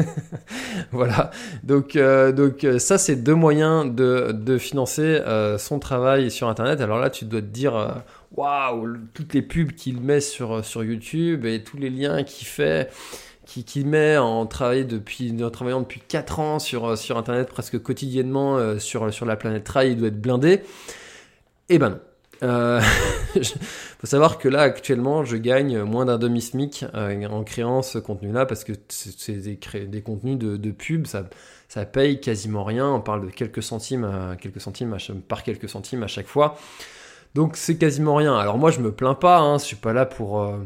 voilà. 0.93 1.31
Donc, 1.63 1.97
euh, 1.97 2.33
donc 2.33 2.65
euh, 2.65 2.79
ça, 2.79 2.99
c'est 2.99 3.17
deux 3.17 3.35
moyens 3.35 3.95
de, 3.95 4.59
financer 4.59 5.21
son 5.59 5.79
travail 5.79 6.31
sur 6.31 6.49
Internet. 6.49 6.81
Alors 6.81 6.99
là, 6.99 7.11
tu 7.11 7.25
dois 7.25 7.41
te 7.41 7.47
dire, 7.47 8.03
waouh, 8.35 8.97
toutes 9.13 9.35
les 9.35 9.43
pubs 9.43 9.73
qu'il 9.73 10.01
met 10.01 10.21
sur, 10.21 10.65
sur 10.65 10.83
YouTube 10.83 11.45
et 11.45 11.63
tous 11.63 11.77
les 11.77 11.91
liens 11.91 12.23
qu'il 12.23 12.47
fait 12.47 12.91
met 13.85 14.19
en, 14.19 14.45
travaillant 14.47 14.87
depuis, 14.87 15.35
en 15.43 15.51
travaillant 15.51 15.81
depuis 15.81 16.01
4 16.07 16.41
ans 16.41 16.59
sur, 16.59 16.99
sur 16.99 17.17
Internet 17.17 17.49
presque 17.49 17.81
quotidiennement 17.81 18.79
sur, 18.79 19.13
sur 19.13 19.25
la 19.25 19.37
planète 19.37 19.65
Trail, 19.65 19.93
il 19.93 19.97
doit 19.99 20.09
être 20.09 20.21
blindé. 20.21 20.63
Eh 21.69 21.79
ben 21.79 21.91
non. 21.91 21.99
Euh, 22.43 22.81
faut 23.99 24.07
savoir 24.07 24.39
que 24.39 24.49
là 24.49 24.61
actuellement 24.61 25.25
je 25.25 25.37
gagne 25.37 25.83
moins 25.83 26.05
d'un 26.05 26.19
demi 26.19 26.43
SMIC 26.43 26.85
euh, 26.95 27.27
en 27.27 27.45
créant 27.45 27.83
ce 27.83 27.99
contenu-là 27.99 28.47
parce 28.47 28.65
que 28.65 28.73
c'est 28.89 29.33
des, 29.33 29.59
des, 29.87 30.03
contenus 30.03 30.39
de, 30.39 30.57
de, 30.57 30.71
pub, 30.71 31.07
ça, 31.07 31.29
ça 31.69 31.85
paye 31.85 32.21
quasiment 32.21 32.65
rien. 32.65 32.89
On 32.89 33.01
parle 33.01 33.27
de 33.27 33.31
quelques 33.31 33.63
centimes, 33.63 34.37
quelques 34.41 34.61
centimes 34.61 34.97
par 35.29 35.43
quelques 35.43 35.69
centimes 35.69 36.03
à 36.03 36.09
chaque 36.09 36.27
fois. 36.27 36.57
Donc 37.37 37.57
c'est 37.57 37.77
quasiment 37.77 38.15
rien. 38.15 38.35
Alors 38.35 38.57
moi 38.57 38.71
je 38.71 38.81
me 38.81 38.91
plains 38.93 39.15
pas, 39.15 39.39
hein, 39.39 39.59
je 39.59 39.65
suis 39.65 39.77
pas 39.77 39.93
là 39.93 40.07
pour 40.07 40.41
euh, 40.41 40.57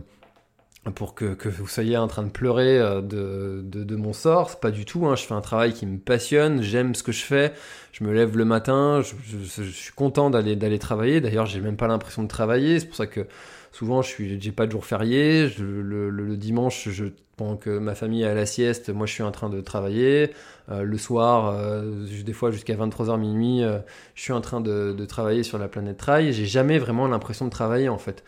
pour 0.95 1.15
que, 1.15 1.35
que, 1.35 1.49
vous 1.49 1.69
soyez 1.69 1.97
en 1.97 2.09
train 2.09 2.23
de 2.23 2.31
pleurer 2.31 2.79
euh, 2.79 3.03
de, 3.03 3.61
de, 3.63 3.85
de 3.85 3.97
mon 3.97 4.13
sort. 4.13 4.61
Pas 4.61 4.71
du 4.71 4.85
tout. 4.85 5.07
Hein. 5.07 5.17
Je 5.17 5.25
fais 5.25 5.35
un 5.35 5.43
travail 5.43 5.75
qui 5.75 5.87
me 5.87 5.99
passionne. 5.99 6.63
J'aime 6.63 6.95
ce 6.95 7.03
que 7.03 7.13
je 7.13 7.23
fais. 7.23 7.53
Je 7.93 8.03
me 8.05 8.13
lève 8.13 8.37
le 8.37 8.47
matin. 8.47 9.03
Je, 9.03 9.15
je, 9.25 9.63
je 9.63 9.71
suis 9.71 9.93
content 9.93 10.31
d'aller 10.31 10.57
d'aller 10.57 10.79
travailler. 10.79 11.21
D'ailleurs, 11.21 11.47
j'ai 11.47 11.61
même 11.61 11.77
pas 11.77 11.87
l'impression 11.87 12.23
de 12.23 12.29
travailler. 12.29 12.81
C'est 12.81 12.87
pour 12.87 12.97
ça 12.97 13.07
que 13.07 13.27
souvent, 13.73 14.03
je 14.03 14.09
suis, 14.09 14.41
j'ai 14.41 14.53
pas 14.53 14.67
de 14.67 14.73
jour 14.73 14.87
férié. 14.87 15.49
Je, 15.49 15.65
le, 15.65 16.09
le, 16.11 16.37
dimanche, 16.37 16.89
je, 16.89 17.07
pendant 17.37 17.57
que 17.57 17.79
ma 17.79 17.95
famille 17.95 18.23
est 18.23 18.27
à 18.27 18.35
la 18.35 18.47
sieste, 18.47 18.91
moi, 18.91 19.07
je 19.07 19.13
suis 19.13 19.23
en 19.23 19.33
train 19.33 19.51
de 19.51 19.61
travailler. 19.61 20.31
Euh, 20.71 20.83
le 20.83 20.99
soir, 20.99 21.55
euh, 21.55 22.07
des 22.25 22.33
fois 22.33 22.51
jusqu'à 22.51 22.75
23h 22.75 23.19
minuit, 23.19 23.63
euh, 23.65 23.79
je 24.15 24.23
suis 24.23 24.33
en 24.33 24.41
train 24.41 24.61
de, 24.61 24.93
de 24.93 25.05
travailler 25.05 25.43
sur 25.43 25.59
la 25.59 25.69
planète 25.69 25.97
Trail. 25.99 26.33
J'ai 26.33 26.47
jamais 26.47 26.79
vraiment 26.79 27.07
l'impression 27.07 27.45
de 27.45 27.51
travailler 27.51 27.89
en 27.89 27.99
fait. 27.99 28.25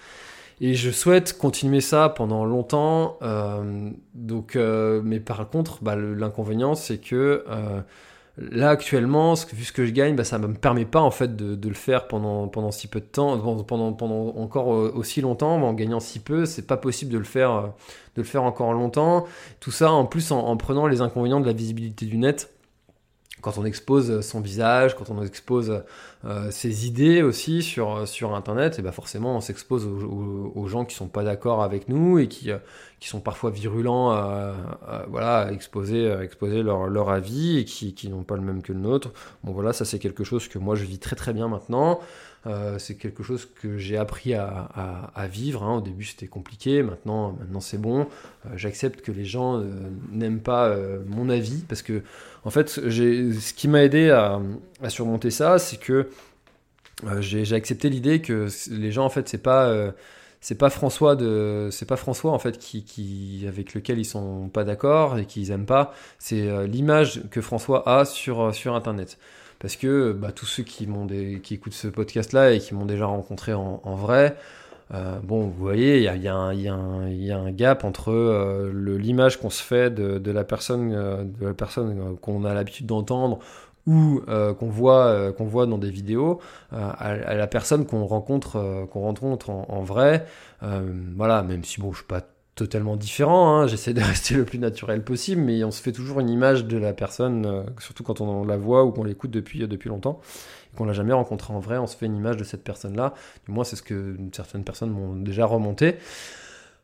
Et 0.64 0.74
je 0.74 0.92
souhaite 0.92 1.36
continuer 1.36 1.80
ça 1.80 2.08
pendant 2.08 2.44
longtemps. 2.44 3.18
Euh, 3.22 3.90
donc, 4.14 4.54
euh, 4.54 5.02
mais 5.04 5.18
par 5.18 5.50
contre, 5.50 5.82
bah, 5.82 5.96
l'inconvénient, 5.96 6.76
c'est 6.76 6.98
que 6.98 7.44
euh, 7.48 7.80
là 8.38 8.70
actuellement, 8.70 9.34
vu 9.52 9.64
ce 9.64 9.72
que 9.72 9.84
je 9.84 9.90
gagne, 9.90 10.14
bah, 10.14 10.22
ça 10.22 10.38
ne 10.38 10.46
me 10.46 10.54
permet 10.54 10.84
pas 10.84 11.00
en 11.00 11.10
fait 11.10 11.34
de, 11.34 11.68
le 11.68 11.74
faire 11.74 12.06
pendant, 12.06 12.46
pendant 12.46 12.70
si 12.70 12.86
peu 12.86 13.00
de 13.00 13.06
temps, 13.06 13.36
pendant, 13.64 13.92
pendant 13.92 14.36
encore 14.36 14.68
aussi 14.68 15.20
longtemps. 15.20 15.60
en 15.60 15.72
gagnant 15.72 15.98
si 15.98 16.20
peu, 16.20 16.46
c'est 16.46 16.68
pas 16.68 16.76
possible 16.76 17.10
de 17.10 17.18
le 17.18 17.24
faire, 17.24 17.72
de 18.14 18.22
le 18.22 18.26
faire 18.26 18.44
encore 18.44 18.72
longtemps. 18.72 19.26
Tout 19.58 19.72
ça 19.72 19.90
en 19.90 20.04
plus 20.06 20.30
en, 20.30 20.46
en 20.46 20.56
prenant 20.56 20.86
les 20.86 21.00
inconvénients 21.00 21.40
de 21.40 21.46
la 21.46 21.54
visibilité 21.54 22.06
du 22.06 22.18
net 22.18 22.54
quand 23.40 23.58
on 23.58 23.64
expose 23.64 24.20
son 24.20 24.40
visage, 24.40 24.94
quand 24.94 25.10
on 25.10 25.20
expose 25.24 25.82
euh, 26.24 26.50
ses 26.50 26.86
idées 26.86 27.22
aussi 27.22 27.62
sur, 27.62 28.06
sur 28.06 28.34
Internet, 28.34 28.78
et 28.78 28.82
ben 28.82 28.92
forcément 28.92 29.36
on 29.36 29.40
s'expose 29.40 29.86
aux, 29.86 30.66
gens 30.68 30.84
qui 30.84 30.94
sont 30.94 31.08
pas 31.08 31.24
d'accord 31.24 31.62
avec 31.62 31.88
nous 31.88 32.18
et 32.18 32.28
qui, 32.28 32.50
euh, 32.50 32.58
qui 33.00 33.08
sont 33.08 33.20
parfois 33.20 33.50
virulents 33.50 34.12
à, 34.12 34.54
voilà, 35.08 35.50
exposer, 35.52 36.06
exposer 36.22 36.62
leur, 36.62 36.86
leur 36.86 37.10
avis 37.10 37.58
et 37.58 37.64
qui, 37.64 37.94
qui 37.94 38.08
n'ont 38.08 38.22
pas 38.22 38.36
le 38.36 38.42
même 38.42 38.62
que 38.62 38.72
le 38.72 38.78
nôtre. 38.78 39.10
Bon 39.42 39.52
voilà, 39.52 39.72
ça 39.72 39.84
c'est 39.84 39.98
quelque 39.98 40.24
chose 40.24 40.48
que 40.48 40.58
moi 40.58 40.76
je 40.76 40.84
vis 40.84 40.98
très 40.98 41.16
très 41.16 41.32
bien 41.32 41.48
maintenant. 41.48 42.00
Euh, 42.46 42.76
c'est 42.78 42.96
quelque 42.96 43.22
chose 43.22 43.46
que 43.46 43.78
j'ai 43.78 43.96
appris 43.96 44.34
à, 44.34 44.68
à, 45.14 45.26
vivre. 45.28 45.62
Hein. 45.62 45.76
Au 45.76 45.80
début, 45.80 46.04
c'était 46.04 46.26
compliqué. 46.26 46.82
Maintenant, 46.82 47.36
maintenant 47.38 47.60
c'est 47.60 47.80
bon. 47.80 48.00
Euh, 48.46 48.50
j'accepte 48.56 49.00
que 49.02 49.12
les 49.12 49.24
gens 49.24 49.60
euh, 49.60 49.64
n'aiment 50.10 50.40
pas 50.40 50.76
mon 51.06 51.28
avis 51.28 51.62
parce 51.68 51.82
que, 51.82 52.02
en 52.44 52.50
fait, 52.50 52.68
ce 52.68 53.52
qui 53.54 53.68
m'a 53.68 53.84
aidé 53.84 54.10
à, 54.10 54.40
à, 54.82 54.90
surmonter 54.90 55.30
ça, 55.30 55.58
c'est 55.58 55.78
que 55.78 56.08
j'ai 57.20 57.54
accepté 57.54 57.88
l'idée 57.88 58.20
que 58.20 58.48
les 58.70 58.92
gens, 58.92 59.04
en 59.04 59.10
fait, 59.10 59.28
c'est 59.28 59.42
pas 59.42 59.92
c'est 60.40 60.56
pas 60.56 60.70
François 60.70 61.14
de 61.14 61.68
c'est 61.70 61.86
pas 61.86 61.96
François 61.96 62.32
en 62.32 62.38
fait 62.38 62.58
qui, 62.58 63.44
avec 63.48 63.74
lequel 63.74 63.98
ils 64.00 64.04
sont 64.04 64.48
pas 64.48 64.64
d'accord 64.64 65.18
et 65.18 65.26
qu'ils 65.26 65.50
aiment 65.50 65.66
pas. 65.66 65.94
C'est 66.18 66.66
l'image 66.66 67.22
que 67.30 67.40
François 67.40 67.88
a 67.88 68.04
sur 68.04 68.54
sur 68.54 68.74
internet. 68.74 69.18
Parce 69.62 69.76
que 69.76 70.10
bah, 70.10 70.32
tous 70.32 70.46
ceux 70.46 70.64
qui, 70.64 70.88
des, 71.06 71.40
qui 71.40 71.54
écoutent 71.54 71.72
ce 71.72 71.86
podcast-là 71.86 72.50
et 72.50 72.58
qui 72.58 72.74
m'ont 72.74 72.84
déjà 72.84 73.06
rencontré 73.06 73.54
en, 73.54 73.94
vrai, 73.94 74.36
euh, 74.92 75.20
bon, 75.22 75.42
vous 75.46 75.52
voyez, 75.52 75.98
il 75.98 76.02
y 76.02 76.08
a, 76.08 76.16
y, 76.16 76.26
a 76.26 76.52
y, 76.52 76.62
y 77.26 77.30
a, 77.30 77.38
un 77.38 77.50
gap 77.52 77.84
entre 77.84 78.10
euh, 78.10 78.72
l'image 78.98 79.38
qu'on 79.38 79.50
se 79.50 79.62
fait 79.62 79.94
de, 79.94 80.30
la 80.32 80.42
personne, 80.42 80.92
euh, 80.92 81.22
de 81.22 81.46
la 81.46 81.54
personne 81.54 82.16
qu'on 82.20 82.44
a 82.44 82.54
l'habitude 82.54 82.86
d'entendre 82.86 83.38
ou 83.86 84.20
qu'on 84.26 84.68
voit, 84.68 85.32
qu'on 85.32 85.44
voit 85.44 85.66
dans 85.66 85.78
des 85.78 85.90
vidéos, 85.90 86.40
à, 86.70 87.34
la 87.34 87.46
personne 87.46 87.84
qu'on 87.84 88.04
rencontre, 88.06 88.86
qu'on 88.90 89.00
rencontre 89.00 89.50
en, 89.50 89.82
vrai. 89.82 90.24
voilà, 90.60 91.42
même 91.42 91.64
si 91.64 91.80
bon, 91.80 91.92
je 91.92 91.98
suis 91.98 92.06
pas 92.06 92.22
totalement 92.54 92.96
différent. 92.96 93.56
Hein. 93.56 93.66
J'essaie 93.66 93.94
de 93.94 94.00
rester 94.02 94.34
le 94.34 94.44
plus 94.44 94.58
naturel 94.58 95.02
possible, 95.02 95.42
mais 95.42 95.64
on 95.64 95.70
se 95.70 95.82
fait 95.82 95.92
toujours 95.92 96.20
une 96.20 96.28
image 96.28 96.64
de 96.64 96.76
la 96.76 96.92
personne, 96.92 97.46
euh, 97.46 97.62
surtout 97.78 98.02
quand 98.02 98.20
on 98.20 98.44
la 98.44 98.56
voit 98.56 98.84
ou 98.84 98.92
qu'on 98.92 99.04
l'écoute 99.04 99.30
depuis, 99.30 99.66
depuis 99.66 99.88
longtemps, 99.88 100.20
et 100.72 100.76
qu'on 100.76 100.84
l'a 100.84 100.92
jamais 100.92 101.12
rencontré 101.12 101.52
en 101.52 101.60
vrai, 101.60 101.78
on 101.78 101.86
se 101.86 101.96
fait 101.96 102.06
une 102.06 102.16
image 102.16 102.36
de 102.36 102.44
cette 102.44 102.64
personne-là. 102.64 103.14
Du 103.46 103.52
moins, 103.52 103.64
c'est 103.64 103.76
ce 103.76 103.82
que 103.82 104.16
certaines 104.32 104.64
personnes 104.64 104.90
m'ont 104.90 105.16
déjà 105.16 105.46
remonté. 105.46 105.96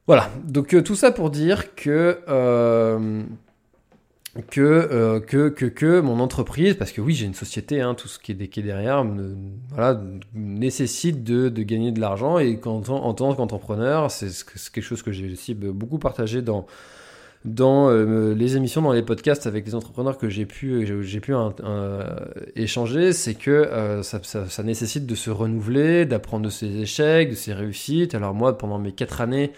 Voilà, 0.06 0.30
donc 0.44 0.82
tout 0.84 0.94
ça 0.94 1.12
pour 1.12 1.28
dire 1.28 1.74
que 1.74 2.18
que, 4.46 4.60
euh, 4.60 5.20
que, 5.20 5.48
que, 5.48 5.66
que, 5.66 6.00
mon 6.00 6.20
entreprise, 6.20 6.74
parce 6.74 6.92
que 6.92 7.00
oui, 7.00 7.14
j'ai 7.14 7.26
une 7.26 7.34
société, 7.34 7.80
hein, 7.80 7.94
tout 7.94 8.08
ce 8.08 8.18
qui 8.18 8.32
est, 8.32 8.62
derrière, 8.62 9.04
voilà, 9.70 10.00
nécessite 10.34 11.24
de, 11.24 11.48
de, 11.48 11.62
gagner 11.62 11.92
de 11.92 12.00
l'argent. 12.00 12.38
Et 12.38 12.58
quand, 12.58 12.88
en, 12.88 13.14
tant 13.14 13.34
qu'entrepreneur, 13.34 14.10
c'est 14.10 14.30
quelque 14.72 14.84
chose 14.84 15.02
que 15.02 15.12
j'ai 15.12 15.32
aussi 15.32 15.54
beaucoup 15.54 15.98
partagé 15.98 16.42
dans, 16.42 16.66
dans 17.44 17.90
euh, 17.90 18.34
les 18.34 18.56
émissions, 18.56 18.82
dans 18.82 18.92
les 18.92 19.02
podcasts 19.02 19.46
avec 19.46 19.66
les 19.66 19.74
entrepreneurs 19.74 20.18
que 20.18 20.28
j'ai 20.28 20.46
pu, 20.46 20.86
j'ai 21.02 21.20
pu 21.20 21.34
échanger, 22.54 23.12
c'est 23.12 23.34
que 23.34 23.50
euh, 23.50 24.02
ça, 24.02 24.62
nécessite 24.62 25.06
de 25.06 25.14
se 25.14 25.30
renouveler, 25.30 26.04
d'apprendre 26.06 26.44
de 26.44 26.50
ses 26.50 26.76
échecs, 26.76 27.30
de 27.30 27.34
ses 27.34 27.54
réussites. 27.54 28.14
Alors 28.14 28.34
moi, 28.34 28.56
pendant 28.56 28.78
mes 28.78 28.92
quatre 28.92 29.20
années, 29.20 29.52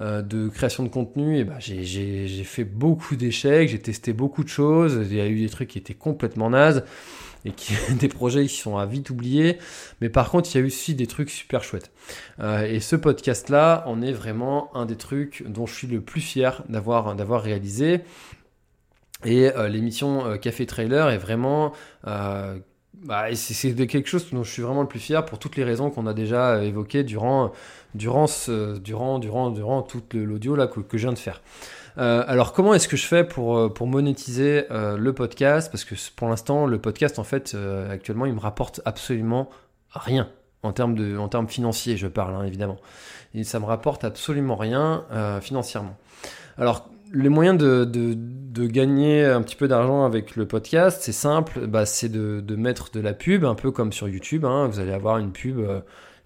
euh, 0.00 0.22
de 0.22 0.48
création 0.48 0.84
de 0.84 0.88
contenu, 0.88 1.38
et 1.38 1.44
bah, 1.44 1.56
j'ai 1.58 2.44
fait 2.44 2.64
beaucoup 2.64 3.16
d'échecs, 3.16 3.68
j'ai 3.68 3.80
testé 3.80 4.12
beaucoup 4.12 4.44
de 4.44 4.48
choses, 4.48 5.00
il 5.10 5.16
y 5.16 5.20
a 5.20 5.26
eu 5.26 5.40
des 5.40 5.48
trucs 5.48 5.68
qui 5.68 5.78
étaient 5.78 5.94
complètement 5.94 6.50
nazes, 6.50 6.84
et 7.44 7.50
qui, 7.50 7.74
des 7.98 8.08
projets 8.08 8.46
qui 8.46 8.56
sont 8.56 8.76
à 8.76 8.86
vite 8.86 9.10
oublier, 9.10 9.58
mais 10.00 10.08
par 10.08 10.30
contre 10.30 10.48
il 10.52 10.58
y 10.58 10.60
a 10.60 10.64
eu 10.64 10.68
aussi 10.68 10.94
des 10.94 11.06
trucs 11.06 11.30
super 11.30 11.64
chouettes. 11.64 11.90
Euh, 12.38 12.62
et 12.62 12.78
ce 12.78 12.94
podcast-là 12.94 13.82
en 13.86 14.00
est 14.00 14.12
vraiment 14.12 14.70
un 14.76 14.86
des 14.86 14.96
trucs 14.96 15.44
dont 15.48 15.66
je 15.66 15.74
suis 15.74 15.88
le 15.88 16.00
plus 16.00 16.20
fier 16.20 16.62
d'avoir 16.68 17.42
réalisé. 17.42 18.00
Et 19.24 19.50
euh, 19.50 19.68
l'émission 19.68 20.38
Café 20.38 20.64
Trailer 20.64 21.10
est 21.10 21.18
vraiment 21.18 21.72
bah, 23.04 23.26
c'est 23.34 23.74
quelque 23.86 24.08
chose 24.08 24.28
dont 24.32 24.42
je 24.42 24.50
suis 24.50 24.62
vraiment 24.62 24.82
le 24.82 24.88
plus 24.88 24.98
fier 24.98 25.24
pour 25.24 25.38
toutes 25.38 25.56
les 25.56 25.64
raisons 25.64 25.90
qu'on 25.90 26.06
a 26.06 26.14
déjà 26.14 26.64
évoquées 26.64 27.04
durant, 27.04 27.52
durant, 27.94 28.26
ce, 28.26 28.78
durant, 28.78 29.18
durant, 29.18 29.50
durant 29.50 29.82
tout 29.82 30.02
l'audio 30.14 30.56
que, 30.68 30.98
je 30.98 31.02
viens 31.02 31.12
de 31.12 31.18
faire. 31.18 31.40
Euh, 31.98 32.22
alors 32.26 32.52
comment 32.52 32.74
est-ce 32.74 32.86
que 32.86 32.96
je 32.96 33.06
fais 33.06 33.24
pour, 33.24 33.56
euh, 33.56 33.68
pour 33.68 33.86
monétiser 33.86 34.64
euh, 34.70 34.96
le 34.96 35.12
podcast? 35.12 35.70
Parce 35.70 35.84
que 35.84 35.94
pour 36.14 36.28
l'instant, 36.28 36.66
le 36.66 36.78
podcast, 36.78 37.18
en 37.18 37.24
fait, 37.24 37.56
actuellement, 37.90 38.26
il 38.26 38.34
me 38.34 38.40
rapporte 38.40 38.80
absolument 38.84 39.48
rien 39.90 40.28
en 40.62 40.72
termes, 40.72 40.94
de, 40.94 41.16
en 41.16 41.28
termes 41.28 41.48
financiers, 41.48 41.96
je 41.96 42.06
parle 42.06 42.34
hein, 42.34 42.44
évidemment. 42.44 42.76
Et 43.34 43.44
ça 43.44 43.60
me 43.60 43.64
rapporte 43.64 44.04
absolument 44.04 44.56
rien 44.56 45.04
financièrement. 45.40 45.96
Alors 46.56 46.88
les 47.12 47.30
moyens 47.30 47.56
de, 47.56 47.84
de, 47.84 48.66
gagner 48.66 49.24
un 49.24 49.40
petit 49.40 49.56
peu 49.56 49.66
d'argent 49.68 50.04
avec 50.04 50.36
le 50.36 50.46
podcast, 50.46 51.00
c'est 51.02 51.12
simple, 51.12 51.66
bah, 51.66 51.86
c'est 51.86 52.08
de, 52.08 52.40
de, 52.40 52.56
mettre 52.56 52.90
de 52.90 53.00
la 53.00 53.14
pub, 53.14 53.44
un 53.44 53.54
peu 53.54 53.70
comme 53.70 53.92
sur 53.92 54.08
YouTube. 54.08 54.44
Hein. 54.44 54.66
vous 54.66 54.80
allez 54.80 54.92
avoir 54.92 55.18
une 55.18 55.32
pub 55.32 55.60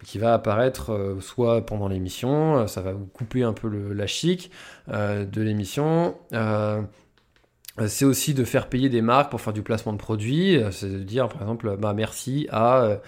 qui 0.05 0.19
va 0.19 0.35
apparaître 0.35 0.93
euh, 0.93 1.21
soit 1.21 1.65
pendant 1.65 1.89
l'émission, 1.89 2.59
euh, 2.59 2.67
ça 2.67 2.81
va 2.83 2.93
vous 2.93 3.07
couper 3.07 3.43
un 3.43 3.53
peu 3.53 3.69
le, 3.69 3.93
la 3.93 4.07
chic 4.07 4.51
de 4.89 5.41
l'émission. 5.41 6.17
c'est 7.87 8.05
aussi 8.05 8.35
de 8.35 8.45
faire 8.45 8.69
payer 8.69 8.89
des 8.89 9.01
marques 9.03 9.31
pour 9.31 9.41
faire 9.41 9.53
du 9.53 9.63
placement 9.63 9.93
de 9.93 9.99
produits. 9.99 10.61
C'est 10.71 10.91
de 10.91 10.99
dire, 10.99 11.29
par 11.29 11.43
exemple, 11.43 11.77
bah, 11.79 11.95
merci 11.95 12.49
à 12.51 13.01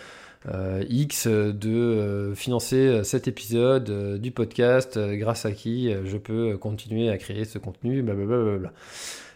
euh, 0.53 0.85
X 0.91 1.27
de 1.27 1.71
euh, 1.71 2.35
financer 2.35 3.03
cet 3.03 3.29
épisode 3.29 3.89
euh, 3.89 4.19
du 4.19 4.31
podcast 4.31 4.99
grâce 4.99 5.47
à 5.47 5.53
qui 5.53 5.91
je 6.05 6.19
peux 6.19 6.59
continuer 6.59 7.09
à 7.09 7.17
créer 7.17 7.47
ce 7.47 7.59
contenu, 7.59 8.03
blablabla. 8.03 8.71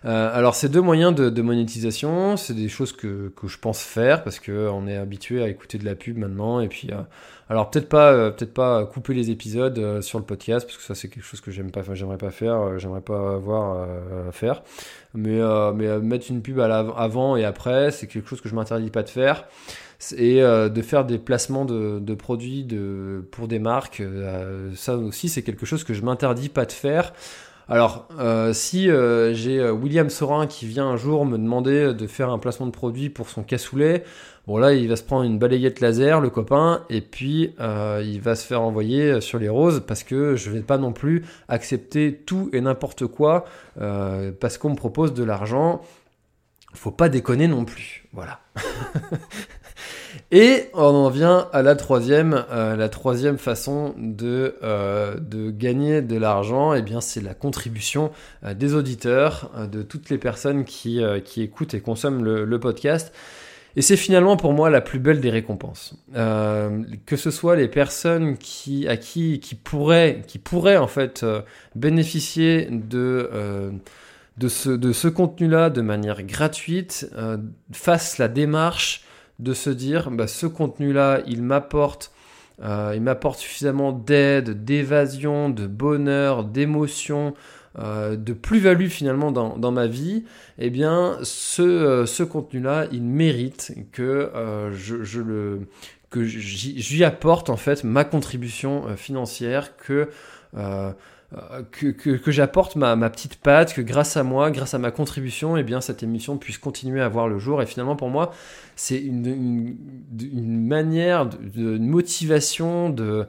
alors 0.04 0.54
ces 0.54 0.68
deux 0.68 0.82
moyens 0.82 1.14
de, 1.14 1.42
monétisation, 1.42 2.36
c'est 2.36 2.52
des 2.52 2.68
choses 2.68 2.92
que, 2.92 3.32
que, 3.36 3.48
je 3.48 3.58
pense 3.58 3.80
faire 3.80 4.22
parce 4.22 4.38
que 4.38 4.68
on 4.68 4.86
est 4.86 4.96
habitué 4.96 5.42
à 5.42 5.48
écouter 5.48 5.78
de 5.78 5.84
la 5.86 5.94
pub 5.94 6.18
maintenant 6.18 6.60
et 6.60 6.68
puis 6.68 6.90
alors 7.48 7.70
peut-être 7.70 7.88
pas 7.88 8.30
peut-être 8.30 8.52
pas 8.52 8.84
couper 8.84 9.14
les 9.14 9.30
épisodes 9.30 10.02
sur 10.02 10.18
le 10.18 10.24
podcast 10.26 10.66
parce 10.66 10.76
que 10.76 10.84
ça 10.84 10.94
c'est 10.94 11.08
quelque 11.08 11.24
chose 11.24 11.40
que 11.40 11.50
j'aime 11.50 11.70
pas 11.70 11.82
j'aimerais 11.94 12.18
pas 12.18 12.30
faire 12.30 12.78
j'aimerais 12.78 13.00
pas 13.00 13.34
avoir 13.34 13.88
à 14.28 14.32
faire. 14.32 14.62
Mais 15.14 15.40
mais 15.74 15.98
mettre 16.00 16.30
une 16.30 16.42
pub 16.42 16.60
à 16.60 16.78
avant 16.96 17.36
et 17.36 17.44
après 17.44 17.90
c'est 17.90 18.06
quelque 18.06 18.28
chose 18.28 18.42
que 18.42 18.48
je 18.48 18.54
m'interdis 18.54 18.90
pas 18.90 19.02
de 19.02 19.08
faire 19.08 19.46
et 20.16 20.42
euh, 20.42 20.68
de 20.68 20.82
faire 20.82 21.04
des 21.04 21.18
placements 21.18 21.64
de, 21.64 22.14
produits 22.14 22.66
pour 23.30 23.48
des 23.48 23.58
marques. 23.58 24.00
Euh, 24.00 24.70
ça 24.74 24.96
aussi, 24.96 25.28
c'est 25.28 25.42
quelque 25.42 25.66
chose 25.66 25.84
que 25.84 25.94
je 25.94 26.02
m'interdis 26.02 26.48
pas 26.48 26.64
de 26.64 26.72
faire. 26.72 27.12
Alors, 27.70 28.08
euh, 28.18 28.54
si 28.54 28.84
j'ai 28.86 29.70
William 29.70 30.08
Sorin 30.08 30.46
qui 30.46 30.66
vient 30.66 30.86
un 30.86 30.96
jour 30.96 31.26
me 31.26 31.36
demander 31.36 31.92
de 31.92 32.06
faire 32.06 32.30
un 32.30 32.38
placement 32.38 32.66
de 32.66 32.70
produit 32.70 33.10
pour 33.10 33.28
son 33.28 33.42
cassoulet, 33.42 34.04
bon 34.46 34.56
là, 34.56 34.72
il 34.72 34.88
va 34.88 34.96
se 34.96 35.02
prendre 35.02 35.24
une 35.24 35.38
balayette 35.38 35.80
laser, 35.80 36.22
le 36.22 36.30
copain, 36.30 36.82
et 36.88 37.02
puis 37.02 37.52
il 37.58 38.20
va 38.22 38.36
se 38.36 38.46
faire 38.46 38.62
envoyer 38.62 39.20
sur 39.20 39.38
les 39.38 39.50
roses 39.50 39.82
parce 39.86 40.02
que 40.02 40.34
je 40.34 40.50
vais 40.50 40.62
pas 40.62 40.78
non 40.78 40.92
plus 40.92 41.26
accepter 41.48 42.14
tout 42.14 42.48
et 42.54 42.62
n'importe 42.62 43.06
quoi 43.06 43.44
parce 43.76 44.56
qu'on 44.56 44.70
me 44.70 44.76
propose 44.76 45.12
de 45.12 45.24
l'argent. 45.24 45.82
Faut 46.72 46.90
pas 46.90 47.10
déconner 47.10 47.48
non 47.48 47.64
plus. 47.66 48.06
Voilà. 48.12 48.40
Et 50.30 50.68
on 50.74 50.82
en 50.82 51.08
vient 51.08 51.48
à 51.52 51.62
la 51.62 51.74
troisième, 51.74 52.44
euh, 52.50 52.76
la 52.76 52.88
troisième 52.88 53.38
façon 53.38 53.94
de, 53.96 54.56
euh, 54.62 55.16
de 55.18 55.50
gagner 55.50 56.02
de 56.02 56.16
l'argent, 56.16 56.74
et 56.74 56.78
eh 56.78 56.82
bien 56.82 57.00
c'est 57.00 57.22
la 57.22 57.34
contribution 57.34 58.10
euh, 58.44 58.54
des 58.54 58.74
auditeurs, 58.74 59.50
de 59.70 59.82
toutes 59.82 60.10
les 60.10 60.18
personnes 60.18 60.64
qui, 60.64 61.02
qui 61.24 61.42
écoutent 61.42 61.74
et 61.74 61.80
consomment 61.80 62.24
le, 62.24 62.58
podcast. 62.58 63.12
Et 63.76 63.82
c'est 63.82 63.96
finalement 63.96 64.36
pour 64.36 64.52
moi 64.52 64.70
la 64.70 64.80
plus 64.80 64.98
belle 64.98 65.20
des 65.20 65.30
récompenses. 65.30 65.94
que 66.12 67.16
ce 67.16 67.30
soit 67.30 67.54
les 67.54 67.68
personnes 67.68 68.36
qui, 68.36 68.88
à 68.88 68.96
qui, 68.96 69.38
qui 69.38 69.54
pourraient, 69.54 70.22
qui 70.26 70.38
pourraient 70.38 70.76
en 70.76 70.88
fait 70.88 71.24
bénéficier 71.76 72.68
de, 72.70 73.30
de 74.36 74.48
ce, 74.48 74.70
de 74.70 74.92
ce 74.92 75.06
contenu-là 75.06 75.70
de 75.70 75.80
manière 75.80 76.24
gratuite, 76.24 77.08
fassent 77.72 78.18
la 78.18 78.26
démarche 78.26 79.04
de 79.38 79.52
se 79.54 79.70
dire 79.70 80.10
bah, 80.10 80.26
ce 80.26 80.46
contenu-là, 80.46 81.22
il 81.26 81.42
m'apporte 81.42 82.12
euh, 82.62 82.92
il 82.94 83.02
m'apporte 83.02 83.38
suffisamment 83.38 83.92
d'aide, 83.92 84.64
d'évasion, 84.64 85.48
de 85.48 85.66
bonheur, 85.66 86.44
d'émotion, 86.44 87.34
euh, 87.78 88.16
de 88.16 88.32
plus-value 88.32 88.88
finalement 88.88 89.30
dans, 89.30 89.72
ma 89.72 89.86
vie, 89.86 90.24
eh 90.58 90.70
bien 90.70 91.18
ce, 91.22 91.62
euh, 91.62 92.06
ce 92.06 92.24
contenu-là, 92.24 92.86
il 92.90 93.02
mérite 93.02 93.74
que 93.92 94.32
je, 94.72 95.04
je, 95.04 95.20
le 95.20 95.60
que 96.10 96.24
j'y 96.24 97.04
apporte 97.04 97.50
en 97.50 97.56
fait 97.56 97.84
ma 97.84 98.04
contribution 98.04 98.96
financière, 98.96 99.76
que 99.76 100.08
euh, 101.36 101.62
que, 101.70 102.30
j'apporte 102.30 102.76
ma, 102.76 102.96
petite 103.10 103.36
patte, 103.36 103.74
que 103.74 103.82
grâce 103.82 104.16
à 104.16 104.22
moi, 104.22 104.50
grâce 104.50 104.72
à 104.72 104.78
ma 104.78 104.90
contribution, 104.90 105.58
eh 105.58 105.62
bien, 105.62 105.82
cette 105.82 106.02
émission 106.02 106.38
puisse 106.38 106.56
continuer 106.56 107.02
à 107.02 107.08
voir 107.08 107.28
le 107.28 107.38
jour. 107.38 107.60
Et 107.60 107.66
finalement, 107.66 107.96
pour 107.96 108.08
moi, 108.08 108.32
c'est 108.76 108.98
une, 108.98 109.76
manière, 110.66 111.26
de, 111.26 111.76
motivation, 111.76 112.88
de, 112.88 113.26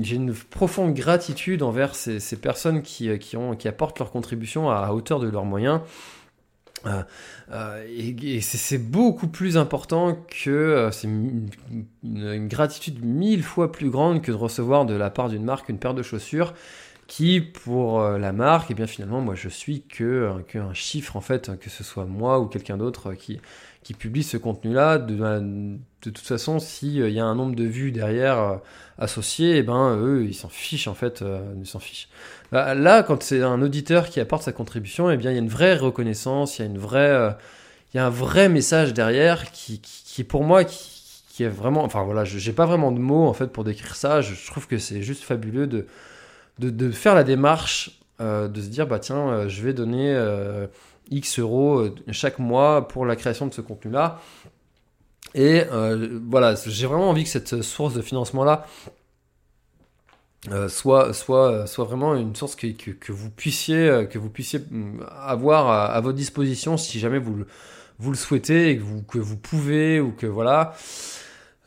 j'ai 0.00 0.16
une 0.16 0.32
profonde 0.32 0.94
gratitude 0.94 1.62
envers 1.62 1.94
ces, 1.94 2.18
personnes 2.36 2.80
qui, 2.80 3.10
ont, 3.36 3.54
qui 3.56 3.68
apportent 3.68 3.98
leur 3.98 4.10
contribution 4.10 4.70
à, 4.70 4.92
hauteur 4.92 5.20
de 5.20 5.28
leurs 5.28 5.44
moyens. 5.44 5.80
Euh, 6.86 7.02
euh, 7.50 7.84
et, 7.94 8.40
c'est 8.40 8.78
beaucoup 8.78 9.28
plus 9.28 9.58
important 9.58 10.16
que 10.44 10.88
c'est 10.92 11.08
une, 11.08 11.50
gratitude 12.48 13.04
mille 13.04 13.42
fois 13.42 13.70
plus 13.70 13.90
grande 13.90 14.22
que 14.22 14.30
de 14.30 14.36
recevoir 14.36 14.86
de 14.86 14.94
la 14.94 15.10
part 15.10 15.28
d'une 15.28 15.44
marque 15.44 15.68
une 15.68 15.78
paire 15.78 15.92
de 15.92 16.02
chaussures 16.02 16.54
qui 17.08 17.40
pour 17.40 18.00
euh, 18.00 18.18
la 18.18 18.32
marque, 18.32 18.70
et 18.70 18.74
eh 18.74 18.76
bien 18.76 18.86
finalement 18.86 19.20
moi 19.20 19.34
je 19.34 19.48
suis 19.48 19.82
que, 19.82 20.04
euh, 20.04 20.32
que 20.46 20.58
un 20.58 20.74
chiffre 20.74 21.16
en 21.16 21.20
fait, 21.22 21.58
que 21.58 21.70
ce 21.70 21.82
soit 21.82 22.04
moi 22.04 22.38
ou 22.38 22.46
quelqu'un 22.46 22.76
d'autre 22.76 23.14
qui, 23.14 23.40
qui 23.82 23.94
publie 23.94 24.22
ce 24.22 24.36
contenu-là. 24.36 24.98
De, 24.98 25.16
de, 25.16 26.10
toute 26.10 26.18
façon, 26.18 26.58
s'il 26.60 27.08
y 27.10 27.18
a 27.18 27.24
un 27.24 27.34
nombre 27.34 27.56
de 27.56 27.64
vues 27.64 27.92
derrière 27.92 28.38
euh, 28.38 28.56
associé, 28.98 29.56
eh 29.56 29.62
ben 29.62 29.96
eux 29.96 30.26
ils 30.26 30.34
s'en 30.34 30.50
fichent 30.50 30.86
en 30.86 30.94
fait, 30.94 31.24
ils 31.58 31.66
s'en 31.66 31.78
fichent. 31.78 32.08
Bah, 32.52 32.74
là, 32.74 33.02
quand 33.02 33.22
c'est 33.22 33.42
un 33.42 33.62
auditeur 33.62 34.10
qui 34.10 34.20
apporte 34.20 34.42
sa 34.42 34.52
contribution, 34.52 35.10
et 35.10 35.14
eh 35.14 35.16
bien 35.16 35.30
il 35.30 35.34
y 35.34 35.38
a 35.38 35.42
une 35.42 35.48
vraie 35.48 35.76
reconnaissance, 35.76 36.58
il 36.58 36.62
y 36.62 36.64
a 36.64 36.68
une 36.68 36.78
vraie, 36.78 37.36
il 37.94 37.96
y 37.96 38.00
a 38.00 38.06
un 38.06 38.10
vrai 38.10 38.50
message 38.50 38.92
derrière 38.92 39.50
qui, 39.50 39.80
qui, 39.80 40.24
pour 40.24 40.44
moi 40.44 40.64
qui, 40.64 41.42
est 41.42 41.48
vraiment, 41.48 41.84
enfin 41.84 42.02
voilà, 42.02 42.24
j'ai 42.24 42.52
pas 42.52 42.66
vraiment 42.66 42.92
de 42.92 42.98
mots 42.98 43.28
en 43.28 43.32
fait 43.32 43.46
pour 43.46 43.64
décrire 43.64 43.96
ça. 43.96 44.20
Je 44.20 44.34
trouve 44.46 44.66
que 44.66 44.76
c'est 44.76 45.02
juste 45.02 45.22
fabuleux 45.22 45.66
de 45.66 45.86
de, 46.58 46.90
faire 46.90 47.14
la 47.14 47.24
démarche 47.24 48.00
euh, 48.20 48.48
de 48.48 48.60
se 48.60 48.68
dire 48.68 48.86
bah 48.86 48.98
tiens 48.98 49.28
euh, 49.28 49.48
je 49.48 49.62
vais 49.62 49.72
donner 49.72 50.12
euh, 50.14 50.66
X 51.10 51.38
euros 51.38 51.88
chaque 52.10 52.38
mois 52.38 52.88
pour 52.88 53.06
la 53.06 53.16
création 53.16 53.46
de 53.46 53.54
ce 53.54 53.60
contenu 53.60 53.90
là 53.90 54.20
et 55.34 55.64
voilà 56.26 56.54
j'ai 56.66 56.86
vraiment 56.86 57.10
envie 57.10 57.24
que 57.24 57.30
cette 57.30 57.62
source 57.62 57.94
de 57.94 58.02
financement 58.02 58.44
là 58.44 58.66
soit, 60.68 61.12
soit, 61.12 61.66
soit 61.66 61.84
vraiment 61.84 62.14
une 62.14 62.34
source 62.34 62.56
que, 62.56 62.66
que, 62.66 63.12
vous 63.12 63.28
puissiez, 63.28 64.06
que 64.10 64.18
vous 64.18 64.30
puissiez 64.30 64.60
mm, 64.60 65.04
avoir 65.20 65.68
à, 65.68 66.00
votre 66.00 66.16
disposition 66.16 66.78
si 66.78 66.98
jamais 66.98 67.18
vous, 67.18 67.44
vous 67.98 68.10
le 68.10 68.16
souhaitez 68.16 68.70
et 68.70 68.78
que 68.78 68.82
vous, 68.82 69.02
que 69.02 69.18
vous 69.18 69.36
pouvez 69.36 70.00
ou 70.00 70.12
que 70.12 70.26
voilà. 70.26 70.74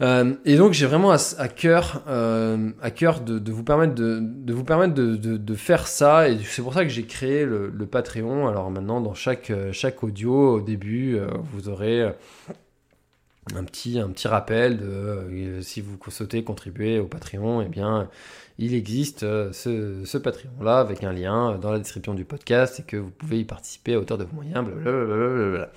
Euh, 0.01 0.33
et 0.45 0.57
donc 0.57 0.73
j'ai 0.73 0.87
vraiment 0.87 1.11
à, 1.11 1.47
cœur, 1.47 2.03
euh, 2.07 2.71
à 2.81 2.89
cœur 2.89 3.19
de, 3.19 3.51
vous 3.51 3.63
permettre 3.63 3.93
de, 3.93 4.53
vous 4.53 4.63
permettre 4.63 4.95
de, 4.95 5.15
de, 5.15 5.55
faire 5.55 5.87
ça 5.87 6.27
et 6.27 6.39
c'est 6.39 6.63
pour 6.63 6.73
ça 6.73 6.83
que 6.83 6.89
j'ai 6.89 7.05
créé 7.05 7.45
le, 7.45 7.85
Patreon. 7.85 8.47
Alors 8.47 8.71
maintenant 8.71 8.99
dans 8.99 9.13
chaque 9.13 9.51
chaque 9.71 10.03
audio 10.03 10.55
au 10.55 10.61
début 10.61 11.19
vous 11.53 11.69
aurez 11.69 12.03
un 13.55 13.63
petit 13.63 13.99
un 13.99 14.09
petit 14.09 14.27
rappel 14.27 14.77
de 14.77 15.59
si 15.61 15.81
vous 15.81 15.97
souhaitez 16.09 16.43
contribuer 16.43 16.99
au 16.99 17.05
Patreon, 17.05 17.61
et 17.61 17.65
eh 17.67 17.69
bien 17.69 18.09
il 18.57 18.73
existe 18.73 19.19
ce, 19.19 20.01
ce 20.03 20.17
Patreon 20.17 20.63
là 20.63 20.79
avec 20.79 21.03
un 21.03 21.13
lien 21.13 21.59
dans 21.59 21.71
la 21.71 21.77
description 21.77 22.15
du 22.15 22.25
podcast 22.25 22.79
et 22.79 22.83
que 22.83 22.97
vous 22.97 23.11
pouvez 23.11 23.39
y 23.39 23.45
participer 23.45 23.93
à 23.93 23.99
hauteur 23.99 24.17
de 24.17 24.23
vos 24.23 24.33
moyens. 24.33 24.65
Blablabla. 24.65 25.69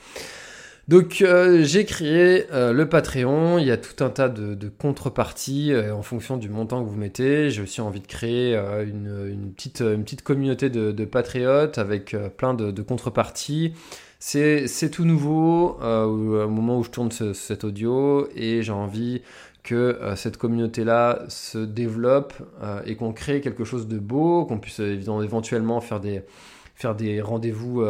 Donc 0.86 1.22
euh, 1.22 1.62
j'ai 1.64 1.86
créé 1.86 2.44
euh, 2.52 2.74
le 2.74 2.86
Patreon, 2.86 3.58
il 3.58 3.66
y 3.66 3.70
a 3.70 3.78
tout 3.78 4.04
un 4.04 4.10
tas 4.10 4.28
de, 4.28 4.68
contreparties 4.68 5.72
euh, 5.72 5.94
en 5.94 6.02
fonction 6.02 6.36
du 6.36 6.50
montant 6.50 6.84
que 6.84 6.90
vous 6.90 6.96
mettez. 6.96 7.50
J'ai 7.50 7.62
aussi 7.62 7.80
envie 7.80 8.00
de 8.00 8.06
créer 8.06 8.54
une, 8.54 9.52
petite, 9.56 10.22
communauté 10.22 10.68
de, 10.68 11.04
patriotes 11.06 11.78
avec 11.78 12.14
plein 12.36 12.52
de, 12.52 12.82
contreparties. 12.82 13.72
C'est 14.18 14.90
tout 14.90 15.04
nouveau 15.04 15.78
au 15.82 16.48
moment 16.48 16.78
où 16.78 16.84
je 16.84 16.90
tourne 16.90 17.10
cet 17.10 17.64
audio 17.64 18.28
et 18.34 18.62
j'ai 18.62 18.72
envie 18.72 19.22
que 19.62 19.98
cette 20.16 20.36
communauté-là 20.36 21.24
se 21.28 21.58
développe 21.58 22.34
et 22.86 22.96
qu'on 22.96 23.12
crée 23.12 23.40
quelque 23.40 23.64
chose 23.64 23.86
de 23.86 23.98
beau, 23.98 24.44
qu'on 24.46 24.58
puisse 24.58 24.80
éventuellement 24.80 25.80
faire 25.80 26.00
faire 26.74 26.94
des 26.94 27.20
rendez-vous 27.20 27.84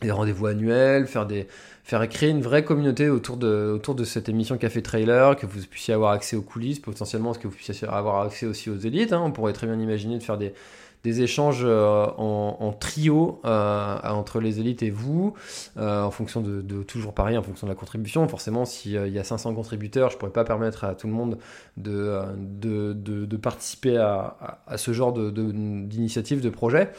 des 0.00 0.10
rendez-vous 0.10 0.46
annuels, 0.46 1.06
faire 1.06 1.26
des, 1.26 1.46
faire 1.88 2.06
créer 2.06 2.28
une 2.28 2.42
vraie 2.42 2.64
communauté 2.64 3.08
autour 3.08 3.38
de, 3.38 3.72
autour 3.74 3.94
de 3.94 4.04
cette 4.04 4.28
émission 4.28 4.58
Café 4.58 4.82
Trailer, 4.82 5.34
que 5.36 5.46
vous 5.46 5.60
puissiez 5.62 5.94
avoir 5.94 6.12
accès 6.12 6.36
aux 6.36 6.42
coulisses, 6.42 6.80
potentiellement, 6.80 7.32
que 7.32 7.48
vous 7.48 7.54
puissiez 7.54 7.88
avoir 7.88 8.20
accès 8.20 8.44
aussi 8.44 8.68
aux 8.68 8.76
élites. 8.76 9.14
Hein. 9.14 9.22
On 9.24 9.32
pourrait 9.32 9.54
très 9.54 9.66
bien 9.66 9.80
imaginer 9.80 10.18
de 10.18 10.22
faire 10.22 10.36
des, 10.36 10.52
des 11.02 11.22
échanges 11.22 11.62
euh, 11.64 12.04
en, 12.18 12.74
trio 12.78 13.40
euh, 13.46 13.98
entre 14.04 14.38
les 14.38 14.60
élites 14.60 14.82
et 14.82 14.90
vous, 14.90 15.32
euh, 15.78 16.02
en 16.02 16.10
fonction 16.10 16.42
de, 16.42 16.82
toujours 16.82 17.14
pareil, 17.14 17.38
en 17.38 17.42
fonction 17.42 17.66
de 17.66 17.72
la 17.72 17.76
contribution. 17.76 18.28
Forcément, 18.28 18.66
s'il 18.66 18.92
y 18.92 19.18
a 19.18 19.24
500 19.24 19.54
contributeurs, 19.54 20.10
je 20.10 20.16
ne 20.16 20.18
pourrais 20.18 20.32
pas 20.32 20.44
permettre 20.44 20.84
à 20.84 20.94
tout 20.94 21.06
le 21.06 21.14
monde 21.14 21.38
de, 21.78 22.20
de, 22.36 22.92
de 22.92 23.36
participer 23.38 23.96
à, 23.96 24.60
à, 24.66 24.76
ce 24.76 24.92
genre 24.92 25.14
d'initiative, 25.14 26.42
de 26.42 26.50
projet 26.50 26.92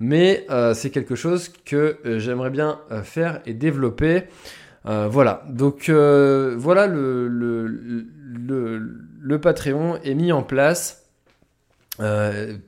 mais 0.00 0.46
euh, 0.50 0.74
c'est 0.74 0.90
quelque 0.90 1.14
chose 1.14 1.50
que 1.64 1.98
euh, 2.04 2.18
j'aimerais 2.18 2.50
bien 2.50 2.80
euh, 2.90 3.02
faire 3.02 3.40
et 3.46 3.54
développer. 3.54 4.24
voilà, 4.84 5.42
donc 5.50 5.90
voilà 5.90 6.86
le, 6.86 8.06
Patreon 9.42 9.96
est 10.02 10.14
mis 10.14 10.32
en 10.32 10.42
place 10.42 11.04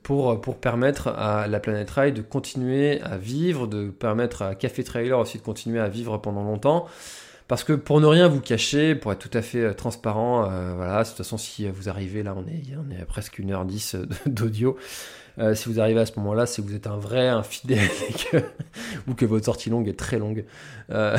pour, 0.03 0.39
pour 0.41 0.57
permettre 0.57 1.07
à 1.07 1.47
la 1.47 1.59
planète 1.59 1.89
Rail 1.89 2.13
de 2.13 2.21
continuer 2.21 3.01
à 3.01 3.17
vivre, 3.17 3.65
de 3.65 3.89
permettre 3.89 4.43
à 4.43 4.53
Café 4.53 4.83
Trailer 4.83 5.17
aussi 5.17 5.39
de 5.39 5.43
continuer 5.43 5.79
à 5.79 5.87
vivre 5.87 6.17
pendant 6.17 6.43
longtemps. 6.43 6.85
Parce 7.47 7.63
que 7.63 7.73
pour 7.73 7.99
ne 8.01 8.05
rien 8.05 8.27
vous 8.27 8.39
cacher, 8.39 8.93
pour 8.93 9.11
être 9.11 9.27
tout 9.27 9.35
à 9.35 9.41
fait 9.41 9.73
transparent, 9.73 10.43
voilà, 10.75 11.01
de 11.01 11.07
toute 11.07 11.17
façon, 11.17 11.39
si 11.39 11.67
vous 11.67 11.89
arrivez 11.89 12.21
là, 12.21 12.35
on 12.37 12.45
est, 12.47 12.61
on 12.77 12.91
est 12.91 13.01
à 13.01 13.05
presque 13.05 13.39
1h10 13.39 14.05
d'audio. 14.27 14.77
Euh, 15.39 15.55
si 15.55 15.69
vous 15.69 15.79
arrivez 15.79 15.99
à 15.99 16.05
ce 16.05 16.13
moment-là, 16.19 16.45
c'est 16.45 16.61
que 16.61 16.67
vous 16.67 16.75
êtes 16.75 16.87
un 16.87 16.97
vrai 16.97 17.27
infidèle 17.27 17.89
ou 19.07 19.13
que 19.13 19.25
votre 19.25 19.45
sortie 19.45 19.69
longue 19.69 19.87
est 19.87 19.97
très 19.97 20.19
longue. 20.19 20.45
Euh, 20.89 21.17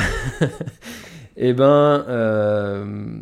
et 1.37 1.49
eh 1.49 1.53
ben, 1.53 2.05
euh, 2.09 3.17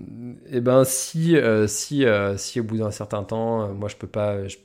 et 0.47 0.57
eh 0.57 0.61
ben 0.61 0.85
si, 0.85 1.37
si, 1.69 2.05
si 2.37 2.61
au 2.61 2.65
bout 2.65 2.79
d'un 2.79 2.91
certain 2.91 3.23
temps, 3.23 3.73
moi 3.73 3.89
je 3.89 3.97
peux 3.97 4.09
pas, 4.09 4.47
je, 4.47 4.57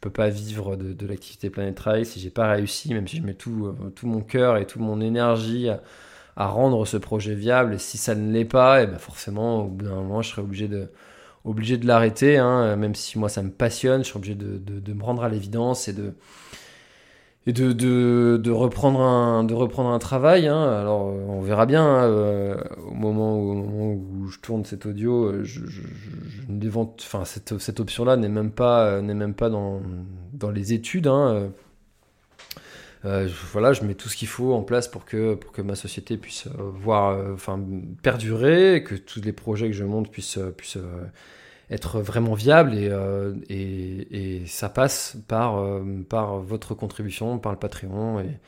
peux 0.00 0.10
pas 0.10 0.28
vivre 0.28 0.76
de, 0.76 1.06
l'activité 1.06 1.50
Planet 1.50 1.74
Trail, 1.74 2.04
si 2.04 2.20
j'ai 2.20 2.30
pas 2.30 2.50
réussi, 2.50 2.92
même 2.92 3.08
si 3.08 3.16
je 3.16 3.22
mets 3.22 3.34
tout, 3.34 3.74
tout 3.96 4.06
mon 4.06 4.20
cœur 4.20 4.58
et 4.58 4.66
toute 4.66 4.82
mon 4.82 5.00
énergie 5.00 5.68
à, 6.36 6.46
rendre 6.46 6.86
ce 6.86 6.96
projet 6.96 7.34
viable, 7.34 7.74
et 7.74 7.78
si 7.78 7.98
ça 7.98 8.14
ne 8.14 8.32
l'est 8.32 8.46
pas, 8.46 8.80
et 8.80 8.84
eh 8.84 8.86
ben 8.86 8.98
forcément, 8.98 9.64
au 9.64 9.68
bout 9.68 9.84
d'un 9.84 9.94
moment, 9.94 10.22
je 10.22 10.30
serai 10.30 10.42
obligé 10.42 10.68
de, 10.68 10.88
obligé 11.44 11.78
de 11.78 11.86
l'arrêter, 11.86 12.38
hein, 12.38 12.76
même 12.76 12.94
si 12.94 13.18
moi 13.18 13.28
ça 13.28 13.42
me 13.42 13.50
passionne, 13.50 14.02
je 14.02 14.08
suis 14.08 14.16
obligé 14.16 14.34
de, 14.34 14.92
me 14.92 15.02
rendre 15.02 15.24
à 15.24 15.28
l'évidence 15.28 15.88
et 15.88 15.92
de 15.92 16.14
reprendre 18.50 19.00
un 19.00 19.98
travail. 19.98 20.46
Hein. 20.46 20.62
Alors 20.62 21.06
on 21.06 21.40
verra 21.40 21.66
bien 21.66 21.84
hein, 21.84 22.04
euh, 22.04 22.56
au, 22.86 22.94
moment 22.94 23.38
où, 23.38 24.28
je 24.28 24.38
tourne 24.40 24.64
cet 24.64 24.86
audio, 24.86 25.24
euh, 25.24 25.44
je, 25.44 25.60
cette, 27.24 27.80
option 27.80 28.04
là 28.04 28.16
n'est 28.16 28.28
même 28.28 28.50
pas 28.50 29.00
n'est 29.00 29.14
même 29.14 29.34
pas 29.34 29.48
dans, 29.50 29.80
les 30.52 30.72
études. 30.72 31.08
Euh, 33.04 33.28
voilà, 33.52 33.72
je 33.72 33.82
mets 33.82 33.94
tout 33.94 34.08
ce 34.08 34.16
qu'il 34.16 34.28
faut 34.28 34.52
en 34.52 34.62
place 34.62 34.86
pour 34.86 35.04
que, 35.04 35.34
pour 35.34 35.52
que 35.52 35.62
ma 35.62 35.74
société 35.74 36.16
puisse 36.16 36.46
euh, 36.46 36.50
voir, 36.58 37.10
euh, 37.10 37.32
enfin, 37.34 37.58
perdurer, 38.02 38.84
que 38.84 38.94
tous 38.94 39.22
les 39.22 39.32
projets 39.32 39.68
que 39.68 39.76
je 39.76 39.84
monte 39.84 40.10
puissent, 40.10 40.38
puissent 40.56 40.78
être 41.70 42.00
vraiment 42.00 42.34
viables 42.34 42.74
et, 42.74 42.90
et, 43.48 44.40
et, 44.42 44.46
ça 44.46 44.68
passe 44.68 45.16
par, 45.28 45.62
par 46.08 46.40
votre 46.40 46.74
contribution, 46.74 47.38
par 47.38 47.52
le 47.52 47.58
Patreon 47.58 48.20
et, 48.20 48.38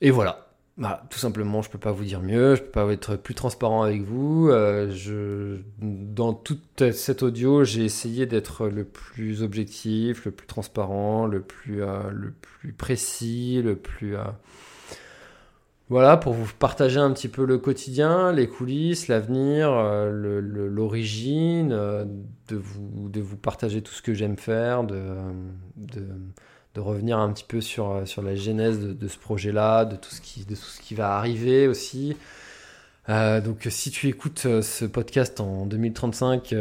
et 0.00 0.10
voilà. 0.10 0.45
Bah, 0.78 1.02
tout 1.08 1.18
simplement, 1.18 1.62
je 1.62 1.70
peux 1.70 1.78
pas 1.78 1.92
vous 1.92 2.04
dire 2.04 2.20
mieux, 2.20 2.54
je 2.54 2.60
peux 2.60 2.70
pas 2.70 2.92
être 2.92 3.16
plus 3.16 3.34
transparent 3.34 3.82
avec 3.82 4.02
vous. 4.02 4.50
Euh, 4.50 4.90
je, 4.90 5.62
dans 5.80 6.34
toute 6.34 6.92
cette 6.92 7.22
audio, 7.22 7.64
j'ai 7.64 7.82
essayé 7.82 8.26
d'être 8.26 8.68
le 8.68 8.84
plus 8.84 9.42
objectif, 9.42 10.26
le 10.26 10.32
plus 10.32 10.46
transparent, 10.46 11.24
le 11.24 11.40
plus, 11.40 11.82
euh, 11.82 12.10
le 12.10 12.30
plus 12.30 12.74
précis, 12.74 13.62
le 13.64 13.76
plus. 13.76 14.16
Euh, 14.16 14.24
voilà, 15.88 16.18
pour 16.18 16.34
vous 16.34 16.52
partager 16.58 16.98
un 17.00 17.10
petit 17.12 17.28
peu 17.28 17.46
le 17.46 17.56
quotidien, 17.56 18.30
les 18.32 18.46
coulisses, 18.46 19.08
l'avenir, 19.08 19.70
l'origine, 20.10 21.68
de, 21.68 22.56
vous, 22.56 23.36
partager 23.36 23.82
tout 23.82 23.92
ce 23.92 24.02
que 24.02 24.12
j'aime 24.12 24.36
faire, 24.36 24.84
de 24.84 25.06
de 26.76 26.80
revenir 26.80 27.18
un 27.18 27.32
petit 27.32 27.44
peu 27.44 27.62
sur, 27.62 27.90
euh, 27.90 28.04
sur 28.04 28.22
la 28.22 28.36
genèse 28.36 28.78
de, 28.78 29.08
ce 29.08 29.16
projet-là, 29.16 29.86
de, 29.86 29.96
tout 29.96 30.10
ce 30.10 30.20
qui, 30.20 30.44
de 30.44 30.54
tout 30.54 30.60
ce 30.60 30.80
qui 30.80 30.94
va 30.94 31.16
arriver 31.16 31.66
aussi. 31.68 32.16
Euh, 33.08 33.40
donc 33.40 33.66
si 33.70 33.90
tu 33.90 34.08
écoutes 34.08 34.44
euh, 34.44 34.60
ce 34.60 34.84
podcast 34.84 35.40
en 35.40 35.64
2035, 35.64 36.54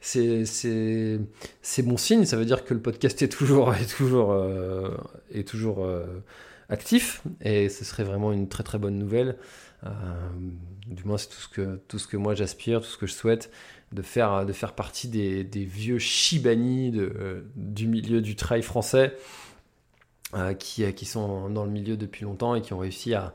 c'est 0.00 1.22
bon 1.84 1.96
signe, 1.96 2.24
ça 2.24 2.36
veut 2.36 2.44
dire 2.44 2.64
que 2.64 2.74
le 2.74 2.80
podcast 2.80 3.22
est 3.22 3.28
toujours, 3.28 3.72
est 3.74 3.96
toujours, 3.96 4.36
est 5.32 5.46
toujours 5.46 5.86
actif 6.68 7.22
et 7.40 7.68
ce 7.68 7.84
serait 7.84 8.04
vraiment 8.04 8.32
une 8.32 8.48
très 8.48 8.64
très 8.64 8.78
bonne 8.78 8.98
nouvelle. 8.98 9.36
du 10.86 11.04
moins 11.04 11.18
c'est 11.18 11.28
tout, 11.28 11.40
ce 11.54 11.76
tout 11.86 11.98
ce 11.98 12.08
que 12.08 12.16
moi 12.16 12.34
j'aspire, 12.34 12.80
tout 12.80 12.88
ce 12.88 12.98
que 12.98 13.06
je 13.06 13.12
souhaite 13.12 13.50
de 13.92 14.02
faire, 14.02 14.44
de 14.44 14.52
faire 14.52 14.72
partie 14.74 15.08
des, 15.08 15.44
vieux 15.64 15.98
Shibani 15.98 16.90
de, 16.90 17.44
du 17.56 17.86
milieu 17.86 18.20
du 18.20 18.36
trail 18.36 18.62
français 18.62 19.14
euh, 20.34 20.52
qui, 20.52 20.92
qui 20.92 21.06
sont 21.06 21.48
dans 21.48 21.64
le 21.64 21.70
milieu 21.70 21.96
depuis 21.96 22.24
longtemps 22.24 22.54
et 22.54 22.60
qui 22.60 22.74
ont 22.74 22.78
réussi 22.78 23.14
à, 23.14 23.32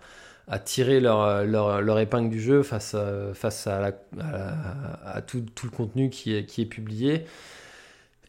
tirer 0.63 0.99
leur, 0.99 1.45
leur, 1.45 1.99
épingle 1.99 2.29
du 2.29 2.39
jeu 2.39 2.61
face 2.61 2.93
à, 2.93 3.33
face 3.33 3.65
à, 3.65 5.21
tout, 5.25 5.43
tout, 5.55 5.65
le 5.65 5.71
contenu 5.71 6.09
qui 6.09 6.35
est, 6.35 6.45
qui 6.45 6.61
est 6.61 6.65
publié. 6.65 7.25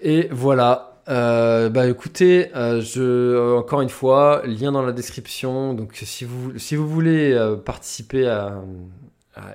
Et 0.01 0.29
voilà. 0.31 1.03
Euh, 1.11 1.69
bah 1.69 1.87
écoutez, 1.87 2.51
euh, 2.57 2.81
je, 2.81 3.59
encore 3.59 3.83
une 3.83 3.91
fois, 3.91 4.41
lien 4.47 4.73
dans 4.73 4.81
la 4.81 4.93
description. 4.93 5.75
Donc 5.75 6.01
si 6.03 6.25
vous, 6.25 6.59
si 6.59 6.77
vous 6.77 6.89
voulez 6.89 7.37
participer 7.67 8.27
à, 8.27 8.63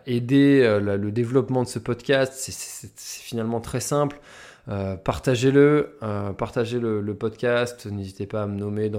aider 0.05 0.61
euh, 0.63 0.97
le 0.97 1.11
développement 1.11 1.63
de 1.63 1.67
ce 1.67 1.79
podcast, 1.79 2.33
c'est 2.35 2.89
finalement 2.97 3.61
très 3.61 3.79
simple. 3.79 4.19
Euh, 4.67 4.95
partagez-le, 4.97 5.97
euh, 6.03 6.31
partagez 6.33 6.79
le, 6.79 7.13
podcast. 7.15 7.87
N'hésitez 7.87 8.27
pas 8.27 8.43
à 8.43 8.47
me 8.47 8.57
nommer 8.57 8.91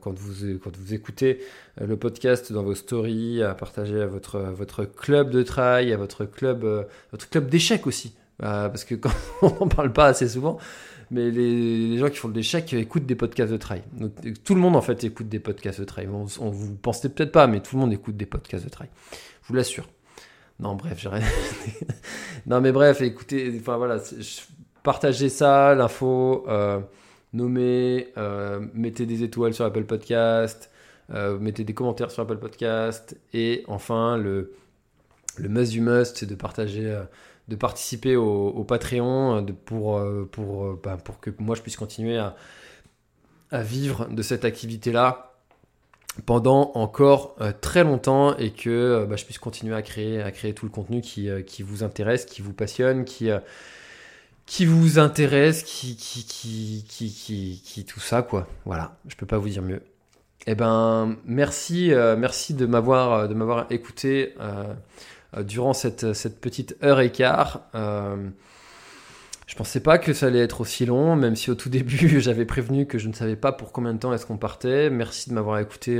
quand, 0.00 0.18
vous, 0.18 0.92
écoutez 0.92 1.40
le 1.80 1.96
podcast 1.96 2.52
dans 2.52 2.62
vos 2.62 2.74
stories, 2.74 3.42
à 3.42 3.54
partager 3.54 4.02
à 4.02 4.06
votre, 4.06 4.84
club 4.84 5.30
de 5.30 5.42
trail, 5.42 5.92
à 5.92 5.96
votre 5.96 6.24
club, 6.24 6.86
club 7.30 7.48
d'échecs 7.48 7.86
aussi. 7.86 8.14
parce 8.38 8.84
que 8.84 8.96
on 9.42 9.48
n'en 9.48 9.68
parle 9.68 9.92
pas 9.92 10.06
assez 10.06 10.28
souvent, 10.28 10.58
mais 11.10 11.30
les, 11.30 11.96
gens 11.96 12.10
qui 12.10 12.16
font 12.16 12.28
de 12.28 12.34
l'échec 12.34 12.70
écoutent 12.74 13.06
des 13.06 13.14
podcasts 13.14 13.52
de 13.52 13.56
trail. 13.56 13.82
tout 14.44 14.54
le 14.54 14.60
monde 14.60 14.76
en 14.76 14.82
fait 14.82 15.04
écoute 15.04 15.28
des 15.30 15.40
podcasts 15.40 15.80
de 15.80 15.86
trail. 15.86 16.08
On, 16.12 16.26
on 16.40 16.50
vous 16.50 16.74
pensez 16.74 17.08
peut-être 17.08 17.32
pas, 17.32 17.46
mais 17.46 17.60
tout 17.60 17.76
le 17.76 17.80
monde 17.80 17.94
écoute 17.94 18.16
des 18.16 18.26
podcasts 18.26 18.64
de 18.64 18.70
trail. 18.70 18.88
Je 19.42 19.48
vous 19.48 19.54
l'assure. 19.54 19.86
Non, 20.60 20.74
bref, 20.74 20.98
j'ai 21.00 21.08
rien. 21.08 21.26
non, 22.46 22.60
mais 22.60 22.72
bref, 22.72 23.00
écoutez, 23.00 23.52
enfin 23.60 23.76
voilà, 23.76 24.00
partagez 24.82 25.28
ça, 25.28 25.74
l'info, 25.74 26.44
euh, 26.48 26.80
nommez, 27.32 28.12
euh, 28.16 28.64
mettez 28.72 29.06
des 29.06 29.24
étoiles 29.24 29.52
sur 29.52 29.64
Apple 29.64 29.84
Podcast, 29.84 30.70
euh, 31.12 31.38
mettez 31.38 31.64
des 31.64 31.74
commentaires 31.74 32.10
sur 32.10 32.22
Apple 32.22 32.38
Podcast. 32.38 33.18
Et 33.32 33.64
enfin, 33.66 34.16
le, 34.16 34.54
le 35.38 35.48
must 35.48 35.72
du 35.72 35.80
must, 35.80 36.18
c'est 36.18 36.26
de 36.26 36.36
partager, 36.36 37.02
de 37.48 37.56
participer 37.56 38.14
au, 38.14 38.64
Patreon 38.64 39.44
pour, 39.64 40.00
pour, 40.30 40.74
bah, 40.76 40.96
pour 40.96 41.18
que 41.18 41.30
moi 41.38 41.56
je 41.56 41.62
puisse 41.62 41.76
continuer 41.76 42.16
à, 42.16 42.36
à 43.50 43.62
vivre 43.62 44.06
de 44.06 44.22
cette 44.22 44.44
activité-là 44.44 45.33
pendant 46.26 46.72
encore 46.74 47.36
très 47.60 47.84
longtemps 47.84 48.36
et 48.36 48.50
que 48.52 49.06
bah, 49.08 49.16
je 49.16 49.24
puisse 49.24 49.38
continuer 49.38 49.74
à 49.74 49.82
créer, 49.82 50.22
à 50.22 50.30
créer 50.30 50.54
tout 50.54 50.66
le 50.66 50.70
contenu 50.70 51.00
qui, 51.00 51.28
qui 51.46 51.62
vous 51.62 51.82
intéresse, 51.82 52.24
qui 52.24 52.42
vous 52.42 52.52
passionne, 52.52 53.04
qui, 53.04 53.30
qui 54.46 54.66
vous 54.66 54.98
intéresse, 54.98 55.62
qui, 55.62 55.96
qui, 55.96 56.24
qui, 56.24 57.62
qui, 57.64 57.84
tout 57.84 58.00
ça, 58.00 58.22
quoi. 58.22 58.46
Voilà, 58.64 58.96
je 59.08 59.16
peux 59.16 59.26
pas 59.26 59.38
vous 59.38 59.48
dire 59.48 59.62
mieux. 59.62 59.82
Eh 60.46 60.54
ben, 60.54 61.16
merci, 61.24 61.92
euh, 61.92 62.16
merci 62.16 62.52
de 62.52 62.66
m'avoir, 62.66 63.12
euh, 63.12 63.26
de 63.28 63.34
m'avoir 63.34 63.66
écouté 63.70 64.34
euh, 64.40 64.74
durant 65.42 65.72
cette, 65.72 66.12
cette 66.12 66.40
petite 66.40 66.76
heure 66.82 67.00
et 67.00 67.10
quart. 67.10 67.62
Je 69.46 69.54
pensais 69.54 69.80
pas 69.80 69.98
que 69.98 70.12
ça 70.12 70.26
allait 70.26 70.40
être 70.40 70.60
aussi 70.60 70.86
long, 70.86 71.16
même 71.16 71.36
si 71.36 71.50
au 71.50 71.54
tout 71.54 71.68
début 71.68 72.20
j'avais 72.20 72.44
prévenu 72.44 72.86
que 72.86 72.98
je 72.98 73.08
ne 73.08 73.12
savais 73.12 73.36
pas 73.36 73.52
pour 73.52 73.72
combien 73.72 73.94
de 73.94 73.98
temps 73.98 74.12
est-ce 74.12 74.26
qu'on 74.26 74.38
partait. 74.38 74.90
Merci 74.90 75.30
de 75.30 75.34
m'avoir 75.34 75.58
écouté, 75.58 75.98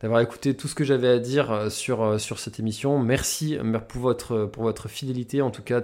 d'avoir 0.00 0.20
écouté 0.20 0.54
tout 0.54 0.68
ce 0.68 0.74
que 0.74 0.84
j'avais 0.84 1.08
à 1.08 1.18
dire 1.18 1.70
sur, 1.70 2.20
sur 2.20 2.38
cette 2.38 2.60
émission. 2.60 2.98
Merci 2.98 3.58
pour 3.88 4.02
votre, 4.02 4.88
fidélité, 4.88 5.42
en 5.42 5.50
tout 5.50 5.62
cas 5.62 5.80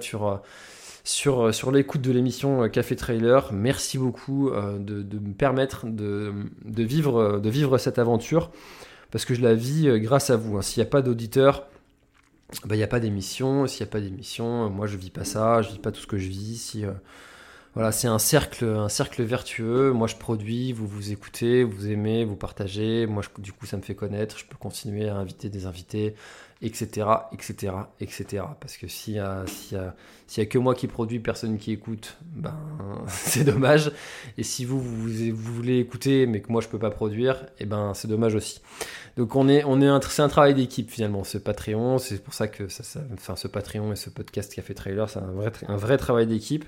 sur 1.05 1.43
euh, 1.43 1.71
l'écoute 1.71 2.01
de 2.01 2.11
l'émission 2.11 2.65
euh, 2.65 2.69
Café 2.69 2.97
Trailer. 2.97 3.53
Merci 3.53 3.99
beaucoup 3.99 4.49
euh, 4.49 4.79
de, 4.79 5.19
me 5.19 5.35
permettre 5.35 5.87
de, 5.87 6.33
vivre, 6.65 7.39
de 7.39 7.51
vivre 7.51 7.79
cette 7.79 7.99
aventure 7.99 8.51
parce 9.11 9.25
que 9.25 9.35
je 9.35 9.43
la 9.43 9.55
vis 9.55 10.01
grâce 10.01 10.31
à 10.31 10.37
vous. 10.37 10.57
Hein. 10.57 10.63
S'il 10.63 10.83
n'y 10.83 10.89
a 10.89 10.91
pas 10.91 11.03
d'auditeurs, 11.03 11.69
bah, 12.65 12.75
il 12.75 12.79
n'y 12.79 12.85
a 12.85 12.89
pas 12.89 13.01
d'émission. 13.01 13.67
S'il 13.67 13.85
n'y 13.85 13.89
a 13.89 13.93
pas 13.93 14.01
d'émission, 14.01 14.71
moi 14.71 14.87
je 14.87 14.97
vis 14.97 15.11
pas 15.11 15.25
ça, 15.25 15.63
je 15.63 15.71
vis 15.71 15.79
pas 15.79 15.93
tout 15.93 16.01
ce 16.01 16.07
que 16.07 16.19
je 16.19 16.29
vis. 16.29 16.57
Si, 16.59 16.85
voilà, 17.75 17.91
c'est 17.91 18.07
un 18.07 18.21
cercle, 18.21 18.65
un 18.65 18.89
cercle 18.89 19.23
vertueux. 19.25 19.93
Moi 19.93 20.07
je 20.07 20.17
produis, 20.17 20.73
vous 20.73 20.87
vous 20.87 21.11
écoutez, 21.11 21.65
vous 21.65 21.89
aimez, 21.89 22.25
vous 22.25 22.37
partagez. 22.37 23.07
Moi 23.07 23.23
du 23.39 23.53
coup 23.53 23.67
ça 23.67 23.77
me 23.77 23.83
fait 23.83 23.97
connaître. 23.97 24.39
Je 24.39 24.45
peux 24.47 24.57
continuer 24.57 25.09
à 25.09 25.17
inviter 25.17 25.49
des 25.49 25.67
invités, 25.67 26.15
etc., 26.65 27.07
etc., 27.33 27.73
etc. 28.01 28.45
Parce 28.61 28.77
que 28.77 28.89
s'il 28.89 29.15
y, 29.15 29.19
a, 29.19 29.45
s'il 29.47 30.43
a, 30.43 30.47
que 30.47 30.59
moi 30.59 30.75
qui 30.75 30.87
produis, 30.87 31.21
personne 31.21 31.59
qui 31.59 31.73
écoute, 31.73 32.17
ben, 32.23 32.57
c'est 33.07 33.45
dommage. 33.45 33.93
Et 34.39 34.43
si 34.43 34.65
vous, 34.65 34.81
vous, 34.81 35.35
voulez 35.35 35.79
écouter, 35.79 36.27
mais 36.27 36.41
que 36.41 36.51
moi 36.51 36.61
je 36.61 36.69
peux 36.69 36.79
pas 36.79 36.91
produire, 36.91 37.45
et 37.59 37.63
eh 37.63 37.67
ben, 37.67 37.93
c'est 37.95 38.09
dommage 38.09 38.35
aussi. 38.35 38.61
Donc 39.17 39.37
on 39.37 39.49
est, 39.49 39.63
on 39.65 39.81
est 39.81 39.87
un, 39.87 40.01
c'est 40.01 40.23
un 40.23 40.29
travail 40.29 40.55
d'équipe 40.55 40.91
finalement, 40.91 41.23
ce 41.23 41.39
Patreon. 41.39 41.99
C'est 41.99 42.23
pour 42.23 42.35
ça 42.35 42.49
que 42.49 42.69
ça, 42.69 42.83
ce 43.37 43.49
Patreon 43.49 43.93
et 43.93 43.97
ce 43.97 44.11
podcast 44.11 44.53
Café 44.53 44.75
Trailer, 44.75 45.09
c'est 45.09 45.21
un 45.21 45.35
un 45.69 45.77
vrai 45.77 45.99
travail 45.99 46.27
d'équipe. 46.27 46.65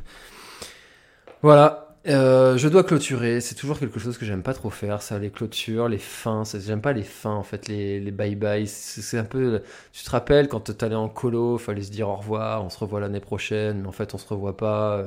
Voilà, 1.42 1.85
euh, 2.08 2.56
je 2.56 2.68
dois 2.68 2.84
clôturer, 2.84 3.40
c'est 3.40 3.54
toujours 3.54 3.78
quelque 3.78 3.98
chose 3.98 4.16
que 4.18 4.24
j'aime 4.24 4.42
pas 4.42 4.54
trop 4.54 4.70
faire, 4.70 5.02
ça, 5.02 5.18
les 5.18 5.30
clôtures, 5.30 5.88
les 5.88 5.98
fins, 5.98 6.44
j'aime 6.44 6.80
pas 6.80 6.92
les 6.92 7.02
fins 7.02 7.34
en 7.34 7.42
fait, 7.42 7.66
les, 7.68 8.00
bye-bye, 8.12 8.66
c'est 8.66 9.18
un 9.18 9.24
peu, 9.24 9.62
tu 9.92 10.04
te 10.04 10.10
rappelles 10.10 10.48
quand 10.48 10.76
t'allais 10.76 10.94
en 10.94 11.08
colo, 11.08 11.58
fallait 11.58 11.82
se 11.82 11.90
dire 11.90 12.08
au 12.08 12.16
revoir, 12.16 12.64
on 12.64 12.70
se 12.70 12.78
revoit 12.78 13.00
l'année 13.00 13.20
prochaine, 13.20 13.80
mais 13.82 13.88
en 13.88 13.92
fait 13.92 14.14
on 14.14 14.18
se 14.18 14.28
revoit 14.28 14.56
pas. 14.56 15.04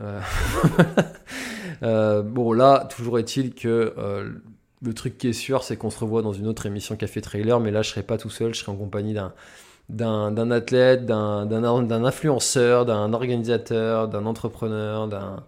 Euh, 0.00 0.20
euh, 1.82 2.22
bon 2.22 2.52
là, 2.52 2.88
toujours 2.94 3.18
est-il 3.18 3.54
que 3.54 3.94
le 4.82 4.94
truc 4.94 5.18
qui 5.18 5.28
est 5.28 5.32
sûr, 5.32 5.62
c'est 5.62 5.76
qu'on 5.76 5.90
se 5.90 5.98
revoit 6.00 6.22
dans 6.22 6.32
une 6.32 6.48
autre 6.48 6.66
émission 6.66 6.96
Café 6.96 7.20
Trailer, 7.20 7.60
mais 7.60 7.70
là 7.70 7.82
je 7.82 7.90
serai 7.90 8.02
pas 8.02 8.18
tout 8.18 8.30
seul, 8.30 8.52
je 8.54 8.60
serai 8.60 8.72
en 8.72 8.76
compagnie 8.76 9.14
d'un 9.14 9.32
d'un 9.88 10.50
athlète, 10.50 11.06
d'un 11.06 12.04
influenceur, 12.04 12.86
d'un 12.86 13.12
organisateur, 13.12 14.08
d'un 14.08 14.26
entrepreneur, 14.26 15.06
d'un 15.06 15.44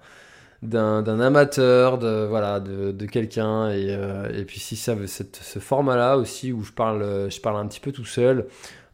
d'un 0.63 1.21
amateur, 1.21 1.99
de, 1.99 2.27
voilà, 2.27 2.61
de, 2.61 3.07
quelqu'un. 3.07 3.71
Et, 3.71 3.89
euh, 3.91 4.29
et, 4.35 4.45
puis 4.45 4.61
si 4.61 4.77
ça, 4.77 4.95
cette, 5.07 5.37
ce 5.37 5.59
format-là 5.59 6.17
aussi, 6.17 6.53
où 6.53 6.63
je 6.63 6.73
parle, 6.73 7.31
je 7.31 7.41
parle 7.41 7.57
un 7.57 7.67
petit 7.67 7.81
peu 7.81 7.93
tout 7.93 8.05
seul, 8.05 8.47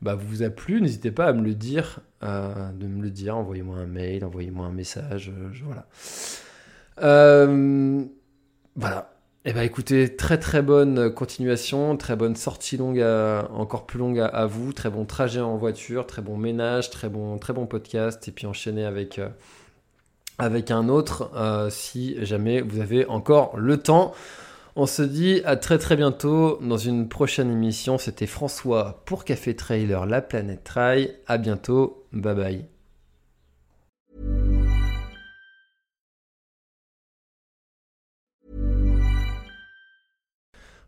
bah, 0.02 0.14
vous 0.14 0.42
a 0.42 0.50
plu, 0.50 0.80
n'hésitez 0.80 1.10
pas 1.10 1.26
à 1.26 1.32
me 1.32 1.42
le 1.42 1.54
dire, 1.54 2.00
euh, 2.22 2.70
de 2.72 2.86
me 2.86 3.02
le 3.02 3.10
dire, 3.10 3.36
envoyez-moi 3.36 3.78
un 3.78 3.86
mail, 3.86 4.24
envoyez-moi 4.24 4.66
un 4.66 4.72
message, 4.72 5.32
euh, 5.32 5.50
voilà. 5.64 5.86
voilà. 8.76 9.10
Eh 9.46 9.52
bah 9.52 9.62
écoutez, 9.62 10.16
très 10.16 10.38
très 10.38 10.62
bonne 10.62 11.12
continuation, 11.12 11.98
très 11.98 12.16
bonne 12.16 12.34
sortie 12.34 12.78
longue, 12.78 13.04
encore 13.52 13.84
plus 13.84 13.98
longue 13.98 14.18
à, 14.18 14.46
vous, 14.46 14.72
très 14.72 14.88
bon 14.88 15.04
trajet 15.04 15.40
en 15.40 15.58
voiture, 15.58 16.06
très 16.06 16.22
bon 16.22 16.38
ménage, 16.38 16.88
très 16.88 17.10
bon, 17.10 17.36
très 17.36 17.52
bon 17.52 17.66
podcast, 17.66 18.26
et 18.26 18.32
puis 18.32 18.46
enchaîner 18.46 18.86
avec 18.86 19.20
avec 20.38 20.70
un 20.70 20.88
autre 20.88 21.30
euh, 21.34 21.70
si 21.70 22.16
jamais 22.24 22.60
vous 22.60 22.80
avez 22.80 23.06
encore 23.06 23.56
le 23.56 23.78
temps. 23.78 24.12
On 24.76 24.86
se 24.86 25.02
dit 25.02 25.40
à 25.44 25.56
très 25.56 25.78
très 25.78 25.94
bientôt 25.94 26.58
dans 26.60 26.78
une 26.78 27.08
prochaine 27.08 27.50
émission. 27.50 27.96
C'était 27.96 28.26
François 28.26 29.02
pour 29.04 29.24
Café 29.24 29.54
Trailer 29.54 30.04
La 30.06 30.20
Planète 30.20 30.64
Trail. 30.64 31.14
À 31.28 31.38
bientôt. 31.38 32.04
Bye 32.12 32.34
bye. 32.34 32.64